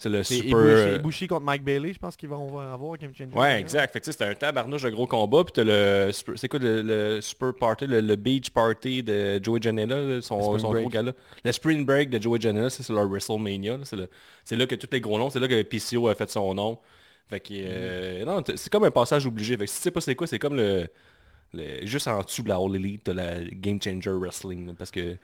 le 0.08 0.22
super... 0.22 0.48
Ibushi, 0.48 0.94
Ibushi 0.96 1.26
contre 1.28 1.44
Mike 1.44 1.62
Bailey, 1.64 1.92
je 1.92 1.98
pense 1.98 2.16
qu'ils 2.16 2.28
vont 2.28 2.58
avoir 2.58 2.96
Game 2.98 3.12
Changer. 3.14 3.36
Ouais, 3.36 3.60
exact. 3.60 3.92
Fait 3.92 4.00
que 4.00 4.06
c'était 4.10 4.24
un 4.24 4.34
tabarnouche 4.34 4.82
de 4.82 4.90
gros 4.90 5.06
combat. 5.06 5.44
Puis 5.44 5.52
t'as 5.54 5.64
le... 5.64 6.10
C'est 6.36 6.48
quoi 6.48 6.58
le, 6.58 6.82
le 6.82 7.20
Super 7.20 7.54
Party, 7.54 7.86
le, 7.86 8.00
le 8.00 8.16
Beach 8.16 8.50
Party 8.50 9.02
de 9.02 9.40
Joey 9.42 9.60
Janela, 9.62 10.00
là, 10.00 10.22
son, 10.22 10.58
son 10.58 10.72
gros 10.72 10.88
gars-là. 10.88 11.12
Le 11.44 11.52
Spring 11.52 11.84
Break 11.84 12.10
de 12.10 12.20
Joey 12.22 12.40
Janela, 12.40 12.70
c'est 12.70 12.88
leur 12.90 13.08
WrestleMania. 13.08 13.76
là. 13.78 13.84
C'est 13.84 13.96
le- 13.96 14.08
c'est 14.44 14.56
là 14.56 14.66
que 14.66 14.74
tous 14.74 14.88
les 14.92 15.00
gros 15.00 15.18
noms, 15.18 15.30
c'est 15.30 15.40
là 15.40 15.48
que 15.48 15.62
PCO 15.62 16.08
a 16.08 16.14
fait 16.14 16.30
son 16.30 16.54
nom. 16.54 16.78
Fait 17.28 17.40
que, 17.40 17.54
euh, 17.54 18.24
non, 18.26 18.42
t- 18.42 18.56
c'est 18.56 18.70
comme 18.70 18.84
un 18.84 18.90
passage 18.90 19.26
obligé. 19.26 19.56
Fait 19.56 19.64
que 19.64 19.70
si 19.70 19.76
tu 19.78 19.82
sais 19.84 19.90
pas 19.90 20.02
c'est 20.02 20.14
quoi, 20.14 20.26
c'est 20.26 20.38
comme 20.38 20.56
le, 20.56 20.86
le- 21.54 21.86
juste 21.86 22.06
en 22.08 22.20
dessous 22.20 22.42
de 22.42 22.48
la 22.50 22.56
All 22.56 22.76
Elite 22.76 23.06
de 23.06 23.12
la 23.12 23.40
Game 23.42 23.80
Changer 23.80 24.10
Wrestling. 24.10 24.66
là, 24.66 24.72
parce 24.76 24.90
que 24.90 25.16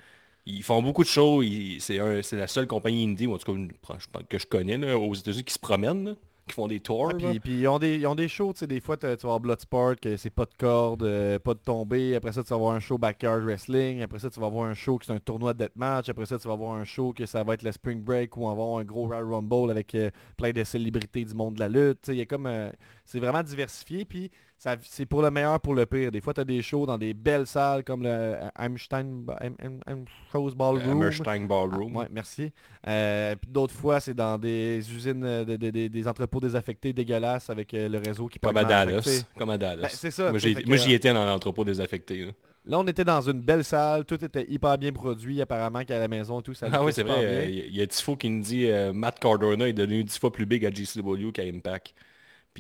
ils 0.51 0.63
font 0.63 0.83
beaucoup 0.83 1.03
de 1.03 1.09
shows. 1.09 1.43
C'est 1.81 2.33
la 2.33 2.47
seule 2.47 2.67
compagnie 2.67 3.05
indie, 3.05 3.27
ou 3.27 3.35
en 3.35 3.39
tout 3.39 3.53
cas 3.53 4.21
que 4.29 4.39
je 4.39 4.47
connais 4.47 4.79
là, 4.79 4.99
aux 4.99 5.15
États-Unis 5.15 5.45
qui 5.45 5.55
se 5.55 5.59
promènent, 5.59 6.05
là, 6.05 6.15
qui 6.47 6.55
font 6.55 6.69
des 6.69 6.81
tours. 6.81 7.09
Là. 7.09 7.15
puis, 7.17 7.41
puis 7.41 7.61
ils, 7.61 7.69
ont 7.69 7.79
des, 7.79 7.97
ils 7.97 8.07
ont 8.07 8.15
des 8.15 8.29
shows, 8.29 8.53
tu 8.53 8.61
sais, 8.61 8.67
des 8.67 8.81
fois 8.81 8.97
tu 8.97 9.07
vas 9.07 9.13
avoir 9.13 9.41
Bloodsport, 9.41 9.97
que 9.97 10.17
c'est 10.17 10.31
pas 10.31 10.45
de 10.45 10.55
corde, 10.59 11.03
euh, 11.03 11.39
pas 11.39 11.55
de 11.55 11.61
tombée, 11.61 12.17
après 12.17 12.33
ça 12.33 12.43
tu 12.43 12.49
vas 12.51 12.57
avoir 12.57 12.75
un 12.75 12.81
show 12.81 12.99
Backyard 12.99 13.43
Wrestling, 13.43 14.03
après 14.03 14.19
ça 14.19 14.31
tu 14.31 14.41
vas 14.41 14.47
avoir 14.47 14.69
un 14.69 14.75
show 14.75 14.99
qui 14.99 15.07
c'est 15.07 15.13
un 15.13 15.21
tournoi 15.21 15.55
de 15.55 15.65
deathmatch, 15.65 16.09
après 16.09 16.27
ça 16.27 16.39
tu 16.39 16.49
vas 16.49 16.55
avoir 16.55 16.73
un 16.73 16.85
show 16.85 17.13
que 17.13 17.27
ça 17.27 17.43
va 17.45 17.55
être 17.55 17.63
le 17.63 17.73
Spring 17.73 18.03
Break 18.03 18.37
où 18.37 18.45
on 18.45 18.47
va 18.47 18.53
avoir 18.53 18.79
un 18.79 18.85
gros 18.85 19.07
Royal 19.07 19.25
Rumble 19.25 19.71
avec 19.71 19.95
euh, 19.95 20.11
plein 20.37 20.51
de 20.51 20.65
célébrités 20.65 21.25
du 21.25 21.35
monde 21.35 21.55
de 21.55 21.61
la 21.61 21.69
lutte, 21.69 22.01
tu 22.03 22.07
sais, 22.07 22.17
il 22.17 22.19
y 22.19 22.23
a 22.23 22.27
comme, 22.27 22.47
euh, 22.47 22.71
c'est 23.11 23.19
vraiment 23.21 23.43
diversifié, 23.43 24.05
puis 24.05 24.31
ça- 24.57 24.77
c'est 24.83 25.07
pour 25.07 25.23
le 25.23 25.31
meilleur, 25.31 25.59
pour 25.61 25.75
le 25.75 25.85
pire. 25.87 26.13
Des 26.13 26.21
fois 26.21 26.33
tu 26.35 26.41
as 26.41 26.45
des 26.45 26.63
shows 26.63 26.87
dans 26.87 26.99
des 26.99 27.13
belles 27.15 27.47
salles 27.47 27.83
comme 27.83 28.03
le 28.03 28.09
euh, 28.11 28.49
Einstein, 28.59 29.25
Heim- 29.41 29.81
Heimschows 29.87 30.55
Ballroom. 30.55 31.11
Ballroom. 31.47 31.93
Ah, 31.97 31.99
ouais, 32.01 32.07
merci. 32.11 32.53
Euh, 32.87 33.35
puis 33.37 33.51
d'autres 33.51 33.75
fois, 33.75 34.01
c'est 34.01 34.15
dans 34.15 34.39
des 34.39 34.79
usines, 34.95 35.25
euh, 35.25 35.45
de- 35.45 35.57
de- 35.57 35.71
de- 35.71 35.89
des 35.89 36.09
entrepôts 36.09 36.41
désaffectés 36.41 36.93
dégueulasses 36.93 37.51
avec 37.51 37.75
euh, 37.75 37.89
le 37.89 37.99
réseau 37.99 38.29
qui 38.29 38.39
Comme 38.39 38.57
à 38.57 38.65
Dallas. 38.65 39.25
Comme 39.37 39.51
à 39.51 39.59
Dallas. 39.59 39.83
ben, 39.83 39.89
c'est 39.91 40.11
ça. 40.11 40.31
moi, 40.31 40.39
j'y 40.39 40.93
euh, 40.93 40.95
étais 40.97 41.13
dans 41.13 41.25
l'entrepôt 41.25 41.65
désaffecté. 41.65 42.27
là. 42.27 42.33
Là, 42.67 42.79
on 42.79 42.87
était 42.87 43.05
dans 43.05 43.23
une 43.23 43.41
belle 43.41 43.65
salle, 43.65 44.05
tout 44.05 44.23
était 44.23 44.45
hyper 44.47 44.77
bien 44.77 44.93
produit, 44.93 45.41
apparemment 45.41 45.83
qu'à 45.83 45.99
la 45.99 46.09
maison, 46.09 46.43
tout 46.43 46.53
ça. 46.53 46.69
Ah 46.71 46.85
oui, 46.85 46.93
c'est 46.93 47.03
vrai. 47.03 47.15
euh, 47.25 47.47
Il 47.49 47.75
y, 47.75 47.81
a 47.81 47.87
Tifo 47.87 48.17
qui 48.17 48.29
nous 48.29 48.43
dit 48.43 48.67
euh, 48.67 48.93
Matt 48.93 49.19
Cardona 49.19 49.67
est 49.67 49.73
devenu 49.73 50.05
10 50.05 50.19
fois 50.19 50.31
plus 50.31 50.45
big 50.45 50.67
à 50.67 50.71
GCW 50.71 51.33
qu'à 51.33 51.43
Impact. 51.45 51.95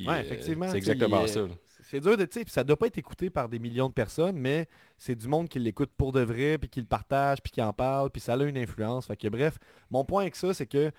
Puis, 0.01 0.09
Ouais, 0.09 0.15
euh, 0.15 0.21
effectivement, 0.21 0.69
c'est 0.71 0.79
exactement 0.79 1.27
ça. 1.27 1.47
C'est 1.83 2.01
dur 2.01 2.17
de, 2.17 2.25
tu 2.25 2.41
sais, 2.41 2.45
ça 2.49 2.63
doit 2.65 2.77
pas 2.79 2.87
être 2.87 2.99
écouté 2.99 3.31
par 3.31 3.49
des 3.49 3.59
millions 3.59 3.89
de 3.89 3.93
personnes, 3.93 4.37
mais 4.37 4.69
c'est 4.97 5.15
du 5.15 5.27
monde 5.29 5.49
qui 5.49 5.59
l'écoute 5.59 5.91
pour 5.97 6.13
de 6.13 6.21
vrai, 6.21 6.57
puis 6.57 6.71
qui 6.71 6.81
le 6.81 6.87
partage, 6.87 7.43
puis 7.43 7.51
qui 7.51 7.61
en 7.61 7.73
parle, 7.73 8.11
puis 8.11 8.21
ça 8.21 8.35
a 8.35 8.43
une 8.45 8.57
influence. 8.57 9.07
Fait 9.07 9.17
que 9.17 9.29
bref, 9.29 9.59
mon 9.91 10.05
point 10.05 10.23
avec 10.23 10.37
ça, 10.37 10.55
c'est 10.55 10.67
que 10.67 10.91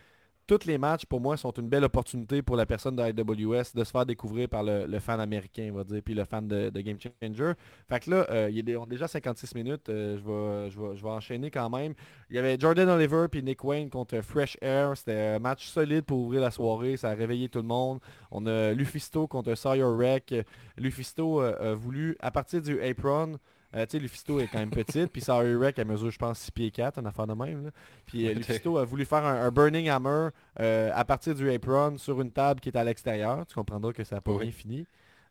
tous 0.48 0.66
les 0.66 0.78
matchs, 0.78 1.06
pour 1.06 1.22
moi, 1.22 1.38
sont 1.38 1.52
une 1.52 1.70
belle 1.70 1.84
opportunité 1.84 2.42
pour 2.42 2.56
la 2.56 2.66
personne 2.66 2.96
de 2.96 3.04
IWS 3.04 3.74
de 3.74 3.84
se 3.84 3.92
faire 3.92 4.06
découvrir 4.06 4.50
par 4.50 4.64
le, 4.64 5.00
fan 5.00 5.20
américain, 5.20 5.70
on 5.72 5.78
va 5.78 5.84
dire, 5.84 6.02
puis 6.04 6.14
le 6.14 6.26
fan 6.26 6.48
de, 6.48 6.70
Game 6.82 6.98
Changer. 7.00 7.54
Fait 7.88 8.00
que 8.00 8.10
là, 8.10 8.26
euh, 8.30 8.50
il 8.52 8.64
des- 8.64 8.76
on 8.76 8.86
déjà 8.86 9.08
56 9.08 9.56
minutes, 9.56 9.90
euh, 9.90 10.18
je, 10.18 10.24
vais, 10.24 10.70
je, 10.70 10.80
vais, 10.80 10.96
je 10.96 11.04
vais 11.04 11.10
enchaîner 11.10 11.52
quand 11.52 11.70
même. 11.70 11.94
Il 12.30 12.36
y 12.36 12.40
avait 12.40 12.58
Jordan 12.60 12.90
Oliver 12.90 13.28
puis 13.30 13.44
Nick 13.44 13.64
Wayne 13.64 13.90
contre 13.90 14.22
Fresh 14.22 14.58
Air. 14.62 14.98
C'était 14.98 15.36
un 15.36 15.40
match 15.40 15.68
solide 15.68 16.04
pour 16.04 16.20
ouvrir 16.20 16.42
la 16.42 16.52
soirée, 16.52 16.98
ça 16.98 17.10
a 17.10 17.14
réveillé 17.14 17.50
tout 17.50 17.60
le 17.60 17.68
monde. 17.68 18.00
On 18.32 18.46
a 18.46 18.74
Lufisto 18.74 19.28
contre 19.28 19.56
Sawyer 19.56 19.84
Wreck. 19.84 20.34
Lufisto 20.78 21.42
euh, 21.42 21.72
a 21.72 21.76
voulu, 21.76 22.18
à 22.20 22.32
partir 22.32 22.62
du 22.62 22.82
apron, 22.82 23.38
euh, 23.76 23.86
tu 23.86 23.92
sais, 23.92 24.00
Lufisto 24.00 24.40
est 24.40 24.48
quand 24.48 24.60
même 24.60 24.70
petite, 24.70 25.08
puis 25.12 25.22
Sawyer 25.22 25.56
Wreck, 25.56 25.80
elle 25.80 25.88
mesure, 25.88 26.12
je 26.12 26.18
pense, 26.18 26.40
6 26.40 26.52
pieds 26.52 26.72
4, 26.72 27.00
une 27.00 27.08
affaire 27.08 27.28
de 27.28 27.34
même. 27.34 27.66
là. 27.66 27.72
Puis 28.06 28.28
euh, 28.28 28.34
Lufisto 28.34 28.78
a 28.78 28.86
voulu 28.86 29.06
faire 29.06 29.26
un, 29.26 29.42
un 29.46 29.52
Burning 29.52 29.90
Hammer 29.90 30.30
euh, 30.60 30.92
à 30.94 31.06
partir 31.06 31.36
du 31.36 31.50
apron 31.52 31.98
sur 31.98 32.20
une 32.22 32.32
table 32.32 32.60
qui 32.60 32.70
est 32.70 32.78
à 32.78 32.84
l'extérieur. 32.84 33.46
Tu 33.46 33.56
comprendras 33.56 33.94
que 33.94 34.04
ça 34.04 34.16
n'a 34.16 34.22
pas 34.22 34.32
Oui. 34.34 34.44
bien 34.44 34.52
fini. 34.52 34.86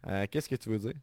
Euh, 0.06 0.26
Qu'est-ce 0.30 0.48
que 0.48 0.56
tu 0.56 0.70
veux 0.70 0.78
dire? 0.78 0.94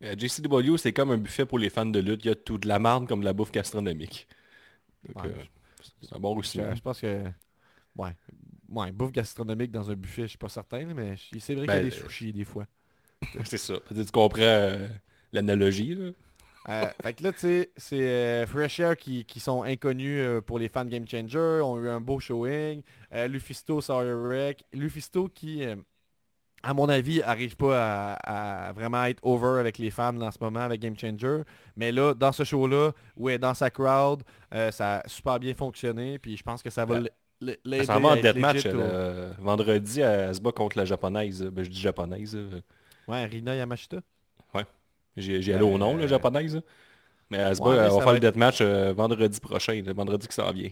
JCW, 0.00 0.76
c'est 0.76 0.92
comme 0.92 1.10
un 1.10 1.18
buffet 1.18 1.44
pour 1.44 1.58
les 1.58 1.70
fans 1.70 1.84
de 1.84 1.98
lutte. 1.98 2.24
Il 2.24 2.28
y 2.28 2.30
a 2.30 2.34
tout 2.36 2.56
de 2.58 2.68
la 2.68 2.78
marde 2.78 3.08
comme 3.08 3.20
de 3.20 3.24
la 3.24 3.32
bouffe 3.32 3.50
gastronomique. 3.52 4.28
Donc, 5.14 5.24
Ouais, 5.24 5.34
c'est 6.02 6.14
un 6.14 6.18
bon 6.20 6.36
aussi. 6.36 6.60
Je, 6.74 6.80
pense 6.80 7.00
que... 7.00 7.24
Ouais. 7.96 8.14
Ouais, 8.70 8.92
bouffe 8.92 9.12
gastronomique 9.12 9.72
dans 9.72 9.90
un 9.90 9.94
buffet, 9.94 10.22
je 10.22 10.26
suis 10.28 10.38
pas 10.38 10.48
certain, 10.48 10.84
mais 10.94 11.14
c'est 11.40 11.54
vrai 11.54 11.66
Ben, 11.66 11.74
qu'il 11.74 11.84
y 11.84 11.86
a 11.88 11.90
des 11.90 11.96
euh, 11.96 12.08
sushis 12.08 12.32
des 12.32 12.44
fois. 12.44 12.66
c'est 13.44 13.58
ça. 13.58 13.74
Tu 13.94 14.04
comprends 14.06 14.78
l'analogie. 15.32 15.94
là. 15.94 16.10
Euh, 16.68 16.86
fait 17.02 17.14
que 17.14 17.24
là, 17.24 17.32
tu 17.32 17.38
sais, 17.38 17.70
c'est 17.76 18.00
euh, 18.00 18.46
Fresh 18.46 18.78
Air 18.80 18.96
qui, 18.96 19.24
qui 19.24 19.40
sont 19.40 19.62
inconnus 19.62 20.20
euh, 20.20 20.40
pour 20.42 20.58
les 20.58 20.68
fans 20.68 20.84
Game 20.84 21.08
Changer, 21.08 21.60
ont 21.62 21.78
eu 21.78 21.88
un 21.88 22.00
beau 22.00 22.20
showing. 22.20 22.82
Lufisto, 23.28 23.80
Sawyer 23.80 24.12
Wreck. 24.12 24.64
Lufisto 24.74 25.28
qui, 25.28 25.64
à 26.62 26.74
mon 26.74 26.88
avis, 26.90 27.22
arrive 27.22 27.56
pas 27.56 28.14
à, 28.16 28.68
à 28.68 28.72
vraiment 28.72 29.04
être 29.04 29.20
over 29.22 29.58
avec 29.60 29.78
les 29.78 29.90
fans 29.90 30.20
en 30.20 30.30
ce 30.30 30.38
moment 30.40 30.60
avec 30.60 30.80
Game 30.82 30.98
Changer. 30.98 31.42
Mais 31.76 31.90
là, 31.90 32.12
dans 32.12 32.32
ce 32.32 32.44
show-là, 32.44 32.92
où 33.16 33.28
elle 33.30 33.36
est 33.36 33.38
dans 33.38 33.54
sa 33.54 33.70
crowd, 33.70 34.22
ça 34.52 34.98
a 34.98 35.08
super 35.08 35.38
bien 35.40 35.54
fonctionné. 35.54 36.18
Puis 36.18 36.36
je 36.36 36.42
pense 36.42 36.62
que 36.62 36.68
ça 36.70 36.84
va 36.84 37.00
Ben, 37.00 37.56
l'aider 37.64 37.86
s'en 37.86 38.00
va 38.00 38.08
en 38.10 38.16
deathmatch. 38.16 38.66
vendredi, 39.38 40.00
elle 40.00 40.34
se 40.34 40.40
bat 40.40 40.52
contre 40.52 40.76
la 40.76 40.84
japonaise. 40.84 41.42
Ben, 41.44 41.64
je 41.64 41.70
dis 41.70 41.80
japonaise. 41.80 42.36
Ouais, 43.06 43.24
Rina 43.24 43.54
Yamashita. 43.56 44.00
J'ai 45.20 45.54
allé 45.54 45.64
au 45.64 45.78
nom, 45.78 45.96
la 45.96 46.06
Euh, 46.06 46.08
japonaise. 46.08 46.60
Mais 47.30 47.38
elle 47.38 47.56
se 47.56 47.62
ouais, 47.62 47.62
bat, 47.62 47.76
mais 47.76 47.84
elle 47.84 47.92
va 47.92 48.00
faire 48.02 48.14
le 48.14 48.20
deathmatch 48.20 48.60
euh, 48.62 48.92
vendredi 48.94 49.40
prochain, 49.40 49.82
le 49.84 49.94
vendredi 49.94 50.28
qui 50.28 50.34
s'en 50.34 50.52
vient. 50.52 50.70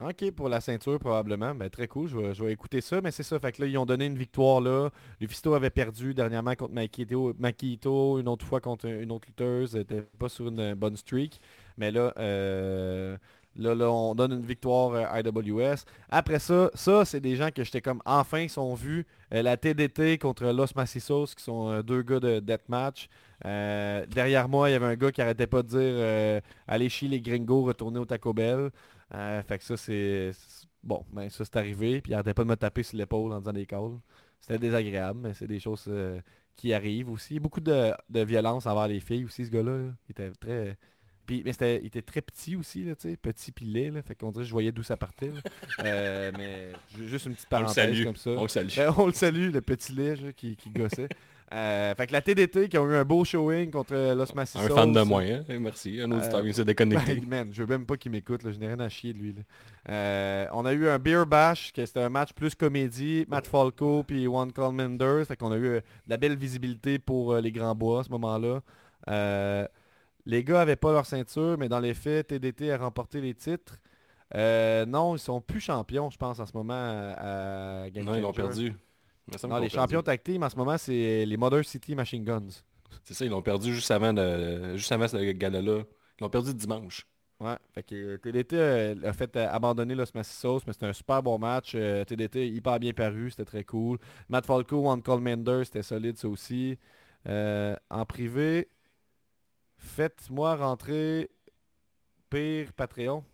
Ok, 0.00 0.30
pour 0.30 0.48
la 0.48 0.60
ceinture 0.60 1.00
probablement. 1.00 1.56
Ben, 1.56 1.68
très 1.68 1.88
cool, 1.88 2.08
je 2.08 2.16
vais, 2.16 2.32
je 2.32 2.44
vais 2.44 2.52
écouter 2.52 2.80
ça. 2.80 3.00
Mais 3.00 3.10
c'est 3.10 3.24
ça, 3.24 3.40
fait 3.40 3.50
que 3.50 3.62
là, 3.62 3.68
ils 3.68 3.76
ont 3.78 3.86
donné 3.86 4.06
une 4.06 4.16
victoire 4.16 4.60
là. 4.60 4.90
Lufisto 5.20 5.54
avait 5.54 5.70
perdu 5.70 6.14
dernièrement 6.14 6.54
contre 6.54 6.72
Makito, 6.72 7.34
Makito 7.36 8.20
une 8.20 8.28
autre 8.28 8.46
fois 8.46 8.60
contre 8.60 8.86
une 8.86 9.10
autre 9.10 9.26
lutteuse. 9.26 9.74
Elle 9.74 9.82
était 9.82 10.02
pas 10.02 10.28
sur 10.28 10.48
une 10.48 10.74
bonne 10.74 10.96
streak. 10.96 11.40
Mais 11.78 11.90
là, 11.90 12.12
euh, 12.18 13.16
là, 13.58 13.74
là, 13.74 13.90
on 13.90 14.14
donne 14.14 14.32
une 14.32 14.46
victoire 14.46 14.92
euh, 14.92 15.20
IWS. 15.20 15.84
Après 16.08 16.38
ça, 16.38 16.70
ça, 16.74 17.04
c'est 17.04 17.20
des 17.20 17.36
gens 17.36 17.50
que 17.50 17.64
j'étais 17.64 17.80
comme 17.82 18.00
enfin 18.06 18.40
ils 18.40 18.50
sont 18.50 18.74
vus. 18.74 19.06
Euh, 19.34 19.42
la 19.42 19.56
TDT 19.56 20.18
contre 20.18 20.44
Los 20.46 20.74
Macisos, 20.74 21.34
qui 21.36 21.42
sont 21.42 21.68
euh, 21.70 21.82
deux 21.82 22.02
gars 22.02 22.20
de 22.20 22.40
deathmatch. 22.40 23.08
Euh, 23.44 24.06
derrière 24.06 24.48
moi, 24.48 24.70
il 24.70 24.72
y 24.72 24.76
avait 24.76 24.86
un 24.86 24.96
gars 24.96 25.12
qui 25.12 25.20
arrêtait 25.20 25.46
pas 25.46 25.62
de 25.62 25.68
dire 25.68 26.42
allez 26.66 26.88
chier 26.88 27.08
les 27.08 27.20
gringos, 27.20 27.64
retournez 27.64 27.98
au 27.98 28.04
Taco 28.06 28.32
Bell. 28.32 28.70
Fait 29.10 29.58
que 29.58 29.64
ça, 29.64 29.76
c'est... 29.76 30.32
Bon, 30.82 31.04
ben 31.12 31.28
ça, 31.28 31.44
c'est 31.44 31.56
arrivé. 31.56 32.00
Puis 32.00 32.12
il 32.12 32.14
arrêtait 32.14 32.34
pas 32.34 32.44
de 32.44 32.48
me 32.48 32.56
taper 32.56 32.82
sur 32.82 32.96
l'épaule 32.96 33.32
en 33.32 33.40
disant 33.40 33.52
des 33.52 33.66
calls. 33.66 33.98
C'était 34.40 34.58
désagréable, 34.58 35.20
mais 35.22 35.34
c'est 35.34 35.46
des 35.46 35.60
choses 35.60 35.90
qui 36.56 36.72
arrivent 36.72 37.10
aussi. 37.10 37.38
Beaucoup 37.40 37.60
de, 37.60 37.92
de 38.08 38.20
violence 38.20 38.66
envers 38.66 38.88
les 38.88 39.00
filles 39.00 39.24
aussi, 39.24 39.46
ce 39.46 39.50
gars-là. 39.50 39.78
là. 39.78 39.92
Il 40.08 40.12
était 40.12 40.30
très... 40.32 40.76
Puis, 41.28 41.42
mais 41.44 41.52
c'était, 41.52 41.78
il 41.82 41.86
était 41.86 42.00
très 42.02 42.22
petit 42.22 42.56
aussi, 42.56 42.82
là, 42.84 42.94
petit 42.96 43.52
puis 43.52 43.66
laid, 43.66 43.90
là. 43.90 44.02
Fait 44.02 44.14
qu'on 44.14 44.32
dirait 44.32 44.46
je 44.46 44.50
voyais 44.50 44.72
d'où 44.72 44.82
ça 44.82 44.96
partait. 44.96 45.30
Euh, 45.84 46.32
mais 46.36 46.72
ju- 46.96 47.06
juste 47.06 47.26
une 47.26 47.34
petite 47.34 47.48
parenthèse 47.48 48.02
comme 48.02 48.16
ça. 48.16 48.30
On 48.30 48.42
le 48.42 48.48
salue. 48.48 48.68
Ben, 48.76 48.94
on 48.96 49.06
le 49.06 49.12
salue, 49.12 49.52
le 49.52 49.60
petit 49.60 49.92
lait 49.92 50.14
qui, 50.36 50.56
qui 50.56 50.70
gossait. 50.70 51.08
Euh, 51.50 51.94
fait 51.94 52.06
que 52.08 52.12
la 52.12 52.20
TDT 52.20 52.68
qui 52.68 52.76
ont 52.76 52.86
eu 52.90 52.94
un 52.94 53.06
beau 53.06 53.24
showing 53.24 53.70
contre 53.70 53.94
euh, 53.94 54.14
Los 54.14 54.34
Macisos. 54.34 54.66
Un 54.66 54.68
fan 54.68 54.92
de 54.92 55.00
moi, 55.00 55.22
hein? 55.22 55.44
Eh, 55.48 55.58
Merci. 55.58 55.98
Un 55.98 56.10
auditeur 56.12 56.42
qui 56.42 56.52
s'est 56.52 56.62
déconnecté. 56.66 57.14
Ben, 57.14 57.26
man, 57.26 57.48
je 57.50 57.62
veux 57.62 57.66
même 57.66 57.86
pas 57.86 57.96
qu'il 57.96 58.12
m'écoute, 58.12 58.42
je 58.44 58.58
n'ai 58.58 58.66
rien 58.66 58.78
à 58.80 58.90
chier 58.90 59.14
de 59.14 59.18
lui. 59.18 59.32
là. 59.32 59.40
Euh, 59.88 60.46
on 60.52 60.66
a 60.66 60.74
eu 60.74 60.86
un 60.90 60.98
Beer 60.98 61.24
Bash, 61.26 61.72
que 61.72 61.86
c'était 61.86 62.02
un 62.02 62.10
match 62.10 62.34
plus 62.34 62.54
comédie, 62.54 63.24
Matt 63.30 63.46
Falco 63.46 64.02
puis 64.02 64.26
One 64.28 64.52
Call 64.52 64.72
Menders, 64.74 65.24
fait 65.26 65.36
qu'on 65.38 65.50
a 65.50 65.56
eu 65.56 65.62
de 65.62 65.82
la 66.06 66.18
belle 66.18 66.36
visibilité 66.36 66.98
pour 66.98 67.34
les 67.36 67.50
Grands 67.50 67.74
Bois 67.74 68.00
à 68.00 68.04
ce 68.04 68.10
moment-là. 68.10 68.60
Euh, 69.08 69.66
les 70.28 70.44
gars 70.44 70.60
avaient 70.60 70.76
pas 70.76 70.92
leur 70.92 71.06
ceinture, 71.06 71.56
mais 71.58 71.68
dans 71.68 71.80
les 71.80 71.94
faits, 71.94 72.28
TDT 72.28 72.70
a 72.70 72.76
remporté 72.76 73.20
les 73.20 73.34
titres. 73.34 73.78
Euh, 74.34 74.84
non, 74.84 75.16
ils 75.16 75.18
sont 75.18 75.40
plus 75.40 75.60
champions, 75.60 76.10
je 76.10 76.18
pense, 76.18 76.38
en 76.38 76.44
ce 76.44 76.52
moment 76.52 76.74
à, 76.74 77.84
à 77.84 77.90
Game 77.90 78.04
Non, 78.04 78.14
ils 78.14 78.20
l'ont 78.20 78.32
perdu. 78.32 78.74
Non, 79.48 79.58
les 79.58 79.70
champions 79.70 80.02
tag 80.02 80.22
team 80.22 80.42
en 80.42 80.50
ce 80.50 80.56
moment, 80.56 80.76
c'est 80.76 81.24
les 81.24 81.36
Mother 81.38 81.64
City 81.64 81.94
Machine 81.94 82.24
Guns. 82.24 82.62
C'est 83.04 83.14
ça, 83.14 83.24
ils 83.24 83.30
l'ont 83.30 83.42
perdu 83.42 83.74
juste 83.74 83.90
avant, 83.90 84.12
de, 84.12 84.76
juste 84.76 84.92
avant 84.92 85.08
ce 85.08 85.16
gala-là. 85.16 85.82
Ils 86.18 86.22
l'ont 86.22 86.30
perdu 86.30 86.52
dimanche. 86.52 87.06
Ouais, 87.40 87.56
fait 87.72 87.84
que 87.84 87.94
euh, 87.94 88.18
TDT 88.18 88.56
euh, 88.56 88.94
a 89.04 89.12
fait 89.12 89.34
euh, 89.36 89.48
abandonner 89.48 89.94
Los 89.94 90.06
Macisos, 90.14 90.60
mais 90.66 90.72
c'était 90.74 90.86
un 90.86 90.92
super 90.92 91.22
bon 91.22 91.38
match. 91.38 91.72
Euh, 91.74 92.04
TDT 92.04 92.48
hyper 92.48 92.80
bien 92.80 92.92
paru, 92.92 93.30
c'était 93.30 93.44
très 93.44 93.64
cool. 93.64 93.98
Matt 94.28 94.44
Falco, 94.44 94.90
One 94.90 95.02
Call 95.02 95.20
Mender, 95.20 95.62
c'était 95.64 95.82
solide 95.82 96.18
ça 96.18 96.28
aussi. 96.28 96.76
Euh, 97.28 97.76
en 97.90 98.04
privé, 98.04 98.68
Faites-moi 99.78 100.56
rentrer 100.56 101.30
pire 102.30 102.72
Patreon. 102.72 103.24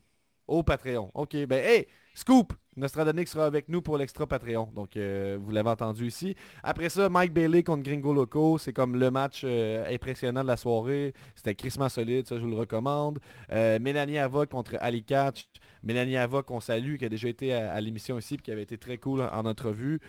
Au 0.46 0.62
Patreon. 0.62 1.10
Ok, 1.14 1.36
ben 1.46 1.64
hey, 1.64 1.86
Scoop! 2.14 2.52
Nostradonic 2.76 3.28
sera 3.28 3.46
avec 3.46 3.68
nous 3.68 3.82
pour 3.82 3.98
l'extra 3.98 4.26
Patreon. 4.26 4.70
Donc, 4.74 4.96
euh, 4.96 5.38
vous 5.40 5.50
l'avez 5.50 5.70
entendu 5.70 6.06
ici. 6.06 6.34
Après 6.62 6.88
ça, 6.88 7.08
Mike 7.08 7.32
Bailey 7.32 7.62
contre 7.62 7.82
Gringo 7.82 8.12
Loco. 8.12 8.58
C'est 8.58 8.72
comme 8.72 8.96
le 8.96 9.10
match 9.10 9.42
euh, 9.44 9.84
impressionnant 9.92 10.42
de 10.42 10.48
la 10.48 10.56
soirée. 10.56 11.12
C'était 11.34 11.54
crissement 11.54 11.88
solide, 11.88 12.26
ça 12.26 12.36
je 12.36 12.42
vous 12.42 12.50
le 12.50 12.56
recommande. 12.56 13.20
Euh, 13.52 13.78
Mélanie 13.80 14.18
Ava 14.18 14.46
contre 14.46 14.76
Ali 14.80 15.04
Catch. 15.04 15.46
Mélanie 15.82 16.16
Ava 16.16 16.42
qu'on 16.42 16.60
salue, 16.60 16.96
qui 16.96 17.04
a 17.04 17.08
déjà 17.08 17.28
été 17.28 17.52
à, 17.52 17.80
l'émission 17.80 18.18
ici, 18.18 18.36
puis 18.36 18.44
qui 18.44 18.52
avait 18.52 18.62
été 18.62 18.78
très 18.78 18.96
cool 18.96 19.20
en 19.20 19.44
entrevue. 19.44 20.00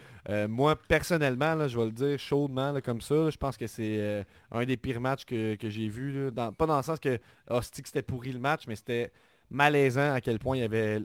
Moi, 0.48 0.78
personnellement, 0.88 1.68
je 1.68 1.78
vais 1.78 1.86
le 1.86 1.92
dire 1.92 2.18
chaudement 2.18 2.74
comme 2.82 3.02
ça, 3.02 3.30
je 3.30 3.36
pense 3.36 3.58
que 3.58 3.68
c'est 3.68 4.26
un 4.54 4.64
des 4.64 4.78
pires 4.78 5.02
matchs 5.02 5.26
que, 5.26 5.58
j'ai 5.62 5.90
vu. 5.90 6.32
pas 6.34 6.66
dans 6.66 6.78
le 6.78 6.84
sens 6.84 6.98
que 6.98 7.18
que 7.18 7.62
c'était 7.84 8.04
pourri 8.04 8.32
le 8.32 8.40
match, 8.40 8.68
mais 8.70 8.78
c'était 8.78 9.12
malaisant 9.50 10.14
à 10.14 10.22
quel 10.22 10.40
point 10.40 10.58
il 10.58 10.62
y 10.62 10.64
avait 10.64 11.02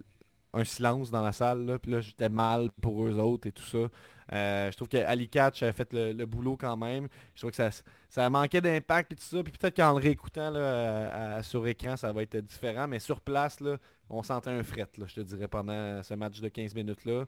un 0.53 0.65
silence 0.65 1.11
dans 1.11 1.23
la 1.23 1.33
salle. 1.33 1.65
Là, 1.65 1.79
puis 1.79 1.93
là, 1.93 2.01
j'étais 2.01 2.29
mal 2.29 2.71
pour 2.81 3.07
eux 3.07 3.19
autres 3.19 3.47
et 3.49 3.53
tout 3.53 3.65
ça. 3.65 3.89
Euh, 4.33 4.71
je 4.71 4.77
trouve 4.77 4.89
que 4.89 4.97
Ali 4.97 5.29
Catch 5.29 5.65
fait 5.73 5.93
le, 5.93 6.25
boulot 6.25 6.57
quand 6.57 6.77
même. 6.77 7.09
Je 7.35 7.41
trouve 7.41 7.51
que 7.51 7.57
ça, 7.57 7.71
ça 8.09 8.31
manquait 8.31 8.61
d'impact 8.61 9.13
et 9.13 9.17
tout 9.17 9.23
ça. 9.23 9.43
Puis 9.43 9.53
peut-être 9.53 9.77
qu'en 9.77 9.93
le 9.93 10.03
réécoutant 10.03 10.51
là, 10.51 11.43
sur 11.43 11.67
écran, 11.67 11.97
ça 11.97 12.13
va 12.13 12.23
être 12.23 12.37
différent. 12.39 12.87
Mais 12.87 12.99
sur 13.01 13.21
place, 13.21 13.61
là, 13.61 13.77
on 14.11 14.23
sentait 14.23 14.51
un 14.51 14.63
fret, 14.63 14.89
là, 14.99 15.07
je 15.07 15.15
te 15.15 15.21
dirais, 15.21 15.49
pendant 15.49 16.03
ce 16.03 16.15
match 16.15 16.41
de 16.41 16.49
15 16.49 16.75
minutes-là. 16.75 17.25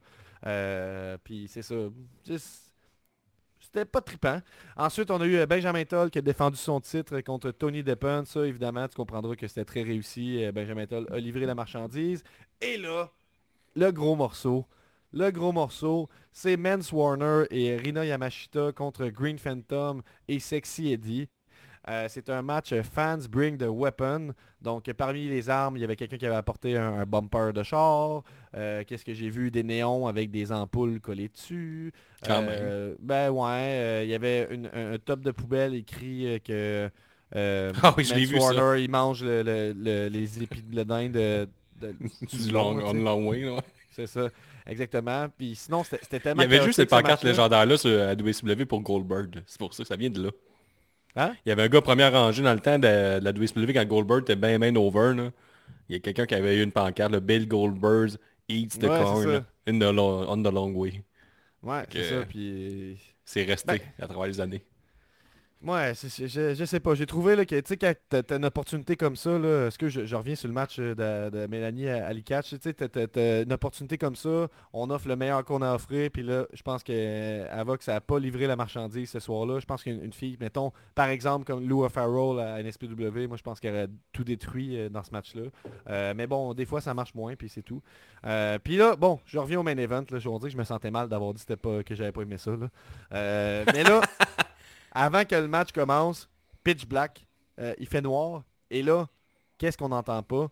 Euh, 0.47 1.17
puis 1.23 1.47
c'est 1.49 1.63
ça. 1.63 1.75
C'était 3.73 3.87
pas 3.87 4.03
trippant. 4.03 4.39
Ensuite, 4.77 5.11
on 5.11 5.19
a 5.23 5.25
eu 5.25 5.37
euh, 5.37 5.47
Benjamin 5.47 5.85
Toll 5.85 6.11
qui 6.11 6.19
a 6.19 6.23
défendu 6.23 6.59
son 6.59 6.79
titre 6.81 7.19
contre 7.23 7.53
Tony 7.53 7.83
Deppen. 7.83 8.27
Ça, 8.27 8.47
évidemment, 8.47 8.87
tu 8.87 8.97
comprendras 8.97 9.35
que 9.35 9.49
c'était 9.49 9.65
très 9.65 9.83
réussi. 9.83 10.45
Euh, 10.45 10.53
Benjamin 10.53 10.85
Toll 10.85 11.07
a 11.11 11.19
livré 11.19 11.47
la 11.47 11.55
marchandise. 11.55 12.23
Et 12.61 12.77
là, 12.77 13.11
le 13.75 13.91
gros 13.91 14.15
morceau. 14.15 14.67
Le 15.15 15.31
gros 15.31 15.53
morceau, 15.53 16.11
c'est 16.33 16.59
Mance 16.59 16.93
Warner 16.93 17.45
et 17.51 17.77
Rina 17.77 18.05
Yamashita 18.05 18.73
contre 18.73 19.07
Green 19.09 19.39
Phantom 19.39 20.03
et 20.29 20.39
Sexy 20.39 20.93
Eddie. 20.93 21.29
Euh, 21.89 22.07
c'est 22.09 22.31
un 22.31 22.43
match 22.43 22.73
Fans 22.83 23.19
Bring 23.29 23.59
the 23.59 23.67
Weapon. 23.69 24.33
Donc 24.61 24.91
parmi 24.93 25.29
les 25.29 25.51
armes, 25.51 25.77
il 25.77 25.81
y 25.81 25.85
avait 25.85 25.97
quelqu'un 25.97 26.17
qui 26.17 26.27
avait 26.27 26.37
apporté 26.37 26.77
un, 26.77 27.01
un 27.01 27.05
bumper 27.07 27.53
de 27.53 27.63
char. 27.65 28.23
Euh, 28.57 28.85
Qu'est-ce 28.87 29.05
que 29.05 29.13
j'ai 29.15 29.31
vu? 29.31 29.51
Des 29.51 29.65
néons 29.65 30.07
avec 30.07 30.31
des 30.31 30.53
ampoules 30.53 31.01
collées 31.01 31.29
dessus. 31.29 31.93
Quand 32.25 32.45
Euh, 32.49 32.95
Ben 33.01 33.31
ouais, 33.31 34.05
il 34.05 34.11
y 34.11 34.15
avait 34.15 34.47
une- 34.53 34.71
un, 34.73 34.93
un 34.95 34.99
top 34.99 35.21
de 35.21 35.33
poubelle 35.33 35.75
écrit 35.75 36.41
que 36.45 36.89
Ah 37.35 37.95
oui, 37.97 38.05
je 38.05 38.15
vu, 38.15 38.39
ça. 38.39 38.55
Warner, 38.55 38.83
il 38.85 38.91
mange 38.91 39.25
le- 39.25 39.43
le- 39.43 39.73
le- 39.77 40.09
les 40.09 40.43
épis 40.43 40.63
de 40.63 40.83
de, 41.09 41.49
de- 41.81 41.95
Du 42.47 42.53
long, 42.53 42.79
on 42.85 42.93
long 42.93 43.29
way. 43.29 43.45
C'est 43.91 44.07
ça, 44.07 44.29
exactement. 44.67 45.27
Puis 45.37 45.57
sinon, 45.57 45.83
c'était 45.83 45.99
c'était 46.03 46.17
Il 46.19 46.21
tellement 46.21 46.43
y 46.43 46.45
avait 46.45 46.63
juste 46.63 46.77
cette 46.77 46.91
ce 46.91 46.95
pancarte 46.95 47.25
légendaire-là 47.25 47.77
sur 47.77 48.01
à 48.01 48.15
WCW 48.15 48.65
pour 48.67 48.81
Goldberg. 48.83 49.43
C'est 49.47 49.59
pour 49.59 49.75
ça 49.75 49.83
que 49.83 49.89
ça 49.89 49.97
vient 49.97 50.11
de 50.11 50.23
là. 50.23 50.31
Hein? 51.17 51.35
Il 51.45 51.51
y 51.51 51.53
avait 51.53 51.63
un 51.65 51.69
gars 51.69 51.83
première 51.83 52.13
rangée 52.13 52.43
dans 52.43 52.55
le 52.55 52.61
temps 52.61 52.79
de, 52.79 53.19
de 53.21 53.25
la 53.25 53.31
WCW 53.33 53.73
quand 53.75 53.85
Goldberg 53.87 54.23
était 54.23 54.37
bien 54.37 54.59
bien 54.59 54.75
over. 54.77 55.15
là. 55.15 55.31
Il 55.89 55.93
y 55.95 55.97
a 55.97 55.99
quelqu'un 56.01 56.25
qui 56.27 56.35
avait 56.35 56.57
eu 56.57 56.63
une 56.63 56.73
pancarte, 56.73 57.13
le 57.13 57.21
Bill 57.21 57.47
Goldberg 57.47 58.13
eats 58.49 58.79
the 58.79 58.85
Ouais, 58.85 58.89
corn 58.89 59.45
in 59.67 59.79
the 59.79 59.93
long- 59.95 60.27
on 60.29 60.43
the 60.43 60.53
long 60.53 60.73
way. 60.73 61.03
Ouais, 61.63 61.83
c'est 61.93 62.05
ça. 62.09 62.25
Puis 62.27 62.99
C'est 63.25 63.45
resté 63.45 63.67
Ben- 63.79 63.81
à 64.01 64.07
travers 64.09 64.27
les 64.27 64.41
années. 64.41 64.63
Ouais, 65.65 65.93
je, 65.95 66.55
je 66.55 66.65
sais 66.65 66.81
pas. 66.81 66.97
J'ai 66.97 67.07
trouvé 67.07 67.37
là, 67.37 67.45
que 67.45 67.55
tu 67.55 67.63
sais, 67.65 67.77
quand 67.77 67.93
t'as 68.09 68.37
une 68.37 68.45
opportunité 68.45 68.97
comme 68.97 69.15
ça, 69.15 69.39
là, 69.39 69.69
est-ce 69.69 69.79
que 69.79 69.89
je, 69.89 70.17
reviens 70.17 70.35
sur 70.35 70.49
le 70.49 70.55
match 70.55 70.79
euh, 70.81 70.93
de, 71.31 71.39
de 71.39 71.47
Mélanie 71.47 71.89
à 71.89 72.07
Alicatch, 72.07 72.51
tu 72.51 72.59
sais, 72.61 72.75
t'as- 72.75 73.43
une 73.45 73.53
opportunité 73.53 73.97
comme 73.97 74.17
ça, 74.17 74.49
on 74.73 74.91
offre 74.91 75.07
le 75.07 75.15
meilleur 75.15 75.45
qu'on 75.45 75.63
a 75.63 75.73
offert, 75.75 76.11
puis 76.11 76.25
là, 76.25 76.47
je 76.53 76.63
pense 76.63 76.83
que 76.83 77.47
ça 77.81 77.93
n'a 77.93 78.01
pas 78.01 78.19
livré 78.19 78.49
la 78.49 78.57
marchandise 78.57 79.09
ce 79.11 79.21
soir-là. 79.21 79.61
Je 79.61 79.67
pense 79.67 79.85
qu'une 79.85 80.03
une 80.03 80.13
fille, 80.13 80.37
mettons, 80.41 80.73
par 80.97 81.09
exemple, 81.09 81.45
comme 81.45 81.69
Lou 81.69 81.89
Farrell 81.89 82.41
à 82.41 82.61
NSPW, 82.61 83.29
moi 83.29 83.37
je 83.37 83.43
pense 83.43 83.61
qu'elle 83.61 83.75
aurait 83.75 83.89
tout 84.13 84.25
détruit 84.25 84.77
euh, 84.77 84.89
dans 84.89 85.05
ce 85.05 85.13
match-là. 85.13 85.43
Euh, 85.89 86.13
mais 86.17 86.27
bon, 86.27 86.55
des 86.55 86.67
fois 86.67 86.81
ça 86.81 86.93
marche 86.93 87.15
moins, 87.15 87.37
puis 87.37 87.49
c'est 87.49 87.63
tout. 87.63 87.83
Euh, 88.27 88.59
puis 88.59 88.77
là, 88.77 88.97
bon, 88.97 89.21
je 89.27 89.39
reviens 89.39 89.61
au 89.61 89.63
main 89.63 89.77
event, 89.77 90.03
je 90.11 90.17
vais 90.17 90.21
dire 90.21 90.41
que 90.41 90.49
je 90.49 90.57
me 90.57 90.65
sentais 90.65 90.91
mal 90.91 91.09
d'avoir 91.09 91.33
dit 91.35 91.45
que 91.45 91.55
pas, 91.55 91.85
que 91.85 91.95
j'avais 91.95 92.11
pas 92.13 92.23
aimé 92.23 92.37
ça. 92.39 92.51
Euh, 93.13 93.65
mais 93.73 93.85
là, 93.85 94.01
Avant 94.93 95.25
que 95.25 95.35
le 95.35 95.49
match 95.49 95.73
commence, 95.73 96.29
pitch 96.63 96.87
black, 96.87 97.27
il 97.79 97.87
fait 97.87 98.01
noir. 98.01 98.43
Et 98.71 98.83
là, 98.83 99.07
qu'est-ce 99.59 99.77
qu'on 99.77 99.89
n'entend 99.89 100.23
pas? 100.23 100.49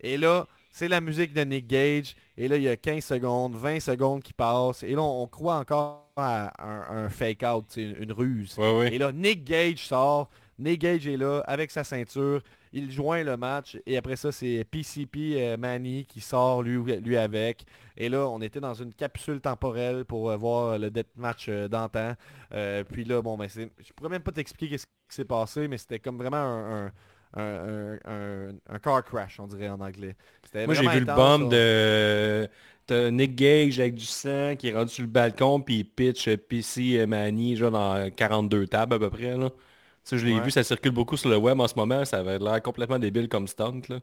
Et 0.00 0.18
là, 0.18 0.46
c'est 0.70 0.88
la 0.88 1.00
musique 1.00 1.32
de 1.32 1.42
Nick 1.42 1.66
Gage. 1.66 2.14
Et 2.36 2.48
là, 2.48 2.56
il 2.56 2.62
y 2.64 2.68
a 2.68 2.76
15 2.76 3.02
secondes, 3.02 3.54
20 3.54 3.80
secondes 3.80 4.22
qui 4.22 4.34
passent. 4.34 4.82
Et 4.82 4.92
là, 4.92 5.02
on, 5.02 5.26
croit 5.26 5.56
encore 5.56 6.10
à 6.16 6.52
un, 6.62 7.08
fake-out, 7.08 7.64
une, 7.76 7.96
une 7.98 8.12
ruse. 8.12 8.58
Et 8.58 8.98
là, 8.98 9.12
Nick 9.12 9.44
Gage 9.44 9.86
sort. 9.86 10.28
Nick 10.58 10.80
Gage 10.80 11.06
est 11.06 11.16
là 11.16 11.40
avec 11.46 11.70
sa 11.70 11.84
ceinture. 11.84 12.40
Il 12.72 12.90
joint 12.90 13.22
le 13.24 13.36
match. 13.36 13.78
Et 13.86 13.96
après 13.96 14.16
ça, 14.16 14.32
c'est 14.32 14.64
PCP 14.70 15.34
euh, 15.36 15.56
Manny 15.56 16.04
qui 16.06 16.20
sort 16.20 16.62
lui, 16.62 16.78
lui 17.00 17.16
avec. 17.16 17.64
Et 17.96 18.08
là, 18.08 18.28
on 18.28 18.40
était 18.40 18.60
dans 18.60 18.74
une 18.74 18.92
capsule 18.92 19.40
temporelle 19.40 20.04
pour 20.04 20.30
euh, 20.30 20.36
voir 20.36 20.78
le 20.78 20.90
deathmatch 20.90 21.46
euh, 21.48 21.68
d'antan. 21.68 22.12
Euh, 22.52 22.84
puis 22.84 23.04
là, 23.04 23.22
bon, 23.22 23.36
ben, 23.38 23.48
c'est- 23.48 23.70
je 23.86 23.92
pourrais 23.92 24.10
même 24.10 24.22
pas 24.22 24.32
t'expliquer 24.32 24.78
ce 24.78 24.84
qui 24.86 24.92
s'est 25.08 25.24
passé, 25.24 25.68
mais 25.68 25.78
c'était 25.78 25.98
comme 25.98 26.18
vraiment 26.18 26.36
un, 26.36 26.86
un, 26.86 26.92
un- 27.34 27.42
un- 27.42 27.98
un- 28.06 28.54
un 28.68 28.78
car 28.78 29.04
crash, 29.04 29.38
on 29.40 29.46
dirait 29.46 29.68
en 29.68 29.80
anglais. 29.80 30.16
Moi, 30.66 30.74
j'ai 30.74 30.82
vu 30.82 31.00
le 31.00 31.06
bomb 31.38 31.48
de 32.88 33.10
Nick 33.10 33.34
Gage 33.34 33.80
avec 33.80 33.94
du 33.94 34.04
sang 34.04 34.54
qui 34.56 34.68
est 34.68 34.74
rendu 34.74 34.90
sur 34.92 35.02
le 35.02 35.08
balcon 35.10 35.60
puis 35.60 35.78
il 35.78 35.84
pitch 35.84 36.28
PC 36.36 37.04
Manny 37.06 37.56
genre 37.56 37.72
dans 37.72 38.10
42 38.10 38.66
tables 38.68 38.94
à 38.94 38.98
peu 38.98 39.10
près. 39.10 39.36
Là. 39.36 39.50
Ça, 40.06 40.18
je 40.18 40.26
l'ai 40.26 40.40
Ouais. 40.40 40.40
vu, 40.40 40.52
ça 40.52 40.64
circule 40.64 40.92
beaucoup 40.92 41.18
sur 41.18 41.30
le 41.30 41.36
web 41.38 41.60
en 41.60 41.68
ce 41.68 41.76
moment. 41.76 42.04
Ça 42.06 42.20
avait 42.20 42.38
l'air 42.40 42.62
complètement 42.62 42.98
débile 43.00 43.28
comme 43.28 43.48
stunt. 43.48 43.82
Là. 43.90 44.00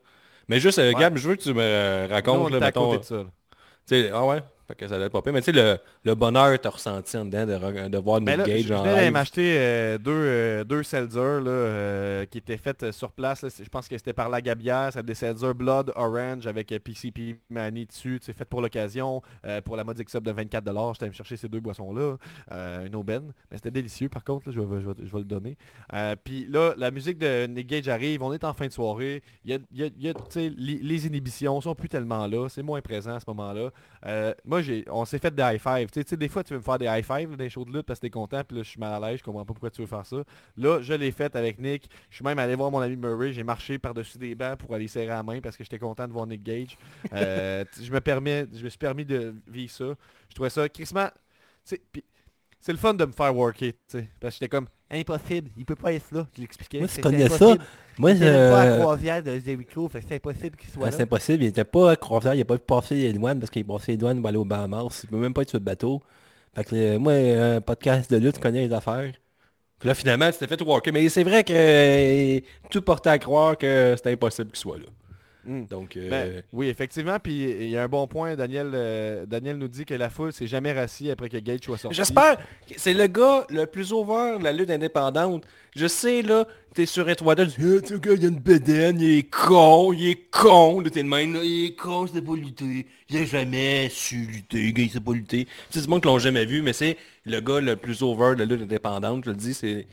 Mais 0.50 0.60
juste, 0.62 0.80
euh, 0.80 0.94
Ouais. 0.94 0.96
Gab, 0.96 1.18
je 1.18 1.28
veux 1.30 1.36
que 1.38 1.44
tu 1.44 1.54
me 1.56 2.08
Nous, 2.14 2.14
racontes, 2.14 2.42
on 2.42 2.50
là, 2.50 2.60
était 2.60 2.66
à 2.66 2.72
mettons, 2.72 2.88
côté 2.88 3.00
de 3.00 3.04
ça. 3.04 3.16
là. 3.18 3.30
ah 4.14 4.26
ouais, 4.28 4.44
fait 4.68 4.76
que 4.76 4.88
ça 4.88 4.96
doit 4.98 5.06
être 5.08 5.12
pas 5.12 5.22
pire. 5.22 5.34
Mais 5.34 5.42
tu 5.42 5.52
sais, 5.52 5.52
le, 5.52 5.78
le 6.04 6.16
bonheur 6.16 6.52
que 6.54 6.58
t'as 6.58 6.70
ressenti 6.70 7.18
en 7.18 7.26
dedans 7.26 7.46
de, 7.90 7.98
voir 7.98 8.20
Nick 8.22 8.28
Ben 8.38 8.44
Gage 8.44 8.72
en 8.72 8.84
live. 8.84 9.12
m'acheter 9.12 9.56
euh, 9.58 9.98
deux, 9.98 10.12
euh, 10.14 10.64
deux 10.64 10.84
seltzer 10.84 11.20
là, 11.42 11.50
euh, 11.50 12.26
qui 12.26 12.38
étaient 12.38 12.58
faites 12.58 12.84
euh, 12.84 12.92
sur 12.92 13.12
place. 13.12 13.42
là. 13.42 13.50
Je 13.58 13.68
pense 13.70 13.88
que 13.88 13.98
c'était 13.98 14.14
par 14.14 14.30
la 14.30 14.42
Gabière. 14.42 14.90
C'était 14.92 15.04
des 15.04 15.16
seltzer 15.16 15.54
Blood 15.54 15.92
Orange 15.96 16.48
avec 16.48 16.72
euh, 16.72 16.80
PCP 16.80 17.40
Manny 17.50 17.86
dessus. 17.86 18.20
C'est 18.22 18.32
fait 18.36 18.46
pour 18.46 18.62
l'occasion. 18.62 19.22
pour 19.66 19.76
la 19.76 19.84
modique 19.84 20.10
sub 20.10 20.24
de 20.24 20.32
24$. 20.32 20.94
J'étais 20.94 21.04
allé 21.04 21.10
me 21.10 21.16
chercher 21.16 21.36
ces 21.38 21.48
deux 21.50 21.60
boissons-là. 21.60 22.16
une 22.86 22.96
aubaine. 22.96 23.34
Mais 23.52 23.58
c'était 23.58 23.72
délicieux 23.72 24.10
par 24.10 24.24
contre. 24.24 24.48
là, 24.48 24.54
je, 24.56 24.62
vais, 24.62 24.82
je 24.82 24.88
vais- 24.88 25.06
je 25.08 25.12
vais 25.12 25.20
le 25.20 25.26
donner. 25.26 25.58
Puis 26.24 26.48
là, 26.50 26.74
la 26.78 26.92
musique 26.92 27.18
de 27.18 27.48
Nick 27.48 27.68
Gage 27.68 27.88
arrive. 27.90 28.24
On 28.24 28.32
est 28.34 28.44
en 28.44 28.54
fin 28.54 28.68
de 28.68 28.72
soirée. 28.72 29.22
Il 29.46 29.52
y 29.52 29.54
a, 29.56 29.58
il 29.72 29.78
y 29.80 29.84
a- 29.84 29.90
il 29.98 30.04
y 30.04 30.10
a, 30.10 30.14
tu 30.14 30.22
sais, 30.30 30.50
li- 30.56 30.80
les 30.82 31.08
inhibitions 31.08 31.60
sont 31.62 31.76
plus 31.76 31.90
tellement 31.90 32.28
là. 32.28 32.48
C'est 32.50 32.64
moins 32.64 32.82
présent 32.82 33.16
à 33.16 33.20
ce 33.20 33.26
moment-là. 33.28 33.70
Moi, 34.54 34.62
j'ai, 34.62 34.86
on 34.92 35.04
s'est 35.04 35.18
fait 35.18 35.34
des 35.34 35.42
high 35.42 35.60
five. 35.60 35.90
Tu 35.90 36.04
sais, 36.06 36.16
des 36.16 36.28
fois, 36.28 36.44
tu 36.44 36.54
veux 36.54 36.60
me 36.60 36.64
faire 36.64 36.78
des 36.78 36.86
high 36.86 37.04
five 37.04 37.36
dans 37.36 37.44
les 37.44 37.50
shows 37.50 37.66
de 37.66 37.74
lutte 37.76 37.88
parce 37.88 38.00
que 38.00 38.06
t'es 38.06 38.12
content, 38.12 38.44
puis 38.44 38.58
là, 38.58 38.62
je 38.62 38.70
suis 38.70 38.80
mal 38.80 39.04
à 39.04 39.10
l'aise, 39.10 39.18
je 39.18 39.24
comprends 39.24 39.44
pas 39.44 39.52
pourquoi 39.52 39.72
tu 39.72 39.82
veux 39.82 39.88
faire 39.88 40.06
ça. 40.06 40.18
Là, 40.58 40.80
je 40.80 40.94
l'ai 40.94 41.12
fait 41.12 41.36
avec 41.36 41.58
Nick. 41.58 41.90
Je 42.12 42.18
suis 42.18 42.24
même 42.24 42.38
allé 42.38 42.54
voir 42.54 42.70
mon 42.70 42.78
ami 42.80 42.96
Murray. 42.96 43.34
J'ai 43.34 43.42
marché 43.42 43.80
par-dessus 43.80 44.20
des 44.20 44.36
bancs 44.36 44.60
pour 44.60 44.76
aller 44.76 44.88
serrer 44.88 45.08
la 45.08 45.24
main 45.24 45.42
parce 45.42 45.58
que 45.58 45.64
j'étais 45.64 45.80
content 45.80 46.08
de 46.08 46.14
voir 46.14 46.28
Nick 46.28 46.44
Gage. 46.44 46.78
Euh, 47.14 47.66
je 47.82 47.92
me 47.92 48.00
permets, 48.00 48.46
je 48.54 48.64
me 48.64 48.70
suis 48.70 48.78
permis 48.78 49.06
de 49.06 49.34
vivre 49.48 49.72
ça. 49.72 49.96
Je 50.30 50.36
trouvais 50.36 50.52
ça 50.52 50.70
crissement. 50.70 51.10
puis 51.92 52.04
C'est 52.66 52.72
le 52.72 52.78
fun 52.78 52.94
de 52.94 53.04
me 53.04 53.12
faire 53.12 53.36
worker, 53.36 53.74
tu 53.74 53.78
sais. 53.90 54.10
Parce 54.22 54.36
que 54.36 54.40
j'étais 54.40 54.48
comme 54.48 54.68
impossible, 54.90 55.50
il 55.58 55.66
peut 55.66 55.76
pas 55.76 55.92
être 55.92 56.10
là. 56.14 56.26
Je 56.34 56.40
l'expliquais. 56.40 56.80
Moi, 56.80 56.88
tu 56.88 56.94
c'est 56.94 57.02
connais 57.02 57.28
ça. 57.28 57.58
Moi, 57.98 58.14
même 58.14 58.52
pas 58.52 58.62
à 58.62 58.76
je... 58.76 58.80
croisière 58.80 59.22
de 59.22 59.38
Jericho, 59.38 59.90
fait 59.90 60.00
que 60.00 60.06
c'est 60.08 60.16
impossible 60.16 60.56
qu'il 60.56 60.70
soit 60.70 60.84
Ah, 60.88 60.90
là. 60.90 60.96
c'est 60.96 61.04
impossible, 61.04 61.44
il 61.44 61.48
était 61.48 61.66
pas 61.66 61.92
à 61.92 61.96
croisière, 61.98 62.36
il 62.36 62.40
a 62.42 62.46
pas 62.46 62.58
pu 62.58 62.64
passer 62.66 62.96
les 62.96 63.12
douanes 63.12 63.38
parce 63.38 63.50
qu'il 63.52 63.60
est 63.60 63.66
passé 63.66 63.92
les 63.92 63.98
douanes 63.98 64.22
pour 64.22 64.30
aller 64.30 64.38
au 64.38 64.46
Bahamas. 64.46 65.02
Il 65.04 65.10
peut 65.10 65.18
même 65.18 65.34
pas 65.34 65.42
être 65.42 65.50
sur 65.50 65.60
le 65.60 65.66
bateau. 65.66 66.02
Fait 66.56 66.64
que 66.64 66.74
euh, 66.74 67.00
moi, 67.00 67.12
un 67.14 67.60
podcast 67.60 68.10
de 68.10 68.16
lutte, 68.16 68.38
je 68.38 68.42
connais 68.42 68.66
les 68.66 68.74
affaires. 68.74 69.12
Puis 69.80 69.90
là, 69.90 69.94
finalement, 69.96 70.32
tu 70.32 70.38
t'es 70.38 70.48
fait 70.48 70.62
worker. 70.62 70.94
Mais 70.94 71.10
c'est 71.10 71.24
vrai 71.26 71.44
que 71.44 71.52
euh, 71.54 72.40
tout 72.70 72.82
portait 72.82 73.10
à 73.10 73.20
croire 73.20 73.58
que 73.58 73.96
c'était 73.98 74.14
impossible 74.14 74.52
qu'il 74.52 74.60
soit 74.60 74.78
là. 74.78 74.86
Mm. 75.46 75.66
Donc, 75.66 75.98
euh, 75.98 76.10
Ben, 76.10 76.44
oui, 76.54 76.68
effectivement, 76.68 77.18
puis 77.20 77.44
il 77.44 77.70
y 77.70 77.78
a 77.78 77.84
un 77.84 77.88
bon 77.88 78.08
point. 78.08 78.36
Daniel, 78.36 78.72
euh, 78.74 79.26
Daniel 79.26 79.58
nous 79.58 79.68
dit 79.68 79.86
que 79.86 79.94
la 79.94 80.10
foule 80.10 80.32
s'est 80.32 80.48
jamais 80.48 80.72
rassis 80.72 81.12
après 81.12 81.30
que 81.30 81.38
Gage 81.38 81.60
soit 81.64 81.78
sorti. 81.78 81.96
J'espère 81.96 82.38
que 82.38 82.74
c'est 82.78 82.94
le 82.94 83.08
gars 83.08 83.46
le 83.50 83.66
plus 83.66 83.92
over 83.92 84.38
de 84.40 84.44
la 84.44 84.52
lutte 84.52 84.70
indépendante. 84.70 85.46
Je 85.76 85.88
sais, 85.88 86.22
là, 86.22 86.48
t'es 86.74 86.86
sur 86.86 87.10
Étoile, 87.10 87.52
tu 87.52 87.62
dis, 87.62 87.88
ce 87.88 87.96
gars, 87.96 88.14
il 88.14 88.26
a 88.26 88.28
une 88.28 88.40
bedaine, 88.40 89.00
il 89.02 89.18
est 89.20 89.30
con, 89.30 89.92
il 89.92 90.10
est 90.10 90.30
con. 90.30 90.80
Là, 90.80 90.90
t'es 90.90 91.04
de 91.04 91.08
même, 91.08 91.34
là, 91.34 91.42
il 91.44 91.66
est 91.66 91.76
con, 91.76 92.08
c'est 92.08 92.22
pas 92.22 92.36
lutter. 92.36 92.86
Il 93.10 93.18
a 93.18 93.26
jamais 93.26 93.90
su 93.90 94.18
lutter, 94.18 94.68
le 94.68 94.72
gars, 94.72 94.84
il 94.84 94.90
sait 94.92 95.00
pas 95.00 95.14
lutter. 95.14 95.48
C'est 95.70 95.82
du 95.82 95.88
monde 95.88 96.02
qui 96.02 96.08
l'ont 96.08 96.20
jamais 96.20 96.46
vu, 96.46 96.62
mais 96.62 96.74
c'est 96.74 96.98
le 97.26 97.40
gars 97.40 97.60
le 97.60 97.76
plus 97.76 98.04
over 98.04 98.36
de 98.36 98.40
la 98.40 98.46
lutte 98.46 98.62
indépendante, 98.62 99.26
je 99.26 99.32
le 99.32 99.36
dis, 99.36 99.54
c'est... 99.54 99.88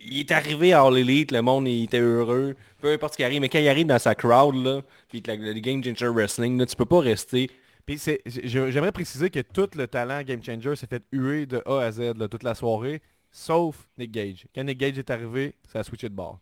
Il 0.00 0.20
est 0.20 0.30
arrivé 0.30 0.72
à 0.72 0.82
All 0.82 0.96
Elite, 0.98 1.32
le 1.32 1.42
monde 1.42 1.66
il 1.68 1.84
était 1.84 1.98
heureux, 2.00 2.54
peu 2.80 2.92
importe 2.92 3.14
ce 3.14 3.16
qui 3.18 3.24
arrive, 3.24 3.40
mais 3.40 3.48
quand 3.48 3.58
il 3.58 3.68
arrive 3.68 3.86
dans 3.86 3.98
sa 3.98 4.14
crowd, 4.14 4.54
là, 4.54 4.82
puis 5.08 5.22
le 5.26 5.60
Game 5.60 5.82
Changer 5.82 6.08
Wrestling, 6.08 6.58
là, 6.58 6.66
tu 6.66 6.76
peux 6.76 6.84
pas 6.86 7.00
rester 7.00 7.50
Puis 7.86 7.98
j'aimerais 8.44 8.92
préciser 8.92 9.30
que 9.30 9.40
tout 9.40 9.68
le 9.74 9.86
talent 9.86 10.22
Game 10.22 10.42
Changer 10.42 10.76
s'est 10.76 10.86
fait 10.86 11.02
huer 11.12 11.46
de 11.46 11.62
A 11.66 11.80
à 11.80 11.90
Z 11.92 12.14
là, 12.16 12.28
toute 12.28 12.42
la 12.42 12.54
soirée, 12.54 13.02
sauf 13.32 13.88
Nick 13.98 14.12
Gage. 14.12 14.46
Quand 14.54 14.64
Nick 14.64 14.78
Gage 14.78 14.98
est 14.98 15.10
arrivé, 15.10 15.54
ça 15.72 15.80
a 15.80 15.84
switché 15.84 16.08
de 16.08 16.14
bord. 16.14 16.38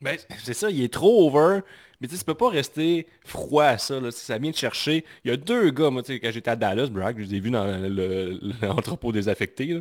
Ben, 0.00 0.16
c'est 0.44 0.54
ça, 0.54 0.70
il 0.70 0.80
est 0.82 0.92
trop 0.92 1.26
over. 1.26 1.60
Mais 2.00 2.06
tu 2.06 2.14
sais, 2.14 2.20
tu 2.20 2.24
peux 2.24 2.34
pas 2.36 2.50
rester 2.50 3.08
froid 3.24 3.64
à 3.64 3.78
ça. 3.78 3.98
Là. 3.98 4.12
Si 4.12 4.24
Ça 4.24 4.38
vient 4.38 4.52
de 4.52 4.56
chercher. 4.56 5.04
Il 5.24 5.30
y 5.30 5.34
a 5.34 5.36
deux 5.36 5.70
gars, 5.70 5.90
moi, 5.90 6.02
tu 6.04 6.12
sais, 6.12 6.20
quand 6.20 6.30
j'étais 6.30 6.50
à 6.50 6.54
Dallas, 6.56 6.86
Bragg, 6.86 7.18
je 7.18 7.24
les 7.24 7.34
ai 7.34 7.40
vus 7.40 7.50
dans 7.50 7.64
le- 7.66 7.88
le- 7.88 8.40
l'entrepôt 8.62 9.10
désaffecté. 9.10 9.66
là. 9.66 9.80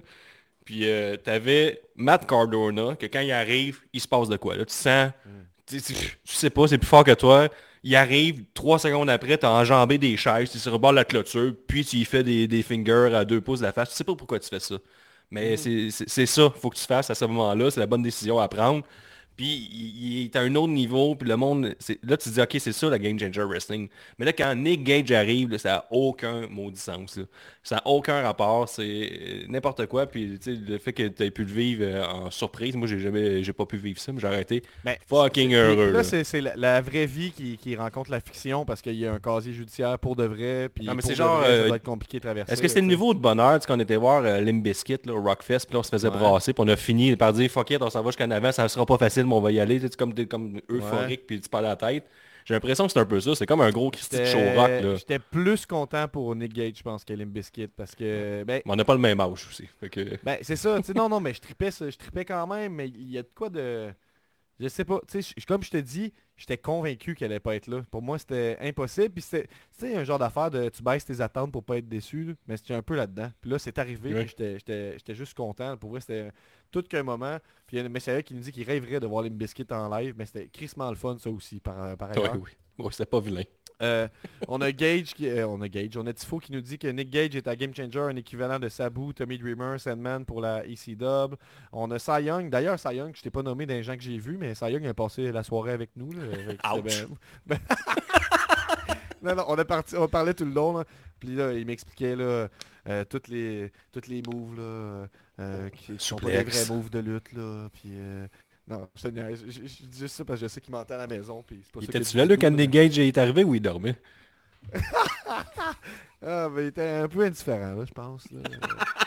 Puis 0.67 0.81
euh, 0.83 1.15
t'avais 1.15 1.79
Matt 1.95 2.27
Cardona, 2.27 2.97
que 2.97 3.05
quand 3.05 3.21
il 3.21 3.31
arrive, 3.31 3.79
il 3.93 4.01
se 4.01 4.07
passe 4.07 4.27
de 4.27 4.35
quoi. 4.35 4.57
Là? 4.57 4.65
Tu 4.65 4.73
sens, 4.73 5.11
tu, 5.65 5.81
tu- 5.81 5.93
tu 5.93 6.09
sais 6.25 6.49
pas, 6.49 6.67
c'est 6.67 6.77
plus 6.77 6.87
fort 6.87 7.05
que 7.05 7.13
toi. 7.13 7.47
Il 7.83 7.95
arrive, 7.95 8.43
trois 8.53 8.77
secondes 8.77 9.09
après, 9.09 9.37
t'as 9.37 9.49
enjambé 9.51 9.97
des 9.97 10.17
chaises, 10.17 10.51
tu 10.51 10.59
se 10.59 10.69
rebord 10.69 10.91
la 10.91 11.05
clôture, 11.05 11.53
puis 11.67 11.85
tu 11.85 11.95
y 11.95 12.03
fais 12.03 12.21
des, 12.21 12.49
des 12.49 12.63
fingers 12.63 13.15
à 13.15 13.23
deux 13.23 13.39
pouces 13.39 13.59
de 13.59 13.65
la 13.65 13.71
face. 13.71 13.91
Tu 13.91 13.95
sais 13.95 14.03
pas 14.03 14.13
pourquoi 14.15 14.39
tu 14.41 14.49
fais 14.49 14.59
ça. 14.59 14.75
Mais 15.31 15.55
c'est- 15.55 15.89
c'est 15.89 16.25
ça, 16.25 16.49
faut 16.59 16.69
que 16.69 16.75
tu 16.77 16.83
fasses 16.85 17.09
à 17.09 17.15
ce 17.15 17.23
moment-là, 17.23 17.71
c'est 17.71 17.79
la 17.79 17.87
bonne 17.87 18.03
décision 18.03 18.37
à 18.39 18.49
prendre. 18.49 18.83
Puis 19.37 19.69
il, 19.71 20.03
il 20.21 20.25
est 20.25 20.35
à 20.35 20.41
un 20.41 20.55
autre 20.55 20.73
niveau, 20.73 21.13
puis 21.15 21.29
le 21.29 21.37
monde, 21.37 21.75
là 22.03 22.17
tu 22.17 22.29
te 22.29 22.33
dis 22.33 22.41
ok 22.41 22.55
c'est 22.59 22.71
ça 22.73 22.89
la 22.89 22.97
Game 22.97 23.19
Changer 23.19 23.43
Wrestling. 23.43 23.87
Mais 24.17 24.25
là 24.25 24.33
quand 24.33 24.55
Nick 24.55 24.83
Gage 24.83 25.11
arrive, 25.11 25.51
là, 25.51 25.59
ça 25.59 25.69
n'a 25.69 25.85
aucun 25.91 26.47
maudit 26.47 26.79
sens. 26.79 27.17
là. 27.17 27.23
Ça 27.67 27.75
n'a 27.75 27.81
aucun 27.85 28.21
rapport, 28.21 28.69
c'est 28.69 28.83
euh, 28.85 29.43
n'importe 29.49 29.87
quoi. 29.87 30.05
Puis 30.05 30.39
le 30.45 30.77
fait 30.77 30.93
que 30.93 31.05
tu 31.09 31.21
aies 31.21 31.31
pu 31.31 31.43
le 31.43 31.51
vivre 31.51 31.83
euh, 31.85 32.05
en 32.05 32.31
surprise, 32.31 32.77
moi 32.77 32.87
j'ai 32.87 32.97
jamais 32.97 33.43
j'ai 33.43 33.51
pas 33.51 33.65
pu 33.65 33.75
vivre 33.75 33.99
ça, 33.99 34.13
mais 34.13 34.21
j'ai 34.21 34.27
arrêté. 34.27 34.63
Ben, 34.85 34.95
Fucking 35.05 35.53
heureux. 35.53 35.87
Là, 35.87 35.91
là. 35.97 36.03
c'est 36.05 36.23
c'est 36.23 36.39
la, 36.39 36.55
la 36.55 36.79
vraie 36.79 37.05
vie 37.05 37.31
qui, 37.31 37.57
qui 37.57 37.75
rencontre 37.75 38.09
la 38.09 38.21
fiction 38.21 38.63
parce 38.63 38.81
qu'il 38.81 38.95
y 38.95 39.05
a 39.05 39.11
un 39.11 39.19
casier 39.19 39.51
judiciaire 39.51 39.99
pour 39.99 40.15
de 40.15 40.23
vrai. 40.23 40.69
Puis 40.73 40.85
Non, 40.85 40.95
mais 40.95 41.01
c'est 41.01 41.13
genre, 41.15 41.39
vrai, 41.39 41.47
ça 41.47 41.51
euh, 41.51 41.67
doit 41.67 41.75
être 41.75 41.83
compliqué 41.83 42.19
de 42.19 42.23
traverser. 42.23 42.53
Est-ce 42.53 42.61
que 42.61 42.69
c'était 42.69 42.79
le 42.79 42.87
niveau 42.87 43.13
de 43.13 43.19
bonheur, 43.19 43.59
qu'on 43.67 43.81
était 43.81 43.97
voir 43.97 44.23
euh, 44.23 44.39
là, 44.39 45.13
au 45.13 45.21
Rockfest, 45.21 45.65
puis 45.67 45.73
là 45.73 45.79
on 45.79 45.83
se 45.83 45.89
faisait 45.89 46.07
Ouais. 46.07 46.17
brasser, 46.17 46.53
puis 46.53 46.63
on 46.65 46.69
a 46.69 46.77
fini 46.77 47.17
par 47.17 47.33
dire 47.33 47.51
fuck 47.51 47.69
it, 47.69 47.81
on 47.81 47.89
s'en 47.89 48.01
va 48.01 48.11
jusqu'en 48.11 48.31
avant, 48.31 48.53
ça 48.53 48.69
sera 48.69 48.85
pas 48.85 48.97
facile, 48.97 49.25
mais 49.25 49.33
on 49.33 49.41
va 49.41 49.51
y 49.51 49.59
aller, 49.59 49.81
tu 49.81 49.89
comme, 49.97 50.13
comme 50.25 50.61
euphorique, 50.69 51.27
puis 51.27 51.41
tu 51.41 51.49
parles 51.49 51.65
à 51.65 51.69
la 51.69 51.75
tête. 51.75 52.05
J'ai 52.47 52.53
l'impression 52.53 52.85
que 52.87 52.93
c'est 52.93 52.99
un 52.99 53.05
peu 53.05 53.19
ça, 53.19 53.35
c'est 53.35 53.45
comme 53.45 53.59
un 53.59 53.71
gros 53.71 53.91
Christy 53.91 54.19
de 54.19 54.23
show 54.23 54.39
rock, 54.55 54.69
là. 54.69 54.95
J'étais 54.95 55.19
plus 55.19 55.65
content 55.65 56.07
pour 56.07 56.33
Nick 56.33 56.53
Gage, 56.53 56.77
je 56.77 56.81
pense, 56.83 57.03
que 57.03 57.13
Bizkit 57.13 57.67
parce 57.67 57.93
que... 57.93 58.45
Ben, 58.45 58.61
Mais 58.65 58.71
on 58.71 58.77
n'a 58.77 58.85
pas 58.85 58.93
le 58.93 59.01
même 59.01 59.19
âge 59.19 59.45
aussi. 59.49 59.67
Que... 59.91 60.17
Ben, 60.23 60.37
c'est 60.41 60.55
ça, 60.55 60.79
non, 60.95 61.09
non, 61.09 61.19
mais 61.19 61.33
je 61.33 61.41
tripais, 61.41 61.71
ça- 61.71 61.89
je 61.89 61.97
tripais 61.97 62.23
quand 62.23 62.47
même, 62.47 62.73
mais 62.73 62.87
il 62.87 63.11
y 63.11 63.17
a 63.17 63.23
de 63.23 63.29
quoi 63.35 63.49
de... 63.49 63.89
Je 64.61 64.69
sais 64.69 64.85
pas, 64.85 65.01
tu 65.11 65.21
sais, 65.21 65.33
je- 65.37 65.45
comme 65.45 65.61
je 65.61 65.69
te 65.69 65.77
dis, 65.77 66.13
j'étais 66.37 66.57
convaincu 66.57 67.15
qu'elle 67.15 67.31
allait 67.31 67.39
pas 67.41 67.53
être 67.55 67.67
là. 67.67 67.83
Pour 67.91 68.01
moi, 68.01 68.17
c'était 68.17 68.57
impossible, 68.61 69.09
puis 69.09 69.21
c'était, 69.21 69.49
sais, 69.71 69.95
un 69.97 70.05
genre 70.05 70.17
d'affaire 70.17 70.49
de 70.49 70.69
tu 70.69 70.81
baisses 70.81 71.03
tes 71.03 71.19
attentes 71.19 71.51
pour 71.51 71.65
pas 71.65 71.77
être 71.77 71.89
déçu, 71.89 72.23
là, 72.23 72.33
mais 72.47 72.55
c'était 72.55 72.73
un 72.75 72.81
peu 72.81 72.95
là-dedans. 72.95 73.29
Puis 73.41 73.51
là, 73.51 73.59
c'est 73.59 73.77
arrivé, 73.77 74.25
j'étais 74.25 75.13
juste 75.15 75.33
content. 75.35 75.75
Pour 75.75 75.89
vrai, 75.91 75.99
c'était 75.99 76.31
tout 76.71 76.83
qu'un 76.83 77.03
moment. 77.03 77.37
Puis 77.65 77.77
il 77.77 77.79
y 77.79 77.83
a 77.83 77.85
un 77.85 77.89
messieurs 77.89 78.21
qui 78.21 78.33
nous 78.33 78.39
dit 78.41 78.51
qu'il 78.51 78.63
rêverait 78.63 78.99
de 78.99 79.07
voir 79.07 79.23
les 79.23 79.29
biscuits 79.29 79.65
en 79.71 79.89
live, 79.97 80.15
mais 80.17 80.25
c'était 80.25 80.47
crissement 80.47 80.89
le 80.89 80.95
fun, 80.95 81.17
ça 81.19 81.29
aussi, 81.29 81.59
par, 81.59 81.97
par 81.97 82.11
ailleurs. 82.11 82.35
oui. 82.41 82.51
Ouais, 82.79 82.91
c'était 82.91 83.05
pas 83.07 83.19
vilain. 83.19 83.41
Euh, 83.81 84.07
on 84.47 84.59
a 84.61 84.71
Gage, 84.71 85.13
qui, 85.13 85.27
euh, 85.29 85.47
on 85.47 85.61
a 85.61 85.67
Gage, 85.67 85.97
on 85.97 86.05
a 86.07 86.13
Tifo 86.13 86.39
qui 86.39 86.51
nous 86.51 86.61
dit 86.61 86.79
que 86.79 86.87
Nick 86.87 87.09
Gage 87.11 87.35
est 87.35 87.47
à 87.47 87.55
Game 87.55 87.75
Changer, 87.75 87.99
un 87.99 88.15
équivalent 88.15 88.57
de 88.57 88.69
Sabu, 88.69 89.13
Tommy 89.13 89.37
Dreamer, 89.37 89.79
Sandman 89.79 90.25
pour 90.25 90.41
la 90.41 90.65
EC 90.65 90.95
Dub. 90.95 91.35
On 91.71 91.89
a 91.91 91.99
Cy 91.99 92.23
Young, 92.23 92.49
d'ailleurs 92.49 92.79
Cy 92.79 92.95
Young, 92.95 93.15
je 93.15 93.21
t'ai 93.21 93.29
pas 93.29 93.43
nommé 93.43 93.65
des 93.67 93.83
gens 93.83 93.95
que 93.95 94.01
j'ai 94.01 94.17
vus, 94.17 94.37
mais 94.39 94.55
Cy 94.55 94.65
Young 94.71 94.85
a 94.87 94.93
passé 94.95 95.31
la 95.31 95.43
soirée 95.43 95.73
avec 95.73 95.91
nous. 95.95 96.11
là, 96.11 96.21
avec- 96.63 96.87
Ouch. 97.05 97.07
ben- 97.45 97.59
non, 99.21 99.35
non, 99.35 99.43
on, 99.47 99.57
a 99.57 99.65
parti, 99.65 99.95
on 99.95 100.07
parlait 100.07 100.33
tout 100.33 100.45
le 100.45 100.51
long, 100.53 100.77
là. 100.77 100.83
puis 101.19 101.29
là, 101.35 101.53
il 101.53 101.65
m'expliquait 101.65 102.15
là, 102.15 102.47
euh, 102.89 103.05
toutes, 103.09 103.27
les, 103.27 103.71
toutes 103.91 104.07
les 104.07 104.21
moves 104.21 104.55
là, 104.57 105.07
euh, 105.39 105.69
qui 105.69 105.95
sont 105.99 106.15
pas 106.15 106.31
des 106.31 106.43
vrais 106.43 106.65
moves 106.65 106.89
de 106.89 106.99
lutte. 106.99 107.33
Là, 107.33 107.69
puis, 107.73 107.91
euh, 107.93 108.27
non, 108.67 108.87
je, 108.95 109.09
dis 109.09 109.99
juste 109.99 110.15
ça 110.15 110.25
parce 110.25 110.39
que 110.39 110.47
je 110.47 110.51
sais 110.51 110.61
qu'il 110.61 110.71
m'entend 110.71 110.95
à 110.95 110.97
la 110.97 111.07
maison. 111.07 111.43
Puis 111.45 111.61
c'est 111.63 111.71
pas 111.71 111.79
Il 111.81 111.85
était-tu 111.85 112.17
là, 112.17 112.27
tout, 112.27 112.37
quand 112.39 112.55
Gage 112.55 112.99
est 112.99 113.17
arrivé 113.17 113.43
ou 113.43 113.55
il 113.55 113.61
dormait? 113.61 113.95
Ah, 116.25 116.49
mais 116.51 116.63
il 116.63 116.67
était 116.69 116.89
un 116.89 117.07
peu 117.07 117.23
indifférent, 117.23 117.75
là, 117.75 117.85
je 117.85 117.93
pense. 117.93 118.25
là. 118.31 118.39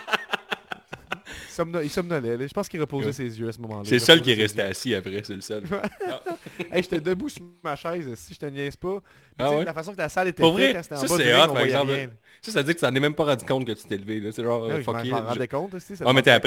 il, 1.50 1.62
somno- 1.62 1.82
il 1.82 1.90
somnolait. 1.90 2.36
là. 2.36 2.46
Je 2.46 2.52
pense 2.52 2.68
qu'il 2.68 2.80
reposait 2.80 3.06
Ouais. 3.06 3.12
ses 3.12 3.38
yeux 3.40 3.48
à 3.48 3.52
ce 3.52 3.58
moment-là. 3.60 3.82
C'est 3.84 3.94
le 3.96 3.98
seul 4.00 4.22
qui 4.22 4.30
est 4.32 4.34
resté 4.34 4.62
assis 4.62 4.94
après, 4.94 5.22
c'est 5.24 5.34
le 5.34 5.40
seul. 5.40 5.64
hey, 6.72 6.82
j'étais 6.82 7.00
debout 7.00 7.28
sur 7.28 7.42
ma 7.62 7.76
chaise, 7.76 8.08
si 8.16 8.34
je 8.34 8.38
te 8.38 8.46
niaise 8.46 8.76
pas. 8.76 8.98
Ah 9.38 9.50
ouais? 9.50 9.64
La 9.64 9.72
façon 9.74 9.92
que 9.92 9.98
la 9.98 10.08
salle 10.08 10.28
était 10.28 10.42
Pour 10.42 10.56
faite, 10.58 10.76
c'était 10.82 10.94
en 10.94 10.98
ça, 10.98 11.06
bas 11.08 11.16
du 11.16 11.22
c'est 11.22 11.32
ring, 11.34 11.38
hot, 11.38 11.42
on 11.42 11.46
par 11.46 11.54
voyait 11.54 11.66
exemple. 11.70 11.92
rien. 11.92 12.10
Ça, 12.42 12.52
ça 12.52 12.58
veut 12.60 12.64
dire 12.64 12.74
que 12.74 12.80
tu 12.80 12.86
t'en 12.86 12.94
es 12.94 13.00
même 13.00 13.14
pas 13.14 13.24
rendu 13.24 13.44
compte 13.44 13.66
que 13.66 13.72
tu 13.72 13.84
t'es 13.84 13.96
levé. 13.96 14.20
là. 14.20 14.30
C'est 14.32 14.42
genre, 14.42 14.64
euh, 14.64 14.68
oui, 14.68 14.74
je 14.78 14.82
fuck 14.82 15.04
je 15.04 15.10
m'en 15.10 15.20
rendais 15.22 15.48
compte 15.48 15.74
aussi. 15.74 15.96
Ça 15.96 16.04
Ouais, 16.06 16.12
mais 16.12 16.22
là. 16.22 16.40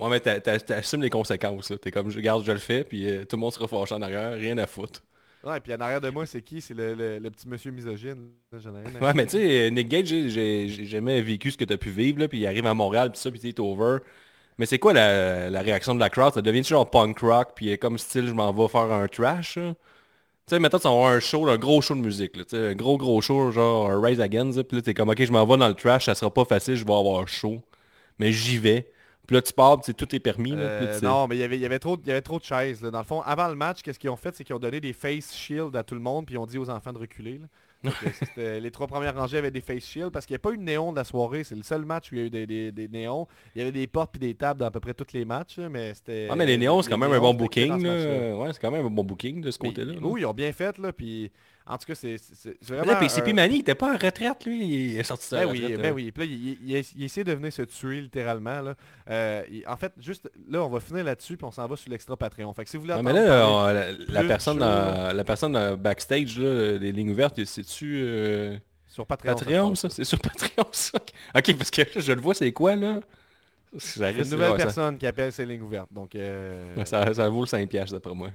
Ouais, 0.00 0.10
mais 0.10 0.20
t'a- 0.20 0.40
t'a- 0.40 0.60
t'assumes 0.60 1.02
les 1.02 1.10
conséquences. 1.10 1.70
là. 1.70 1.78
T'es 1.78 1.90
comme, 1.90 2.10
je 2.10 2.16
regarde, 2.16 2.44
je 2.44 2.52
le 2.52 2.58
fais, 2.58 2.84
puis 2.84 3.08
euh, 3.08 3.24
tout 3.24 3.36
le 3.36 3.40
monde 3.40 3.52
sera 3.52 3.66
fâché 3.68 3.94
en 3.94 4.02
arrière, 4.02 4.32
rien 4.34 4.56
à 4.58 4.66
foutre. 4.66 5.02
Ouais, 5.44 5.58
puis 5.60 5.74
en 5.74 5.80
arrière 5.80 6.00
de 6.00 6.08
moi, 6.10 6.24
c'est 6.24 6.42
qui? 6.42 6.60
C'est 6.60 6.74
le, 6.74 6.94
le- 6.94 7.18
le 7.18 7.30
petit 7.30 7.48
monsieur 7.48 7.72
misogyne. 7.72 8.30
ai 8.52 9.04
Ouais, 9.04 9.12
mais 9.14 9.26
tu 9.26 9.32
sais, 9.38 9.70
Nick 9.70 9.88
Gage, 9.88 10.06
j'ai- 10.06 10.68
jamais 10.86 11.20
vécu 11.20 11.50
ce 11.50 11.56
que 11.58 11.64
t'as 11.64 11.76
pu 11.76 11.90
vivre, 11.90 12.20
là, 12.20 12.28
puis 12.28 12.38
il 12.38 12.46
arrive 12.46 12.66
à 12.66 12.74
Montréal, 12.74 13.10
puis 13.10 13.20
ça, 13.20 13.30
puis 13.30 13.40
t'es 13.40 13.58
over. 13.60 13.98
Mais 14.58 14.66
c'est 14.66 14.78
quoi 14.78 14.92
la, 14.92 15.50
la 15.50 15.62
réaction 15.62 15.94
de 15.94 16.00
la 16.00 16.10
crowd? 16.10 16.34
Ça 16.34 16.42
devient 16.42 16.64
genre 16.64 16.90
punk 16.90 17.18
rock, 17.20 17.50
puis 17.56 17.72
euh, 17.72 17.76
comme 17.76 17.98
style, 17.98 18.28
je 18.28 18.32
m'en 18.34 18.52
vais 18.52 18.68
faire 18.68 18.92
un 18.92 19.08
trash? 19.08 19.54
Tu 19.54 19.74
sais, 20.48 20.58
maintenant, 20.58 20.78
tu 20.80 20.84
vas 20.84 20.90
avoir 20.90 21.12
un 21.12 21.20
show, 21.20 21.48
un 21.48 21.58
gros 21.58 21.80
show 21.82 21.94
de 21.94 22.00
musique, 22.00 22.36
là, 22.36 22.44
tu 22.44 22.50
sais, 22.56 22.68
un 22.70 22.74
gros 22.74 22.98
gros 22.98 23.20
show, 23.22 23.52
genre 23.52 23.90
un 23.90 24.00
Rise 24.02 24.20
Against, 24.20 24.62
puis 24.64 24.76
là, 24.78 24.82
t'es 24.82 24.94
comme, 24.94 25.10
ok, 25.10 25.24
je 25.24 25.32
m'en 25.32 25.46
vais 25.46 25.56
dans 25.56 25.68
le 25.68 25.74
trash, 25.74 26.06
ça 26.06 26.14
sera 26.14 26.32
pas 26.32 26.44
facile, 26.44 26.76
je 26.76 26.84
vais 26.86 26.92
avoir 26.94 27.28
chaud. 27.28 27.62
Mais 28.20 28.32
j'y 28.32 28.58
vais. 28.58 28.91
Puis 29.32 29.38
là, 29.38 29.42
tu 29.42 29.52
pars, 29.54 29.80
puis 29.80 29.94
tout 29.94 30.14
est 30.14 30.20
permis, 30.20 30.50
là, 30.50 30.76
puis 30.76 30.86
là, 30.86 30.92
Euh, 30.92 30.98
tu 30.98 31.04
non, 31.06 31.26
mais 31.26 31.36
il 31.36 31.38
y 31.38 31.42
avait, 31.42 31.56
il 31.56 31.62
y 31.62 31.64
avait 31.64 31.78
trop, 31.78 31.96
y 32.06 32.10
avait 32.10 32.20
trop 32.20 32.38
de 32.38 32.44
chaises. 32.44 32.82
là. 32.82 32.90
Dans 32.90 32.98
le 32.98 33.04
fond, 33.06 33.22
avant 33.22 33.48
le 33.48 33.54
match, 33.54 33.80
qu'est-ce 33.80 33.98
qu'ils 33.98 34.10
ont 34.10 34.16
fait, 34.16 34.34
c'est 34.36 34.44
qu'ils 34.44 34.54
ont 34.54 34.58
donné 34.58 34.78
des 34.78 34.92
face 34.92 35.34
shields 35.34 35.74
à 35.74 35.82
tout 35.82 35.94
le 35.94 36.02
monde, 36.02 36.26
puis 36.26 36.34
ils 36.34 36.38
ont 36.38 36.44
dit 36.44 36.58
aux 36.58 36.68
enfants 36.68 36.92
de 36.92 36.98
reculer. 36.98 37.40
Donc, 37.82 37.94
euh, 38.36 38.60
les 38.60 38.70
trois 38.70 38.86
premières 38.86 39.14
rangées 39.16 39.38
avaient 39.38 39.50
des 39.50 39.62
face 39.62 39.84
shields 39.86 40.10
parce 40.12 40.26
qu'il 40.26 40.34
n'y 40.34 40.36
a 40.36 40.40
pas 40.40 40.52
eu 40.52 40.58
de 40.58 40.62
néon 40.62 40.92
de 40.92 40.96
la 40.98 41.04
soirée. 41.04 41.44
C'est 41.44 41.54
le 41.56 41.62
seul 41.62 41.86
match 41.86 42.12
où 42.12 42.14
il 42.14 42.18
y 42.18 42.22
a 42.22 42.26
eu 42.26 42.30
des, 42.30 42.46
des- 42.46 42.72
des 42.72 42.88
néons. 42.88 43.26
Il 43.54 43.60
y 43.60 43.62
avait 43.62 43.72
des 43.72 43.86
portes 43.86 44.10
puis 44.12 44.20
des 44.20 44.34
tables 44.34 44.60
dans 44.60 44.66
à 44.66 44.70
peu 44.70 44.80
près 44.80 44.92
tous 44.92 45.12
les 45.14 45.24
matchs, 45.24 45.56
mais 45.58 45.94
c'était. 45.94 46.28
Ah 46.30 46.36
mais 46.36 46.44
les 46.44 46.58
néons, 46.58 46.82
c'est 46.82 46.90
quand 46.90 46.98
même 46.98 47.10
un 47.12 47.18
bon 47.18 47.32
booking. 47.32 47.72
Ouais, 47.86 48.50
c'est 48.52 48.60
quand 48.60 48.70
même 48.70 48.84
un 48.86 48.90
bon 48.90 49.02
booking 49.02 49.40
de 49.40 49.50
ce 49.50 49.58
côté-là. 49.58 49.94
là. 49.94 49.98
Oui, 50.02 50.20
ils 50.20 50.26
ont 50.26 50.34
bien 50.34 50.52
fait, 50.52 50.76
là, 50.78 50.92
puis 50.92 51.32
en 51.66 51.78
tout 51.78 51.86
cas, 51.86 51.94
c'est 51.94 52.16
c'est- 52.18 52.56
c'est 52.60 52.74
vraiment... 52.74 52.92
un- 52.92 53.32
Manny, 53.34 53.56
il 53.56 53.60
était 53.60 53.74
pas 53.74 53.92
en 53.94 53.96
retraite, 53.96 54.44
lui. 54.46 54.64
Il 54.92 54.98
est 54.98 55.02
sorti 55.02 55.30
de 55.30 55.36
Ben 55.40 55.46
oui, 55.50 55.60
retraite, 55.62 55.76
ben 55.78 55.82
là. 55.88 55.92
oui. 55.92 56.12
Puis 56.12 56.26
là, 56.26 56.32
il, 56.32 56.48
il- 56.48 56.76
il- 56.78 56.84
il 56.96 57.04
essaie 57.04 57.24
de 57.24 57.32
venir 57.32 57.52
se 57.52 57.62
tuer 57.62 58.00
littéralement. 58.00 58.60
Là. 58.60 58.74
Euh, 59.10 59.42
il- 59.50 59.64
en 59.66 59.76
fait, 59.76 59.92
juste 60.00 60.30
là, 60.48 60.62
on 60.64 60.68
va 60.68 60.80
finir 60.80 61.04
là-dessus, 61.04 61.36
puis 61.36 61.44
on 61.46 61.50
s'en 61.50 61.66
va 61.66 61.76
sur 61.76 61.90
l'extra 61.90 62.16
Patreon. 62.16 62.52
Fait 62.54 62.64
que 62.64 62.70
si 62.70 62.76
vous 62.76 62.82
voulez 62.82 62.94
Ouais, 62.94 63.02
mais 63.02 63.12
là, 63.12 63.48
on- 63.48 64.12
la, 64.12 64.24
personne 64.24 64.58
dans, 64.58 65.14
la 65.16 65.24
personne 65.24 65.52
dans 65.52 65.76
backstage, 65.76 66.38
là, 66.38 66.78
les 66.78 66.92
lignes 66.92 67.10
ouvertes, 67.10 67.42
c'est-tu 67.44 68.00
euh, 68.02 68.56
sur 68.88 69.06
Patreon, 69.06 69.34
Patreon, 69.34 69.74
ça? 69.74 69.88
ça? 69.88 69.94
C'est 69.96 70.04
sur 70.04 70.18
Patreon, 70.20 70.66
ça? 70.72 70.98
Ok, 71.36 71.56
parce 71.56 71.70
que 71.70 71.82
je 71.96 72.12
le 72.12 72.20
vois, 72.20 72.34
c'est 72.34 72.52
quoi, 72.52 72.76
là? 72.76 73.00
Risque- 73.74 73.96
Une 74.24 74.30
nouvelle 74.30 74.50
ça- 74.50 74.56
personne 74.56 74.98
qui 74.98 75.06
appelle 75.06 75.32
ses 75.32 75.46
lignes 75.46 75.62
ouvertes. 75.62 75.88
Donc, 75.90 76.14
euh, 76.14 76.84
ça, 76.84 77.14
ça 77.14 77.28
vaut 77.30 77.40
le 77.40 77.46
5 77.46 77.66
piastres, 77.68 77.94
d'après 77.94 78.14
moi. 78.14 78.28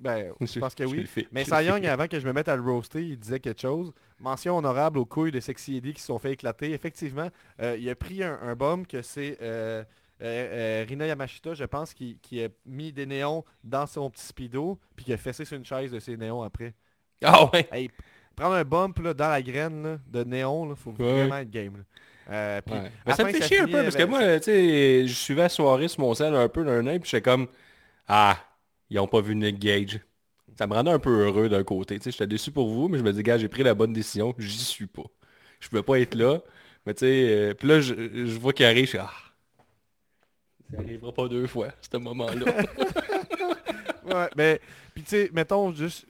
Ben, 0.00 0.32
je 0.40 0.58
pense 0.58 0.74
que 0.74 0.84
oui. 0.84 1.06
Mais 1.32 1.44
Cy. 1.44 1.64
Young, 1.64 1.86
avant 1.86 2.08
que 2.08 2.18
je 2.18 2.26
me 2.26 2.32
mette 2.32 2.48
à 2.48 2.56
le 2.56 2.62
roaster, 2.62 3.02
il 3.02 3.18
disait 3.18 3.38
quelque 3.40 3.60
chose. 3.60 3.92
Mention 4.18 4.56
honorable 4.58 4.98
aux 4.98 5.04
couilles 5.06 5.30
de 5.30 5.40
Sexy 5.40 5.76
Eddie 5.76 5.94
qui 5.94 6.00
se 6.00 6.06
sont 6.08 6.18
fait 6.18 6.32
éclater. 6.32 6.72
Effectivement, 6.72 7.28
euh, 7.62 7.76
il 7.78 7.88
a 7.88 7.94
pris 7.94 8.22
un, 8.22 8.38
un 8.42 8.54
bum 8.54 8.86
que 8.86 9.02
c'est 9.02 9.38
euh, 9.40 9.84
euh, 10.22 10.84
Rina 10.88 11.06
Yamashita, 11.06 11.54
je 11.54 11.64
pense, 11.64 11.94
qui, 11.94 12.18
qui 12.20 12.42
a 12.44 12.48
mis 12.66 12.92
des 12.92 13.06
néons 13.06 13.44
dans 13.64 13.86
son 13.86 14.10
petit 14.10 14.24
speedo, 14.26 14.78
puis 14.96 15.04
qui 15.06 15.12
a 15.12 15.16
fessé 15.16 15.44
sur 15.44 15.56
une 15.56 15.64
chaise 15.64 15.90
de 15.92 16.00
ses 16.00 16.16
néons 16.16 16.42
après. 16.42 16.74
Ah 17.24 17.48
ouais! 17.52 17.68
Hey, 17.72 17.90
prendre 18.36 18.54
un 18.54 18.64
bump 18.64 18.98
là, 18.98 19.14
dans 19.14 19.28
la 19.30 19.40
graine 19.42 19.82
là, 19.82 19.98
de 20.06 20.24
néon, 20.24 20.70
il 20.70 20.76
faut 20.76 20.90
Ouais. 20.98 21.12
vraiment 21.24 21.36
être 21.36 21.50
game. 21.50 21.76
là. 21.78 21.82
Euh, 22.32 22.60
puis 22.62 22.74
Ouais. 22.74 22.80
à 22.80 22.82
Mais 22.84 22.90
la 23.06 23.14
ça 23.16 23.24
me 23.24 23.32
fait 23.32 23.42
chier 23.42 23.60
un 23.60 23.66
peu 23.66 23.82
parce 23.82 23.96
que 23.96 24.04
moi, 24.04 24.20
tu 24.38 24.44
sais, 24.44 25.06
je 25.06 25.12
suivais 25.14 25.42
la 25.42 25.48
soirée 25.48 25.88
sur 25.88 26.00
mon 26.00 26.14
sel 26.14 26.34
un 26.34 26.48
peu 26.48 26.64
d'un 26.64 26.86
œil, 26.86 26.98
puis 27.00 27.10
j'étais 27.10 27.22
comme 27.22 27.48
Ah, 28.06 28.36
ils 28.90 28.98
ont 28.98 29.06
pas 29.06 29.20
vu 29.20 29.34
Nick 29.36 29.58
Gage. 29.58 30.00
ça 30.58 30.66
me 30.66 30.74
rendait 30.74 30.90
un 30.90 30.98
peu 30.98 31.26
heureux 31.26 31.48
d'un 31.48 31.64
côté. 31.64 31.98
J'étais 32.02 32.26
déçu 32.26 32.50
pour 32.50 32.68
vous, 32.68 32.88
mais 32.88 32.98
je 32.98 33.04
me 33.04 33.12
dis, 33.12 33.22
gars, 33.22 33.38
j'ai 33.38 33.48
pris 33.48 33.62
la 33.62 33.74
bonne 33.74 33.92
décision, 33.92 34.34
j'y 34.38 34.58
suis 34.58 34.86
pas. 34.86 35.04
Je 35.60 35.68
pouvais 35.68 35.82
pas 35.82 35.98
être 36.00 36.14
là. 36.14 36.40
Mais 36.86 36.94
tu 36.94 37.00
sais, 37.00 37.26
euh, 37.28 37.54
puis 37.54 37.68
là, 37.68 37.80
je, 37.80 37.94
vois 38.38 38.52
qu'il 38.52 38.66
arrive, 38.66 38.84
je 38.84 38.90
suis 38.90 38.98
ah, 38.98 39.10
ça 40.72 40.78
arrivera 40.78 41.12
pas 41.12 41.28
deux 41.28 41.46
fois, 41.46 41.68
ce 41.80 41.96
moment-là. 41.96 42.46
Ouais, 44.02 44.28
mais, 44.36 44.60
puis 44.92 45.04
tu 45.04 45.10
sais, 45.10 45.30
mettons 45.32 45.72
juste, 45.72 46.04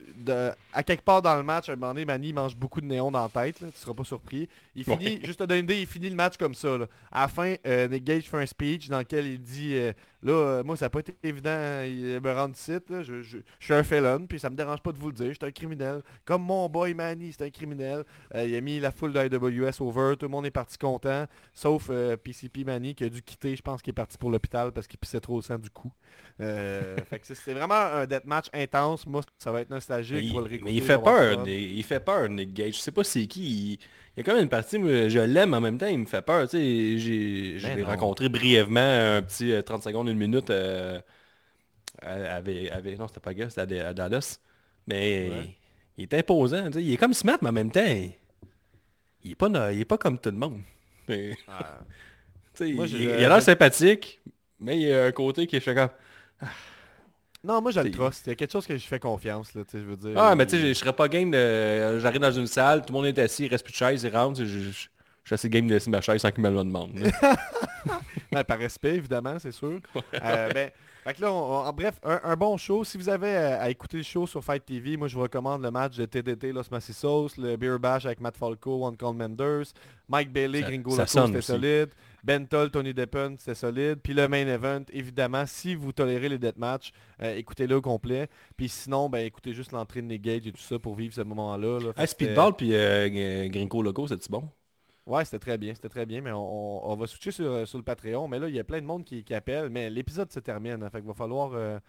à 0.73 0.83
quelque 0.83 1.03
part 1.03 1.21
dans 1.21 1.35
le 1.35 1.43
match, 1.43 1.69
à 1.69 1.73
un 1.73 1.75
moment 1.75 1.93
donné, 1.93 2.33
mange 2.33 2.55
beaucoup 2.55 2.81
de 2.81 2.85
néon 2.85 3.11
dans 3.11 3.21
la 3.21 3.29
tête, 3.29 3.61
là, 3.61 3.67
tu 3.71 3.77
seras 3.77 3.93
pas 3.93 4.03
surpris. 4.03 4.49
Il 4.75 4.85
finit, 4.85 5.19
juste 5.25 5.39
te 5.39 5.43
donner 5.43 5.59
une 5.59 5.65
idée, 5.65 5.81
il 5.81 5.87
finit 5.87 6.09
le 6.09 6.15
match 6.15 6.37
comme 6.37 6.53
ça. 6.53 6.77
Là. 6.77 6.87
À 7.11 7.23
la 7.23 7.27
fin, 7.27 7.55
euh, 7.67 7.87
Nick 7.89 8.03
Gage 8.05 8.23
fait 8.23 8.37
un 8.37 8.45
speech 8.45 8.87
dans 8.87 8.99
lequel 8.99 9.25
il 9.27 9.41
dit, 9.41 9.73
euh, 9.75 9.91
là, 10.23 10.31
euh, 10.31 10.63
moi 10.63 10.77
ça 10.77 10.85
n'a 10.85 10.89
pas 10.89 10.99
été 11.01 11.13
évident 11.23 11.49
euh, 11.51 12.19
me 12.21 12.31
rendre 12.33 12.55
site, 12.55 12.89
là. 12.89 13.03
je, 13.03 13.21
je- 13.21 13.39
je 13.59 13.65
suis 13.65 13.73
un 13.73 13.83
felon, 13.83 14.25
puis 14.27 14.39
ça 14.39 14.49
me 14.49 14.55
dérange 14.55 14.79
pas 14.81 14.93
de 14.93 14.97
vous 14.97 15.07
le 15.07 15.13
dire, 15.13 15.27
je 15.27 15.31
suis 15.33 15.45
un 15.45 15.51
criminel. 15.51 16.01
Comme 16.23 16.43
mon 16.43 16.69
boy 16.69 16.93
Manny, 16.93 17.33
c'est 17.33 17.43
un 17.43 17.49
criminel. 17.49 18.05
Il 18.33 18.55
a 18.55 18.61
mis 18.61 18.79
la 18.79 18.91
foule 18.91 19.11
de 19.11 19.19
AWS 19.19 19.81
over, 19.81 20.15
tout 20.17 20.25
le 20.27 20.31
monde 20.31 20.45
est 20.45 20.51
parti 20.51 20.77
content, 20.77 21.25
sauf 21.53 21.89
PCP 22.23 22.63
Manny 22.63 22.95
qui 22.95 23.03
a 23.03 23.09
dû 23.09 23.21
quitter, 23.21 23.55
je 23.57 23.61
pense 23.61 23.81
qu'il 23.81 23.91
est 23.91 23.93
parti 23.93 24.17
pour 24.17 24.31
l'hôpital 24.31 24.71
parce 24.71 24.87
qu'il 24.87 24.99
pissait 24.99 25.19
trop 25.19 25.35
au 25.35 25.41
sang 25.41 25.57
du 25.59 25.69
cou. 25.69 25.91
Euh, 26.39 26.95
fait 27.09 27.19
que 27.19 27.27
c'est- 27.27 27.35
c'était 27.35 27.53
vraiment 27.53 27.75
un 27.75 28.05
deathmatch 28.05 28.47
intense. 28.53 29.05
Moi, 29.05 29.21
ça 29.37 29.51
va 29.51 29.61
être 29.61 29.69
nostalgique. 29.69 30.33
Mais 30.33 30.41
le 30.49 30.53
il, 30.55 30.63
mais 30.63 30.73
il 30.73 30.81
fait 30.81 30.97
peur, 31.01 31.45
il 31.47 31.83
fait 31.83 31.99
peur, 31.99 32.29
Nick 32.29 32.53
Gage. 32.53 32.75
Je 32.75 32.79
sais 32.79 32.91
pas 32.91 33.03
c'est 33.03 33.27
qui. 33.27 33.73
Il, 33.73 33.79
il 34.17 34.19
y 34.19 34.21
a 34.21 34.23
quand 34.23 34.33
même 34.33 34.43
une 34.43 34.49
partie, 34.49 34.77
moi, 34.77 35.07
je 35.09 35.19
l'aime 35.19 35.53
en 35.53 35.61
même 35.61 35.77
temps, 35.77 35.87
il 35.87 35.99
me 35.99 36.05
fait 36.05 36.21
peur. 36.21 36.47
Tu 36.49 36.57
sais, 36.57 36.97
j'ai, 36.99 37.59
je 37.59 37.67
Ben 37.67 37.75
l'ai 37.75 37.83
rencontré 37.83 38.29
brièvement, 38.29 38.79
un 38.81 39.21
petit 39.21 39.51
euh, 39.53 39.61
30 39.61 39.83
secondes, 39.83 40.09
une 40.09 40.17
minute, 40.17 40.49
euh, 40.49 40.99
avec, 42.01 42.71
avec- 42.71 42.99
non, 42.99 43.07
c'était 43.07 43.19
pas 43.19 43.33
Gus, 43.33 43.49
c'était 43.49 43.61
à, 43.61 43.65
Da- 43.65 43.87
à 43.89 43.93
Dallas. 43.93 44.39
Mais 44.87 45.29
Ouais. 45.29 45.55
il 45.97 46.03
est 46.03 46.13
imposant. 46.15 46.67
tu 46.67 46.73
sais, 46.73 46.83
Il 46.83 46.93
est 46.93 46.97
comme 46.97 47.13
Smart, 47.13 47.37
mais 47.41 47.49
en 47.49 47.53
même 47.53 47.71
temps, 47.71 47.85
il, 47.85 48.13
il 49.23 49.31
est, 49.31 49.35
pas, 49.35 49.71
il 49.73 49.79
est 49.81 49.85
pas 49.85 49.97
comme 49.97 50.19
tout 50.19 50.31
le 50.31 50.37
monde. 50.37 50.61
Mais, 51.07 51.37
Ah. 51.47 51.79
tu 52.55 52.65
sais, 52.67 52.73
Moi, 52.73 52.87
il, 52.87 53.09
a 53.11 53.17
l'air 53.29 53.41
sympathique, 53.41 54.21
mais 54.59 54.77
il 54.77 54.87
y 54.87 54.93
a 54.93 55.05
un 55.05 55.11
côté 55.11 55.47
qui 55.47 55.59
fait 55.59 55.75
comme... 55.75 55.89
Non, 57.43 57.61
moi, 57.61 57.71
je 57.71 57.79
le 57.79 57.89
trust. 57.91 58.27
Il 58.27 58.29
y 58.29 58.33
a 58.33 58.35
quelque 58.35 58.51
chose 58.51 58.67
que 58.67 58.77
je 58.77 58.85
fais 58.85 58.99
confiance. 58.99 59.53
Là, 59.55 59.63
tu 59.63 59.71
sais, 59.71 59.79
je 59.79 59.83
veux 59.85 59.95
dire. 59.95 60.13
Ah, 60.15 60.35
mais 60.35 60.45
tu 60.45 60.59
sais, 60.59 60.67
je 60.67 60.73
serais 60.73 60.93
pas 60.93 61.07
game 61.07 61.31
de... 61.31 61.99
J'arrive 61.99 62.21
dans 62.21 62.31
une 62.31 62.47
salle, 62.47 62.81
tout 62.85 62.93
le 62.93 62.99
monde 62.99 63.05
est 63.07 63.19
assis, 63.19 63.45
il 63.45 63.49
reste 63.49 63.63
plus 63.63 63.71
de 63.71 63.77
chaise, 63.77 64.03
il 64.03 64.15
rentre, 64.15 64.43
je, 64.43 64.69
suis 64.69 64.89
assez 65.31 65.49
game 65.49 65.67
de 65.67 65.73
laisser 65.73 65.89
ma 65.89 66.01
chaise 66.01 66.21
sans 66.21 66.31
qu'il 66.31 66.43
me 66.43 66.49
le 66.49 66.57
demande. 66.57 66.91
Ben, 68.31 68.45
par 68.45 68.59
respect, 68.59 68.95
évidemment, 68.95 69.37
c'est 69.39 69.51
sûr. 69.51 69.79
Euh, 70.23 70.49
ben, 70.53 70.71
fait 71.03 71.13
que 71.15 71.21
là, 71.21 71.33
on- 71.33 71.35
on- 71.51 71.65
en 71.65 71.73
bref, 71.73 71.95
un, 72.03 72.19
un 72.23 72.35
bon 72.35 72.55
show. 72.57 72.83
Si 72.83 72.97
vous 72.97 73.09
avez 73.09 73.35
euh, 73.35 73.59
à 73.59 73.69
écouter 73.69 73.97
le 73.97 74.03
show 74.03 74.27
sur 74.27 74.43
Fight 74.43 74.63
TV, 74.63 74.95
moi, 74.97 75.07
je 75.07 75.15
vous 75.15 75.21
recommande 75.23 75.63
le 75.63 75.71
match 75.71 75.97
de 75.97 76.05
TDT 76.05 76.51
Los 76.53 76.63
Macisos, 76.71 77.29
le 77.37 77.57
Beer 77.57 77.77
Bash 77.79 78.05
avec 78.05 78.21
Matt 78.21 78.37
Falco, 78.37 78.85
One 78.85 78.95
Call 78.95 79.15
Menders, 79.15 79.73
Mike 80.07 80.31
Bailey, 80.31 80.61
Gringo 80.61 80.91
Loco, 80.91 81.05
c'était 81.05 81.41
solide. 81.41 81.89
Ben 82.23 82.47
Toll, 82.47 82.69
Tony 82.71 82.93
Deppen, 82.93 83.35
c'était 83.37 83.55
solide. 83.55 83.99
Puis 84.01 84.13
le 84.13 84.27
main 84.27 84.47
event, 84.47 84.83
évidemment, 84.91 85.45
si 85.45 85.75
vous 85.75 85.91
tolérez 85.91 86.29
les 86.29 86.37
deathmatchs, 86.37 86.91
euh, 87.21 87.35
écoutez-le 87.35 87.75
au 87.75 87.81
complet. 87.81 88.29
Puis 88.57 88.69
sinon, 88.69 89.09
ben 89.09 89.25
écoutez 89.25 89.53
juste 89.53 89.71
l'entrée 89.71 90.01
de 90.01 90.07
Nick 90.07 90.21
Gage 90.21 90.45
et 90.47 90.51
tout 90.51 90.61
ça 90.61 90.77
pour 90.79 90.95
vivre 90.95 91.13
ce 91.13 91.21
moment-là. 91.21 91.79
là. 91.79 91.93
Ah, 91.95 92.05
c'était- 92.07 92.25
Speedball 92.25 92.55
puis 92.55 92.73
euh, 92.75 93.09
G- 93.09 93.49
Gringo 93.49 93.81
Loco, 93.81 94.07
c'est-tu 94.07 94.29
bon? 94.29 94.49
Ouais, 95.07 95.25
c'était 95.25 95.39
très 95.39 95.57
bien, 95.57 95.73
c'était 95.73 95.89
très 95.89 96.05
bien, 96.05 96.21
mais 96.21 96.31
on, 96.31 96.37
on- 96.85 96.91
on 96.91 96.95
va 96.95 97.07
switcher 97.07 97.31
sur, 97.31 97.45
euh, 97.51 97.65
sur 97.65 97.77
le 97.79 97.83
Patreon. 97.83 98.27
Mais 98.27 98.37
là, 98.39 98.47
il 98.49 98.55
y 98.55 98.59
a 98.59 98.63
plein 98.63 98.79
de 98.81 98.85
monde 98.85 99.03
qui, 99.03 99.23
qui 99.23 99.33
appelle, 99.33 99.69
mais 99.69 99.89
l'épisode 99.89 100.31
se 100.31 100.39
termine. 100.39 100.83
hein, 100.83 100.89
fait 100.91 100.99
qu'il 100.99 101.07
va 101.07 101.13
falloir... 101.15 101.51
euh, 101.53 101.79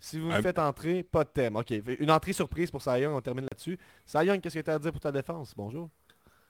si 0.00 0.20
vous 0.20 0.28
me 0.28 0.32
faites 0.42 0.58
entrer, 0.58 1.02
pas 1.02 1.24
de 1.24 1.30
thème. 1.30 1.56
Ok, 1.56 1.72
une 2.00 2.10
entrée 2.10 2.32
surprise 2.34 2.70
pour 2.70 2.82
Cy 2.82 3.00
Young, 3.00 3.14
on 3.14 3.20
termine 3.22 3.44
là-dessus. 3.44 3.78
Cy 4.06 4.26
Young, 4.26 4.40
qu'est-ce 4.40 4.56
que 4.56 4.60
tu 4.64 4.70
as 4.70 4.74
à 4.74 4.78
dire 4.78 4.92
pour 4.92 5.00
ta 5.00 5.12
défense? 5.12 5.54
Bonjour. 5.56 5.90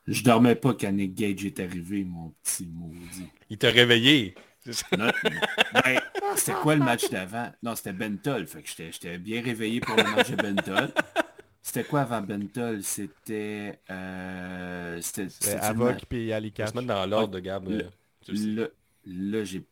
Je 0.06 0.22
dormais 0.22 0.54
pas 0.54 0.74
quand 0.74 0.92
Nick 0.92 1.14
Gage 1.14 1.44
est 1.46 1.60
arrivé, 1.60 2.04
mon 2.04 2.32
petit 2.42 2.66
maudit. 2.66 3.26
Il 3.50 3.56
t'a 3.58 3.70
réveillé. 3.70 4.34
Non, 4.98 5.10
ben, 5.74 6.00
c'était 6.36 6.52
quoi 6.54 6.74
le 6.74 6.84
match 6.84 7.08
d'avant? 7.10 7.50
Non, 7.62 7.74
c'était 7.76 7.92
Bentol. 7.92 8.46
Fait 8.46 8.62
que 8.62 8.68
j'étais- 8.68 9.18
bien 9.18 9.42
réveillé 9.42 9.80
pour 9.80 9.96
le 9.96 10.02
match 10.04 10.30
de 10.30 10.36
Bentol. 10.36 10.88
C'était 11.62 11.84
quoi 11.84 12.02
avant 12.02 12.20
Bentol? 12.22 12.82
C'était... 12.82 13.78
Euh, 13.90 15.00
c'était 15.00 15.24
le 15.54 15.64
Avoc 15.64 16.04
puis 16.08 16.32
Ali 16.32 16.48
On 16.48 16.50
va 16.62 16.64
Catch. 16.64 16.70
se 16.72 16.74
mettre 16.80 16.88
dans 16.88 17.06
l'ordre 17.06 17.34
de 17.34 17.40
Gab. 17.40 17.68
Le- 17.68 17.84
euh, 17.84 17.88
tu 18.24 18.32
le 18.32 18.36
sais. 18.36 18.70
Là, 19.06 19.44
j'ai... 19.44 19.64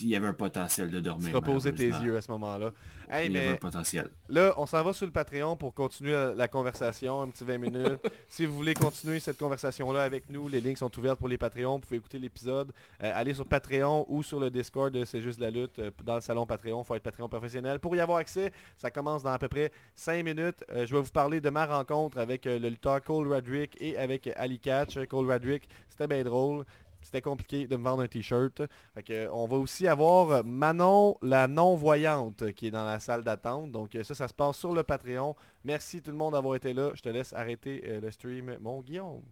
Il 0.00 0.08
y 0.08 0.16
avait 0.16 0.26
un 0.28 0.32
potentiel 0.34 0.90
de 0.90 0.96
Tu 0.98 1.02
dormir. 1.02 1.34
reposer 1.34 1.74
tes 1.74 1.88
yeux 1.88 2.16
à 2.16 2.22
ce 2.22 2.30
moment-là. 2.32 2.72
Hey, 3.12 3.26
Il 3.26 3.32
y 3.34 3.38
avait 3.38 3.48
un 3.48 3.50
mais 3.52 3.58
potentiel. 3.58 4.08
là, 4.28 4.54
on 4.56 4.64
s'en 4.66 4.82
va 4.82 4.92
sur 4.92 5.04
le 5.04 5.12
Patreon 5.12 5.54
pour 5.56 5.74
continuer 5.74 6.12
la, 6.12 6.34
la 6.34 6.48
conversation, 6.48 7.20
un 7.22 7.28
petit 7.28 7.44
20 7.44 7.58
minutes. 7.58 8.00
si 8.28 8.46
vous 8.46 8.54
voulez 8.54 8.72
continuer 8.74 9.20
cette 9.20 9.36
conversation-là 9.38 10.02
avec 10.02 10.30
nous, 10.30 10.48
les 10.48 10.60
lignes 10.62 10.76
sont 10.76 10.90
ouvertes 10.98 11.18
pour 11.18 11.28
les 11.28 11.36
Patreons. 11.38 11.74
Vous 11.74 11.80
pouvez 11.80 11.98
écouter 11.98 12.18
l'épisode. 12.18 12.72
Euh, 13.02 13.12
allez 13.14 13.34
sur 13.34 13.46
Patreon 13.46 14.06
ou 14.08 14.22
sur 14.22 14.40
le 14.40 14.50
Discord 14.50 14.92
de 14.92 15.04
C'est 15.04 15.20
juste 15.20 15.38
la 15.40 15.50
lutte 15.50 15.78
euh, 15.78 15.90
dans 16.04 16.14
le 16.14 16.20
salon 16.22 16.46
Patreon. 16.46 16.82
Il 16.82 16.86
faut 16.86 16.94
être 16.94 17.02
Patreon 17.02 17.28
professionnel. 17.28 17.78
Pour 17.78 17.94
y 17.94 18.00
avoir 18.00 18.18
accès, 18.18 18.50
ça 18.78 18.90
commence 18.90 19.22
dans 19.22 19.32
à 19.32 19.38
peu 19.38 19.48
près 19.48 19.70
5 19.94 20.24
minutes. 20.24 20.64
Euh, 20.70 20.86
je 20.86 20.94
vais 20.94 21.02
vous 21.02 21.10
parler 21.10 21.40
de 21.40 21.50
ma 21.50 21.66
rencontre 21.66 22.18
avec 22.18 22.46
euh, 22.46 22.58
le 22.58 22.68
lutteur 22.70 23.02
Cole 23.02 23.30
Radrick 23.30 23.76
et 23.80 23.96
avec 23.98 24.26
euh, 24.26 24.32
Ali 24.36 24.58
Catch. 24.58 24.98
Cole 25.06 25.28
Radrick, 25.28 25.68
c'était 25.88 26.06
bien 26.06 26.24
drôle. 26.24 26.64
C'était 27.02 27.20
compliqué 27.20 27.66
de 27.66 27.76
me 27.76 27.84
vendre 27.84 28.02
un 28.02 28.08
t-shirt. 28.08 28.62
Euh, 29.10 29.28
on 29.32 29.46
va 29.46 29.56
aussi 29.56 29.86
avoir 29.88 30.30
euh, 30.30 30.42
Manon, 30.44 31.16
la 31.22 31.48
non-voyante, 31.48 32.52
qui 32.52 32.68
est 32.68 32.70
dans 32.70 32.84
la 32.86 33.00
salle 33.00 33.24
d'attente. 33.24 33.72
Donc 33.72 33.94
euh, 33.94 34.02
ça, 34.04 34.14
ça 34.14 34.28
se 34.28 34.34
passe 34.34 34.56
sur 34.56 34.72
le 34.72 34.82
Patreon. 34.82 35.34
Merci 35.64 36.00
tout 36.02 36.10
le 36.10 36.16
monde 36.16 36.32
d'avoir 36.32 36.54
été 36.56 36.72
là. 36.72 36.90
Je 36.94 37.02
te 37.02 37.08
laisse 37.08 37.32
arrêter 37.32 37.82
euh, 37.86 38.00
le 38.00 38.10
stream, 38.10 38.56
mon 38.60 38.80
Guillaume. 38.80 39.22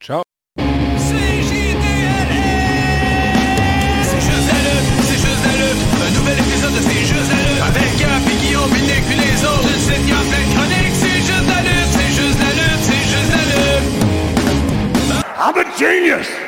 Ciao. 0.00 0.22
C'est 0.58 0.64
juste 4.20 4.46
la 4.48 4.58
lutte, 4.64 4.86
c'est 5.02 5.20
juste 5.20 5.44
la 5.44 5.52
lutte. 5.56 5.82
Un 6.02 6.10
nouvel 6.18 6.38
épisode 6.38 6.74
de 6.74 6.80
C'est 6.80 7.04
juste 7.04 7.30
la 7.30 7.40
lutte. 7.42 7.62
Avec 7.62 7.98
Gap, 7.98 8.22
puis 8.26 8.36
Guillaume, 8.36 8.70
puis 8.70 8.82
Nick, 8.82 9.02
puis 9.06 9.16
les 9.16 9.44
autres. 9.44 9.68
Une 9.68 9.80
sitcom 9.80 10.24
pleine 10.28 10.48
de 10.48 10.54
chroniques. 10.54 10.94
C'est 10.94 11.20
juste 11.20 11.48
la 11.48 11.60
lutte, 11.62 11.90
c'est 11.90 12.12
juste 12.12 12.38
la 12.38 12.50
lutte, 12.56 12.82
c'est 12.82 13.04
juste 13.10 13.30
la 13.30 13.42
lutte. 13.50 13.56
I'm 15.38 15.56
a 15.58 15.64
genius! 15.78 16.45